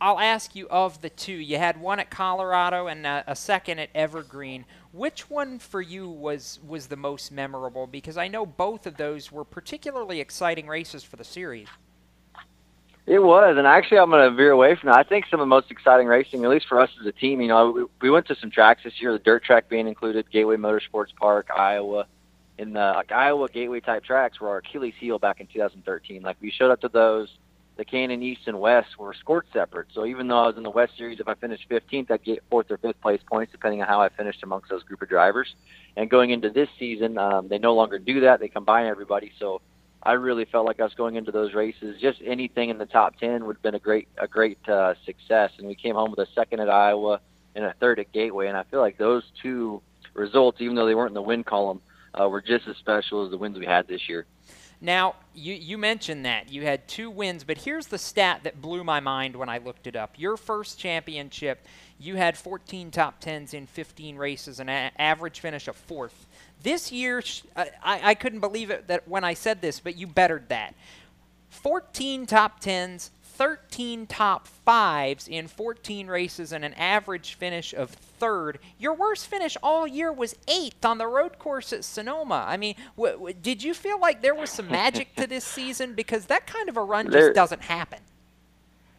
I'll 0.00 0.20
ask 0.20 0.54
you 0.54 0.68
of 0.68 1.00
the 1.00 1.10
two. 1.10 1.32
You 1.32 1.58
had 1.58 1.80
one 1.80 1.98
at 1.98 2.10
Colorado 2.10 2.86
and 2.86 3.06
a, 3.06 3.24
a, 3.26 3.34
second 3.34 3.78
at 3.78 3.88
Evergreen. 3.94 4.66
Which 4.96 5.28
one 5.28 5.58
for 5.58 5.82
you 5.82 6.08
was 6.08 6.58
was 6.66 6.86
the 6.86 6.96
most 6.96 7.30
memorable? 7.30 7.86
Because 7.86 8.16
I 8.16 8.28
know 8.28 8.46
both 8.46 8.86
of 8.86 8.96
those 8.96 9.30
were 9.30 9.44
particularly 9.44 10.20
exciting 10.20 10.66
races 10.66 11.04
for 11.04 11.16
the 11.16 11.24
series. 11.24 11.68
It 13.04 13.18
was, 13.18 13.58
and 13.58 13.66
actually, 13.66 13.98
I'm 13.98 14.08
going 14.08 14.28
to 14.28 14.34
veer 14.34 14.52
away 14.52 14.74
from 14.74 14.88
that. 14.88 14.96
I 14.96 15.02
think 15.02 15.26
some 15.30 15.38
of 15.38 15.44
the 15.44 15.48
most 15.48 15.70
exciting 15.70 16.06
racing, 16.06 16.42
at 16.44 16.50
least 16.50 16.66
for 16.66 16.80
us 16.80 16.88
as 16.98 17.06
a 17.06 17.12
team, 17.12 17.42
you 17.42 17.48
know, 17.48 17.70
we, 17.70 17.84
we 18.00 18.10
went 18.10 18.26
to 18.28 18.34
some 18.36 18.50
tracks 18.50 18.84
this 18.84 18.94
year. 18.98 19.12
The 19.12 19.18
dirt 19.18 19.44
track 19.44 19.68
being 19.68 19.86
included, 19.86 20.30
Gateway 20.30 20.56
Motorsports 20.56 21.14
Park, 21.14 21.48
Iowa. 21.54 22.06
In 22.56 22.72
the 22.72 22.92
like, 22.96 23.12
Iowa 23.12 23.48
Gateway 23.48 23.80
type 23.80 24.02
tracks 24.02 24.40
were 24.40 24.48
our 24.48 24.58
Achilles 24.58 24.94
heel 24.98 25.18
back 25.18 25.40
in 25.40 25.46
2013. 25.46 26.22
Like 26.22 26.38
we 26.40 26.50
showed 26.50 26.70
up 26.70 26.80
to 26.80 26.88
those 26.88 27.28
the 27.76 27.84
K&N 27.84 28.22
East 28.22 28.42
and 28.46 28.58
West 28.58 28.98
were 28.98 29.12
scored 29.14 29.44
separate. 29.52 29.88
So 29.92 30.06
even 30.06 30.28
though 30.28 30.44
I 30.44 30.46
was 30.46 30.56
in 30.56 30.62
the 30.62 30.70
West 30.70 30.96
Series, 30.96 31.20
if 31.20 31.28
I 31.28 31.34
finished 31.34 31.68
15th, 31.68 32.10
I'd 32.10 32.24
get 32.24 32.42
fourth 32.50 32.70
or 32.70 32.78
fifth 32.78 33.00
place 33.00 33.20
points, 33.30 33.52
depending 33.52 33.82
on 33.82 33.88
how 33.88 34.00
I 34.00 34.08
finished 34.08 34.42
amongst 34.42 34.70
those 34.70 34.82
group 34.82 35.02
of 35.02 35.08
drivers. 35.08 35.54
And 35.96 36.08
going 36.08 36.30
into 36.30 36.48
this 36.48 36.68
season, 36.78 37.18
um, 37.18 37.48
they 37.48 37.58
no 37.58 37.74
longer 37.74 37.98
do 37.98 38.20
that. 38.20 38.40
They 38.40 38.48
combine 38.48 38.86
everybody. 38.86 39.32
So 39.38 39.60
I 40.02 40.12
really 40.12 40.46
felt 40.46 40.66
like 40.66 40.80
I 40.80 40.84
was 40.84 40.94
going 40.94 41.16
into 41.16 41.32
those 41.32 41.52
races. 41.52 42.00
Just 42.00 42.22
anything 42.24 42.70
in 42.70 42.78
the 42.78 42.86
top 42.86 43.18
10 43.18 43.44
would 43.44 43.56
have 43.56 43.62
been 43.62 43.74
a 43.74 43.80
great, 43.80 44.08
a 44.16 44.26
great 44.26 44.58
uh, 44.68 44.94
success. 45.04 45.52
And 45.58 45.68
we 45.68 45.74
came 45.74 45.94
home 45.94 46.10
with 46.10 46.26
a 46.26 46.32
second 46.34 46.60
at 46.60 46.70
Iowa 46.70 47.20
and 47.54 47.64
a 47.64 47.74
third 47.78 47.98
at 47.98 48.10
Gateway. 48.12 48.48
And 48.48 48.56
I 48.56 48.62
feel 48.64 48.80
like 48.80 48.96
those 48.96 49.24
two 49.42 49.82
results, 50.14 50.60
even 50.60 50.76
though 50.76 50.86
they 50.86 50.94
weren't 50.94 51.10
in 51.10 51.14
the 51.14 51.22
win 51.22 51.44
column, 51.44 51.82
uh, 52.18 52.26
were 52.28 52.40
just 52.40 52.66
as 52.68 52.76
special 52.78 53.24
as 53.24 53.30
the 53.30 53.36
wins 53.36 53.58
we 53.58 53.66
had 53.66 53.86
this 53.86 54.08
year. 54.08 54.24
Now, 54.80 55.14
you, 55.34 55.54
you 55.54 55.78
mentioned 55.78 56.26
that. 56.26 56.50
You 56.50 56.62
had 56.62 56.86
two 56.86 57.10
wins, 57.10 57.44
but 57.44 57.58
here's 57.58 57.86
the 57.86 57.98
stat 57.98 58.40
that 58.44 58.60
blew 58.60 58.84
my 58.84 59.00
mind 59.00 59.34
when 59.34 59.48
I 59.48 59.58
looked 59.58 59.86
it 59.86 59.96
up. 59.96 60.14
Your 60.18 60.36
first 60.36 60.78
championship, 60.78 61.66
you 61.98 62.16
had 62.16 62.36
14 62.36 62.90
top 62.90 63.20
10s 63.22 63.54
in 63.54 63.66
15 63.66 64.16
races, 64.16 64.60
an 64.60 64.68
average 64.68 65.40
finish 65.40 65.66
of 65.66 65.76
fourth. 65.76 66.26
This 66.62 66.92
year, 66.92 67.22
uh, 67.54 67.64
I, 67.82 68.10
I 68.10 68.14
couldn't 68.14 68.40
believe 68.40 68.70
it 68.70 68.88
that 68.88 69.08
when 69.08 69.24
I 69.24 69.34
said 69.34 69.62
this, 69.62 69.80
but 69.80 69.96
you 69.96 70.06
bettered 70.06 70.48
that. 70.50 70.74
14 71.50 72.26
top 72.26 72.60
10s, 72.60 73.10
13 73.36 74.06
top 74.06 74.48
fives 74.48 75.28
in 75.28 75.46
14 75.46 76.06
races 76.06 76.52
and 76.52 76.64
an 76.64 76.72
average 76.74 77.34
finish 77.34 77.74
of 77.74 77.90
third. 77.90 78.58
Your 78.78 78.94
worst 78.94 79.26
finish 79.26 79.58
all 79.62 79.86
year 79.86 80.10
was 80.10 80.34
eighth 80.48 80.84
on 80.86 80.96
the 80.96 81.06
road 81.06 81.38
course 81.38 81.70
at 81.74 81.84
Sonoma. 81.84 82.46
I 82.48 82.56
mean, 82.56 82.76
did 83.42 83.62
you 83.62 83.74
feel 83.74 84.00
like 84.00 84.22
there 84.22 84.34
was 84.34 84.48
some 84.48 84.68
magic 84.68 85.14
to 85.16 85.26
this 85.26 85.44
season? 85.44 85.92
Because 85.92 86.26
that 86.26 86.46
kind 86.46 86.70
of 86.70 86.78
a 86.78 86.82
run 86.82 87.10
there, 87.10 87.28
just 87.28 87.34
doesn't 87.34 87.62
happen. 87.62 87.98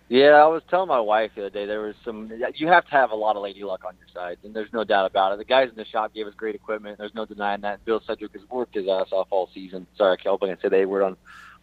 Yeah, 0.09 0.35
I 0.35 0.45
was 0.45 0.61
telling 0.69 0.88
my 0.88 1.01
wife 1.01 1.31
the 1.35 1.41
other 1.41 1.49
day 1.49 1.65
there 1.65 1.81
was 1.81 1.95
some. 2.05 2.31
You 2.55 2.68
have 2.68 2.85
to 2.85 2.91
have 2.91 3.11
a 3.11 3.15
lot 3.15 3.35
of 3.35 3.41
lady 3.41 3.64
luck 3.64 3.84
on 3.84 3.93
your 3.99 4.07
side, 4.14 4.38
and 4.43 4.53
there's 4.53 4.72
no 4.72 4.85
doubt 4.85 5.09
about 5.09 5.34
it. 5.34 5.39
The 5.39 5.45
guys 5.45 5.69
in 5.69 5.76
the 5.76 5.84
shop 5.84 6.14
gave 6.14 6.27
us 6.27 6.34
great 6.34 6.55
equipment. 6.55 6.97
There's 6.97 7.14
no 7.14 7.26
denying 7.26 7.61
that. 7.61 7.84
Bill 7.84 8.01
Sedgwick 8.05 8.31
has 8.34 8.49
worked 8.49 8.76
his 8.76 8.88
ass 8.88 9.07
off 9.11 9.27
all 9.31 9.49
season. 9.53 9.85
Sorry, 9.97 10.14
I 10.14 10.38
can't 10.38 10.61
say 10.61 10.69
they 10.69 10.85
were 10.85 11.03
on 11.03 11.18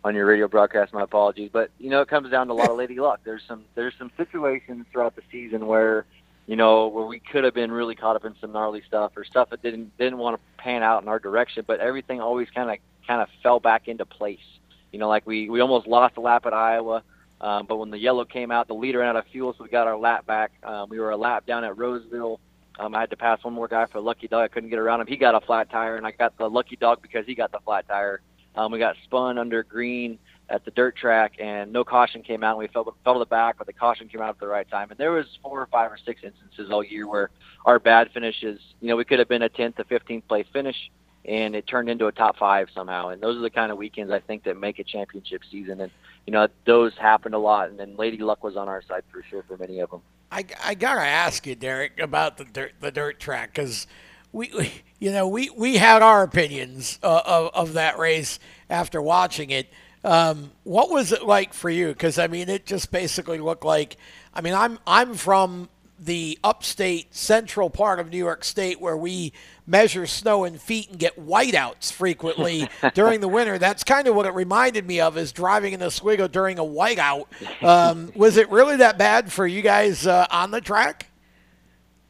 on 0.05 0.15
your 0.15 0.27
radio 0.27 0.47
broadcast. 0.47 0.93
My 0.93 1.03
apologies, 1.03 1.51
but 1.53 1.71
you 1.79 1.91
know 1.91 2.03
it 2.03 2.09
comes 2.09 2.31
down 2.31 2.47
to 2.49 2.53
a 2.53 2.55
lot 2.55 2.71
of 2.71 2.77
lady 2.85 3.01
luck. 3.01 3.21
There's 3.25 3.43
some 3.49 3.65
there's 3.75 3.95
some 3.99 4.11
situations 4.17 4.87
throughout 4.93 5.17
the 5.17 5.23
season 5.33 5.67
where 5.67 6.05
you 6.47 6.57
know 6.57 6.89
where 6.89 7.07
we 7.07 7.19
could 7.19 7.45
have 7.45 7.55
been 7.55 7.73
really 7.73 7.95
caught 7.95 8.17
up 8.17 8.25
in 8.25 8.35
some 8.41 8.53
gnarly 8.53 8.83
stuff 8.87 9.13
or 9.17 9.25
stuff 9.25 9.51
that 9.51 9.63
didn't 9.63 9.97
didn't 9.97 10.19
want 10.19 10.37
to 10.37 10.63
pan 10.63 10.83
out 10.83 11.03
in 11.03 11.09
our 11.09 11.19
direction, 11.19 11.65
but 11.67 11.81
everything 11.81 12.21
always 12.21 12.49
kind 12.51 12.71
of 12.71 12.77
kind 13.07 13.23
of 13.23 13.29
fell 13.43 13.61
back 13.61 13.89
into 13.89 14.05
place. 14.05 14.45
You 14.93 14.99
know, 14.99 15.09
like 15.09 15.27
we 15.27 15.49
we 15.49 15.61
almost 15.61 15.87
lost 15.87 16.17
a 16.19 16.21
lap 16.21 16.47
at 16.47 16.53
Iowa. 16.53 17.03
Um, 17.41 17.67
but 17.67 17.77
when 17.77 17.91
the 17.91 17.99
yellow 17.99 18.25
came 18.25 18.51
out, 18.51 18.69
the 18.69 18.75
leader 18.75 19.01
ran 19.01 19.11
out 19.11 19.17
of 19.17 19.27
fuel, 19.27 19.55
so 19.59 19.65
we 19.65 19.69
got 19.71 19.87
our 19.87 19.99
lap 19.99 20.25
back. 20.25 20.53
Um, 20.63 20.89
we 20.89 20.99
were 20.99 21.11
a 21.11 21.17
lap 21.17 21.45
down 21.45 21.63
at 21.65 21.77
Roseville. 21.77 22.41
Um, 22.79 22.95
I 22.95 23.01
had 23.01 23.11
to 23.11 23.17
pass 23.17 23.43
one 23.45 23.53
more 23.53 23.69
guy 23.69 23.87
for 23.87 23.99
a 23.99 24.01
lucky 24.01 24.29
dog. 24.29 24.45
I 24.45 24.49
couldn't 24.49 24.71
get 24.71 24.79
around 24.79 25.01
him. 25.01 25.09
He 25.09 25.17
got 25.17 25.35
a 25.35 25.45
flat 25.45 25.69
tire, 25.69 25.97
and 25.97 26.07
I 26.07 26.13
got 26.13 26.39
the 26.39 26.49
lucky 26.49 26.77
dog 26.77 27.03
because 27.03 27.27
he 27.27 27.35
got 27.35 27.53
the 27.53 27.61
flat 27.61 27.87
tire. 27.87 28.21
Um, 28.55 28.73
we 28.73 28.79
got 28.79 28.97
spun 29.05 29.39
under 29.39 29.63
green 29.63 30.19
at 30.49 30.65
the 30.65 30.71
dirt 30.71 30.97
track, 30.97 31.35
and 31.39 31.73
no 31.73 31.85
caution 31.85 32.23
came 32.23 32.45
out. 32.45 32.51
And 32.51 32.59
we 32.59 32.69
fell, 32.69 32.95
fell 33.03 33.15
to 33.15 33.19
the 33.19 33.27
back, 33.27 33.57
but 33.59 33.67
the 33.67 33.73
caution 33.73 34.09
came 34.09 34.21
out 34.21 34.31
at 34.31 34.41
the 34.41 34.47
right 34.47 34.69
time. 34.69 34.91
And 34.91 34.99
there 34.99 35.13
was 35.13 35.27
four 35.43 35.61
or 35.61 35.67
five 35.67 35.91
or 35.91 35.99
six 36.05 36.23
instances 36.23 36.71
all 36.71 36.85
year 36.85 37.09
where 37.09 37.31
our 37.65 37.79
bad 37.79 38.11
finishes, 38.13 38.61
you 38.81 38.89
know, 38.89 38.97
we 38.97 39.05
could 39.05 39.19
have 39.19 39.29
been 39.29 39.43
a 39.43 39.49
10th 39.49 39.77
to 39.77 39.85
15th 39.85 40.27
place 40.29 40.47
finish, 40.53 40.77
and 41.25 41.57
it 41.57 41.67
turned 41.67 41.89
into 41.89 42.07
a 42.07 42.13
top 42.13 42.37
five 42.37 42.69
somehow. 42.75 43.09
And 43.09 43.23
those 43.23 43.37
are 43.37 43.41
the 43.41 43.51
kind 43.51 43.73
of 43.73 43.79
weekends 43.79 44.13
I 44.13 44.21
think 44.21 44.45
that 44.45 44.59
make 44.59 44.79
a 44.79 44.85
championship 44.85 45.43
season. 45.51 45.81
And 45.81 45.91
you 46.27 46.33
know, 46.33 46.49
those 46.67 46.95
happened 46.97 47.35
a 47.35 47.39
lot. 47.39 47.71
And 47.71 47.79
then 47.79 47.97
Lady 47.97 48.19
Luck 48.19 48.43
was 48.45 48.57
on 48.57 48.69
our 48.69 48.83
side 48.83 49.03
for 49.11 49.23
sure 49.29 49.43
for 49.47 49.57
many 49.57 49.81
of 49.81 49.91
them. 49.91 50.01
I, 50.31 50.45
I 50.65 50.75
gotta 50.75 51.03
ask 51.03 51.47
you, 51.47 51.55
Derek, 51.55 52.01
about 52.01 52.39
the 52.39 52.45
dirt 52.45 52.75
the 52.81 52.91
dirt 52.91 53.21
track 53.21 53.55
because 53.55 53.87
we, 54.35 54.51
we, 54.57 54.73
you 54.99 55.13
know 55.13 55.29
we, 55.29 55.49
we 55.51 55.77
had 55.77 56.03
our 56.03 56.23
opinions 56.23 56.99
uh, 57.03 57.23
of 57.25 57.51
of 57.55 57.73
that 57.75 57.99
race 57.99 58.39
after 58.69 59.01
watching 59.01 59.51
it. 59.51 59.73
Um, 60.03 60.51
what 60.65 60.91
was 60.91 61.13
it 61.13 61.23
like 61.25 61.55
for 61.55 61.71
you? 61.71 61.89
Because 61.89 62.19
I 62.19 62.27
mean, 62.27 62.49
it 62.49 62.67
just 62.67 62.91
basically 62.91 63.39
looked 63.39 63.65
like. 63.65 63.97
I 64.35 64.41
mean, 64.41 64.55
I'm 64.55 64.79
I'm 64.87 65.15
from 65.15 65.71
the 65.99 66.39
upstate 66.43 67.15
central 67.15 67.71
part 67.71 68.01
of 68.01 68.11
New 68.11 68.19
York 68.19 68.45
State 68.45 68.81
where 68.81 68.97
we 68.97 69.33
measure 69.67 70.07
snow 70.07 70.45
in 70.45 70.59
feet 70.59 70.91
and 70.91 70.99
get 70.99 71.17
whiteouts 71.17 71.93
frequently 71.93 72.69
during 72.95 73.21
the 73.21 73.29
winter. 73.29 73.59
That's 73.59 73.85
kind 73.85 74.09
of 74.09 74.17
what 74.17 74.27
it 74.27 74.35
reminded 74.35 74.87
me 74.87 75.01
of 75.01 75.17
is 75.17 75.33
driving 75.33 75.73
in 75.73 75.83
Oswego 75.83 76.27
during 76.27 76.59
a 76.59 76.65
whiteout. 76.65 77.27
Um, 77.63 78.11
was 78.17 78.37
it 78.37 78.51
really 78.51 78.77
that 78.79 78.99
bad 78.99 79.33
for 79.33 79.47
you 79.47 79.63
guys 79.63 80.07
uh, 80.07 80.27
on 80.31 80.51
the 80.51 80.61
track? 80.61 81.07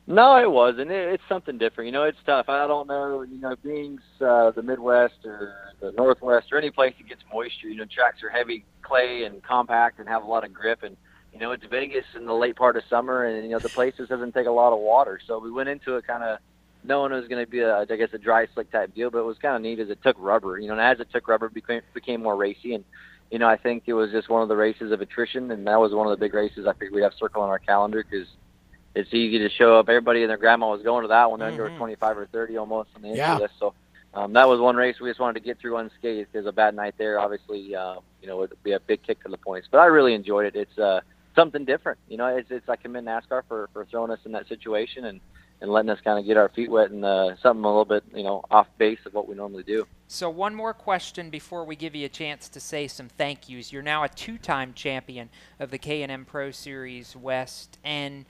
No, 0.07 0.37
it 0.37 0.51
wasn't. 0.51 0.91
It, 0.91 1.15
it's 1.15 1.23
something 1.29 1.57
different. 1.57 1.87
You 1.87 1.93
know, 1.93 2.05
it's 2.05 2.19
tough. 2.27 2.49
I 2.49 2.67
don't 2.67 2.87
know. 2.87 3.23
You 3.23 3.41
know, 3.41 3.57
being 3.63 3.99
uh, 4.21 4.51
the 4.51 4.63
Midwest 4.63 5.15
or 5.25 5.55
the 5.81 5.93
Northwest 5.93 6.53
or 6.53 6.59
any 6.59 6.71
place 6.71 6.95
that 6.99 7.09
gets 7.09 7.23
moisture, 7.33 7.69
you 7.69 7.77
know, 7.77 7.87
tracks 7.87 8.23
are 8.23 8.29
heavy 8.29 8.65
clay 8.83 9.25
and 9.25 9.43
compact 9.43 9.99
and 10.01 10.09
have 10.09 10.23
a 10.23 10.27
lot 10.27 10.45
of 10.45 10.53
grip. 10.53 10.83
And 10.83 10.97
you 11.33 11.39
know, 11.39 11.53
it's 11.53 11.65
Vegas 11.71 12.05
in 12.15 12.27
the 12.27 12.35
late 12.35 12.55
part 12.55 12.77
of 12.77 12.83
summer, 12.91 13.25
and 13.25 13.45
you 13.45 13.51
know 13.51 13.59
the 13.59 13.71
place 13.71 13.95
just 13.97 14.11
doesn't 14.11 14.33
take 14.35 14.47
a 14.47 14.51
lot 14.51 14.75
of 14.75 14.79
water. 14.79 15.19
So 15.27 15.39
we 15.39 15.51
went 15.51 15.71
into 15.71 15.97
it 15.97 16.07
kind 16.07 16.23
of 16.23 16.39
knowing 16.85 17.13
it 17.13 17.17
was 17.17 17.29
going 17.29 17.45
to 17.45 17.51
be 17.51 17.61
a, 17.61 17.79
I 17.79 17.85
guess, 17.87 18.11
a 18.13 18.19
dry 18.19 18.47
slick 18.53 18.71
type 18.71 18.95
deal. 18.95 19.11
But 19.11 19.21
it 19.21 19.25
was 19.25 19.39
kind 19.39 19.57
of 19.57 19.63
neat 19.63 19.79
as 19.79 19.89
it 19.89 20.01
took 20.03 20.17
rubber. 20.19 20.59
You 20.59 20.69
know, 20.69 20.75
and 20.75 20.83
as 20.83 21.01
it 21.01 21.09
took 21.13 21.27
rubber, 21.29 21.47
it 21.47 21.55
became 21.55 21.81
became 21.95 22.23
more 22.23 22.37
racy. 22.37 22.75
And 22.75 22.85
you 23.31 23.39
know, 23.39 23.49
I 23.49 23.57
think 23.57 23.85
it 23.87 23.95
was 23.95 24.11
just 24.11 24.29
one 24.29 24.43
of 24.43 24.49
the 24.49 24.57
races 24.57 24.93
of 24.93 25.01
attrition, 25.01 25.51
and 25.51 25.67
that 25.67 25.81
was 25.81 25.95
one 25.95 26.07
of 26.07 26.11
the 26.11 26.23
big 26.23 26.35
races 26.35 26.67
I 26.67 26.75
figured 26.75 26.93
we'd 26.93 27.03
have 27.05 27.15
circle 27.19 27.43
on 27.43 27.49
our 27.49 27.59
calendar 27.59 28.05
because 28.05 28.29
it's 28.95 29.13
easy 29.13 29.39
to 29.39 29.49
show 29.49 29.79
up. 29.79 29.89
Everybody 29.89 30.23
and 30.23 30.31
their 30.31 30.37
grandma 30.37 30.71
was 30.71 30.83
going 30.83 31.03
to 31.03 31.09
that 31.09 31.31
one. 31.31 31.41
Mm-hmm. 31.41 31.61
Under 31.61 31.77
25 31.77 32.19
or 32.19 32.27
30 32.27 32.57
almost 32.59 32.91
on 32.95 33.03
the 33.03 33.09
entry 33.09 33.19
yeah. 33.19 33.39
list. 33.39 33.55
So 33.59 33.75
um, 34.15 34.33
that 34.35 34.49
was 34.49 34.61
one 34.61 34.77
race 34.77 35.01
we 35.01 35.11
just 35.11 35.21
wanted 35.21 35.41
to 35.41 35.45
get 35.45 35.59
through 35.59 35.77
unscathed 35.77 36.33
because 36.33 36.47
a 36.47 36.53
bad 36.53 36.75
night 36.77 36.95
there, 36.97 37.19
obviously, 37.19 37.75
uh, 37.75 37.97
you 38.23 38.29
know, 38.29 38.37
would 38.39 38.53
be 38.63 38.73
a 38.73 38.81
big 38.81 39.03
kick 39.03 39.23
to 39.25 39.29
the 39.29 39.37
points. 39.37 39.69
But 39.71 39.79
I 39.79 39.87
really 39.87 40.15
enjoyed 40.15 40.47
it. 40.47 40.57
It's 40.57 40.79
uh, 40.79 41.01
something 41.35 41.65
different. 41.65 41.99
You 42.09 42.17
know, 42.17 42.27
it's, 42.29 42.51
it's 42.51 42.69
I 42.69 42.77
commend 42.77 43.09
NASCAR 43.09 43.43
for, 43.49 43.69
for 43.73 43.85
throwing 43.87 44.13
us 44.13 44.21
in 44.25 44.33
that 44.33 44.47
situation 44.49 45.05
and, 45.05 45.21
and 45.61 45.73
letting 45.73 45.91
us 45.91 46.01
kind 46.01 46.19
of 46.19 46.27
get 46.27 46.37
our 46.37 46.49
feet 46.49 46.71
wet 46.71 46.91
and 46.91 47.05
uh, 47.05 47.37
something 47.43 47.65
a 47.65 47.69
little 47.69 47.85
bit, 47.85 48.05
you 48.15 48.23
know, 48.23 48.45
off 48.51 48.69
base 48.79 49.01
of 49.05 49.15
what 49.15 49.29
we 49.29 49.35
normally 49.35 49.65
do. 49.65 49.87
So 50.07 50.31
one 50.31 50.55
more 50.55 50.75
question 50.75 51.31
before 51.31 51.65
we 51.65 51.75
give 51.75 51.97
you 51.97 52.07
a 52.07 52.11
chance 52.11 52.49
to 52.51 52.61
say 52.61 52.87
some 52.87 53.09
thank 53.09 53.49
yous. 53.49 53.73
You're 53.73 53.83
now 53.83 54.05
a 54.05 54.09
two-time 54.09 54.75
champion 54.75 55.31
of 55.59 55.71
the 55.73 55.79
K&N 55.79 56.25
Pro 56.25 56.53
Series 56.53 57.17
West, 57.17 57.79
and 57.83 58.27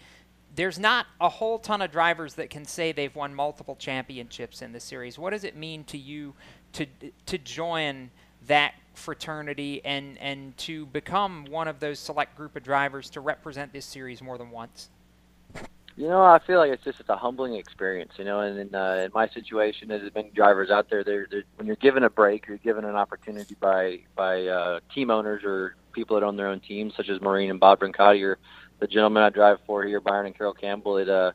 there's 0.55 0.79
not 0.79 1.07
a 1.21 1.29
whole 1.29 1.59
ton 1.59 1.83
of 1.83 1.91
drivers 1.91 2.35
that 2.35 2.51
can 2.51 2.65
say 2.65 2.93
they've 2.93 3.15
won 3.15 3.35
multiple 3.35 3.77
championships 3.77 4.63
in 4.63 4.73
the 4.73 4.81
series. 4.81 5.19
What 5.19 5.31
does 5.31 5.45
it 5.45 5.57
mean 5.57 5.85
to 5.85 5.99
you 5.99 6.35
to 6.75 6.87
to 7.27 7.39
join 7.39 8.11
that 8.47 8.75
fraternity 8.95 9.81
and 9.85 10.19
and 10.19 10.57
to 10.59 10.87
become 10.87 11.47
one 11.47 11.69
of 11.69 11.81
those 11.81 11.99
select 11.99 12.37
group 12.37 12.57
of 12.57 12.63
drivers 12.63 13.11
to 13.11 13.21
represent 13.21 13.73
this 13.73 13.85
series 13.85 14.23
more 14.23 14.39
than 14.39 14.51
once? 14.51 14.91
You 15.97 16.09
know, 16.09 16.25
I 16.25 16.41
feel 16.41 16.59
like 16.59 16.73
it's 16.73 16.83
just 16.83 16.99
it's 16.99 17.09
a 17.09 17.17
humbling 17.17 17.55
experience. 17.55 18.13
You 18.17 18.25
know, 18.25 18.41
and 18.41 18.59
in, 18.59 18.75
uh, 18.75 19.03
in 19.07 19.11
my 19.15 19.29
situation, 19.29 19.89
there's 19.89 20.13
many 20.15 20.31
drivers 20.31 20.71
out 20.71 20.91
there. 20.91 21.05
They're, 21.05 21.27
they're, 21.31 21.45
when 21.57 21.67
you're 21.67 21.77
given 21.77 22.03
a 22.03 22.11
break, 22.11 22.47
you're 22.49 22.59
given 22.59 22.85
an 22.85 22.97
opportunity 22.97 23.57
by 23.61 24.01
by 24.17 24.47
uh, 24.47 24.81
team 24.93 25.11
owners 25.11 25.43
or 25.45 25.77
people 25.93 26.19
that 26.19 26.27
own 26.27 26.37
their 26.37 26.49
own 26.49 26.61
teams, 26.61 26.95
such 26.97 27.09
as 27.09 27.21
Marine 27.21 27.51
and 27.51 27.61
Bob 27.61 27.79
Bruncati, 27.79 28.23
or 28.25 28.39
the 28.85 28.89
gentleman 28.93 29.23
I 29.23 29.31
drive 29.31 29.61
for 29.67 29.83
here, 29.83 29.99
Byron 29.99 30.27
and 30.27 30.37
Carol 30.37 30.53
Campbell. 30.53 30.99
It, 30.99 31.09
uh, 31.09 31.33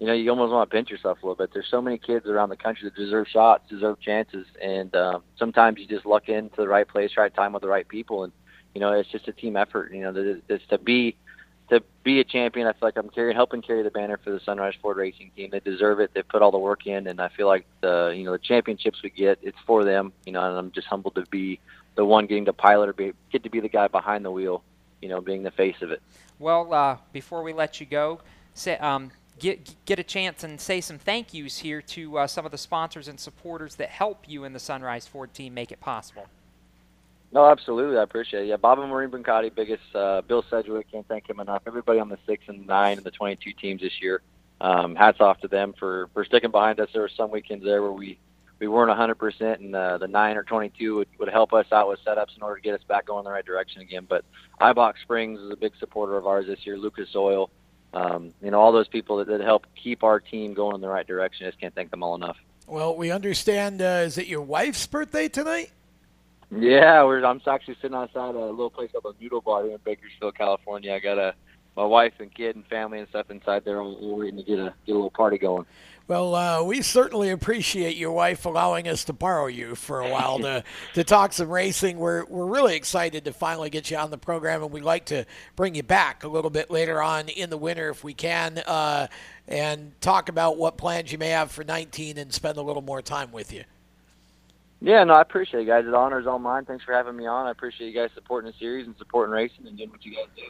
you 0.00 0.06
know, 0.06 0.14
you 0.14 0.30
almost 0.30 0.52
want 0.52 0.70
to 0.70 0.74
pinch 0.74 0.88
yourself 0.88 1.18
a 1.22 1.26
little 1.26 1.36
bit. 1.36 1.50
There's 1.52 1.68
so 1.70 1.82
many 1.82 1.98
kids 1.98 2.24
around 2.24 2.48
the 2.48 2.56
country 2.56 2.88
that 2.88 2.94
deserve 2.96 3.28
shots, 3.28 3.68
deserve 3.68 4.00
chances, 4.00 4.46
and 4.62 4.94
um, 4.96 5.22
sometimes 5.36 5.78
you 5.80 5.86
just 5.86 6.06
luck 6.06 6.30
into 6.30 6.56
the 6.56 6.66
right 6.66 6.88
place, 6.88 7.10
right 7.18 7.34
time 7.34 7.52
with 7.52 7.60
the 7.60 7.68
right 7.68 7.86
people, 7.86 8.24
and 8.24 8.32
you 8.74 8.80
know, 8.80 8.92
it's 8.92 9.10
just 9.10 9.28
a 9.28 9.32
team 9.32 9.54
effort. 9.54 9.92
You 9.92 10.00
know, 10.00 10.40
it's 10.48 10.66
to 10.68 10.78
be 10.78 11.16
to 11.68 11.82
be 12.04 12.20
a 12.20 12.24
champion, 12.24 12.66
I 12.66 12.72
feel 12.72 12.86
like 12.86 12.96
I'm 12.96 13.10
carrying, 13.10 13.36
helping 13.36 13.60
carry 13.60 13.82
the 13.82 13.90
banner 13.90 14.18
for 14.24 14.30
the 14.30 14.40
Sunrise 14.40 14.72
Ford 14.80 14.96
Racing 14.96 15.30
Team. 15.36 15.50
They 15.52 15.60
deserve 15.60 16.00
it. 16.00 16.12
They 16.14 16.22
put 16.22 16.40
all 16.40 16.52
the 16.52 16.58
work 16.58 16.86
in, 16.86 17.06
and 17.06 17.20
I 17.20 17.28
feel 17.28 17.48
like 17.48 17.66
the 17.82 18.14
you 18.16 18.24
know 18.24 18.32
the 18.32 18.38
championships 18.38 19.02
we 19.02 19.10
get, 19.10 19.40
it's 19.42 19.58
for 19.66 19.84
them. 19.84 20.14
You 20.24 20.32
know, 20.32 20.42
and 20.42 20.56
I'm 20.56 20.70
just 20.72 20.86
humbled 20.86 21.16
to 21.16 21.26
be 21.26 21.60
the 21.96 22.04
one 22.06 22.26
getting 22.26 22.46
to 22.46 22.54
pilot 22.54 22.88
or 22.88 22.94
be, 22.94 23.12
get 23.30 23.42
to 23.42 23.50
be 23.50 23.60
the 23.60 23.68
guy 23.68 23.88
behind 23.88 24.24
the 24.24 24.30
wheel. 24.30 24.62
You 25.02 25.10
know, 25.10 25.20
being 25.20 25.42
the 25.42 25.50
face 25.50 25.76
of 25.82 25.90
it. 25.90 26.00
Well, 26.38 26.72
uh, 26.72 26.96
before 27.12 27.42
we 27.42 27.52
let 27.52 27.80
you 27.80 27.86
go, 27.86 28.20
say, 28.54 28.76
um, 28.78 29.10
get 29.38 29.74
get 29.84 29.98
a 29.98 30.02
chance 30.04 30.44
and 30.44 30.60
say 30.60 30.80
some 30.80 30.98
thank 30.98 31.34
yous 31.34 31.58
here 31.58 31.82
to 31.82 32.18
uh, 32.18 32.26
some 32.26 32.44
of 32.44 32.52
the 32.52 32.58
sponsors 32.58 33.08
and 33.08 33.18
supporters 33.18 33.76
that 33.76 33.88
help 33.88 34.28
you 34.28 34.44
and 34.44 34.54
the 34.54 34.60
Sunrise 34.60 35.06
Ford 35.06 35.34
team 35.34 35.54
make 35.54 35.72
it 35.72 35.80
possible. 35.80 36.26
No, 37.30 37.44
absolutely. 37.46 37.98
I 37.98 38.02
appreciate 38.02 38.44
it. 38.44 38.46
Yeah, 38.46 38.56
Bob 38.56 38.78
and 38.78 38.90
Marine 38.90 39.10
Bruncati, 39.10 39.54
biggest 39.54 39.82
uh, 39.94 40.22
Bill 40.22 40.42
Sedgwick, 40.48 40.90
can't 40.90 41.06
thank 41.08 41.28
him 41.28 41.40
enough. 41.40 41.62
Everybody 41.66 42.00
on 42.00 42.08
the 42.08 42.18
six 42.26 42.44
and 42.48 42.66
nine 42.66 42.96
and 42.96 43.04
the 43.04 43.10
22 43.10 43.52
teams 43.52 43.82
this 43.82 44.00
year. 44.00 44.22
Um, 44.60 44.96
hats 44.96 45.20
off 45.20 45.40
to 45.42 45.48
them 45.48 45.74
for, 45.78 46.08
for 46.14 46.24
sticking 46.24 46.50
behind 46.50 46.80
us. 46.80 46.88
There 46.92 47.02
were 47.02 47.10
some 47.10 47.30
weekends 47.30 47.64
there 47.64 47.82
where 47.82 47.92
we, 47.92 48.18
we 48.58 48.68
weren't 48.68 48.90
100%, 48.90 49.54
and 49.60 49.74
uh, 49.74 49.98
the 49.98 50.08
9 50.08 50.36
or 50.36 50.42
22 50.42 50.96
would, 50.96 51.08
would 51.18 51.28
help 51.28 51.52
us 51.52 51.66
out 51.72 51.88
with 51.88 52.00
setups 52.04 52.36
in 52.36 52.42
order 52.42 52.56
to 52.56 52.62
get 52.62 52.74
us 52.74 52.82
back 52.88 53.06
going 53.06 53.20
in 53.20 53.24
the 53.24 53.30
right 53.30 53.44
direction 53.44 53.82
again. 53.82 54.06
But 54.08 54.24
iBox 54.60 54.94
Springs 55.02 55.40
is 55.40 55.50
a 55.50 55.56
big 55.56 55.72
supporter 55.78 56.16
of 56.16 56.26
ours 56.26 56.46
this 56.46 56.66
year, 56.66 56.76
Lucas 56.76 57.14
Oil, 57.14 57.50
um, 57.94 58.34
you 58.42 58.50
know, 58.50 58.60
all 58.60 58.72
those 58.72 58.88
people 58.88 59.18
that, 59.18 59.28
that 59.28 59.40
help 59.40 59.66
keep 59.80 60.02
our 60.02 60.20
team 60.20 60.54
going 60.54 60.74
in 60.74 60.80
the 60.80 60.88
right 60.88 61.06
direction. 61.06 61.46
I 61.46 61.50
just 61.50 61.60
can't 61.60 61.74
thank 61.74 61.90
them 61.90 62.02
all 62.02 62.14
enough. 62.14 62.36
Well, 62.66 62.96
we 62.96 63.10
understand, 63.10 63.80
uh, 63.80 64.02
is 64.04 64.18
it 64.18 64.26
your 64.26 64.42
wife's 64.42 64.86
birthday 64.86 65.28
tonight? 65.28 65.70
Yeah, 66.50 67.04
we're. 67.04 67.24
I'm 67.24 67.42
actually 67.46 67.76
sitting 67.80 67.94
outside 67.94 68.34
a 68.34 68.38
little 68.38 68.70
place 68.70 68.90
called 68.90 69.04
the 69.04 69.22
Noodle 69.22 69.42
Bar 69.42 69.64
here 69.64 69.72
in 69.72 69.80
Bakersfield, 69.84 70.34
California. 70.34 70.94
I 70.94 70.98
got 70.98 71.18
a 71.18 71.34
my 71.78 71.84
wife 71.84 72.14
and 72.18 72.34
kid 72.34 72.56
and 72.56 72.66
family 72.66 72.98
and 72.98 73.08
stuff 73.08 73.30
inside 73.30 73.64
there. 73.64 73.82
We're 73.82 74.14
waiting 74.14 74.38
to 74.38 74.42
get 74.42 74.58
a 74.58 74.74
get 74.84 74.92
a 74.92 74.94
little 74.94 75.10
party 75.10 75.38
going. 75.38 75.64
Well, 76.08 76.34
uh, 76.34 76.62
we 76.64 76.82
certainly 76.82 77.30
appreciate 77.30 77.96
your 77.96 78.12
wife 78.12 78.46
allowing 78.46 78.88
us 78.88 79.04
to 79.04 79.12
borrow 79.12 79.46
you 79.46 79.74
for 79.74 80.00
a 80.00 80.08
while 80.08 80.38
to, 80.38 80.64
to 80.94 81.04
talk 81.04 81.34
some 81.34 81.50
racing. 81.50 81.98
We're, 81.98 82.24
we're 82.24 82.46
really 82.46 82.76
excited 82.76 83.26
to 83.26 83.32
finally 83.34 83.68
get 83.68 83.90
you 83.90 83.98
on 83.98 84.10
the 84.10 84.16
program, 84.16 84.62
and 84.62 84.72
we'd 84.72 84.84
like 84.84 85.04
to 85.06 85.26
bring 85.54 85.74
you 85.74 85.82
back 85.82 86.24
a 86.24 86.28
little 86.28 86.48
bit 86.48 86.70
later 86.70 87.02
on 87.02 87.28
in 87.28 87.50
the 87.50 87.58
winter 87.58 87.90
if 87.90 88.02
we 88.02 88.14
can 88.14 88.56
uh, 88.66 89.08
and 89.46 89.92
talk 90.00 90.30
about 90.30 90.56
what 90.56 90.78
plans 90.78 91.12
you 91.12 91.18
may 91.18 91.28
have 91.28 91.50
for 91.50 91.62
19 91.62 92.16
and 92.16 92.32
spend 92.32 92.56
a 92.56 92.62
little 92.62 92.80
more 92.80 93.02
time 93.02 93.30
with 93.30 93.52
you. 93.52 93.64
Yeah, 94.80 95.04
no, 95.04 95.12
I 95.12 95.20
appreciate 95.20 95.64
it, 95.64 95.66
guys. 95.66 95.84
The 95.84 95.94
honor 95.94 96.18
is 96.18 96.26
all 96.26 96.38
mine. 96.38 96.64
Thanks 96.64 96.84
for 96.84 96.94
having 96.94 97.16
me 97.16 97.26
on. 97.26 97.46
I 97.46 97.50
appreciate 97.50 97.88
you 97.88 97.94
guys 97.94 98.08
supporting 98.14 98.50
the 98.50 98.56
series 98.58 98.86
and 98.86 98.96
supporting 98.96 99.34
racing 99.34 99.66
and 99.66 99.76
doing 99.76 99.90
what 99.90 100.06
you 100.06 100.14
guys 100.14 100.28
do. 100.34 100.44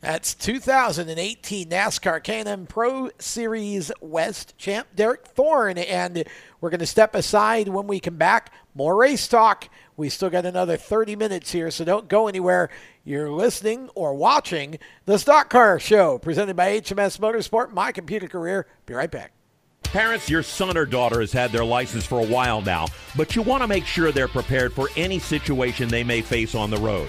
That's 0.00 0.34
2018 0.34 1.70
NASCAR 1.70 2.22
K&N 2.22 2.66
Pro 2.66 3.10
Series 3.18 3.90
West 4.00 4.56
champ 4.58 4.88
Derek 4.94 5.26
Thorn, 5.26 5.78
and 5.78 6.24
we're 6.60 6.70
going 6.70 6.80
to 6.80 6.86
step 6.86 7.14
aside 7.14 7.68
when 7.68 7.86
we 7.86 7.98
come 7.98 8.16
back. 8.16 8.52
More 8.74 8.94
race 8.94 9.26
talk. 9.26 9.68
We 9.96 10.10
still 10.10 10.28
got 10.28 10.44
another 10.44 10.76
30 10.76 11.16
minutes 11.16 11.50
here, 11.50 11.70
so 11.70 11.84
don't 11.84 12.08
go 12.08 12.28
anywhere. 12.28 12.68
You're 13.04 13.30
listening 13.30 13.88
or 13.94 14.14
watching 14.14 14.78
the 15.06 15.18
Stock 15.18 15.48
Car 15.48 15.80
Show, 15.80 16.18
presented 16.18 16.56
by 16.56 16.78
HMS 16.80 17.18
Motorsport. 17.18 17.72
My 17.72 17.90
computer 17.90 18.28
career. 18.28 18.66
Be 18.84 18.94
right 18.94 19.10
back. 19.10 19.32
Parents, 19.84 20.28
your 20.28 20.42
son 20.42 20.76
or 20.76 20.84
daughter 20.84 21.20
has 21.20 21.32
had 21.32 21.52
their 21.52 21.64
license 21.64 22.04
for 22.04 22.20
a 22.20 22.26
while 22.26 22.60
now, 22.60 22.86
but 23.16 23.34
you 23.34 23.40
want 23.40 23.62
to 23.62 23.68
make 23.68 23.86
sure 23.86 24.12
they're 24.12 24.28
prepared 24.28 24.72
for 24.74 24.90
any 24.96 25.18
situation 25.18 25.88
they 25.88 26.04
may 26.04 26.20
face 26.20 26.54
on 26.54 26.68
the 26.68 26.76
road. 26.76 27.08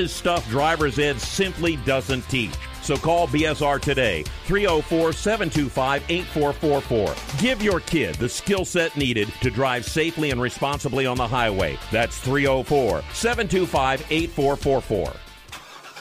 is 0.01 0.11
stuff 0.11 0.47
driver's 0.49 0.99
ed 0.99 1.21
simply 1.21 1.75
doesn't 1.77 2.27
teach. 2.27 2.53
So 2.81 2.97
call 2.97 3.27
BSR 3.27 3.79
today, 3.79 4.23
304 4.45 5.13
725 5.13 6.03
8444. 6.09 7.39
Give 7.39 7.61
your 7.61 7.79
kid 7.79 8.15
the 8.15 8.27
skill 8.27 8.65
set 8.65 8.97
needed 8.97 9.31
to 9.41 9.51
drive 9.51 9.85
safely 9.85 10.31
and 10.31 10.41
responsibly 10.41 11.05
on 11.05 11.17
the 11.17 11.27
highway. 11.27 11.77
That's 11.91 12.17
304 12.17 13.03
725 13.13 14.05
8444. 14.09 15.30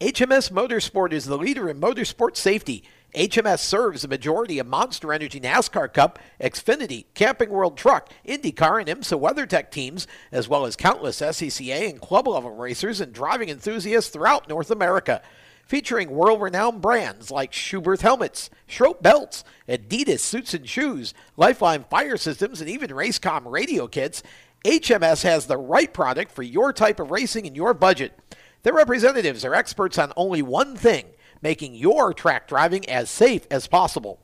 HMS 0.00 0.52
Motorsport 0.52 1.10
is 1.12 1.24
the 1.24 1.36
leader 1.36 1.68
in 1.68 1.80
motorsport 1.80 2.36
safety. 2.36 2.84
HMS 3.16 3.58
serves 3.58 4.02
the 4.02 4.08
majority 4.08 4.60
of 4.60 4.68
Monster 4.68 5.12
Energy 5.12 5.40
NASCAR 5.40 5.92
Cup, 5.92 6.20
Xfinity, 6.40 7.06
Camping 7.14 7.50
World 7.50 7.76
Truck, 7.76 8.08
IndyCar, 8.24 8.78
and 8.78 8.88
IMSA 8.88 9.18
WeatherTech 9.20 9.72
teams, 9.72 10.06
as 10.30 10.48
well 10.48 10.66
as 10.66 10.76
countless 10.76 11.20
SCCA 11.20 11.90
and 11.90 12.00
club 12.00 12.28
level 12.28 12.54
racers 12.54 13.00
and 13.00 13.12
driving 13.12 13.48
enthusiasts 13.48 14.10
throughout 14.10 14.48
North 14.48 14.70
America. 14.70 15.20
Featuring 15.66 16.10
world 16.10 16.40
renowned 16.40 16.80
brands 16.80 17.32
like 17.32 17.50
Schuberth 17.50 18.02
helmets, 18.02 18.50
Schroth 18.68 19.02
belts, 19.02 19.42
Adidas 19.68 20.20
suits 20.20 20.54
and 20.54 20.68
shoes, 20.68 21.12
Lifeline 21.36 21.82
fire 21.90 22.16
systems, 22.16 22.60
and 22.60 22.70
even 22.70 22.90
Racecom 22.90 23.50
radio 23.50 23.88
kits, 23.88 24.22
HMS 24.64 25.24
has 25.24 25.46
the 25.46 25.56
right 25.56 25.92
product 25.92 26.30
for 26.30 26.44
your 26.44 26.72
type 26.72 27.00
of 27.00 27.10
racing 27.10 27.48
and 27.48 27.56
your 27.56 27.74
budget. 27.74 28.16
Their 28.62 28.74
representatives 28.74 29.44
are 29.44 29.54
experts 29.54 29.98
on 29.98 30.12
only 30.16 30.42
one 30.42 30.76
thing 30.76 31.06
making 31.40 31.74
your 31.74 32.12
track 32.12 32.48
driving 32.48 32.88
as 32.88 33.08
safe 33.08 33.46
as 33.50 33.68
possible. 33.68 34.20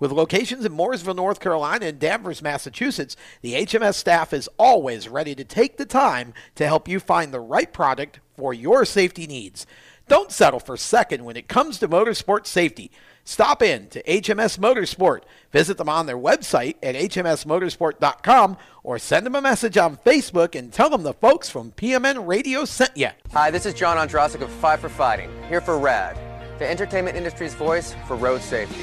With 0.00 0.12
locations 0.12 0.64
in 0.64 0.72
Mooresville, 0.72 1.14
North 1.14 1.38
Carolina, 1.38 1.86
and 1.86 1.98
Danvers, 1.98 2.42
Massachusetts, 2.42 3.16
the 3.42 3.54
HMS 3.54 3.94
staff 3.94 4.32
is 4.32 4.48
always 4.58 5.08
ready 5.08 5.34
to 5.34 5.44
take 5.44 5.76
the 5.76 5.86
time 5.86 6.34
to 6.56 6.66
help 6.66 6.88
you 6.88 6.98
find 6.98 7.32
the 7.32 7.40
right 7.40 7.72
product 7.72 8.20
for 8.36 8.52
your 8.52 8.84
safety 8.84 9.26
needs. 9.26 9.66
Don't 10.08 10.32
settle 10.32 10.60
for 10.60 10.76
second 10.76 11.24
when 11.24 11.36
it 11.36 11.48
comes 11.48 11.78
to 11.78 11.88
motorsport 11.88 12.46
safety. 12.46 12.90
Stop 13.24 13.62
in 13.62 13.88
to 13.88 14.02
HMS 14.02 14.58
Motorsport. 14.58 15.22
Visit 15.50 15.78
them 15.78 15.88
on 15.88 16.04
their 16.04 16.18
website 16.18 16.76
at 16.82 16.94
hmsmotorsport.com 16.94 18.56
or 18.82 18.98
send 18.98 19.24
them 19.24 19.34
a 19.34 19.40
message 19.40 19.78
on 19.78 19.96
Facebook 19.96 20.54
and 20.54 20.70
tell 20.70 20.90
them 20.90 21.02
the 21.02 21.14
folks 21.14 21.48
from 21.48 21.72
PMN 21.72 22.26
Radio 22.26 22.66
sent 22.66 22.94
you. 22.96 23.08
Hi, 23.32 23.50
this 23.50 23.64
is 23.64 23.72
John 23.72 23.96
Ondrasik 23.96 24.42
of 24.42 24.50
Five 24.50 24.80
for 24.80 24.90
Fighting, 24.90 25.30
here 25.48 25.62
for 25.62 25.78
RAD, 25.78 26.18
the 26.58 26.70
entertainment 26.70 27.16
industry's 27.16 27.54
voice 27.54 27.94
for 28.06 28.14
road 28.14 28.42
safety. 28.42 28.82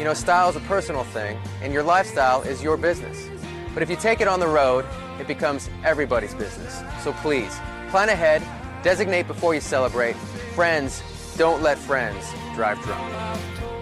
You 0.00 0.08
know, 0.08 0.14
style 0.14 0.50
is 0.50 0.56
a 0.56 0.60
personal 0.66 1.04
thing, 1.04 1.38
and 1.62 1.72
your 1.72 1.84
lifestyle 1.84 2.42
is 2.42 2.60
your 2.60 2.76
business. 2.76 3.28
But 3.72 3.84
if 3.84 3.88
you 3.88 3.94
take 3.94 4.20
it 4.20 4.26
on 4.26 4.40
the 4.40 4.48
road, 4.48 4.84
it 5.20 5.28
becomes 5.28 5.70
everybody's 5.84 6.34
business. 6.34 6.82
So 7.04 7.12
please, 7.12 7.56
plan 7.90 8.08
ahead, 8.08 8.42
designate 8.82 9.26
before 9.26 9.54
you 9.54 9.60
celebrate. 9.60 10.16
Friends, 10.54 11.02
don't 11.36 11.62
let 11.62 11.78
friends 11.78 12.32
drive 12.54 12.80
drunk. 12.82 13.14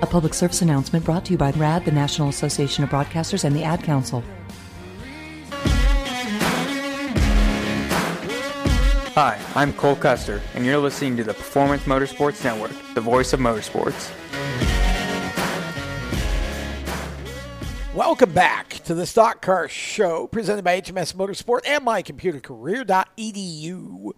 A 0.03 0.07
public 0.07 0.35
service 0.35 0.63
announcement 0.63 1.05
brought 1.05 1.25
to 1.27 1.33
you 1.33 1.39
by 1.39 1.51
RAD, 1.51 1.85
the 1.85 1.93
National 1.93 2.29
Association 2.29 2.85
of 2.85 2.91
Broadcasters, 2.91 3.45
and 3.45 3.55
the 3.55 3.65
Ad 3.65 3.83
Council. 3.83 4.23
Hi, 9.15 9.39
I'm 9.55 9.73
Cole 9.75 9.97
Custer, 9.97 10.41
and 10.55 10.65
you're 10.65 10.79
listening 10.79 11.17
to 11.19 11.25
the 11.25 11.35
Performance 11.35 11.83
Motorsports 11.83 12.43
Network, 12.45 12.73
the 12.95 13.01
voice 13.01 13.33
of 13.33 13.41
motorsports. 13.41 14.13
Welcome 17.93 18.33
back 18.33 18.75
to 18.85 18.95
the 18.95 19.05
Stock 19.05 19.43
Car 19.43 19.69
Show 19.69 20.29
presented 20.29 20.65
by 20.65 20.81
HMS 20.81 21.13
Motorsport 21.13 21.63
and 21.67 21.85
mycomputercareer.edu. 21.85 24.13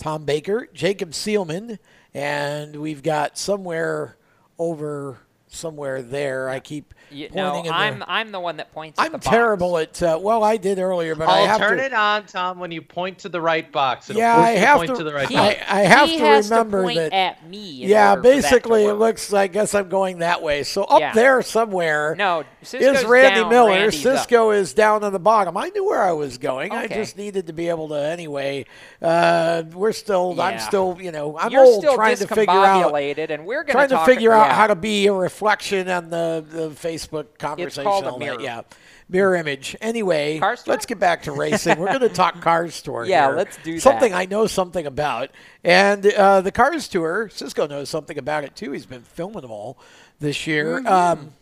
Tom 0.00 0.24
Baker, 0.24 0.66
Jacob 0.72 1.10
Seelman, 1.10 1.78
and 2.14 2.74
we've 2.76 3.02
got 3.02 3.38
somewhere 3.38 4.16
over 4.58 5.18
somewhere 5.52 6.00
there. 6.00 6.48
I 6.48 6.60
keep 6.60 6.94
You, 7.10 7.28
pointing. 7.28 7.64
no, 7.64 7.72
I'm 7.72 7.98
the, 7.98 8.10
I'm 8.10 8.30
the 8.30 8.38
one 8.38 8.56
that 8.58 8.72
points. 8.72 9.00
I'm 9.00 9.10
the 9.10 9.18
box. 9.18 9.26
terrible 9.26 9.76
at. 9.78 10.00
Uh, 10.00 10.16
well, 10.22 10.44
I 10.44 10.56
did 10.56 10.78
earlier, 10.78 11.16
but 11.16 11.28
I 11.28 11.40
I'll 11.40 11.46
have 11.46 11.58
turn 11.58 11.78
to. 11.78 11.84
it 11.84 11.92
on, 11.92 12.24
Tom, 12.26 12.60
when 12.60 12.70
you 12.70 12.80
point 12.80 13.18
to 13.20 13.28
the 13.28 13.40
right 13.40 13.70
box. 13.72 14.08
It'll 14.10 14.20
Yeah, 14.22 14.36
I 14.38 14.50
have 14.52 14.76
point 14.78 14.90
to- 14.92 14.96
to 14.98 15.04
the 15.04 15.12
right 15.12 15.28
He- 15.28 15.34
box. 15.34 15.56
I 15.68 15.80
have 15.80 16.08
he 16.08 16.18
to 16.18 16.24
has 16.24 16.50
remember 16.50 16.78
to 16.78 16.84
point 16.84 16.96
that- 16.98 17.12
at 17.12 17.46
me. 17.48 17.58
Yeah, 17.58 18.10
order 18.10 18.22
for 18.22 18.28
that 18.28 18.36
to 18.36 18.42
basically, 18.42 18.84
it 18.86 18.92
looks. 18.94 19.32
I 19.32 19.48
guess 19.48 19.74
I'm 19.74 19.88
going 19.88 20.20
that 20.20 20.40
way. 20.40 20.62
So 20.62 20.84
up 20.84 21.00
Yeah. 21.00 21.12
there 21.14 21.42
somewhere. 21.42 22.14
No, 22.16 22.44
Cisco's 22.62 23.00
is 23.00 23.04
Randy 23.04 23.40
down, 23.40 23.50
Miller. 23.50 23.70
Randy's 23.70 24.04
up. 24.06 24.18
Cisco 24.18 24.50
is 24.50 24.74
down 24.74 25.02
on 25.02 25.12
the 25.12 25.18
bottom. 25.18 25.56
I 25.56 25.68
knew 25.70 25.84
where 25.84 26.02
I 26.02 26.12
was 26.12 26.38
going. 26.38 26.72
I 26.72 26.86
just 26.86 27.16
needed 27.16 27.46
to 27.46 27.52
be 27.52 27.68
able 27.68 27.88
to 27.88 27.94
anyway. 27.94 28.66
Uh, 29.00 29.62
we're 29.72 29.92
still. 29.92 30.40
I'm 30.40 30.58
still. 30.58 30.98
You 31.00 31.12
know, 31.12 31.38
I'm 31.38 31.50
You're 31.50 31.64
old 31.64 31.82
still 31.82 31.94
trying 31.94 32.16
to 32.16 32.26
figure 32.26 32.52
out. 32.52 32.94
and 32.94 33.46
we're 33.46 33.64
trying 33.64 33.88
to 33.90 34.04
figure 34.04 34.32
out 34.32 34.48
yeah. 34.48 34.54
how 34.54 34.66
to 34.66 34.76
be 34.76 35.06
a 35.06 35.12
reflection 35.12 35.88
on 35.88 36.10
the 36.10 36.44
the 36.48 36.70
Facebook 36.70 37.38
conversation. 37.38 37.84
called 37.84 38.04
a 38.04 38.10
that. 38.10 38.18
mirror. 38.18 38.40
Yeah. 38.40 38.62
Mirror 39.08 39.36
image. 39.36 39.76
Anyway, 39.80 40.38
let's 40.66 40.86
get 40.86 41.00
back 41.00 41.24
to 41.24 41.32
racing. 41.32 41.80
We're 41.80 41.88
going 41.88 42.00
to 42.00 42.08
talk 42.08 42.40
Cars 42.40 42.80
Tour. 42.80 43.04
Yeah, 43.04 43.26
here. 43.26 43.36
let's 43.36 43.56
do 43.64 43.74
that. 43.74 43.80
something 43.80 44.14
I 44.14 44.26
know 44.26 44.46
something 44.46 44.86
about, 44.86 45.30
and 45.64 46.06
uh, 46.06 46.42
the 46.42 46.52
Cars 46.52 46.86
Tour. 46.86 47.28
Cisco 47.32 47.66
knows 47.66 47.88
something 47.88 48.18
about 48.18 48.44
it 48.44 48.54
too. 48.54 48.70
He's 48.70 48.86
been 48.86 49.02
filming 49.02 49.40
them 49.40 49.50
all 49.50 49.78
this 50.20 50.46
year. 50.46 50.78
Mm-hmm. 50.78 50.86
Um, 50.86 51.32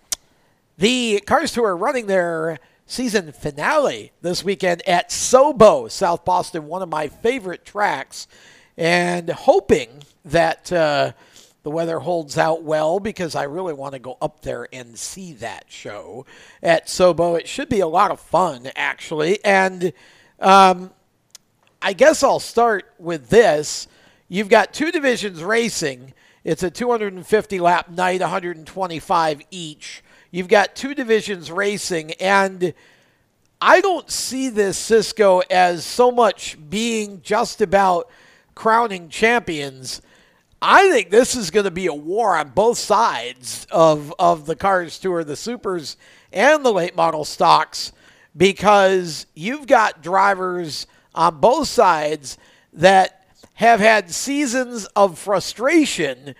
the 0.78 1.20
Cars 1.26 1.52
Tour 1.52 1.70
are 1.70 1.76
running 1.76 2.06
their 2.06 2.58
season 2.86 3.32
finale 3.32 4.12
this 4.22 4.44
weekend 4.44 4.86
at 4.88 5.10
Sobo, 5.10 5.90
South 5.90 6.24
Boston, 6.24 6.68
one 6.68 6.82
of 6.82 6.88
my 6.88 7.08
favorite 7.08 7.64
tracks, 7.64 8.28
and 8.76 9.28
hoping 9.28 10.04
that 10.24 10.72
uh, 10.72 11.12
the 11.64 11.70
weather 11.70 11.98
holds 11.98 12.38
out 12.38 12.62
well 12.62 13.00
because 13.00 13.34
I 13.34 13.42
really 13.42 13.72
want 13.72 13.94
to 13.94 13.98
go 13.98 14.16
up 14.22 14.42
there 14.42 14.68
and 14.72 14.96
see 14.96 15.32
that 15.34 15.64
show 15.66 16.24
at 16.62 16.86
Sobo. 16.86 17.36
It 17.38 17.48
should 17.48 17.68
be 17.68 17.80
a 17.80 17.88
lot 17.88 18.12
of 18.12 18.20
fun, 18.20 18.70
actually. 18.76 19.44
And 19.44 19.92
um, 20.38 20.92
I 21.82 21.92
guess 21.92 22.22
I'll 22.22 22.38
start 22.38 22.94
with 23.00 23.30
this. 23.30 23.88
You've 24.28 24.48
got 24.48 24.72
two 24.72 24.92
divisions 24.92 25.42
racing. 25.42 26.14
It's 26.44 26.62
a 26.62 26.70
250 26.70 27.58
lap 27.58 27.90
night, 27.90 28.20
125 28.20 29.42
each. 29.50 30.04
You've 30.30 30.48
got 30.48 30.76
two 30.76 30.94
divisions 30.94 31.50
racing, 31.50 32.12
and 32.20 32.74
I 33.62 33.80
don't 33.80 34.10
see 34.10 34.50
this 34.50 34.76
Cisco 34.76 35.40
as 35.50 35.86
so 35.86 36.10
much 36.10 36.58
being 36.68 37.22
just 37.22 37.62
about 37.62 38.10
crowning 38.54 39.08
champions. 39.08 40.02
I 40.60 40.90
think 40.90 41.08
this 41.08 41.34
is 41.34 41.50
going 41.50 41.64
to 41.64 41.70
be 41.70 41.86
a 41.86 41.94
war 41.94 42.36
on 42.36 42.50
both 42.50 42.76
sides 42.76 43.66
of, 43.70 44.12
of 44.18 44.44
the 44.44 44.54
Cars 44.54 44.98
Tour, 44.98 45.24
the 45.24 45.34
Supers 45.34 45.96
and 46.30 46.62
the 46.62 46.72
late 46.72 46.94
model 46.94 47.24
stocks, 47.24 47.92
because 48.36 49.24
you've 49.34 49.66
got 49.66 50.02
drivers 50.02 50.86
on 51.14 51.40
both 51.40 51.68
sides 51.68 52.36
that 52.74 53.24
have 53.54 53.80
had 53.80 54.10
seasons 54.10 54.84
of 54.94 55.18
frustration 55.18 56.34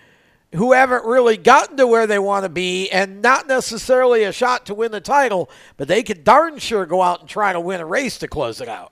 who 0.55 0.73
haven't 0.73 1.05
really 1.05 1.37
gotten 1.37 1.77
to 1.77 1.85
where 1.87 2.07
they 2.07 2.19
want 2.19 2.43
to 2.43 2.49
be 2.49 2.89
and 2.89 3.21
not 3.21 3.47
necessarily 3.47 4.23
a 4.23 4.31
shot 4.31 4.65
to 4.65 4.73
win 4.73 4.91
the 4.91 5.01
title, 5.01 5.49
but 5.77 5.87
they 5.87 6.01
could 6.03 6.23
darn 6.23 6.57
sure 6.57 6.85
go 6.85 7.01
out 7.01 7.19
and 7.21 7.29
try 7.29 7.53
to 7.53 7.59
win 7.59 7.79
a 7.81 7.85
race 7.85 8.17
to 8.17 8.27
close 8.27 8.59
it 8.59 8.67
out. 8.67 8.91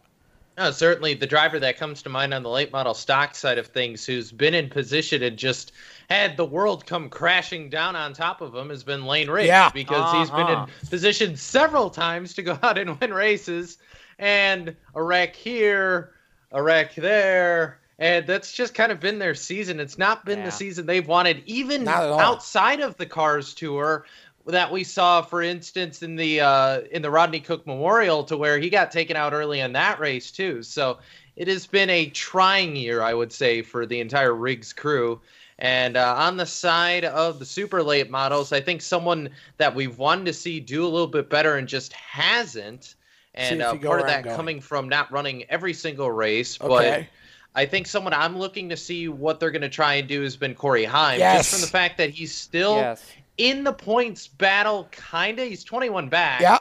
No, 0.58 0.72
certainly 0.72 1.14
the 1.14 1.28
driver 1.28 1.60
that 1.60 1.78
comes 1.78 2.02
to 2.02 2.10
mind 2.10 2.34
on 2.34 2.42
the 2.42 2.50
late 2.50 2.72
model 2.72 2.96
stock 2.96 3.36
side 3.36 3.60
of 3.60 3.68
things 3.68 4.06
who's 4.06 4.32
been 4.32 4.56
in 4.56 4.70
position 4.70 5.22
and 5.22 5.38
just 5.38 5.72
had 6.10 6.36
the 6.36 6.46
world 6.46 6.86
come 6.88 7.10
crashing 7.10 7.70
down 7.70 7.96
on 7.96 8.12
top 8.14 8.42
of 8.42 8.56
him 8.56 8.70
has 8.70 8.84
been 8.84 9.06
Lane 9.06 9.30
Riggs 9.30 9.48
Yeah. 9.48 9.70
because 9.72 10.12
he's 10.14 10.32
been 10.32 10.48
Uh-huh. 10.48 10.66
in 10.82 10.88
position 10.90 11.36
several 11.36 11.92
times 11.92 12.34
to 12.36 12.42
go 12.42 12.58
out 12.64 12.78
and 12.80 13.00
win 13.00 13.14
races 13.14 13.78
and 14.18 14.76
a 14.96 15.04
wreck 15.04 15.36
here, 15.36 16.14
a 16.52 16.62
wreck 16.62 16.96
there. 16.96 17.80
And 18.00 18.28
that's 18.28 18.52
just 18.54 18.74
kind 18.76 18.92
of 18.92 19.00
been 19.00 19.18
their 19.18 19.34
season. 19.36 19.80
It's 19.80 19.98
not 19.98 20.24
been 20.24 20.40
Yeah. 20.40 20.46
the 20.46 20.52
season 20.52 20.86
they've 20.86 21.08
wanted, 21.08 21.42
even 21.46 21.84
Not 21.84 22.04
at 22.04 22.10
all. 22.10 22.20
outside 22.20 22.80
of 22.80 22.96
the 22.98 23.06
Cars 23.08 23.54
Tour 23.56 24.06
that 24.46 24.72
we 24.72 24.84
saw, 24.84 25.22
for 25.22 25.42
instance, 25.42 26.04
in 26.04 26.16
the 26.16 26.40
uh, 26.42 26.82
in 26.92 27.02
the 27.02 27.10
Rodney 27.10 27.40
Cook 27.40 27.66
Memorial, 27.66 28.24
to 28.26 28.38
where 28.38 28.60
he 28.60 28.70
got 28.70 28.92
taken 28.92 29.18
out 29.18 29.34
early 29.34 29.60
in 29.60 29.74
that 29.74 30.00
race 30.00 30.32
too. 30.32 30.64
So 30.64 31.00
it 31.36 31.48
has 31.48 31.66
been 31.68 31.90
a 31.90 32.08
trying 32.10 32.76
year, 32.76 33.02
I 33.02 33.14
would 33.14 33.34
say, 33.34 33.62
for 33.62 33.86
the 33.86 34.00
entire 34.00 34.34
Riggs 34.34 34.74
crew. 34.74 35.20
And 35.60 35.98
uh, 35.98 36.16
on 36.18 36.38
the 36.38 36.46
side 36.46 37.04
of 37.04 37.40
the 37.40 37.46
super 37.46 37.82
late 37.82 38.12
models, 38.12 38.54
I 38.54 38.62
think 38.62 38.82
someone 38.84 39.30
that 39.58 39.74
we've 39.74 39.98
wanted 39.98 40.28
to 40.28 40.34
see 40.34 40.60
do 40.60 40.86
a 40.86 40.88
little 40.88 41.08
bit 41.08 41.30
better 41.32 41.56
and 41.58 41.68
just 41.68 41.94
hasn't. 41.94 42.94
And 43.34 43.62
uh, 43.62 43.76
part 43.76 44.02
of 44.02 44.08
that 44.08 44.24
going. 44.24 44.36
coming 44.36 44.62
from 44.62 44.88
not 44.88 45.12
running 45.12 45.44
every 45.50 45.74
single 45.74 46.12
race, 46.12 46.58
but 46.58 46.72
Okay. 46.72 47.10
I 47.58 47.66
think 47.66 47.88
someone 47.88 48.14
I'm 48.14 48.38
looking 48.38 48.70
to 48.70 48.78
see 48.78 49.08
what 49.08 49.40
they're 49.40 49.52
going 49.52 49.64
to 49.64 49.70
try 49.70 49.96
and 49.96 50.08
do 50.08 50.22
has 50.22 50.38
been 50.38 50.54
Corey 50.56 50.86
Heim. 50.86 51.18
Yes. 51.20 51.50
Just 51.50 51.52
from 51.54 51.62
the 51.62 51.72
fact 51.72 51.98
that 51.98 52.12
he's 52.12 52.34
still 52.34 52.76
Yes. 52.78 53.04
in 53.38 53.64
the 53.64 53.74
points 53.74 54.28
battle, 54.28 54.88
kind 54.92 55.40
of. 55.40 55.48
He's 55.48 55.64
21 55.64 56.08
back. 56.08 56.40
Yeah. 56.42 56.60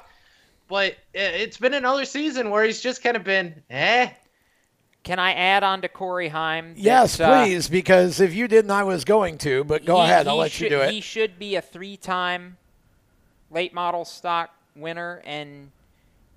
But 0.68 0.96
it's 1.14 1.58
been 1.58 1.74
another 1.74 2.04
season 2.06 2.50
where 2.50 2.64
he's 2.64 2.80
just 2.80 3.02
kind 3.02 3.16
of 3.16 3.22
been, 3.22 3.62
eh. 3.70 4.08
Can 5.04 5.20
I 5.20 5.34
add 5.34 5.62
on 5.62 5.82
to 5.82 5.88
Corey 5.88 6.26
Heim? 6.28 6.74
that, 6.74 6.80
Yes, 6.80 7.20
uh, 7.20 7.44
please, 7.44 7.68
because 7.68 8.18
if 8.18 8.34
you 8.34 8.48
didn't, 8.48 8.72
I 8.72 8.82
was 8.82 9.04
going 9.04 9.38
to, 9.38 9.62
but 9.62 9.84
go 9.84 9.96
he- 9.98 10.02
ahead. 10.02 10.26
I'll 10.26 10.36
let 10.38 10.50
should, 10.50 10.64
you 10.64 10.70
do 10.70 10.80
it. 10.80 10.90
He 10.90 11.00
should 11.00 11.38
be 11.38 11.54
a 11.54 11.62
three-time 11.62 12.56
late 13.52 13.72
model 13.72 14.04
stock 14.04 14.50
winner 14.74 15.22
and 15.24 15.70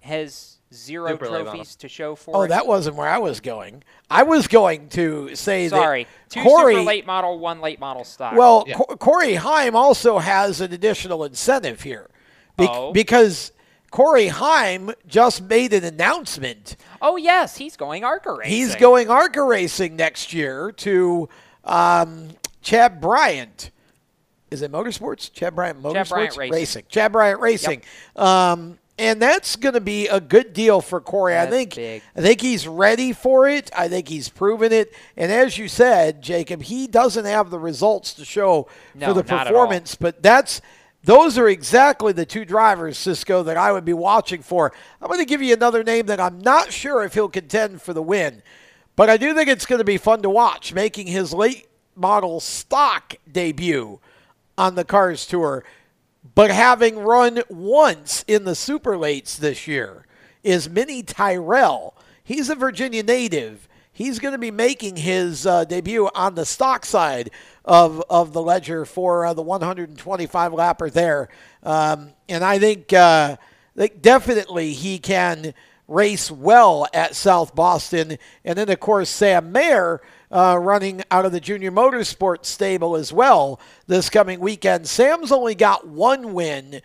has 0.02 0.58
zero 0.74 1.10
Super 1.12 1.26
trophies 1.28 1.76
to 1.78 1.88
show 1.90 2.16
for 2.16 2.36
Oh, 2.38 2.42
it. 2.44 2.50
that 2.50 2.68
wasn't 2.68 2.96
where 2.96 3.08
I 3.10 3.18
was 3.18 3.40
going. 3.40 3.84
I 4.10 4.24
was 4.24 4.48
going 4.48 4.90
to 4.90 5.36
say 5.36 5.68
Sorry, 5.70 6.04
that 6.04 6.30
two 6.30 6.42
Corey. 6.44 6.76
super 6.76 6.86
late 6.86 7.06
model, 7.06 7.40
one 7.40 7.60
late 7.62 7.80
model 7.80 8.04
stock. 8.04 8.36
Well, 8.36 8.66
Co- 8.66 8.96
Corey 8.98 9.36
Heim 9.36 9.76
also 9.76 10.20
has 10.20 10.62
an 10.62 10.72
additional 10.74 11.24
incentive 11.24 11.82
here, 11.82 12.10
Be- 12.58 12.68
Oh. 12.70 12.92
because 12.94 13.52
Corey 13.92 14.28
Heim 14.28 14.92
just 15.08 15.42
made 15.42 15.74
an 15.74 15.84
announcement. 15.84 16.76
oh 17.02 17.16
yes, 17.18 17.58
he's 17.58 17.76
going 17.76 18.04
ARCA 18.04 18.32
racing. 18.34 18.52
He's 18.54 18.76
going 18.76 19.10
ARCA 19.10 19.42
racing 19.44 19.96
next 19.96 20.34
year 20.34 20.72
to 20.74 21.28
um, 21.64 22.30
Chad 22.62 23.02
Bryant. 23.02 23.72
Is 24.52 24.62
it 24.64 24.72
Motorsports? 24.72 25.32
Chad 25.32 25.56
Bryant 25.56 25.82
Motorsports 25.82 25.94
Chad 25.94 26.10
Bryant 26.36 26.38
Racing. 26.52 26.84
Chad 26.90 27.12
Bryant 27.12 27.40
Racing. 27.40 27.82
Um, 28.16 28.78
and 29.00 29.22
that's 29.22 29.56
going 29.56 29.74
to 29.74 29.82
be 29.82 30.08
a 30.08 30.20
good 30.20 30.54
deal 30.54 30.82
for 30.82 31.00
Corey. 31.02 31.38
I 31.38 31.46
think 31.48 31.76
big. 31.76 32.04
I 32.16 32.22
think 32.22 32.42
he's 32.42 32.68
ready 32.68 33.14
for 33.14 33.48
it. 33.48 33.72
I 33.76 33.88
think 33.88 34.08
he's 34.10 34.30
proven 34.30 34.72
it. 34.72 34.94
And 35.18 35.32
as 35.32 35.58
you 35.58 35.68
said, 35.68 36.22
Jacob, 36.22 36.62
he 36.64 36.86
doesn't 36.86 37.26
have 37.26 37.50
the 37.50 37.58
results 37.60 38.14
to 38.16 38.26
show 38.26 38.68
No, 38.94 39.08
for 39.08 39.14
the 39.14 39.22
not 39.24 39.48
at 39.48 39.48
all. 39.48 39.54
performance, 39.64 39.96
but 39.96 40.22
that's 40.22 40.62
those 41.04 41.38
are 41.38 41.48
exactly 41.48 42.12
the 42.12 42.26
two 42.26 42.44
drivers, 42.44 42.98
Cisco, 42.98 43.42
that 43.44 43.56
I 43.56 43.72
would 43.72 43.86
be 43.86 43.94
watching 43.94 44.42
for. 44.42 44.74
I'm 45.02 45.08
going 45.08 45.20
to 45.20 45.26
give 45.26 45.42
you 45.42 45.54
another 45.54 45.82
name 45.84 46.08
that 46.08 46.20
I'm 46.20 46.40
not 46.40 46.74
sure 46.74 47.04
if 47.04 47.14
he'll 47.14 47.30
contend 47.30 47.82
for 47.82 47.94
the 47.94 48.04
win, 48.04 48.44
but 48.98 49.10
I 49.10 49.16
do 49.16 49.34
think 49.34 49.48
it's 49.48 49.66
going 49.66 49.80
to 49.80 49.86
be 49.86 49.98
fun 49.98 50.22
to 50.24 50.30
watch 50.30 50.74
making 50.74 51.08
his 51.08 51.34
late 51.34 51.68
model 51.96 52.42
stock 52.42 53.16
debut 53.32 54.00
on 54.58 54.76
the 54.76 54.84
Cars 54.84 55.26
Tour, 55.26 55.64
but 56.40 56.52
having 56.52 56.98
run 56.98 57.42
once 57.50 58.24
in 58.26 58.46
the 58.46 58.56
Super 58.56 58.94
Lates 58.94 59.38
this 59.38 59.68
year 59.68 60.06
is 60.42 60.70
Mini 60.70 61.04
Tyrrell. 61.04 61.98
He's 62.24 62.50
a 62.50 62.56
Virginia 62.56 63.04
native. 63.04 63.68
He's 63.92 64.20
going 64.20 64.32
to 64.32 64.38
be 64.38 64.50
making 64.50 64.96
his 64.96 65.46
uh, 65.46 65.66
debut 65.66 66.10
on 66.16 66.36
the 66.36 66.46
stock 66.46 66.86
side 66.86 67.32
of, 67.66 68.02
of 68.10 68.32
the 68.32 68.42
ledger 68.42 68.86
for 68.86 69.26
uh, 69.26 69.34
the 69.34 69.42
125 69.42 70.54
lapper 70.54 70.90
there. 70.90 71.28
Um, 71.62 72.14
and 72.30 72.42
I 72.42 72.58
think, 72.58 72.94
uh, 72.94 73.36
think 73.76 74.02
definitely 74.02 74.72
he 74.72 74.98
can 74.98 75.54
race 75.90 76.32
well 76.32 76.88
at 76.94 77.18
South 77.18 77.54
Boston. 77.54 78.18
And 78.46 78.58
then, 78.58 78.70
of 78.70 78.80
course, 78.80 79.10
Sam 79.10 79.52
Mayer 79.52 80.00
uh, 80.32 80.58
running 80.62 81.04
out 81.12 81.26
of 81.26 81.32
the 81.32 81.40
Junior 81.40 81.72
Motorsports 81.72 82.46
stable 82.46 82.96
as 82.96 83.12
well 83.12 83.60
this 83.88 84.10
coming 84.10 84.40
weekend. 84.40 84.88
Sam's 84.88 85.32
only 85.32 85.56
got 85.56 85.88
one 85.88 86.34
win. 86.34 86.82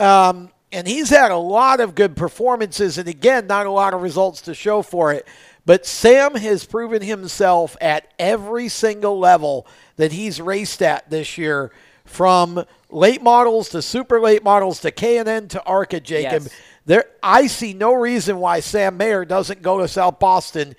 Um, 0.00 0.50
and 0.70 0.86
he's 0.86 1.08
had 1.10 1.30
a 1.30 1.36
lot 1.36 1.80
of 1.80 1.94
good 1.94 2.14
performances, 2.14 2.98
and 2.98 3.08
again, 3.08 3.46
not 3.46 3.66
a 3.66 3.70
lot 3.70 3.94
of 3.94 4.02
results 4.02 4.42
to 4.42 4.54
show 4.54 4.82
for 4.82 5.12
it. 5.12 5.26
But 5.64 5.86
Sam 5.86 6.34
has 6.34 6.64
proven 6.64 7.02
himself 7.02 7.76
at 7.80 8.12
every 8.18 8.68
single 8.68 9.18
level 9.18 9.66
that 9.96 10.12
he's 10.12 10.40
raced 10.40 10.82
at 10.82 11.08
this 11.10 11.38
year, 11.38 11.72
from 12.04 12.64
late 12.90 13.22
models 13.22 13.68
to 13.70 13.82
super 13.82 14.20
late 14.20 14.42
models 14.42 14.80
to 14.80 14.90
K&N 14.90 15.48
to 15.48 15.62
ARCA, 15.64 16.00
Jacob. 16.00 16.44
Yes. 16.44 16.54
There, 16.86 17.04
I 17.22 17.46
see 17.48 17.74
no 17.74 17.92
reason 17.92 18.38
why 18.38 18.60
Sam 18.60 18.96
Mayer 18.96 19.26
doesn't 19.26 19.60
go 19.60 19.78
to 19.78 19.88
South 19.88 20.18
Boston. 20.18 20.74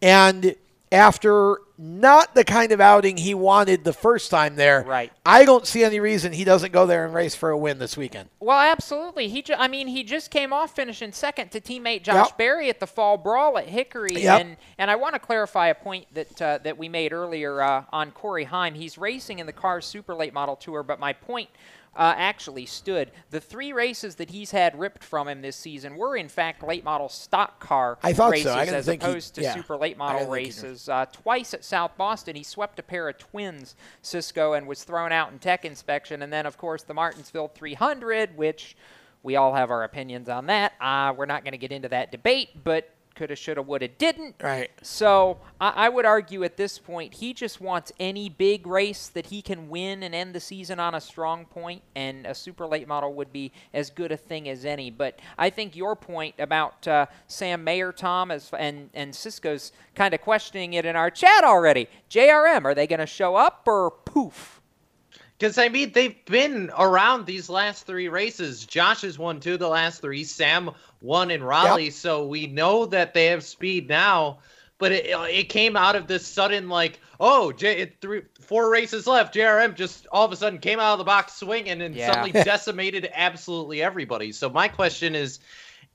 And 0.00 0.56
after 0.92 1.58
not 1.84 2.34
the 2.36 2.44
kind 2.44 2.70
of 2.70 2.80
outing 2.80 3.16
he 3.16 3.34
wanted 3.34 3.82
the 3.82 3.92
first 3.92 4.30
time 4.30 4.54
there, 4.56 4.84
Right. 4.86 5.12
I 5.26 5.44
don't 5.44 5.66
see 5.66 5.82
any 5.82 5.98
reason 5.98 6.32
he 6.32 6.44
doesn't 6.44 6.72
go 6.72 6.86
there 6.86 7.04
and 7.04 7.12
race 7.12 7.34
for 7.34 7.50
a 7.50 7.58
win 7.58 7.78
this 7.80 7.96
weekend. 7.96 8.28
Well, 8.38 8.58
absolutely. 8.58 9.26
He, 9.28 9.42
ju- 9.42 9.56
I 9.58 9.66
mean, 9.68 9.88
he 9.88 10.04
just 10.04 10.30
came 10.30 10.52
off 10.52 10.74
finishing 10.76 11.10
second 11.12 11.50
to 11.50 11.60
teammate 11.60 12.02
Josh 12.04 12.28
Yep. 12.28 12.38
Berry 12.38 12.68
at 12.68 12.78
the 12.78 12.86
fall 12.86 13.18
brawl 13.18 13.58
at 13.58 13.66
Hickory, 13.68 14.22
Yep. 14.22 14.40
and 14.40 14.56
and 14.78 14.90
I 14.90 14.96
want 14.96 15.14
to 15.14 15.18
clarify 15.18 15.68
a 15.68 15.74
point 15.74 16.06
that 16.14 16.40
uh, 16.40 16.58
that 16.62 16.78
we 16.78 16.88
made 16.88 17.12
earlier 17.12 17.60
uh, 17.60 17.84
on 17.92 18.12
Corey 18.12 18.44
Heim. 18.44 18.74
He's 18.74 18.96
racing 18.96 19.40
in 19.40 19.46
the 19.46 19.52
Cars 19.52 19.84
Super 19.84 20.14
Late 20.14 20.32
Model 20.32 20.54
Tour, 20.56 20.82
but 20.84 21.00
my 21.00 21.12
point. 21.12 21.48
Uh, 21.94 22.14
actually 22.16 22.64
stood. 22.64 23.10
The 23.28 23.38
three 23.38 23.74
races 23.74 24.14
that 24.14 24.30
he's 24.30 24.50
had 24.50 24.78
ripped 24.78 25.04
from 25.04 25.28
him 25.28 25.42
this 25.42 25.56
season 25.56 25.96
were, 25.98 26.16
in 26.16 26.30
fact, 26.30 26.62
late 26.62 26.84
model 26.84 27.10
stock 27.10 27.60
car 27.60 27.98
so. 28.14 28.30
races 28.30 28.46
I 28.46 28.64
as 28.64 28.86
think 28.86 29.02
he- 29.02 29.08
opposed 29.10 29.34
to 29.34 29.42
yeah. 29.42 29.52
super 29.52 29.76
late 29.76 29.98
model 29.98 30.20
didn't 30.20 30.32
think 30.32 30.42
he 30.42 30.48
races. 30.48 30.88
Uh, 30.88 31.04
twice 31.12 31.52
at 31.52 31.66
South 31.72 31.96
Boston, 31.96 32.36
he 32.36 32.42
swept 32.42 32.78
a 32.78 32.82
pair 32.82 33.08
of 33.08 33.16
twins, 33.16 33.76
Cisco, 34.02 34.52
and 34.52 34.66
was 34.66 34.84
thrown 34.84 35.10
out 35.10 35.32
in 35.32 35.38
tech 35.38 35.64
inspection. 35.64 36.20
And 36.20 36.30
then, 36.30 36.44
of 36.44 36.58
course, 36.58 36.82
the 36.82 36.92
Martinsville 36.92 37.48
300, 37.48 38.36
which 38.36 38.76
we 39.22 39.36
all 39.36 39.54
have 39.54 39.70
our 39.70 39.82
opinions 39.82 40.28
on 40.28 40.44
that. 40.48 40.74
Uh, 40.82 41.14
we're 41.16 41.24
not 41.24 41.44
going 41.44 41.52
to 41.52 41.58
get 41.58 41.72
into 41.72 41.88
that 41.88 42.12
debate, 42.12 42.62
but 42.62 42.90
coulda, 43.14 43.36
shoulda, 43.36 43.62
woulda, 43.62 43.88
didn't. 43.88 44.36
Right. 44.42 44.70
So 44.82 45.38
I, 45.60 45.70
I 45.70 45.88
would 45.88 46.04
argue 46.04 46.44
at 46.44 46.56
this 46.56 46.78
point 46.78 47.14
he 47.14 47.34
just 47.34 47.60
wants 47.60 47.92
any 48.00 48.28
big 48.28 48.66
race 48.66 49.08
that 49.08 49.26
he 49.26 49.42
can 49.42 49.68
win 49.68 50.02
and 50.02 50.14
end 50.14 50.34
the 50.34 50.40
season 50.40 50.80
on 50.80 50.94
a 50.94 51.00
strong 51.00 51.44
point, 51.44 51.82
and 51.94 52.26
a 52.26 52.34
super 52.34 52.66
late 52.66 52.88
model 52.88 53.12
would 53.14 53.32
be 53.32 53.52
as 53.74 53.90
good 53.90 54.12
a 54.12 54.16
thing 54.16 54.48
as 54.48 54.64
any. 54.64 54.90
But 54.90 55.18
I 55.36 55.50
think 55.50 55.76
your 55.76 55.94
point 55.96 56.34
about 56.38 56.86
uh, 56.88 57.06
Sam 57.26 57.64
Mayer, 57.64 57.92
Tom, 57.92 58.30
as, 58.30 58.50
and 58.58 58.90
and 58.94 59.14
Cisco's 59.14 59.72
kind 59.94 60.14
of 60.14 60.20
questioning 60.20 60.72
it 60.74 60.84
in 60.84 60.96
our 60.96 61.10
chat 61.10 61.44
already. 61.44 61.88
JRM, 62.10 62.64
are 62.64 62.74
they 62.74 62.86
going 62.86 63.00
to 63.00 63.06
show 63.06 63.36
up 63.36 63.62
or 63.66 63.90
poof? 63.90 64.61
Because 65.42 65.58
I 65.58 65.70
mean, 65.70 65.90
they've 65.90 66.24
been 66.26 66.70
around 66.78 67.26
these 67.26 67.48
last 67.48 67.84
three 67.84 68.08
races. 68.08 68.64
Josh 68.64 69.00
has 69.00 69.18
won 69.18 69.40
two 69.40 69.54
of 69.54 69.58
the 69.58 69.66
last 69.66 70.00
three. 70.00 70.22
Sam 70.22 70.70
won 71.00 71.32
in 71.32 71.42
Raleigh, 71.42 71.90
so 71.90 72.24
we 72.24 72.46
know 72.46 72.86
that 72.86 73.12
they 73.12 73.26
have 73.26 73.42
speed 73.42 73.88
now. 73.88 74.38
But 74.78 74.92
it, 74.92 75.12
uh, 75.12 75.22
it 75.22 75.48
came 75.48 75.76
out 75.76 75.96
of 75.96 76.06
this 76.06 76.24
sudden 76.24 76.68
like, 76.68 77.00
oh, 77.18 77.50
J, 77.50 77.92
three, 78.00 78.22
four 78.38 78.70
races 78.70 79.08
left. 79.08 79.34
JRM 79.34 79.74
just 79.74 80.06
all 80.12 80.24
of 80.24 80.30
a 80.30 80.36
sudden 80.36 80.60
came 80.60 80.78
out 80.78 80.92
of 80.92 80.98
the 80.98 81.04
box 81.04 81.32
swinging 81.32 81.82
and 81.82 81.96
Yeah. 81.96 82.06
suddenly 82.06 82.30
decimated 82.44 83.10
absolutely 83.12 83.82
everybody. 83.82 84.30
So 84.30 84.48
my 84.48 84.68
question 84.68 85.16
is, 85.16 85.40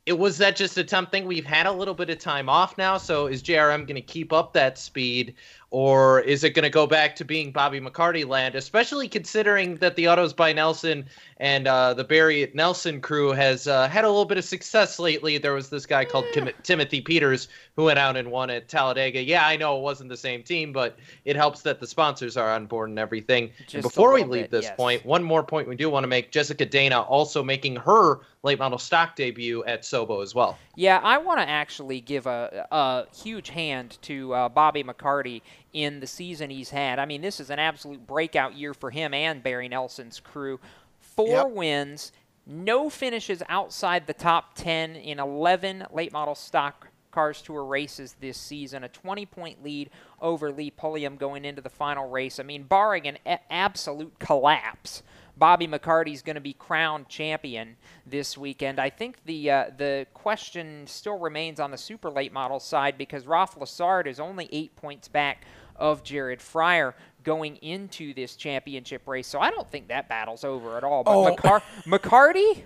it 0.08 0.18
was 0.18 0.38
that 0.38 0.56
just 0.56 0.78
a 0.78 0.86
time 0.86 1.06
thing? 1.06 1.26
We've 1.26 1.46
had 1.46 1.68
a 1.68 1.72
little 1.72 1.94
bit 1.94 2.10
of 2.10 2.18
time 2.18 2.48
off 2.48 2.78
now, 2.78 2.98
so 2.98 3.28
is 3.28 3.44
JRM 3.44 3.88
going 3.88 3.96
to 3.96 4.02
keep 4.02 4.32
up 4.32 4.54
that 4.54 4.78
speed, 4.78 5.36
or 5.70 6.22
is 6.22 6.44
it 6.44 6.52
going 6.52 6.64
to 6.64 6.70
go 6.70 6.88
back 6.88 7.16
to 7.18 7.26
being 7.26 7.52
Bobby 7.52 7.82
McCarty 7.82 8.26
land? 8.26 8.56
Especially 8.56 9.08
considering 9.08 9.76
that 9.78 9.96
the 9.98 10.08
autos 10.08 10.32
by 10.32 10.54
Nelson 10.54 11.06
and 11.38 11.68
uh, 11.68 11.94
the 11.94 12.06
Barry 12.06 12.50
Nelson 12.54 13.02
crew 13.02 13.32
has 13.32 13.68
uh, 13.68 13.90
had 13.90 14.06
a 14.06 14.08
little 14.08 14.26
bit 14.26 14.38
of 14.38 14.46
success 14.46 14.98
lately. 14.98 15.38
There 15.38 15.54
was 15.54 15.70
this 15.70 15.86
guy 15.86 16.06
called 16.06 16.26
Tim- 16.34 16.54
Timothy 16.64 17.02
Peters 17.02 17.50
who 17.76 17.84
went 17.84 18.00
out 18.00 18.16
and 18.16 18.32
won 18.32 18.50
at 18.50 18.70
Talladega. 18.70 19.22
Yeah, 19.22 19.46
I 19.46 19.58
know 19.58 19.78
it 19.78 19.82
wasn't 19.82 20.10
the 20.10 20.18
same 20.18 20.42
team, 20.42 20.72
but 20.72 20.98
it 21.26 21.36
helps 21.36 21.62
that 21.64 21.82
the 21.82 21.88
sponsors 21.88 22.38
are 22.38 22.50
on 22.50 22.66
board 22.66 22.90
and 22.90 22.98
everything. 22.98 23.52
Just 23.60 23.74
and 23.76 23.84
before 23.84 24.14
we 24.14 24.24
leave 24.24 24.44
bit, 24.44 24.52
this 24.52 24.66
yes. 24.66 24.76
point, 24.78 25.06
one 25.06 25.24
more 25.24 25.44
point 25.44 25.68
we 25.68 25.76
do 25.76 25.90
want 25.90 26.04
to 26.04 26.08
make: 26.08 26.32
Jessica 26.32 26.66
Dana 26.66 27.02
also 27.02 27.44
making 27.44 27.76
her 27.76 28.22
late 28.44 28.60
model 28.60 28.78
stock 28.78 29.18
debut 29.18 29.66
at 29.66 29.82
Sobo 29.82 30.24
as 30.24 30.34
well. 30.34 30.58
Yeah, 30.80 31.02
I 31.04 31.18
want 31.18 31.40
to 31.40 31.50
actually 31.50 32.02
give 32.02 32.28
a, 32.28 32.68
a 32.72 33.06
huge 33.16 33.50
hand 33.50 33.98
to 34.04 34.32
uh, 34.32 34.50
Bobby 34.50 34.84
McCarty 34.84 35.42
in 35.74 36.00
the 36.02 36.06
season 36.06 36.52
he's 36.52 36.70
had. 36.70 37.00
I 37.00 37.06
mean, 37.06 37.22
this 37.24 37.40
is 37.40 37.50
an 37.50 37.58
absolute 37.58 38.06
breakout 38.06 38.56
year 38.56 38.76
for 38.76 38.92
him 38.92 39.12
and 39.12 39.42
Barry 39.42 39.68
Nelson's 39.68 40.20
crew. 40.20 40.60
Four 41.00 41.28
Yep. 41.30 41.50
wins, 41.50 42.12
no 42.46 42.92
finishes 42.92 43.42
outside 43.50 44.06
the 44.06 44.14
top 44.14 44.54
10 44.54 44.96
in 44.96 45.20
11 45.20 45.88
late 45.92 46.12
model 46.14 46.36
stock 46.36 46.90
Cars 47.10 47.42
Tour 47.42 47.64
races 47.66 48.16
this 48.20 48.38
season. 48.38 48.84
A 48.84 48.90
20 48.90 49.26
point 49.26 49.64
lead 49.64 49.90
over 50.22 50.52
Lee 50.52 50.70
Pulliam 50.70 51.16
going 51.16 51.44
into 51.44 51.64
the 51.64 51.70
final 51.72 52.08
race. 52.08 52.40
I 52.40 52.44
mean, 52.44 52.62
barring 52.64 53.08
an 53.08 53.18
a- 53.26 53.40
absolute 53.52 54.20
collapse. 54.20 55.02
Bobby 55.38 55.68
McCarty's 55.68 56.22
going 56.22 56.36
to 56.36 56.42
be 56.42 56.54
crowned 56.54 57.08
champion 57.10 57.76
this 58.06 58.38
weekend. 58.38 58.80
I 58.80 58.90
think 58.90 59.24
the 59.26 59.52
uh, 59.52 59.66
the 59.78 60.08
question 60.14 60.88
still 60.88 61.20
remains 61.20 61.60
on 61.60 61.72
the 61.72 61.78
super 61.78 62.10
late 62.10 62.34
model 62.34 62.60
side 62.60 62.98
because 62.98 63.26
Ralph 63.28 63.58
Lessard 63.60 64.08
is 64.08 64.20
only 64.20 64.50
eight 64.52 64.76
points 64.76 65.08
back 65.08 65.46
of 65.76 66.04
Jared 66.04 66.40
Fryar 66.40 66.94
going 67.24 67.58
into 67.58 68.14
this 68.14 68.36
championship 68.36 69.08
race. 69.08 69.28
So 69.28 69.40
I 69.40 69.52
don't 69.52 69.70
think 69.70 69.90
that 69.90 70.10
battle's 70.10 70.44
over 70.44 70.76
at 70.78 70.84
all. 70.84 71.04
But 71.04 71.12
Oh. 71.16 71.36
McCar- 71.36 71.62
McCarty, 71.86 72.64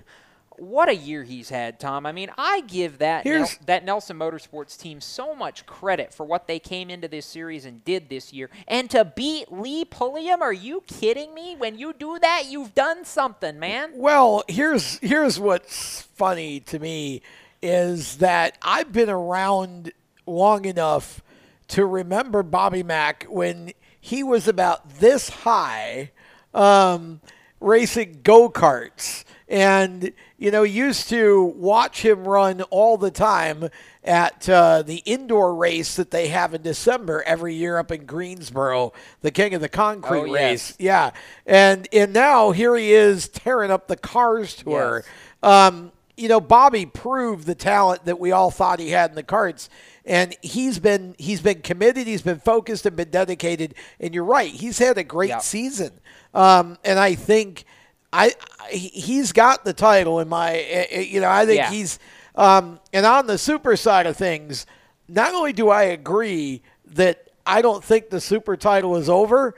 what 0.58 0.90
a 0.90 0.96
year 0.96 1.24
he's 1.24 1.50
had, 1.50 1.80
Tom. 1.80 2.06
I 2.06 2.12
mean, 2.12 2.30
I 2.38 2.62
give 2.62 3.00
that 3.00 3.26
Nel- 3.26 3.48
that 3.66 3.86
Nelson 3.86 4.18
Motorsports 4.18 4.78
team 4.78 5.02
so 5.02 5.34
much 5.34 5.66
credit 5.66 6.14
for 6.14 6.26
what 6.26 6.48
they 6.48 6.60
came 6.60 6.90
into 6.90 7.08
this 7.08 7.26
series 7.26 7.66
and 7.66 7.84
did 7.84 8.10
this 8.10 8.32
year. 8.34 8.50
And 8.68 8.90
to 8.92 9.06
beat 9.06 9.52
Lee 9.52 9.86
Pulliam, 9.86 10.42
are 10.42 10.54
you 10.54 10.84
kidding 10.88 11.34
me? 11.34 11.56
When 11.56 11.78
you 11.78 11.94
do 11.94 12.20
that, 12.20 12.46
you've 12.48 12.76
done 12.76 13.06
something, 13.06 13.60
man. 13.60 13.92
Well, 13.96 14.44
here's 14.48 14.98
here's 15.00 15.40
what's 15.40 16.02
funny 16.02 16.60
to 16.62 16.80
me 16.80 17.22
is 17.62 18.18
that 18.18 18.58
I've 18.62 18.92
been 18.92 19.10
around 19.10 19.92
long 20.26 20.66
enough 20.66 21.22
to 21.70 21.86
remember 21.86 22.44
Bobby 22.44 22.84
Mack 22.84 23.26
when 23.30 23.72
he 24.00 24.24
was 24.24 24.48
about 24.48 25.00
this 25.00 25.30
high, 25.30 26.12
um, 26.54 27.22
racing 27.60 28.22
go 28.24 28.50
karts, 28.50 29.24
and 29.52 30.14
you 30.38 30.50
know 30.50 30.64
used 30.64 31.10
to 31.10 31.44
watch 31.58 32.04
him 32.04 32.24
run 32.28 32.62
all 32.72 32.98
the 32.98 33.12
time 33.12 33.70
at 34.04 34.48
uh, 34.50 34.82
the 34.82 35.04
indoor 35.06 35.54
race 35.54 35.96
that 35.98 36.10
they 36.10 36.30
have 36.30 36.54
in 36.56 36.62
December 36.64 37.22
every 37.28 37.54
year 37.54 37.78
up 37.78 37.92
in 37.92 38.06
Greensboro, 38.06 38.94
the 39.22 39.30
King 39.30 39.54
of 39.54 39.62
the 39.62 39.70
Concrete 39.70 40.22
Oh, 40.22 40.26
yes. 40.26 40.34
race. 40.34 40.76
Yeah, 40.80 41.12
and 41.46 41.88
and 41.94 42.14
now 42.14 42.52
here 42.52 42.76
he 42.76 42.94
is 42.94 43.28
tearing 43.28 43.70
up 43.70 43.88
the 43.88 43.98
cars 43.98 44.56
tour. 44.56 45.04
Um, 45.44 45.92
you 46.18 46.28
know, 46.30 46.40
Bobby 46.42 46.86
proved 46.86 47.46
the 47.46 47.56
talent 47.56 48.06
that 48.06 48.20
we 48.20 48.32
all 48.32 48.52
thought 48.52 48.80
he 48.80 48.90
had 48.92 49.10
in 49.12 49.16
the 49.16 49.24
carts, 49.24 49.70
and 50.06 50.34
he's 50.42 50.80
been 50.80 51.14
he's 51.18 51.42
been 51.42 51.62
committed, 51.62 52.08
he's 52.08 52.22
been 52.22 52.40
focused, 52.40 52.86
and 52.86 52.96
been 52.96 53.10
dedicated. 53.10 53.76
And 54.00 54.14
you're 54.16 54.24
right, 54.24 54.50
he's 54.52 54.78
had 54.80 54.98
a 54.98 55.04
great 55.04 55.30
Yep. 55.30 55.42
season. 55.42 55.92
Um, 56.34 56.78
and 56.86 56.98
I 56.98 57.16
think 57.16 57.66
I, 58.14 58.34
he's 58.70 59.32
got 59.32 59.64
the 59.64 59.74
title 59.74 60.20
in 60.20 60.28
my 60.28 60.88
you 60.92 61.22
know 61.22 61.30
I 61.30 61.46
think 61.46 61.58
Yeah. 61.58 61.70
he's 61.72 61.98
um, 62.36 62.80
and 62.94 63.06
on 63.06 63.28
the 63.28 63.38
super 63.38 63.76
side 63.76 64.06
of 64.06 64.16
things. 64.18 64.66
Not 65.08 65.34
only 65.34 65.52
do 65.54 65.70
I 65.70 65.84
agree 65.84 66.62
that 66.86 67.30
I 67.46 67.62
don't 67.62 67.84
think 67.84 68.10
the 68.10 68.22
super 68.22 68.56
title 68.56 68.96
is 68.96 69.10
over. 69.10 69.56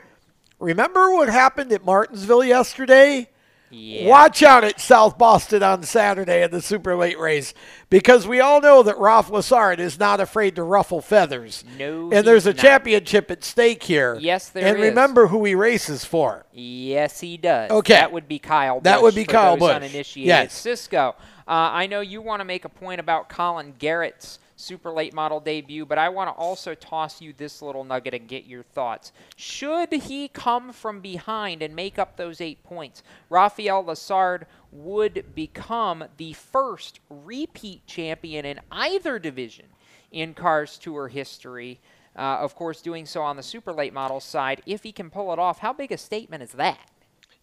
Remember 0.58 1.12
what 1.14 1.28
happened 1.28 1.72
at 1.72 1.84
Martinsville 1.84 2.42
yesterday? 2.44 3.28
Yeah. 3.74 4.08
Watch 4.08 4.42
out 4.42 4.62
at 4.62 4.80
South 4.80 5.18
Boston 5.18 5.62
on 5.64 5.82
Saturday 5.82 6.42
in 6.44 6.52
the 6.52 6.62
super 6.62 6.94
late 6.94 7.18
race 7.18 7.52
because 7.90 8.26
we 8.26 8.38
all 8.40 8.60
know 8.60 8.84
that 8.84 8.96
Ralph 8.98 9.30
Lessard 9.30 9.80
is 9.80 9.98
not 9.98 10.20
afraid 10.20 10.54
to 10.56 10.62
ruffle 10.62 11.00
feathers. 11.00 11.64
No, 11.76 12.10
and 12.12 12.24
there's 12.24 12.46
a 12.46 12.52
not. 12.52 12.62
championship 12.62 13.32
at 13.32 13.42
stake 13.42 13.82
here. 13.82 14.16
Yes, 14.20 14.48
there 14.48 14.66
and 14.66 14.78
is. 14.78 14.88
remember 14.88 15.26
who 15.26 15.44
he 15.44 15.56
races 15.56 16.04
for. 16.04 16.46
Yes, 16.52 17.18
he 17.18 17.36
does. 17.36 17.70
Okay. 17.70 17.94
That 17.94 18.12
would 18.12 18.28
be 18.28 18.38
Kyle 18.38 18.76
Busch. 18.76 18.84
That 18.84 19.02
would 19.02 19.14
be 19.16 19.24
Kyle 19.24 19.56
Busch. 19.56 19.74
Uninitiated. 19.74 20.28
Yes. 20.28 20.54
Cisco, 20.54 21.16
uh, 21.48 21.50
I 21.50 21.86
know 21.88 22.00
you 22.00 22.22
want 22.22 22.40
to 22.40 22.44
make 22.44 22.64
a 22.64 22.68
point 22.68 23.00
about 23.00 23.28
Colin 23.28 23.74
Garrett's 23.78 24.38
super 24.64 24.90
late 24.90 25.12
model 25.12 25.40
debut, 25.40 25.84
but 25.84 25.98
I 25.98 26.08
want 26.08 26.28
to 26.28 26.34
also 26.34 26.74
toss 26.74 27.20
you 27.20 27.32
this 27.36 27.60
little 27.62 27.84
nugget 27.84 28.14
and 28.14 28.26
get 28.26 28.46
your 28.46 28.62
thoughts. 28.62 29.12
Should 29.36 29.92
he 29.92 30.28
come 30.28 30.72
from 30.72 31.00
behind 31.00 31.62
and 31.62 31.76
make 31.76 31.98
up 31.98 32.16
those 32.16 32.40
eight 32.40 32.64
points, 32.64 33.02
Rafael 33.28 33.84
Lessard 33.84 34.44
would 34.72 35.34
become 35.34 36.04
the 36.16 36.32
first 36.32 37.00
repeat 37.08 37.86
champion 37.86 38.44
in 38.44 38.60
either 38.72 39.18
division 39.18 39.66
in 40.10 40.34
Cars 40.34 40.78
Tour 40.78 41.08
history. 41.08 41.80
Uh, 42.16 42.38
of 42.40 42.54
course, 42.54 42.80
doing 42.80 43.06
so 43.06 43.22
on 43.22 43.36
the 43.36 43.42
super 43.42 43.72
late 43.72 43.92
model 43.92 44.20
side. 44.20 44.62
If 44.66 44.84
he 44.84 44.92
can 44.92 45.10
pull 45.10 45.32
it 45.32 45.38
off, 45.38 45.58
how 45.58 45.72
big 45.72 45.90
a 45.90 45.98
statement 45.98 46.42
is 46.42 46.52
that? 46.52 46.90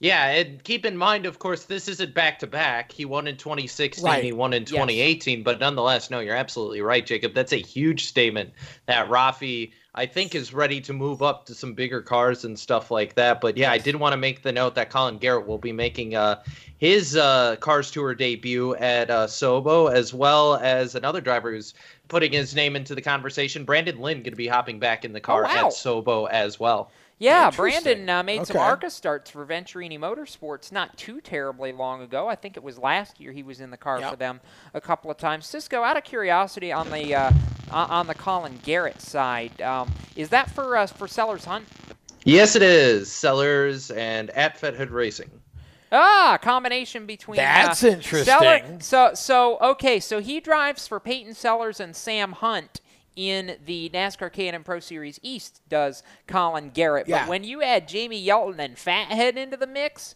Yeah, 0.01 0.25
and 0.31 0.63
keep 0.63 0.83
in 0.83 0.97
mind, 0.97 1.27
of 1.27 1.37
course, 1.37 1.65
this 1.65 1.87
isn't 1.87 2.15
back 2.15 2.39
to 2.39 2.47
back. 2.47 2.91
He 2.91 3.05
won 3.05 3.27
in 3.27 3.37
2016, 3.37 4.03
Right. 4.03 4.23
he 4.23 4.31
won 4.31 4.51
in 4.51 4.63
Yes. 4.63 4.71
2018, 4.71 5.43
but 5.43 5.59
nonetheless, 5.59 6.09
no, 6.09 6.19
you're 6.19 6.35
absolutely 6.35 6.81
right, 6.81 7.05
Jacob. 7.05 7.35
That's 7.35 7.53
a 7.53 7.57
huge 7.61 8.05
statement 8.05 8.49
that 8.87 9.07
Rafi, 9.09 9.71
I 9.93 10.07
think, 10.07 10.33
is 10.33 10.55
ready 10.55 10.81
to 10.81 10.93
move 10.93 11.21
up 11.21 11.45
to 11.45 11.53
some 11.53 11.75
bigger 11.75 12.01
cars 12.01 12.43
and 12.45 12.57
stuff 12.57 12.89
like 12.89 13.13
that. 13.13 13.41
But 13.41 13.57
yeah, 13.57 13.71
I 13.71 13.77
did 13.77 13.95
want 13.95 14.13
to 14.13 14.17
make 14.17 14.41
the 14.41 14.51
note 14.51 14.73
that 14.73 14.89
Colin 14.89 15.19
Garrett 15.19 15.45
will 15.45 15.59
be 15.59 15.71
making 15.71 16.15
uh, 16.15 16.41
his 16.79 17.15
uh, 17.15 17.57
Cars 17.59 17.91
Tour 17.91 18.15
debut 18.15 18.73
at 18.77 19.11
uh, 19.11 19.27
Sobo, 19.27 19.93
as 19.93 20.15
well 20.15 20.55
as 20.55 20.95
another 20.95 21.21
driver 21.21 21.51
who's 21.51 21.75
putting 22.07 22.31
his 22.31 22.55
name 22.55 22.75
into 22.75 22.95
the 22.95 23.01
conversation. 23.03 23.65
Brandon 23.65 23.99
Lynn 24.01 24.17
going 24.23 24.31
to 24.31 24.35
be 24.35 24.47
hopping 24.47 24.79
back 24.79 25.05
in 25.05 25.13
the 25.13 25.21
car 25.21 25.45
Oh, 25.45 25.47
wow. 25.47 25.67
at 25.67 25.73
Sobo 25.73 26.27
as 26.27 26.59
well. 26.59 26.89
Yeah, 27.21 27.51
Brandon 27.51 28.09
uh, 28.09 28.23
made 28.23 28.47
some 28.47 28.57
ARCA 28.57 28.89
starts 28.89 29.29
for 29.29 29.45
Venturini 29.45 29.99
Motorsports 29.99 30.71
not 30.71 30.97
too 30.97 31.21
terribly 31.21 31.71
long 31.71 32.01
ago. 32.01 32.27
I 32.27 32.33
think 32.33 32.57
it 32.57 32.63
was 32.63 32.79
last 32.79 33.19
year 33.19 33.31
he 33.31 33.43
was 33.43 33.59
in 33.59 33.69
the 33.69 33.77
car 33.77 34.01
for 34.01 34.15
them 34.15 34.41
a 34.73 34.81
couple 34.81 35.11
of 35.11 35.17
times. 35.17 35.45
Cisco, 35.45 35.83
out 35.83 35.95
of 35.97 36.03
curiosity 36.03 36.71
on 36.71 36.89
the 36.89 37.13
uh, 37.13 37.31
on 37.69 37.89
on 37.91 38.07
the 38.07 38.15
Colin 38.15 38.59
Garrett 38.63 38.99
side, 38.99 39.61
um, 39.61 39.91
is 40.15 40.29
that 40.29 40.49
for 40.49 40.75
uh, 40.75 40.87
for 40.87 41.07
Sellers 41.07 41.45
Hunt? 41.45 41.67
Yes, 42.23 42.55
it 42.55 42.63
is. 42.63 43.11
Sellers 43.11 43.91
and 43.91 44.31
at 44.31 44.57
Fathead 44.57 44.89
Racing. 44.89 45.29
Ah, 45.91 46.39
combination 46.41 47.05
between. 47.05 47.35
That's 47.35 47.83
uh, 47.83 47.89
interesting. 47.89 48.25
Seller- 48.25 48.77
so 48.79 49.11
so 49.13 49.59
okay, 49.59 49.99
so 49.99 50.21
he 50.21 50.39
drives 50.39 50.87
for 50.87 50.99
Peyton 50.99 51.35
Sellers 51.35 51.79
and 51.79 51.95
Sam 51.95 52.31
Hunt 52.31 52.81
in 53.21 53.57
the 53.65 53.89
NASCAR 53.93 54.31
K&N 54.31 54.63
Pro 54.63 54.79
Series 54.79 55.19
East. 55.21 55.61
Does 55.69 56.01
Colin 56.27 56.71
Garrett? 56.71 57.07
Yeah. 57.07 57.21
But 57.23 57.29
when 57.29 57.43
you 57.43 57.61
add 57.61 57.87
Jamie 57.87 58.25
Yelton 58.25 58.59
and 58.59 58.77
Fathead 58.77 59.37
into 59.37 59.57
the 59.57 59.67
mix, 59.67 60.15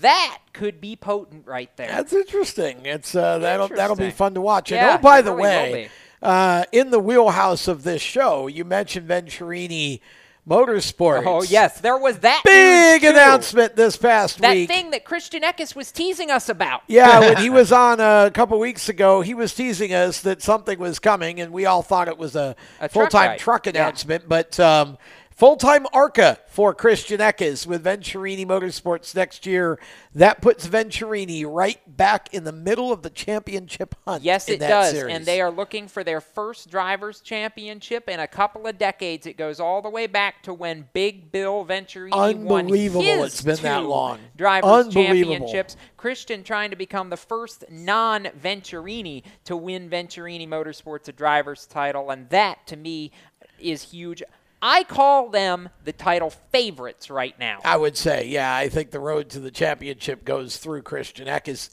that 0.00 0.38
could 0.52 0.80
be 0.80 0.94
potent 0.94 1.46
right 1.46 1.74
there. 1.76 1.88
That's 1.88 2.12
interesting. 2.12 2.86
It's 2.86 3.14
uh, 3.14 3.38
that'll 3.38 3.68
that'll 3.68 3.96
be 3.96 4.10
fun 4.10 4.34
to 4.34 4.40
watch. 4.40 4.70
And 4.70 4.76
Yeah, 4.76 4.96
oh, 4.98 5.02
by 5.02 5.20
the 5.20 5.34
really 5.34 5.42
way, 5.42 5.88
uh, 6.22 6.64
in 6.70 6.90
the 6.90 7.00
wheelhouse 7.00 7.66
of 7.66 7.82
this 7.82 8.00
show, 8.00 8.46
you 8.46 8.64
mentioned 8.64 9.08
Venturini 9.08 10.00
Motorsports. 10.48 11.24
Oh 11.26 11.42
yes, 11.42 11.80
there 11.80 11.96
was 11.96 12.18
that 12.18 12.42
big 12.44 13.02
announcement 13.02 13.76
this 13.76 13.96
past 13.96 14.40
That 14.40 14.54
week. 14.54 14.68
That 14.68 14.74
thing 14.74 14.90
that 14.90 15.04
Christian 15.04 15.42
Eckes 15.42 15.74
was 15.74 15.90
teasing 15.90 16.30
us 16.30 16.48
about. 16.50 16.82
Yeah, 16.86 17.20
when 17.34 17.36
he 17.38 17.48
was 17.48 17.72
on 17.72 17.98
a 17.98 18.30
couple 18.30 18.58
weeks 18.58 18.88
ago, 18.90 19.22
he 19.22 19.32
was 19.32 19.54
teasing 19.54 19.94
us 19.94 20.20
that 20.20 20.42
something 20.42 20.78
was 20.78 20.98
coming, 20.98 21.40
and 21.40 21.50
we 21.52 21.64
all 21.64 21.82
thought 21.82 22.08
it 22.08 22.18
was 22.18 22.36
a, 22.36 22.54
A 22.80 22.88
full-time 22.90 23.30
ride. 23.30 23.38
truck 23.38 23.64
Yeah. 23.66 23.70
announcement. 23.70 24.28
But 24.28 24.60
um, 24.60 24.98
full-time 25.34 25.86
ARCA 25.92 26.38
for 26.46 26.72
Christian 26.74 27.20
Eckes 27.20 27.66
with 27.66 27.84
Venturini 27.84 28.46
Motorsports 28.46 29.14
next 29.14 29.46
year. 29.46 29.78
That 30.14 30.40
puts 30.40 30.66
Venturini 30.66 31.44
right 31.46 31.80
back 31.96 32.32
in 32.32 32.44
the 32.44 32.52
middle 32.52 32.92
of 32.92 33.02
the 33.02 33.10
championship 33.10 33.94
hunt. 34.06 34.22
Yes, 34.22 34.48
it 34.48 34.60
does. 34.60 34.92
series. 34.92 35.14
And 35.14 35.26
they 35.26 35.40
are 35.40 35.50
looking 35.50 35.88
for 35.88 36.04
their 36.04 36.20
first 36.20 36.70
drivers' 36.70 37.20
championship 37.20 38.08
in 38.08 38.20
a 38.20 38.28
couple 38.28 38.66
of 38.66 38.78
decades. 38.78 39.26
It 39.26 39.36
goes 39.36 39.58
all 39.58 39.82
the 39.82 39.90
way 39.90 40.06
back 40.06 40.42
to 40.44 40.54
when 40.54 40.88
Big 40.92 41.32
Bill 41.32 41.64
Venturini 41.64 42.10
won 42.10 42.60
Unbelievable 42.60 43.02
his 43.02 43.24
it's 43.24 43.42
been 43.42 43.56
that 43.62 43.84
long. 43.84 44.20
Drivers' 44.36 44.94
championships. 44.94 45.76
Christian 45.96 46.44
trying 46.44 46.70
to 46.70 46.76
become 46.76 47.10
the 47.10 47.16
first 47.16 47.64
non-Venturini 47.70 49.22
to 49.44 49.56
win 49.56 49.90
Venturini 49.90 50.46
Motorsports 50.46 51.08
a 51.08 51.12
driver's 51.12 51.66
title, 51.66 52.10
and 52.10 52.28
that 52.30 52.66
to 52.66 52.76
me 52.76 53.10
is 53.58 53.82
huge. 53.82 54.22
I 54.66 54.82
call 54.84 55.28
them 55.28 55.68
the 55.84 55.92
title 55.92 56.30
favorites 56.30 57.10
right 57.10 57.38
now. 57.38 57.60
I 57.66 57.76
would 57.76 57.98
say, 57.98 58.26
yeah, 58.28 58.56
I 58.56 58.70
think 58.70 58.92
the 58.92 58.98
road 58.98 59.28
to 59.30 59.40
the 59.40 59.50
championship 59.50 60.24
goes 60.24 60.56
through 60.56 60.80
Christian 60.82 61.26
Eckes. 61.28 61.68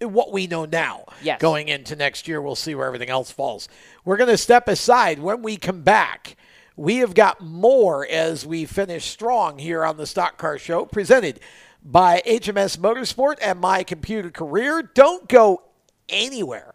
What 0.00 0.32
we 0.32 0.46
know 0.46 0.64
now, 0.64 1.04
Yes. 1.22 1.38
going 1.38 1.68
into 1.68 1.94
next 1.94 2.26
year, 2.26 2.40
we'll 2.40 2.56
see 2.56 2.74
where 2.74 2.86
everything 2.86 3.10
else 3.10 3.30
falls. 3.30 3.68
We're 4.06 4.16
going 4.16 4.30
to 4.30 4.38
step 4.38 4.68
aside. 4.68 5.18
When 5.18 5.42
we 5.42 5.58
come 5.58 5.82
back, 5.82 6.34
we 6.76 6.96
have 6.96 7.12
got 7.12 7.42
more 7.42 8.06
as 8.08 8.46
we 8.46 8.64
finish 8.64 9.04
strong 9.04 9.58
here 9.58 9.84
on 9.84 9.98
the 9.98 10.06
Stock 10.06 10.38
Car 10.38 10.56
Show, 10.56 10.86
presented 10.86 11.40
by 11.84 12.22
HMS 12.26 12.78
Motorsport 12.78 13.36
and 13.42 13.60
My 13.60 13.82
Computer 13.82 14.30
Career. 14.30 14.80
Don't 14.82 15.28
go 15.28 15.60
anywhere. 16.08 16.74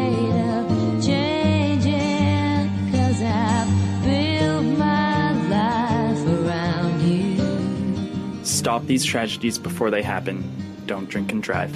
Stop 8.71 8.85
these 8.85 9.03
tragedies 9.03 9.59
before 9.59 9.91
they 9.91 10.01
happen. 10.01 10.41
Don't 10.85 11.09
drink 11.09 11.33
and 11.33 11.43
drive. 11.43 11.75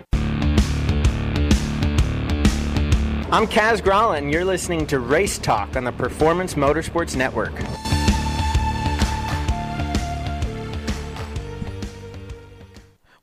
I'm 3.33 3.47
Kaz 3.47 3.79
Gralla, 3.81 4.17
and 4.17 4.29
you're 4.29 4.43
listening 4.43 4.85
to 4.87 4.99
Race 4.99 5.37
Talk 5.37 5.77
on 5.77 5.85
the 5.85 5.93
Performance 5.93 6.55
Motorsports 6.55 7.15
Network. 7.15 7.53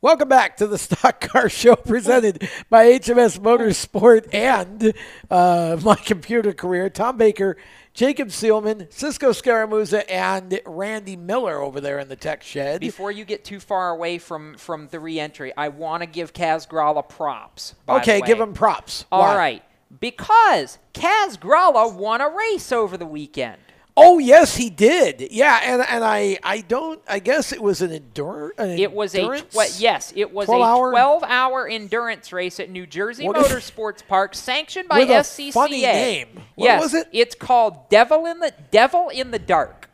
Welcome 0.00 0.28
back 0.28 0.56
to 0.58 0.66
the 0.68 0.78
Stock 0.78 1.20
Car 1.20 1.48
Show 1.48 1.74
presented 1.76 2.48
by 2.70 2.86
HMS 2.86 3.38
Motorsport 3.40 4.32
and 4.32 4.94
uh, 5.28 5.76
my 5.84 5.96
computer 5.96 6.52
career. 6.54 6.88
Tom 6.88 7.16
Baker, 7.16 7.56
Jacob 7.92 8.28
Seelman, 8.28 8.90
Cisco 8.92 9.30
Scaramuzza, 9.32 10.04
and 10.08 10.60
Randy 10.64 11.16
Miller 11.16 11.60
over 11.60 11.80
there 11.80 11.98
in 11.98 12.08
the 12.08 12.16
tech 12.16 12.42
shed. 12.44 12.80
Before 12.80 13.10
you 13.10 13.24
get 13.24 13.44
too 13.44 13.58
far 13.58 13.90
away 13.90 14.18
from 14.18 14.54
from 14.56 14.86
the 14.88 15.00
reentry, 15.00 15.52
I 15.56 15.68
want 15.68 16.02
to 16.02 16.06
give 16.06 16.32
Kaz 16.32 16.66
Gralla 16.66 17.06
props. 17.06 17.74
by 17.84 17.98
Okay, 18.00 18.20
the 18.20 18.26
give 18.26 18.40
him 18.40 18.54
props. 18.54 19.04
All 19.10 19.20
Why? 19.20 19.36
right, 19.36 19.62
because 20.00 20.78
Kaz 20.92 21.38
Gralla 21.38 21.92
won 21.94 22.20
a 22.20 22.28
race 22.28 22.72
over 22.72 22.96
the 22.96 23.06
weekend. 23.06 23.58
Oh 24.00 24.18
yes, 24.20 24.54
he 24.54 24.70
did. 24.70 25.32
Yeah, 25.32 25.58
and 25.60 25.82
and 25.82 26.04
I 26.04 26.38
I 26.44 26.60
don't. 26.60 27.00
I 27.08 27.18
guess 27.18 27.52
it 27.52 27.60
was 27.60 27.82
an 27.82 27.90
endurance. 27.90 28.54
It 28.58 28.92
was 28.92 29.12
a 29.16 29.40
tw- 29.40 29.80
yes, 29.80 30.12
it 30.14 30.32
was 30.32 30.46
12 30.46 30.60
a 30.60 30.64
hour? 30.64 30.92
12-hour 30.92 31.66
endurance 31.66 32.32
race 32.32 32.60
at 32.60 32.70
New 32.70 32.86
Jersey 32.86 33.26
What 33.26 33.34
Motorsports 33.34 34.06
Park, 34.06 34.36
sanctioned 34.36 34.88
by 34.88 35.00
With 35.00 35.10
a 35.10 35.50
funny 35.50 35.82
name. 35.82 36.28
What 36.54 36.66
yes, 36.66 36.80
was 36.80 36.94
it? 36.94 37.08
It's 37.10 37.34
called 37.34 37.88
Devil 37.90 38.24
in 38.26 38.38
the 38.38 38.52
Devil 38.70 39.08
in 39.08 39.32
the 39.32 39.38
Dark. 39.40 39.90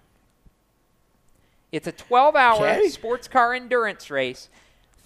It's 1.73 1.87
a 1.87 1.93
12-hour 1.93 2.69
Okay. 2.69 2.89
sports 2.89 3.27
car 3.27 3.55
endurance 3.55 4.11
race. 4.11 4.49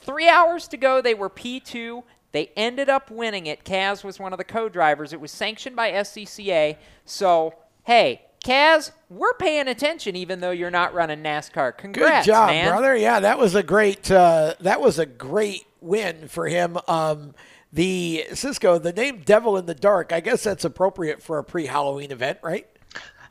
Three 0.00 0.28
hours 0.28 0.66
to 0.68 0.76
go. 0.76 1.00
They 1.00 1.14
were 1.14 1.30
P2. 1.30 2.02
They 2.32 2.50
ended 2.56 2.88
up 2.88 3.10
winning 3.10 3.46
it. 3.46 3.64
Kaz 3.64 4.04
was 4.04 4.18
one 4.18 4.32
of 4.32 4.38
the 4.38 4.44
co-drivers. 4.44 5.12
It 5.12 5.20
was 5.20 5.30
sanctioned 5.32 5.76
by 5.76 5.92
SCCA. 5.92 6.76
So 7.04 7.54
hey. 7.84 8.22
Kaz, 8.44 8.92
we're 9.10 9.34
paying 9.34 9.66
attention 9.66 10.14
even 10.14 10.38
though 10.40 10.52
you're 10.52 10.70
not 10.70 10.94
running 10.94 11.24
NASCAR. 11.24 11.76
Congrats, 11.76 12.24
Good 12.24 12.32
job, 12.32 12.50
man. 12.50 12.68
brother. 12.68 12.94
Yeah, 12.96 13.18
that 13.18 13.36
was 13.36 13.56
a 13.56 13.64
great. 13.64 14.10
Uh, 14.12 14.54
that 14.60 14.80
was 14.80 14.98
a 15.00 15.06
great 15.06 15.64
win 15.80 16.28
for 16.28 16.46
him. 16.46 16.78
Um, 16.86 17.34
the 17.72 18.26
Cisco, 18.34 18.78
the 18.78 18.92
name 18.92 19.22
"Devil 19.24 19.56
in 19.56 19.66
the 19.66 19.74
Dark." 19.74 20.12
I 20.12 20.20
guess 20.20 20.44
that's 20.44 20.64
appropriate 20.64 21.20
for 21.20 21.38
a 21.38 21.44
pre-Halloween 21.44 22.12
event, 22.12 22.38
right? 22.42 22.68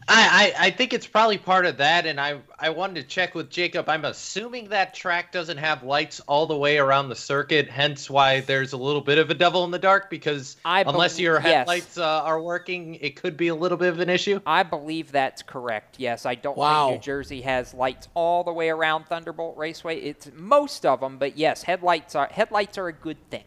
I, 0.10 0.54
I, 0.58 0.68
I 0.68 0.72
think 0.72 0.94
it's 0.94 1.06
probably 1.06 1.38
part 1.38 1.66
of 1.66 1.78
that, 1.78 2.06
and 2.06 2.20
I 2.20 2.40
I 2.58 2.70
wanted 2.70 3.02
to 3.02 3.08
check 3.08 3.36
with 3.36 3.50
Jacob. 3.50 3.90
I'm 3.90 4.06
assuming 4.06 4.70
that 4.70 4.94
track 4.94 5.32
doesn't 5.34 5.58
have 5.58 5.84
lights 5.84 6.22
all 6.22 6.46
the 6.48 6.56
way 6.56 6.78
around 6.78 7.10
the 7.10 7.16
circuit, 7.16 7.70
hence 7.70 8.10
why 8.10 8.40
there's 8.40 8.72
a 8.72 8.78
little 8.78 9.02
bit 9.02 9.18
of 9.18 9.30
a 9.30 9.34
devil 9.34 9.66
in 9.66 9.72
the 9.72 9.80
dark. 9.80 10.10
Because 10.10 10.56
I 10.64 10.82
unless 10.82 11.16
bel- 11.16 11.24
your 11.24 11.34
yes. 11.36 11.44
headlights 11.44 11.98
uh, 11.98 12.06
are 12.24 12.42
working, 12.42 12.96
it 12.96 13.18
could 13.18 13.36
be 13.36 13.50
a 13.50 13.56
little 13.56 13.78
bit 13.78 13.90
of 13.90 14.00
an 14.00 14.10
issue. 14.10 14.40
I 14.46 14.64
believe 14.64 15.12
that's 15.12 15.42
correct. 15.44 16.00
Yes, 16.00 16.26
I 16.26 16.36
don't 16.36 16.58
Wow. 16.58 16.88
think 16.90 17.02
New 17.02 17.04
Jersey 17.06 17.42
has 17.42 17.74
lights 17.74 18.08
all 18.14 18.44
the 18.46 18.54
way 18.54 18.70
around 18.70 19.06
Thunderbolt 19.08 19.58
Raceway. 19.58 20.00
It's 20.00 20.30
most 20.34 20.86
of 20.86 21.02
them, 21.02 21.18
but 21.18 21.38
yes, 21.38 21.64
headlights 21.64 22.16
are 22.16 22.30
headlights 22.32 22.78
are 22.78 22.88
a 22.88 22.94
good 22.94 23.18
thing. 23.30 23.44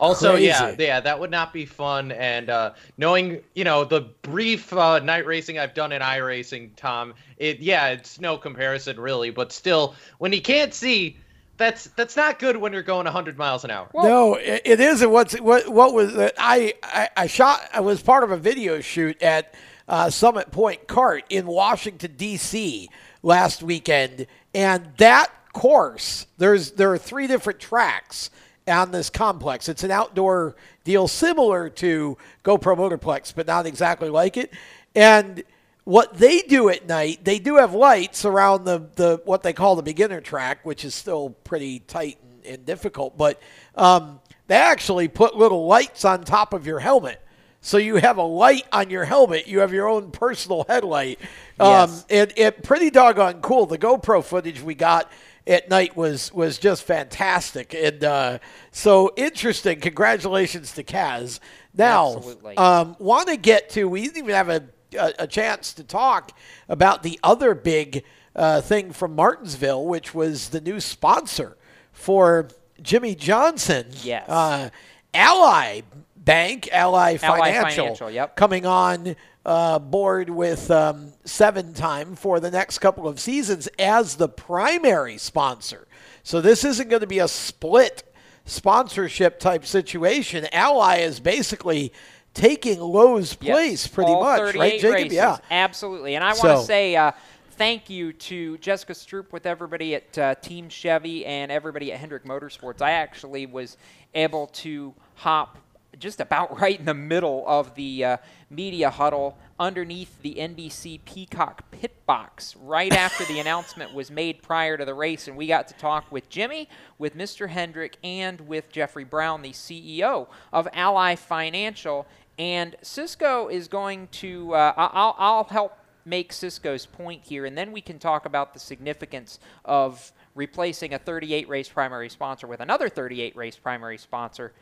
Also, 0.00 0.34
yeah, 0.34 0.58
Crazy. 0.58 0.84
yeah, 0.84 1.00
that 1.00 1.20
would 1.20 1.30
not 1.30 1.52
be 1.52 1.64
fun. 1.64 2.10
And 2.10 2.50
uh, 2.50 2.72
knowing, 2.98 3.40
you 3.54 3.62
know, 3.62 3.84
the 3.84 4.00
brief 4.22 4.72
uh, 4.72 4.98
night 4.98 5.26
racing 5.26 5.58
I've 5.58 5.74
done 5.74 5.92
in 5.92 6.02
iRacing, 6.02 6.70
Tom, 6.76 7.14
it 7.36 7.60
yeah, 7.60 7.88
it's 7.90 8.20
no 8.20 8.36
comparison 8.36 8.98
really. 8.98 9.30
But 9.30 9.52
still, 9.52 9.94
when 10.18 10.32
you 10.32 10.42
can't 10.42 10.74
see, 10.74 11.16
that's 11.56 11.84
that's 11.96 12.16
not 12.16 12.40
good 12.40 12.56
when 12.56 12.72
you're 12.72 12.82
going 12.82 13.04
100 13.04 13.38
miles 13.38 13.62
an 13.64 13.70
hour. 13.70 13.88
no, 13.94 14.34
it, 14.34 14.62
it 14.64 14.80
is. 14.80 15.02
And 15.02 15.12
what's 15.12 15.38
what? 15.40 15.68
What 15.68 15.94
was 15.94 16.14
that? 16.14 16.34
I, 16.36 16.74
I 16.82 17.08
I 17.16 17.26
shot. 17.28 17.60
I 17.72 17.80
was 17.80 18.02
part 18.02 18.24
of 18.24 18.32
a 18.32 18.36
video 18.36 18.80
shoot 18.80 19.22
at 19.22 19.54
uh, 19.86 20.10
Summit 20.10 20.50
Point 20.50 20.88
Kart 20.88 21.22
in 21.30 21.46
Washington 21.46 22.14
D.C. 22.16 22.88
last 23.22 23.62
weekend, 23.62 24.26
and 24.52 24.88
that 24.96 25.30
course 25.52 26.26
there's 26.38 26.72
there 26.72 26.92
are 26.92 26.98
three 26.98 27.26
different 27.26 27.60
tracks 27.60 28.30
on 28.72 28.90
this 28.90 29.10
complex. 29.10 29.68
It's 29.68 29.84
an 29.84 29.90
outdoor 29.92 30.56
deal 30.84 31.06
similar 31.06 31.68
to 31.70 32.18
GoPro 32.44 32.76
Motorplex, 32.76 33.32
but 33.34 33.46
not 33.46 33.66
exactly 33.66 34.08
like 34.08 34.36
it. 34.36 34.52
And 34.94 35.42
what 35.84 36.14
they 36.14 36.40
do 36.40 36.68
at 36.68 36.86
night, 36.86 37.24
they 37.24 37.38
do 37.38 37.56
have 37.56 37.74
lights 37.74 38.24
around 38.24 38.64
the, 38.64 38.88
the 38.96 39.20
what 39.24 39.42
they 39.42 39.52
call 39.52 39.76
the 39.76 39.82
beginner 39.82 40.20
track, 40.20 40.64
which 40.64 40.84
is 40.84 40.94
still 40.94 41.30
pretty 41.44 41.80
tight 41.80 42.18
and, 42.22 42.54
and 42.54 42.66
difficult. 42.66 43.16
But 43.16 43.40
um, 43.76 44.20
they 44.48 44.56
actually 44.56 45.08
put 45.08 45.36
little 45.36 45.66
lights 45.66 46.04
on 46.04 46.24
top 46.24 46.52
of 46.52 46.66
your 46.66 46.78
helmet. 46.80 47.20
So 47.64 47.78
you 47.78 47.96
have 47.96 48.16
a 48.16 48.22
light 48.24 48.66
on 48.72 48.90
your 48.90 49.04
helmet. 49.04 49.46
You 49.46 49.60
have 49.60 49.72
your 49.72 49.88
own 49.88 50.10
personal 50.10 50.64
headlight. 50.68 51.20
Um, 51.60 51.68
Yes. 51.68 52.06
it, 52.08 52.32
it 52.36 52.62
pretty 52.64 52.90
doggone 52.90 53.40
cool. 53.40 53.66
The 53.66 53.78
GoPro 53.78 54.24
footage 54.24 54.60
we 54.60 54.74
got 54.74 55.10
at 55.46 55.68
night 55.68 55.96
was 55.96 56.32
was 56.32 56.58
just 56.58 56.84
fantastic, 56.84 57.74
and 57.74 58.04
uh, 58.04 58.38
so 58.70 59.12
interesting. 59.16 59.80
Congratulations 59.80 60.72
to 60.72 60.84
Kaz. 60.84 61.40
Now, 61.74 62.22
um, 62.56 62.96
want 62.98 63.28
to 63.28 63.36
get 63.36 63.70
to? 63.70 63.88
We 63.88 64.02
didn't 64.02 64.18
even 64.18 64.34
have 64.34 64.48
a, 64.48 64.62
a, 64.98 65.12
a 65.20 65.26
chance 65.26 65.72
to 65.74 65.84
talk 65.84 66.32
about 66.68 67.02
the 67.02 67.18
other 67.22 67.54
big 67.54 68.04
uh, 68.36 68.60
thing 68.60 68.92
from 68.92 69.14
Martinsville, 69.16 69.84
which 69.84 70.14
was 70.14 70.50
the 70.50 70.60
new 70.60 70.80
sponsor 70.80 71.56
for 71.92 72.48
Jimmie 72.80 73.14
Johnson. 73.14 73.86
Yes. 74.02 74.28
Uh, 74.28 74.70
Ally 75.14 75.82
Bank, 76.24 76.68
Ally 76.70 77.18
Ally 77.22 77.52
Financial, 77.52 77.84
Financial, 77.84 78.10
yep. 78.10 78.36
coming 78.36 78.64
on 78.64 79.16
uh, 79.44 79.78
board 79.78 80.30
with 80.30 80.70
um, 80.70 81.12
seven 81.24 81.74
time 81.74 82.14
for 82.14 82.38
the 82.38 82.50
next 82.50 82.78
couple 82.78 83.08
of 83.08 83.18
seasons 83.18 83.68
as 83.78 84.16
the 84.16 84.28
primary 84.28 85.18
sponsor. 85.18 85.86
So 86.22 86.40
this 86.40 86.64
isn't 86.64 86.88
going 86.88 87.00
to 87.00 87.08
be 87.08 87.18
a 87.18 87.28
split 87.28 88.04
sponsorship 88.44 89.40
type 89.40 89.66
situation. 89.66 90.46
Ally 90.52 90.98
is 90.98 91.18
basically 91.18 91.92
taking 92.34 92.80
Lowe's 92.80 93.34
place 93.34 93.86
pretty 93.86 94.12
all 94.12 94.22
much, 94.22 94.54
right, 94.54 94.80
Jacob? 94.80 94.94
races. 94.94 95.12
Yeah. 95.12 95.38
absolutely. 95.50 96.14
And 96.14 96.24
I 96.24 96.32
want 96.34 96.60
to 96.60 96.64
say 96.64 96.94
uh, 96.94 97.12
thank 97.52 97.90
you 97.90 98.12
to 98.12 98.58
Jessica 98.58 98.92
Stroop 98.92 99.32
with 99.32 99.46
everybody 99.46 99.96
at 99.96 100.18
uh, 100.18 100.34
Team 100.36 100.68
Chevy 100.68 101.26
and 101.26 101.50
everybody 101.50 101.92
at 101.92 101.98
Hendrick 101.98 102.24
Motorsports. 102.24 102.80
I 102.80 102.92
actually 102.92 103.46
was 103.46 103.76
able 104.14 104.46
to 104.48 104.94
hop 105.16 105.58
just 105.98 106.20
about 106.20 106.60
right 106.60 106.78
in 106.78 106.84
the 106.84 106.94
middle 106.94 107.44
of 107.46 107.74
the 107.74 108.04
uh, 108.04 108.16
media 108.50 108.90
huddle 108.90 109.38
underneath 109.58 110.20
the 110.22 110.34
NBC 110.34 111.00
Peacock 111.04 111.70
pit 111.70 112.04
box 112.06 112.56
right 112.56 112.92
after 112.92 113.24
the 113.24 113.38
announcement 113.40 113.94
was 113.94 114.10
made 114.10 114.42
prior 114.42 114.76
to 114.76 114.84
the 114.84 114.94
race. 114.94 115.28
And 115.28 115.36
we 115.36 115.46
got 115.46 115.68
to 115.68 115.74
talk 115.74 116.10
with 116.10 116.28
Jimmy, 116.28 116.68
with 116.98 117.16
Mr. 117.16 117.48
Hendrick, 117.48 117.96
and 118.02 118.40
with 118.42 118.70
Jeffrey 118.70 119.04
Brown, 119.04 119.42
the 119.42 119.52
CEO 119.52 120.28
of 120.52 120.68
Ally 120.72 121.14
Financial. 121.14 122.06
And 122.38 122.76
Cisco 122.82 123.48
is 123.48 123.68
going 123.68 124.08
to, 124.12 124.54
uh, 124.54 124.72
I'll, 124.76 125.14
I'll 125.18 125.44
help 125.44 125.78
make 126.04 126.32
Cisco's 126.32 126.86
point 126.86 127.22
here, 127.24 127.46
and 127.46 127.56
then 127.56 127.72
we 127.72 127.80
can 127.80 127.98
talk 127.98 128.26
about 128.26 128.52
the 128.52 128.58
significance 128.58 129.38
of 129.64 130.12
replacing 130.34 130.94
a 130.94 130.98
38 130.98 131.48
race 131.48 131.68
primary 131.68 132.08
sponsor 132.08 132.46
with 132.46 132.60
another 132.60 132.88
38 132.88 133.36
race 133.36 133.56
primary 133.56 133.98
sponsor. 133.98 134.52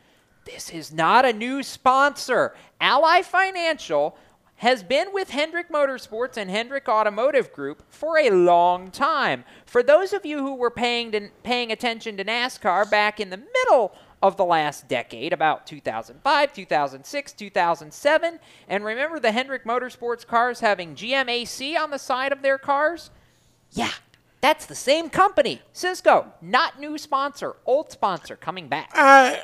This 0.45 0.69
is 0.71 0.91
not 0.91 1.25
a 1.25 1.33
new 1.33 1.63
sponsor. 1.63 2.55
Ally 2.79 3.21
Financial 3.21 4.17
has 4.61 4.83
been 4.83 5.11
with 5.11 5.31
Hendrick 5.31 5.69
Motorsports 5.69 6.37
and 6.37 6.49
Hendrick 6.49 6.87
Automotive 6.87 7.51
Group 7.51 7.83
for 7.89 8.19
a 8.19 8.29
long 8.29 8.91
time. 8.91 9.43
For 9.65 9.81
those 9.81 10.13
of 10.13 10.23
you 10.23 10.37
who 10.39 10.53
were 10.53 10.69
paying 10.69 11.11
to, 11.13 11.29
paying 11.41 11.71
attention 11.71 12.15
to 12.17 12.23
NASCAR 12.23 12.89
back 12.89 13.19
in 13.19 13.31
the 13.31 13.37
middle 13.37 13.95
of 14.21 14.37
the 14.37 14.45
last 14.45 14.87
decade, 14.87 15.33
about 15.33 15.65
2005, 15.65 16.53
2006, 16.53 17.33
2007, 17.33 18.39
and 18.67 18.85
remember 18.85 19.19
the 19.19 19.31
Hendrick 19.31 19.65
Motorsports 19.65 20.27
cars 20.27 20.59
having 20.59 20.93
GMAC 20.95 21.75
on 21.75 21.89
the 21.89 21.97
side 21.97 22.31
of 22.31 22.43
their 22.43 22.59
cars? 22.59 23.09
Yeah, 23.71 23.93
that's 24.41 24.67
the 24.67 24.75
same 24.75 25.09
company. 25.09 25.61
Cisco, 25.73 26.33
not 26.39 26.79
new 26.79 26.99
sponsor, 26.99 27.55
old 27.65 27.91
sponsor 27.91 28.35
coming 28.35 28.67
back. 28.67 28.91
Uh, 28.93 29.37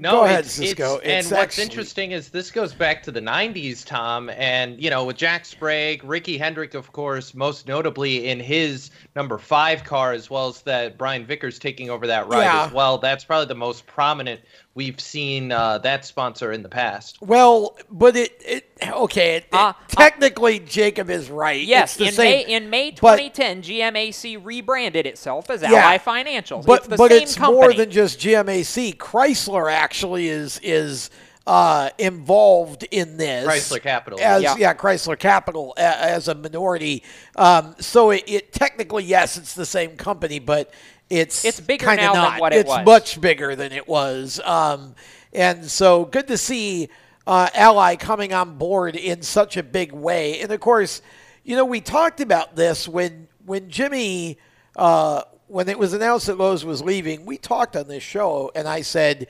No, 0.00 0.12
Go 0.12 0.24
ahead, 0.24 0.46
it's, 0.46 0.52
Cisco. 0.54 0.96
it's- 0.96 1.24
It's 1.26 1.30
and 1.30 1.38
what's 1.38 1.58
interesting 1.58 2.12
is 2.12 2.30
this 2.30 2.50
goes 2.50 2.72
back 2.72 3.02
to 3.02 3.12
the 3.12 3.20
'90s, 3.20 3.84
Tom, 3.84 4.30
and 4.30 4.82
you 4.82 4.88
know 4.88 5.04
with 5.04 5.16
Jack 5.18 5.44
Sprague, 5.44 6.02
Ricky 6.02 6.38
Hendrick, 6.38 6.72
of 6.72 6.90
course, 6.92 7.34
most 7.34 7.68
notably 7.68 8.28
in 8.28 8.40
his 8.40 8.90
number 9.14 9.36
five 9.36 9.84
car, 9.84 10.12
as 10.12 10.30
well 10.30 10.48
as 10.48 10.62
that 10.62 10.96
Brian 10.96 11.26
Vickers 11.26 11.58
taking 11.58 11.90
over 11.90 12.06
that 12.06 12.26
ride 12.28 12.44
Yeah. 12.44 12.64
as 12.64 12.72
well. 12.72 12.96
That's 12.96 13.24
probably 13.24 13.46
the 13.46 13.54
most 13.56 13.86
prominent 13.86 14.40
we've 14.74 15.00
seen 15.00 15.52
uh, 15.52 15.78
that 15.78 16.04
sponsor 16.04 16.52
in 16.52 16.62
the 16.62 16.68
past. 16.68 17.18
Well, 17.20 17.76
but 17.90 18.16
it, 18.16 18.40
it 18.44 18.70
okay. 18.90 19.36
It, 19.36 19.46
it- 19.52 19.74
technically, 19.88 20.58
Jacob 20.60 21.10
is 21.10 21.30
right. 21.30 21.60
Yes, 21.62 21.92
It's 21.92 21.96
the 21.98 22.04
in 22.06 22.12
same, 22.12 22.46
May 22.48 22.54
in 22.54 22.70
May 22.70 22.90
but- 22.92 23.16
2010, 23.18 23.62
GMAC 23.62 24.44
rebranded 24.44 25.06
itself 25.06 25.50
as 25.50 25.62
Yeah. 25.62 25.74
Ally 25.74 25.98
Financial. 25.98 26.62
But 26.62 26.80
it's 26.80 26.88
the 26.88 26.96
but 26.96 27.10
same 27.10 27.22
it's 27.22 27.34
company. 27.36 27.60
more 27.60 27.72
than 27.74 27.90
just 27.90 28.20
GMAC. 28.20 28.96
Chrysler 28.96 29.72
actually 29.72 30.28
is 30.28 30.58
is 30.62 31.10
uh, 31.46 31.90
involved 31.98 32.84
in 32.90 33.16
this. 33.16 33.46
Chrysler 33.46 33.82
Capital. 33.82 34.20
As 34.20 34.42
Yeah. 34.42 34.54
yeah, 34.56 34.74
Chrysler 34.74 35.18
Capital 35.18 35.74
a, 35.76 35.80
as 35.82 36.28
a 36.28 36.34
minority. 36.34 37.02
Um, 37.34 37.74
so 37.80 38.10
it, 38.10 38.24
it 38.28 38.52
technically 38.52 39.04
yes, 39.04 39.36
it's 39.36 39.54
the 39.54 39.66
same 39.66 39.96
company, 39.96 40.38
but 40.38 40.72
it's 41.10 41.44
It's 41.44 41.60
bigger 41.60 41.86
than 41.86 41.98
not. 41.98 42.40
what 42.40 42.52
it 42.52 42.60
it's 42.60 42.68
was. 42.68 42.86
much 42.86 43.20
bigger 43.20 43.54
than 43.56 43.72
it 43.72 43.86
was. 43.88 44.40
Um, 44.44 44.94
and 45.32 45.64
so 45.64 46.04
good 46.06 46.28
to 46.28 46.38
see 46.38 46.88
uh, 47.26 47.50
Ally 47.54 47.96
coming 47.96 48.32
on 48.32 48.56
board 48.56 48.96
in 48.96 49.22
such 49.22 49.56
a 49.56 49.62
big 49.62 49.92
way. 49.92 50.40
And 50.40 50.50
of 50.50 50.60
course, 50.60 51.02
you 51.44 51.56
know 51.56 51.64
we 51.64 51.80
talked 51.80 52.20
about 52.20 52.56
this 52.56 52.88
when 52.88 53.28
when 53.44 53.68
Jimmy. 53.68 54.38
Uh, 54.76 55.22
when 55.48 55.68
it 55.68 55.76
was 55.76 55.92
announced 55.92 56.28
that 56.28 56.38
Lowe's 56.38 56.64
was 56.64 56.80
leaving, 56.80 57.26
we 57.26 57.36
talked 57.36 57.74
on 57.74 57.88
this 57.88 58.04
show, 58.04 58.52
and 58.54 58.68
I 58.68 58.82
said, 58.82 59.26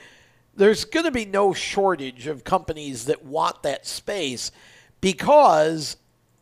there's 0.54 0.84
going 0.84 1.06
to 1.06 1.10
be 1.10 1.24
no 1.24 1.54
shortage 1.54 2.26
of 2.26 2.44
companies 2.44 3.06
that 3.06 3.24
want 3.24 3.62
that 3.62 3.86
space 3.86 4.52
because 5.00 5.96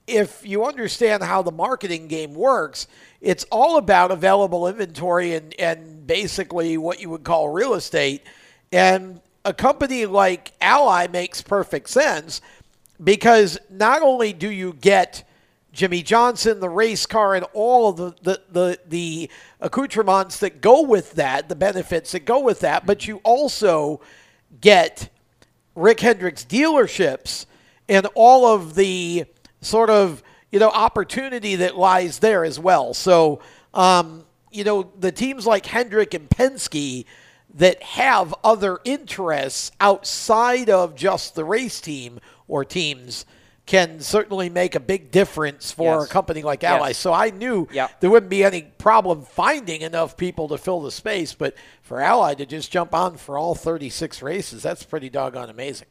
if 0.09 0.47
you 0.47 0.65
understand 0.65 1.23
how 1.23 1.43
the 1.43 1.53
marketing 1.53 2.09
game 2.09 2.35
works, 2.35 2.87
it's 3.21 3.45
all 3.51 3.77
about 3.77 4.11
available 4.11 4.67
inventory 4.67 5.35
and, 5.35 5.55
and 5.59 6.07
basically 6.07 6.79
what 6.79 7.01
you 7.01 7.11
would 7.11 7.25
call 7.25 7.49
real 7.49 7.75
estate. 7.75 8.23
And 8.73 9.21
a 9.45 9.53
company 9.53 10.07
like 10.07 10.53
Ally 10.61 11.07
makes 11.07 11.43
perfect 11.43 11.91
sense 11.91 12.41
because 13.03 13.59
not 13.71 14.03
only 14.03 14.33
do 14.33 14.51
you 14.51 14.73
get 14.75 15.25
Jimmie 15.73 16.03
Johnson, 16.03 16.61
the 16.61 16.69
race 16.69 17.07
car, 17.07 17.35
and 17.35 17.47
all 17.53 17.89
of 17.89 17.97
the, 17.97 18.15
the, 18.23 18.43
the, 18.51 18.79
the 18.89 19.31
accoutrements 19.61 20.41
that 20.41 20.61
go 20.61 20.83
with 20.83 21.13
that, 21.13 21.49
the 21.49 21.55
benefits 21.55 22.13
that 22.13 22.25
go 22.25 22.41
with 22.41 22.61
that, 22.61 22.87
but 22.87 23.07
you 23.07 23.21
also 23.23 24.01
get 24.61 25.09
Rick 25.75 26.01
Hendricks 26.01 26.45
dealerships 26.45 27.47
and 27.89 28.07
all 28.15 28.47
of 28.47 28.75
the 28.75 29.25
sort 29.61 29.91
of 29.91 30.23
you 30.51 30.59
know 30.59 30.71
opportunity 30.71 31.57
that 31.57 31.77
lies 31.77 32.19
there 32.21 32.45
as 32.45 32.59
well. 32.59 32.95
So 32.95 33.41
um, 33.75 34.25
you 34.51 34.65
know 34.65 34.91
the 34.99 35.13
teams 35.13 35.47
like 35.47 35.67
Hendrick 35.67 36.15
and 36.15 36.29
Penske 36.29 37.05
that 37.55 37.83
have 37.83 38.35
other 38.45 38.79
interests 38.85 39.73
outside 39.81 40.69
of 40.71 40.95
just 40.95 41.35
the 41.35 41.45
race 41.45 41.81
team 41.81 42.21
or 42.47 42.65
teams 42.65 43.25
can 43.67 44.01
certainly 44.01 44.49
make 44.49 44.75
a 44.75 44.81
big 44.81 45.11
difference 45.11 45.71
for 45.73 45.99
Yes. 46.01 46.07
a 46.07 46.09
company 46.09 46.43
like 46.43 46.63
Yes. 46.63 46.73
Ally. 46.73 46.93
So 46.93 47.13
I 47.13 47.29
knew 47.31 47.69
Yep. 47.71 48.01
there 48.01 48.09
wouldn't 48.11 48.31
be 48.31 48.43
any 48.43 48.63
problem 48.63 49.23
finding 49.23 49.83
enough 49.83 50.17
people 50.17 50.49
to 50.49 50.57
fill 50.57 50.81
the 50.81 50.91
space, 50.91 51.35
but 51.35 51.55
for 51.83 52.01
Ally 52.01 52.33
to 52.35 52.47
just 52.47 52.71
jump 52.71 52.95
on 52.95 53.19
for 53.19 53.37
all 53.37 53.55
36 53.55 54.23
races, 54.23 54.63
that's 54.63 54.85
pretty 54.85 55.11
doggone 55.11 55.51
amazing. 55.51 55.89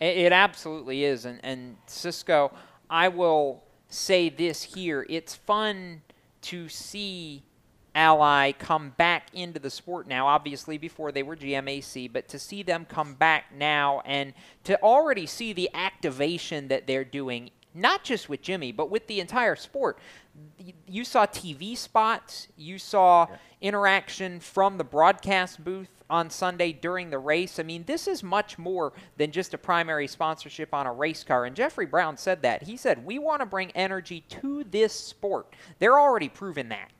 It, 0.00 0.16
it 0.16 0.32
absolutely 0.32 1.04
is. 1.04 1.26
And, 1.26 1.38
and 1.42 1.76
Cisco, 1.86 2.50
I 2.90 3.08
will 3.08 3.62
say 3.88 4.28
this 4.28 4.62
here. 4.62 5.06
It's 5.08 5.34
fun 5.34 6.02
to 6.42 6.68
see 6.68 7.42
Ally 7.94 8.52
come 8.52 8.90
back 8.90 9.28
into 9.34 9.58
the 9.58 9.70
sport 9.70 10.06
now. 10.06 10.26
Obviously, 10.26 10.78
before 10.78 11.10
they 11.10 11.22
were 11.22 11.36
GMAC, 11.36 12.12
but 12.12 12.28
to 12.28 12.38
see 12.38 12.62
them 12.62 12.84
come 12.84 13.14
back 13.14 13.46
now 13.56 14.02
and 14.04 14.34
to 14.64 14.80
already 14.82 15.26
see 15.26 15.52
the 15.52 15.68
activation 15.74 16.68
that 16.68 16.86
they're 16.86 17.04
doing, 17.04 17.50
not 17.74 18.04
just 18.04 18.28
with 18.28 18.40
Jimmy, 18.40 18.72
but 18.72 18.90
with 18.90 19.06
the 19.06 19.20
entire 19.20 19.56
sport. 19.56 19.98
You 20.86 21.04
saw 21.04 21.26
TV 21.26 21.76
spots, 21.76 22.48
you 22.56 22.78
saw 22.78 23.26
interaction 23.60 24.40
from 24.40 24.78
the 24.78 24.84
broadcast 24.84 25.62
booth 25.64 25.90
on 26.10 26.30
Sunday 26.30 26.72
during 26.72 27.10
the 27.10 27.18
race. 27.18 27.58
I 27.58 27.62
mean, 27.62 27.84
this 27.86 28.08
is 28.08 28.22
much 28.22 28.58
more 28.58 28.92
than 29.16 29.30
just 29.30 29.54
a 29.54 29.58
primary 29.58 30.06
sponsorship 30.06 30.72
on 30.72 30.86
a 30.86 30.92
race 30.92 31.24
car. 31.24 31.44
And 31.44 31.54
Jeffrey 31.54 31.86
Brown 31.86 32.16
said 32.16 32.42
that. 32.42 32.62
He 32.62 32.76
said, 32.76 33.04
We 33.04 33.18
want 33.18 33.40
to 33.40 33.46
bring 33.46 33.70
energy 33.72 34.24
to 34.28 34.64
this 34.64 34.92
sport. 34.92 35.54
They're 35.78 35.98
already 35.98 36.28
proving 36.28 36.68
that. 36.70 36.90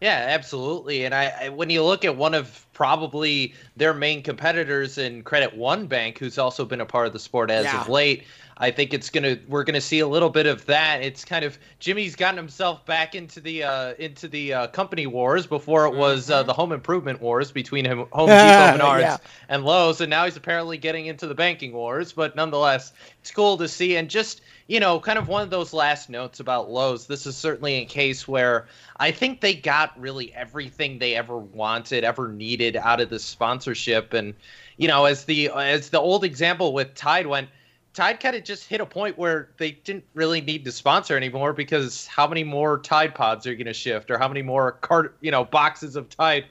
Yeah, 0.00 0.26
absolutely. 0.28 1.04
And 1.04 1.14
I, 1.14 1.32
I 1.42 1.48
when 1.48 1.70
you 1.70 1.82
look 1.82 2.04
at 2.04 2.16
one 2.16 2.34
of 2.34 2.65
probably 2.76 3.54
their 3.74 3.94
main 3.94 4.22
competitors 4.22 4.98
in 4.98 5.22
Credit 5.22 5.56
One 5.56 5.86
Bank, 5.86 6.18
who's 6.18 6.36
also 6.36 6.62
been 6.66 6.82
a 6.82 6.84
part 6.84 7.06
of 7.06 7.14
the 7.14 7.18
sport 7.18 7.50
as 7.50 7.64
Yeah. 7.64 7.80
of 7.80 7.88
late, 7.88 8.24
I 8.58 8.70
think 8.70 8.92
it's 8.92 9.08
gonna 9.08 9.38
we're 9.48 9.64
gonna 9.64 9.80
see 9.80 10.00
a 10.00 10.06
little 10.06 10.28
bit 10.28 10.46
of 10.46 10.64
that. 10.66 11.02
It's 11.02 11.24
kind 11.24 11.42
of 11.44 11.58
Jimmy's 11.78 12.16
gotten 12.16 12.36
himself 12.36 12.84
back 12.84 13.14
into 13.14 13.40
the 13.40 13.62
uh, 13.64 13.94
into 13.98 14.28
the 14.28 14.52
uh, 14.52 14.66
company 14.68 15.06
wars 15.06 15.46
before 15.46 15.86
it 15.86 15.94
was 15.94 16.30
uh, 16.30 16.42
the 16.42 16.52
home 16.54 16.72
improvement 16.72 17.20
wars 17.22 17.50
between 17.50 17.84
him, 17.86 18.06
Home 18.12 18.28
Depot, 18.28 18.78
Menards, 18.78 19.00
Yeah. 19.00 19.16
and 19.48 19.64
Lowe's, 19.64 20.00
and 20.02 20.10
now 20.10 20.24
he's 20.26 20.36
apparently 20.36 20.76
getting 20.78 21.06
into 21.06 21.26
the 21.26 21.34
banking 21.34 21.72
wars. 21.72 22.12
But 22.12 22.36
nonetheless, 22.36 22.92
it's 23.20 23.30
cool 23.30 23.56
to 23.58 23.68
see. 23.68 23.96
And 23.96 24.08
just 24.10 24.42
you 24.68 24.80
know, 24.80 24.98
kind 24.98 25.16
of 25.16 25.28
one 25.28 25.42
of 25.42 25.50
those 25.50 25.72
last 25.72 26.10
notes 26.10 26.40
about 26.40 26.70
Lowe's. 26.70 27.06
This 27.06 27.24
is 27.24 27.36
certainly 27.36 27.74
a 27.74 27.84
case 27.84 28.26
where 28.26 28.66
I 28.96 29.12
think 29.12 29.40
they 29.40 29.54
got 29.54 29.98
really 30.00 30.34
everything 30.34 30.98
they 30.98 31.14
ever 31.14 31.38
wanted, 31.38 32.02
ever 32.02 32.26
needed 32.28 32.65
out 32.74 33.00
of 33.00 33.10
the 33.10 33.18
sponsorship. 33.20 34.12
And 34.12 34.34
you 34.78 34.88
know, 34.88 35.04
as 35.04 35.26
the 35.26 35.50
as 35.50 35.90
the 35.90 36.00
old 36.00 36.24
example 36.24 36.72
with 36.72 36.94
Tide 36.94 37.26
went. 37.26 37.48
Tide 37.94 38.20
kind 38.20 38.36
of 38.36 38.44
just 38.44 38.68
hit 38.68 38.82
a 38.82 38.84
point 38.84 39.16
where 39.16 39.48
they 39.56 39.70
didn't 39.70 40.04
really 40.12 40.42
need 40.42 40.66
to 40.66 40.72
sponsor 40.72 41.16
anymore 41.16 41.54
because 41.54 42.06
how 42.06 42.26
many 42.26 42.44
more 42.44 42.78
Tide 42.78 43.14
Pods 43.14 43.46
are 43.46 43.52
you 43.52 43.56
going 43.56 43.66
to 43.66 43.72
shift, 43.72 44.10
or 44.10 44.18
how 44.18 44.28
many 44.28 44.42
more 44.42 44.72
cart, 44.72 45.16
you 45.22 45.30
know, 45.30 45.46
boxes 45.46 45.96
of 45.96 46.10
Tide 46.10 46.44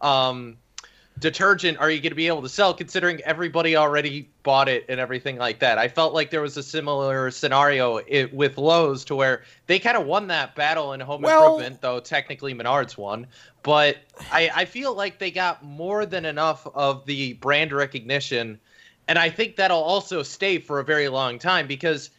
um, 0.00 0.56
detergent 1.18 1.78
are 1.78 1.90
you 1.90 2.00
going 2.00 2.10
to 2.10 2.16
be 2.16 2.26
able 2.26 2.42
to 2.42 2.48
sell 2.48 2.72
considering 2.74 3.20
everybody 3.22 3.76
already 3.76 4.28
bought 4.42 4.68
it 4.68 4.84
and 4.88 5.00
everything 5.00 5.36
like 5.36 5.58
that? 5.60 5.78
I 5.78 5.88
felt 5.88 6.14
like 6.14 6.30
there 6.30 6.42
was 6.42 6.56
a 6.56 6.62
similar 6.62 7.30
scenario 7.30 7.96
it, 7.96 8.32
with 8.32 8.58
lowes 8.58 9.04
to 9.06 9.14
where 9.14 9.42
they 9.66 9.78
kind 9.78 9.96
of 9.96 10.06
won 10.06 10.26
that 10.28 10.54
battle 10.54 10.92
in 10.92 11.00
home 11.00 11.22
Well- 11.22 11.54
improvement 11.54 11.80
though 11.80 12.00
technically 12.00 12.54
menards 12.54 12.96
won 12.96 13.26
but 13.62 13.98
I, 14.32 14.50
I 14.54 14.64
feel 14.64 14.94
like 14.94 15.18
they 15.18 15.30
got 15.30 15.64
more 15.64 16.06
than 16.06 16.24
enough 16.24 16.66
of 16.74 17.04
the 17.06 17.34
brand 17.34 17.72
recognition 17.72 18.58
and 19.08 19.18
i 19.18 19.28
think 19.28 19.56
that'll 19.56 19.82
also 19.82 20.22
stay 20.22 20.58
for 20.58 20.78
a 20.78 20.84
very 20.84 21.08
long 21.08 21.38
time 21.38 21.66
because 21.66 22.10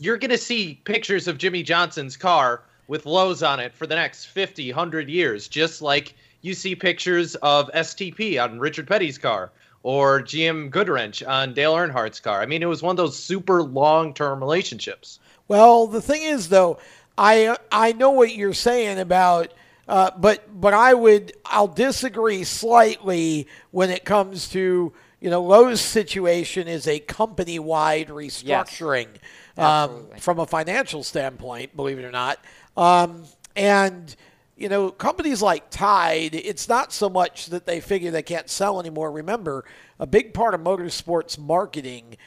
you're 0.00 0.16
going 0.16 0.30
to 0.30 0.38
see 0.38 0.80
pictures 0.84 1.28
of 1.28 1.38
Jimmie 1.38 1.62
Johnson's 1.62 2.16
car 2.16 2.62
with 2.88 3.06
Lowe's 3.06 3.42
on 3.42 3.60
it 3.60 3.74
for 3.74 3.86
the 3.86 3.94
next 3.94 4.24
50, 4.24 4.72
100 4.72 5.08
years, 5.08 5.46
just 5.46 5.82
like 5.82 6.14
you 6.42 6.54
see 6.54 6.74
pictures 6.74 7.34
of 7.36 7.70
STP 7.72 8.42
on 8.42 8.58
Richard 8.58 8.86
Petty's 8.86 9.18
car 9.18 9.50
or 9.82 10.20
GM 10.20 10.70
Goodwrench 10.70 11.26
on 11.26 11.54
Dale 11.54 11.74
Earnhardt's 11.74 12.20
car. 12.20 12.42
I 12.42 12.46
mean, 12.46 12.62
it 12.62 12.66
was 12.66 12.82
one 12.82 12.92
of 12.92 12.96
those 12.96 13.18
super 13.18 13.62
long 13.62 14.12
term 14.14 14.40
relationships. 14.40 15.18
Well, 15.48 15.86
the 15.86 16.02
thing 16.02 16.22
is, 16.22 16.48
though, 16.48 16.78
I 17.16 17.56
I 17.72 17.92
know 17.92 18.10
what 18.10 18.34
you're 18.34 18.54
saying 18.54 18.98
about, 18.98 19.52
uh, 19.88 20.10
but 20.16 20.60
but 20.60 20.74
I 20.74 20.94
would 20.94 21.32
I'll 21.44 21.66
disagree 21.66 22.44
slightly 22.44 23.46
when 23.70 23.90
it 23.90 24.04
comes 24.04 24.48
to 24.50 24.92
you 25.20 25.30
know 25.30 25.42
Lowe's 25.42 25.80
situation 25.80 26.68
is 26.68 26.86
a 26.86 27.00
company 27.00 27.58
wide 27.58 28.08
restructuring 28.08 29.08
um, 29.56 30.06
from 30.18 30.38
a 30.38 30.46
financial 30.46 31.02
standpoint, 31.02 31.74
believe 31.74 31.98
it 31.98 32.04
or 32.04 32.12
not, 32.12 32.38
um, 32.76 33.24
and. 33.56 34.14
You 34.60 34.68
know, 34.68 34.90
companies 34.90 35.40
like 35.40 35.70
Tide, 35.70 36.34
it's 36.34 36.68
not 36.68 36.92
so 36.92 37.08
much 37.08 37.46
that 37.46 37.64
they 37.64 37.80
figure 37.80 38.10
they 38.10 38.22
can't 38.22 38.50
sell 38.50 38.78
anymore. 38.78 39.10
Remember, 39.10 39.64
a 39.98 40.06
big 40.06 40.34
part 40.34 40.52
of 40.52 40.60
motorsports 40.60 41.38
marketing 41.38 42.18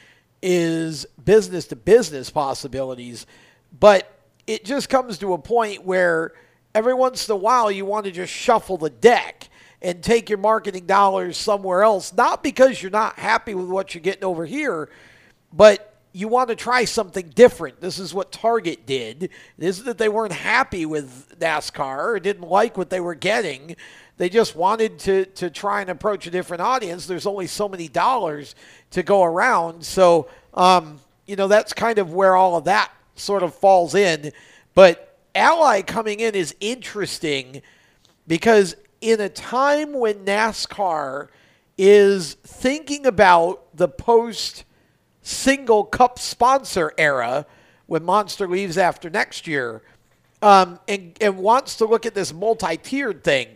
is 0.42 1.06
business 1.24 1.68
to 1.68 1.76
business 1.76 2.30
possibilities, 2.30 3.24
but 3.78 4.18
it 4.48 4.64
just 4.64 4.88
comes 4.88 5.16
to 5.18 5.32
a 5.32 5.38
point 5.38 5.84
where 5.84 6.32
every 6.74 6.92
once 6.92 7.28
in 7.28 7.32
a 7.34 7.36
while 7.36 7.70
you 7.70 7.84
want 7.84 8.04
to 8.06 8.10
just 8.10 8.32
shuffle 8.32 8.78
the 8.78 8.90
deck 8.90 9.48
and 9.80 10.02
take 10.02 10.28
your 10.28 10.38
marketing 10.38 10.86
dollars 10.86 11.36
somewhere 11.36 11.84
else, 11.84 12.12
not 12.12 12.42
because 12.42 12.82
you're 12.82 12.90
not 12.90 13.16
happy 13.16 13.54
with 13.54 13.68
what 13.68 13.94
you're 13.94 14.02
getting 14.02 14.24
over 14.24 14.44
here, 14.44 14.88
but 15.52 15.93
you 16.16 16.28
want 16.28 16.48
to 16.48 16.54
try 16.54 16.84
something 16.84 17.28
different. 17.30 17.80
This 17.80 17.98
is 17.98 18.14
what 18.14 18.30
Target 18.30 18.86
did. 18.86 19.24
It 19.24 19.30
isn't 19.58 19.84
that 19.84 19.98
they 19.98 20.08
weren't 20.08 20.32
happy 20.32 20.86
with 20.86 21.36
NASCAR 21.40 21.98
or 21.98 22.20
didn't 22.20 22.48
like 22.48 22.78
what 22.78 22.88
they 22.88 23.00
were 23.00 23.16
getting. 23.16 23.74
They 24.16 24.28
just 24.28 24.54
wanted 24.54 25.00
to, 25.00 25.24
to 25.24 25.50
try 25.50 25.80
and 25.80 25.90
approach 25.90 26.28
a 26.28 26.30
different 26.30 26.60
audience. 26.60 27.06
There's 27.06 27.26
only 27.26 27.48
so 27.48 27.68
many 27.68 27.88
dollars 27.88 28.54
to 28.92 29.02
go 29.02 29.24
around. 29.24 29.84
So, 29.84 30.28
um, 30.54 31.00
you 31.26 31.34
know, 31.34 31.48
that's 31.48 31.72
kind 31.72 31.98
of 31.98 32.14
where 32.14 32.36
all 32.36 32.56
of 32.56 32.64
that 32.64 32.92
sort 33.16 33.42
of 33.42 33.52
falls 33.52 33.96
in. 33.96 34.30
But 34.76 35.18
Ally 35.34 35.82
coming 35.82 36.20
in 36.20 36.36
is 36.36 36.54
interesting 36.60 37.60
because 38.28 38.76
in 39.00 39.20
a 39.20 39.28
time 39.28 39.92
when 39.92 40.24
NASCAR 40.24 41.26
is 41.76 42.34
thinking 42.34 43.04
about 43.04 43.76
the 43.76 43.88
post 43.88 44.62
single 45.24 45.82
cup 45.84 46.18
sponsor 46.20 46.92
era 46.96 47.46
when 47.86 48.04
Monster 48.04 48.46
leaves 48.46 48.78
after 48.78 49.10
next 49.10 49.46
year 49.48 49.82
um, 50.42 50.78
and, 50.86 51.16
and 51.20 51.38
wants 51.38 51.76
to 51.76 51.86
look 51.86 52.06
at 52.06 52.14
this 52.14 52.32
multi 52.32 52.76
tiered 52.76 53.24
thing. 53.24 53.48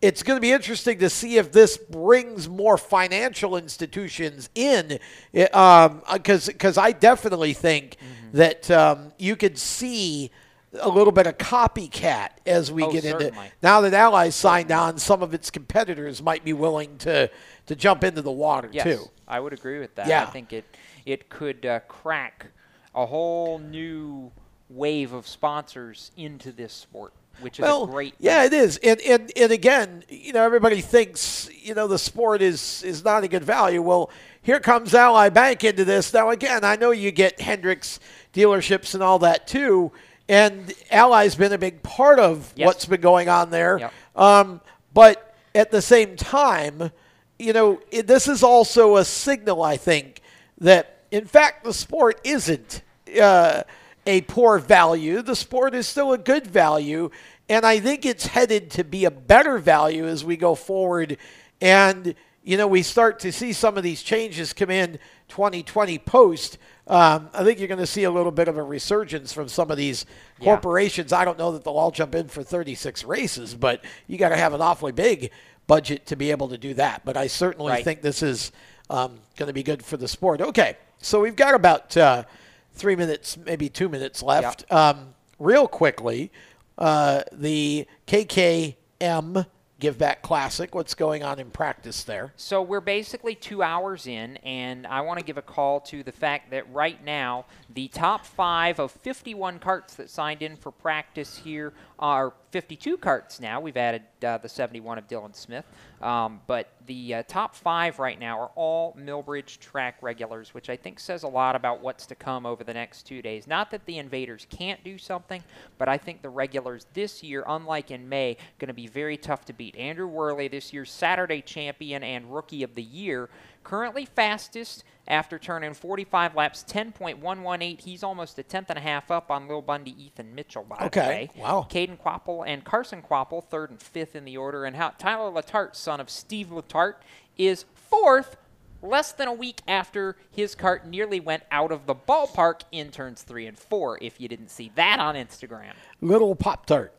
It's 0.00 0.24
going 0.24 0.36
to 0.36 0.40
be 0.40 0.50
interesting 0.50 0.98
to 0.98 1.08
see 1.08 1.36
if 1.36 1.52
this 1.52 1.76
brings 1.76 2.48
more 2.48 2.76
financial 2.76 3.56
institutions 3.56 4.50
in, 4.56 4.98
because 5.32 6.48
um, 6.48 6.52
because 6.52 6.76
I 6.76 6.90
definitely 6.90 7.52
think 7.52 7.96
mm-hmm. 7.98 8.38
that 8.38 8.68
um, 8.72 9.12
you 9.16 9.36
could 9.36 9.56
see 9.58 10.32
a 10.80 10.88
little 10.88 11.12
bit 11.12 11.26
of 11.26 11.38
copycat 11.38 12.30
as 12.46 12.72
we 12.72 12.82
Oh, 12.82 12.90
get 12.90 13.04
into 13.04 13.24
certainly. 13.26 13.52
now 13.62 13.82
that 13.82 13.94
Ally's 13.94 14.34
signed 14.34 14.72
on. 14.72 14.98
Some 14.98 15.22
of 15.22 15.34
its 15.34 15.50
competitors 15.50 16.22
might 16.22 16.44
be 16.44 16.52
willing 16.52 16.96
to 16.98 17.30
to 17.66 17.76
jump 17.76 18.02
into 18.02 18.22
the 18.22 18.32
water 18.32 18.70
Yes, 18.72 18.84
too. 18.84 19.08
I 19.28 19.38
would 19.38 19.52
agree 19.52 19.78
with 19.78 19.94
that. 19.96 20.08
Yeah. 20.08 20.22
I 20.22 20.26
think 20.26 20.52
it 20.52 20.64
it 21.06 21.28
could 21.28 21.64
uh, 21.66 21.80
crack 21.80 22.46
a 22.94 23.06
whole 23.06 23.58
new 23.58 24.30
wave 24.68 25.12
of 25.12 25.26
sponsors 25.26 26.10
into 26.16 26.52
this 26.52 26.72
sport, 26.72 27.12
which 27.40 27.58
is 27.58 27.62
well, 27.62 27.84
a 27.84 27.86
great. 27.88 28.14
yeah, 28.18 28.44
it 28.44 28.52
is, 28.52 28.78
and, 28.82 29.00
and 29.00 29.30
and 29.36 29.52
again, 29.52 30.04
you 30.08 30.32
know, 30.32 30.42
everybody 30.44 30.80
thinks 30.80 31.48
you 31.54 31.74
know 31.74 31.86
the 31.86 31.98
sport 31.98 32.42
is 32.42 32.82
is 32.82 33.04
not 33.04 33.24
a 33.24 33.28
good 33.28 33.44
value. 33.44 33.82
Well, 33.82 34.10
here 34.42 34.60
comes 34.60 34.94
Ally 34.94 35.28
Bank 35.28 35.64
into 35.64 35.84
this. 35.84 36.12
Now, 36.12 36.30
again, 36.30 36.64
I 36.64 36.76
know 36.76 36.90
you 36.90 37.10
get 37.10 37.40
Hendricks 37.40 38.00
dealerships 38.34 38.94
and 38.94 39.02
all 39.02 39.18
that 39.20 39.46
too, 39.46 39.92
and 40.28 40.72
Ally's 40.90 41.34
been 41.34 41.52
a 41.52 41.58
big 41.58 41.82
part 41.82 42.18
of 42.18 42.52
Yes. 42.56 42.66
what's 42.66 42.86
been 42.86 43.00
going 43.00 43.28
on 43.28 43.50
there. 43.50 43.78
Yep. 43.78 43.92
Um, 44.16 44.60
but 44.94 45.34
at 45.54 45.70
the 45.70 45.82
same 45.82 46.16
time, 46.16 46.90
you 47.38 47.52
know, 47.52 47.80
it, 47.90 48.06
this 48.06 48.28
is 48.28 48.42
also 48.42 48.96
a 48.96 49.04
signal, 49.04 49.62
I 49.62 49.76
think, 49.76 50.20
that 50.58 50.91
in 51.12 51.26
fact 51.26 51.62
the 51.62 51.72
sport 51.72 52.20
isn't 52.24 52.82
uh, 53.20 53.62
a 54.06 54.22
poor 54.22 54.58
value. 54.58 55.22
The 55.22 55.36
sport 55.36 55.74
is 55.74 55.86
still 55.86 56.12
a 56.12 56.18
good 56.18 56.46
value, 56.46 57.10
and 57.48 57.64
I 57.64 57.78
think 57.78 58.04
it's 58.04 58.26
headed 58.26 58.70
to 58.72 58.82
be 58.82 59.04
a 59.04 59.10
better 59.10 59.58
value 59.58 60.06
as 60.08 60.24
we 60.24 60.36
go 60.36 60.56
forward. 60.56 61.18
And 61.60 62.14
you 62.44 62.56
know, 62.56 62.66
we 62.66 62.82
start 62.82 63.20
to 63.20 63.30
see 63.30 63.52
some 63.52 63.76
of 63.76 63.84
these 63.84 64.02
changes 64.02 64.52
come 64.52 64.68
in 64.70 64.98
2020 65.28 65.98
post. 66.00 66.58
Um, 66.88 67.30
I 67.32 67.44
think 67.44 67.60
you're 67.60 67.68
going 67.68 67.78
to 67.78 67.86
see 67.86 68.02
a 68.02 68.10
little 68.10 68.32
bit 68.32 68.48
of 68.48 68.56
a 68.56 68.62
resurgence 68.64 69.32
from 69.32 69.46
some 69.48 69.70
of 69.70 69.76
these 69.76 70.04
Yeah. 70.40 70.46
corporations. 70.46 71.12
I 71.12 71.24
don't 71.24 71.38
know 71.38 71.52
that 71.52 71.62
they'll 71.62 71.74
all 71.78 71.92
jump 71.92 72.16
in 72.16 72.26
for 72.26 72.42
36 72.42 73.04
races, 73.04 73.54
but 73.54 73.84
you 74.08 74.18
got 74.18 74.30
to 74.30 74.36
have 74.36 74.54
an 74.54 74.60
awfully 74.60 74.90
big 74.90 75.30
budget 75.68 76.04
to 76.06 76.16
be 76.16 76.32
able 76.32 76.48
to 76.48 76.58
do 76.58 76.74
that. 76.74 77.02
But 77.04 77.16
I 77.16 77.28
certainly 77.28 77.70
Right. 77.70 77.84
think 77.84 78.02
this 78.02 78.24
is 78.24 78.50
um, 78.90 79.20
going 79.36 79.46
to 79.46 79.52
be 79.52 79.62
good 79.62 79.84
for 79.84 79.96
the 79.96 80.08
sport. 80.08 80.40
Okay, 80.40 80.76
so 81.02 81.20
we've 81.20 81.36
got 81.36 81.54
about 81.54 81.96
uh, 81.96 82.24
three 82.72 82.96
minutes, 82.96 83.36
maybe 83.36 83.68
two 83.68 83.88
minutes 83.88 84.22
left. 84.22 84.70
Um, 84.72 85.14
real 85.38 85.68
quickly, 85.68 86.32
uh, 86.78 87.22
the 87.32 87.86
KKM 88.06 89.46
Give 89.82 89.98
Back 89.98 90.22
Classic. 90.22 90.76
What's 90.76 90.94
going 90.94 91.24
on 91.24 91.40
in 91.40 91.50
practice 91.50 92.04
there? 92.04 92.32
So 92.36 92.62
we're 92.62 92.80
basically 92.80 93.34
two 93.34 93.64
hours 93.64 94.06
in, 94.06 94.36
and 94.38 94.86
I 94.86 95.00
want 95.00 95.18
to 95.18 95.24
give 95.24 95.38
a 95.38 95.42
call 95.42 95.80
to 95.80 96.04
the 96.04 96.12
fact 96.12 96.52
that 96.52 96.72
right 96.72 97.02
now 97.04 97.46
the 97.68 97.88
top 97.88 98.24
five 98.24 98.78
of 98.78 98.92
51 98.92 99.58
carts 99.58 99.94
that 99.94 100.08
signed 100.08 100.40
in 100.40 100.54
for 100.54 100.70
practice 100.70 101.38
here 101.38 101.72
are 101.98 102.32
52 102.52 102.98
carts 102.98 103.40
now. 103.40 103.60
We've 103.60 103.78
added 103.78 104.02
uh, 104.22 104.36
the 104.36 104.48
71 104.48 104.98
of 104.98 105.08
Dylan 105.08 105.34
Smith, 105.34 105.64
um, 106.02 106.40
but 106.46 106.68
the 106.86 107.14
uh, 107.14 107.22
top 107.26 107.54
five 107.54 107.98
right 107.98 108.20
now 108.20 108.38
are 108.38 108.50
all 108.54 108.94
Millbridge 108.94 109.58
track 109.58 109.96
regulars, 110.02 110.52
which 110.52 110.68
I 110.68 110.76
think 110.76 111.00
says 111.00 111.22
a 111.22 111.28
lot 111.28 111.56
about 111.56 111.80
what's 111.80 112.04
to 112.06 112.14
come 112.14 112.44
over 112.44 112.62
the 112.62 112.74
next 112.74 113.04
two 113.04 113.22
days. 113.22 113.46
Not 113.46 113.70
that 113.70 113.86
the 113.86 113.96
invaders 113.96 114.46
can't 114.50 114.84
do 114.84 114.98
something, 114.98 115.42
but 115.78 115.88
I 115.88 115.96
think 115.96 116.20
the 116.20 116.28
regulars 116.28 116.86
this 116.92 117.22
year, 117.22 117.42
unlike 117.46 117.90
in 117.90 118.06
May, 118.06 118.36
going 118.58 118.68
to 118.68 118.74
be 118.74 118.86
very 118.86 119.16
tough 119.16 119.46
to 119.46 119.54
beat. 119.54 119.74
Andrew 119.76 120.06
Worley, 120.06 120.48
this 120.48 120.74
year's 120.74 120.92
Saturday 120.92 121.40
champion 121.40 122.02
and 122.02 122.34
rookie 122.34 122.62
of 122.62 122.74
the 122.74 122.82
year, 122.82 123.30
currently 123.64 124.04
fastest 124.04 124.84
after 125.08 125.38
turning 125.38 125.74
45 125.74 126.34
laps, 126.36 126.64
10.118. 126.68 127.80
He's 127.80 128.02
almost 128.02 128.38
a 128.38 128.42
tenth 128.42 128.70
and 128.70 128.78
a 128.78 128.82
half 128.82 129.10
up 129.10 129.30
on 129.30 129.48
Lil 129.48 129.62
Bundy, 129.62 129.90
Ethan 130.02 130.34
Mitchell, 130.34 130.62
by 130.64 130.86
Okay, 130.86 131.30
the 131.34 131.40
way. 131.40 131.44
wow. 131.44 131.66
Caden 131.68 131.98
Quapple 131.98 132.42
and 132.46 132.64
Carson 132.64 133.02
Quapple, 133.02 133.42
third 133.42 133.70
and 133.70 133.80
fifth 133.82 134.14
in 134.14 134.24
the 134.24 134.36
order. 134.36 134.64
And 134.64 134.76
how 134.76 134.90
Tyler 134.90 135.30
Latart, 135.30 135.74
son 135.74 136.00
of 136.00 136.08
Steve 136.08 136.48
Latart, 136.48 136.94
is 137.36 137.64
fourth, 137.74 138.36
less 138.80 139.12
than 139.12 139.28
a 139.28 139.32
week 139.32 139.60
after 139.66 140.16
his 140.30 140.54
cart 140.54 140.86
nearly 140.86 141.20
went 141.20 141.42
out 141.50 141.72
of 141.72 141.86
the 141.86 141.94
ballpark 141.94 142.62
in 142.72 142.90
turns 142.90 143.22
three 143.22 143.46
and 143.46 143.58
four, 143.58 143.98
if 144.02 144.20
you 144.20 144.28
didn't 144.28 144.48
see 144.50 144.70
that 144.76 144.98
on 145.00 145.14
Instagram. 145.14 145.72
Little 146.00 146.34
Pop 146.36 146.66
Tart. 146.66 146.92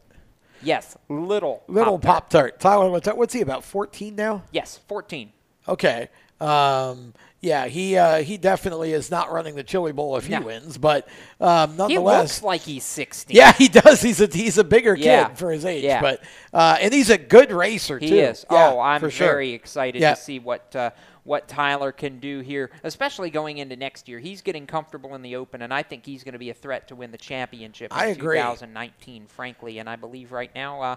Yes, 0.61 0.95
little. 1.10 1.61
Little 1.68 1.99
Pop-Tart. 1.99 2.57
Tyler, 2.57 2.90
what's 2.90 3.03
that- 3.06 3.18
what's 3.18 3.34
he 3.34 3.41
about? 3.41 3.65
14 3.65 4.15
now? 4.15 4.44
Yes, 4.52 4.80
14. 4.88 5.34
Okay. 5.68 6.07
Um, 6.42 7.14
yeah, 7.42 7.68
he 7.68 7.98
uh, 7.98 8.24
he 8.24 8.38
definitely 8.38 8.94
is 8.94 9.12
not 9.12 9.32
running 9.32 9.56
the 9.56 9.64
Chili 9.64 9.92
Bowl 9.92 10.16
if 10.16 10.26
he 10.28 10.32
No. 10.34 10.42
wins, 10.42 10.78
but 10.78 11.08
um, 11.42 11.72
He 11.72 11.78
nonetheless, 11.78 12.22
looks 12.42 12.44
like 12.44 12.62
he's 12.62 12.86
16. 12.86 13.36
yeah, 13.36 13.52
he 13.54 13.68
does. 13.68 14.02
He's 14.02 14.22
a 14.22 14.28
he's 14.28 14.58
a 14.58 14.64
bigger 14.64 14.96
Yeah. 14.96 15.28
kid 15.28 15.38
for 15.38 15.52
his 15.52 15.66
age, 15.66 15.84
Yeah. 15.84 16.00
but 16.02 16.22
uh, 16.54 16.78
and 16.80 16.94
he's 16.94 17.10
a 17.10 17.18
good 17.18 17.52
racer 17.52 18.00
He 18.00 18.10
too. 18.10 18.16
is. 18.16 18.46
Yeah, 18.50 18.72
oh, 18.72 18.80
I'm 18.80 19.02
for 19.02 19.12
sure. 19.12 19.28
very 19.28 19.52
excited 19.52 20.02
Yeah. 20.02 20.14
to 20.16 20.22
see 20.22 20.40
what 20.40 20.74
uh, 20.76 20.92
what 21.26 21.48
Tyler 21.50 21.92
can 21.92 22.20
do 22.20 22.40
here, 22.40 22.70
especially 22.84 23.30
going 23.30 23.58
into 23.58 23.76
next 23.76 24.08
year. 24.10 24.20
He's 24.20 24.42
getting 24.42 24.66
comfortable 24.66 25.14
in 25.16 25.22
the 25.22 25.36
Open, 25.38 25.62
and 25.62 25.74
I 25.74 25.82
think 25.84 26.06
he's 26.06 26.24
going 26.24 26.34
to 26.34 26.40
be 26.40 26.50
a 26.50 26.54
threat 26.54 26.88
to 26.90 26.96
win 26.96 27.12
the 27.12 27.18
championship 27.18 27.92
in 27.92 27.98
I 27.98 28.06
agree. 28.08 28.38
2019, 28.38 29.28
frankly. 29.28 29.80
And 29.80 29.90
I 29.90 29.96
believe 29.96 30.32
right 30.34 30.52
now, 30.54 30.82
uh, 30.82 30.96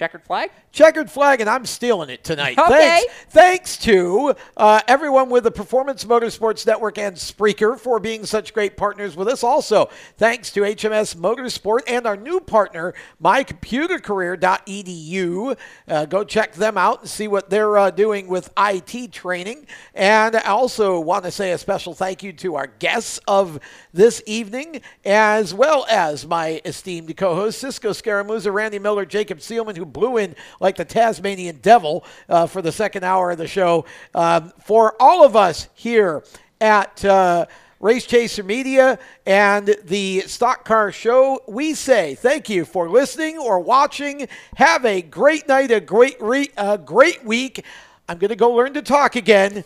checkered 0.00 0.24
flag. 0.24 0.50
Checkered 0.72 1.10
flag, 1.10 1.42
and 1.42 1.50
I'm 1.50 1.66
stealing 1.66 2.08
it 2.08 2.24
tonight. 2.24 2.58
Okay. 2.70 2.70
Thanks, 2.70 3.12
thanks 3.30 3.76
to 3.78 4.34
uh, 4.56 4.80
everyone 4.86 5.28
with 5.28 5.42
the 5.44 5.50
Performance 5.50 6.04
Motorsports 6.04 6.64
Network 6.66 6.98
and 6.98 7.16
Spreaker 7.16 7.76
for 7.78 7.98
being 7.98 8.24
such 8.24 8.54
great 8.54 8.76
partners 8.76 9.16
with 9.16 9.26
us. 9.28 9.42
Also, 9.42 9.90
thanks 10.16 10.52
to 10.52 10.60
HMS 10.60 11.16
Motorsport 11.16 11.80
and 11.88 12.06
our 12.06 12.16
new 12.16 12.38
partner, 12.38 12.94
mycomputercareer.edu. 13.22 15.56
Uh, 15.88 16.06
go 16.06 16.22
check 16.22 16.52
them 16.52 16.78
out 16.78 17.00
and 17.00 17.10
see 17.10 17.26
what 17.26 17.50
they're 17.50 17.76
uh, 17.76 17.90
doing 17.90 18.28
with 18.28 18.52
IT 18.56 19.12
training. 19.12 19.66
And 19.94 20.36
I 20.36 20.42
also 20.42 21.00
want 21.00 21.24
to 21.24 21.32
say 21.32 21.52
a 21.52 21.58
special 21.58 21.94
thank 21.94 22.22
you 22.22 22.32
to 22.34 22.54
our 22.56 22.68
guests 22.68 23.18
of 23.26 23.58
this 23.92 24.22
evening, 24.26 24.82
as 25.04 25.52
well 25.52 25.86
as 25.90 26.24
my 26.26 26.60
esteemed 26.64 27.16
co-hosts, 27.16 27.60
Cisco 27.60 27.90
Scaramuzza, 27.90 28.52
Randy 28.52 28.78
Miller, 28.78 29.04
Jacob 29.04 29.38
Seelman, 29.38 29.76
who 29.76 29.89
blew 29.90 30.16
in 30.16 30.34
like 30.60 30.76
the 30.76 30.84
Tasmanian 30.84 31.58
devil 31.58 32.04
uh, 32.28 32.46
for 32.46 32.62
the 32.62 32.72
second 32.72 33.04
hour 33.04 33.30
of 33.32 33.38
the 33.38 33.46
show. 33.46 33.84
Um, 34.14 34.52
for 34.64 34.94
all 35.00 35.24
of 35.24 35.36
us 35.36 35.68
here 35.74 36.24
at 36.60 37.04
uh, 37.04 37.46
Race 37.80 38.06
Chaser 38.06 38.42
Media 38.42 38.98
and 39.24 39.74
the 39.84 40.20
Stock 40.26 40.64
Car 40.64 40.92
Show, 40.92 41.40
we 41.48 41.74
say 41.74 42.14
thank 42.14 42.50
you 42.50 42.64
for 42.64 42.88
listening 42.88 43.38
or 43.38 43.58
watching. 43.60 44.28
Have 44.56 44.84
a 44.84 45.00
great 45.02 45.48
night, 45.48 45.70
a 45.70 45.80
great 45.80 46.20
re- 46.20 46.50
a 46.56 46.76
great 46.76 47.24
week. 47.24 47.64
I'm 48.08 48.18
going 48.18 48.28
to 48.28 48.36
go 48.36 48.50
learn 48.50 48.74
to 48.74 48.82
talk 48.82 49.16
again. 49.16 49.64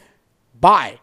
Bye. 0.60 1.00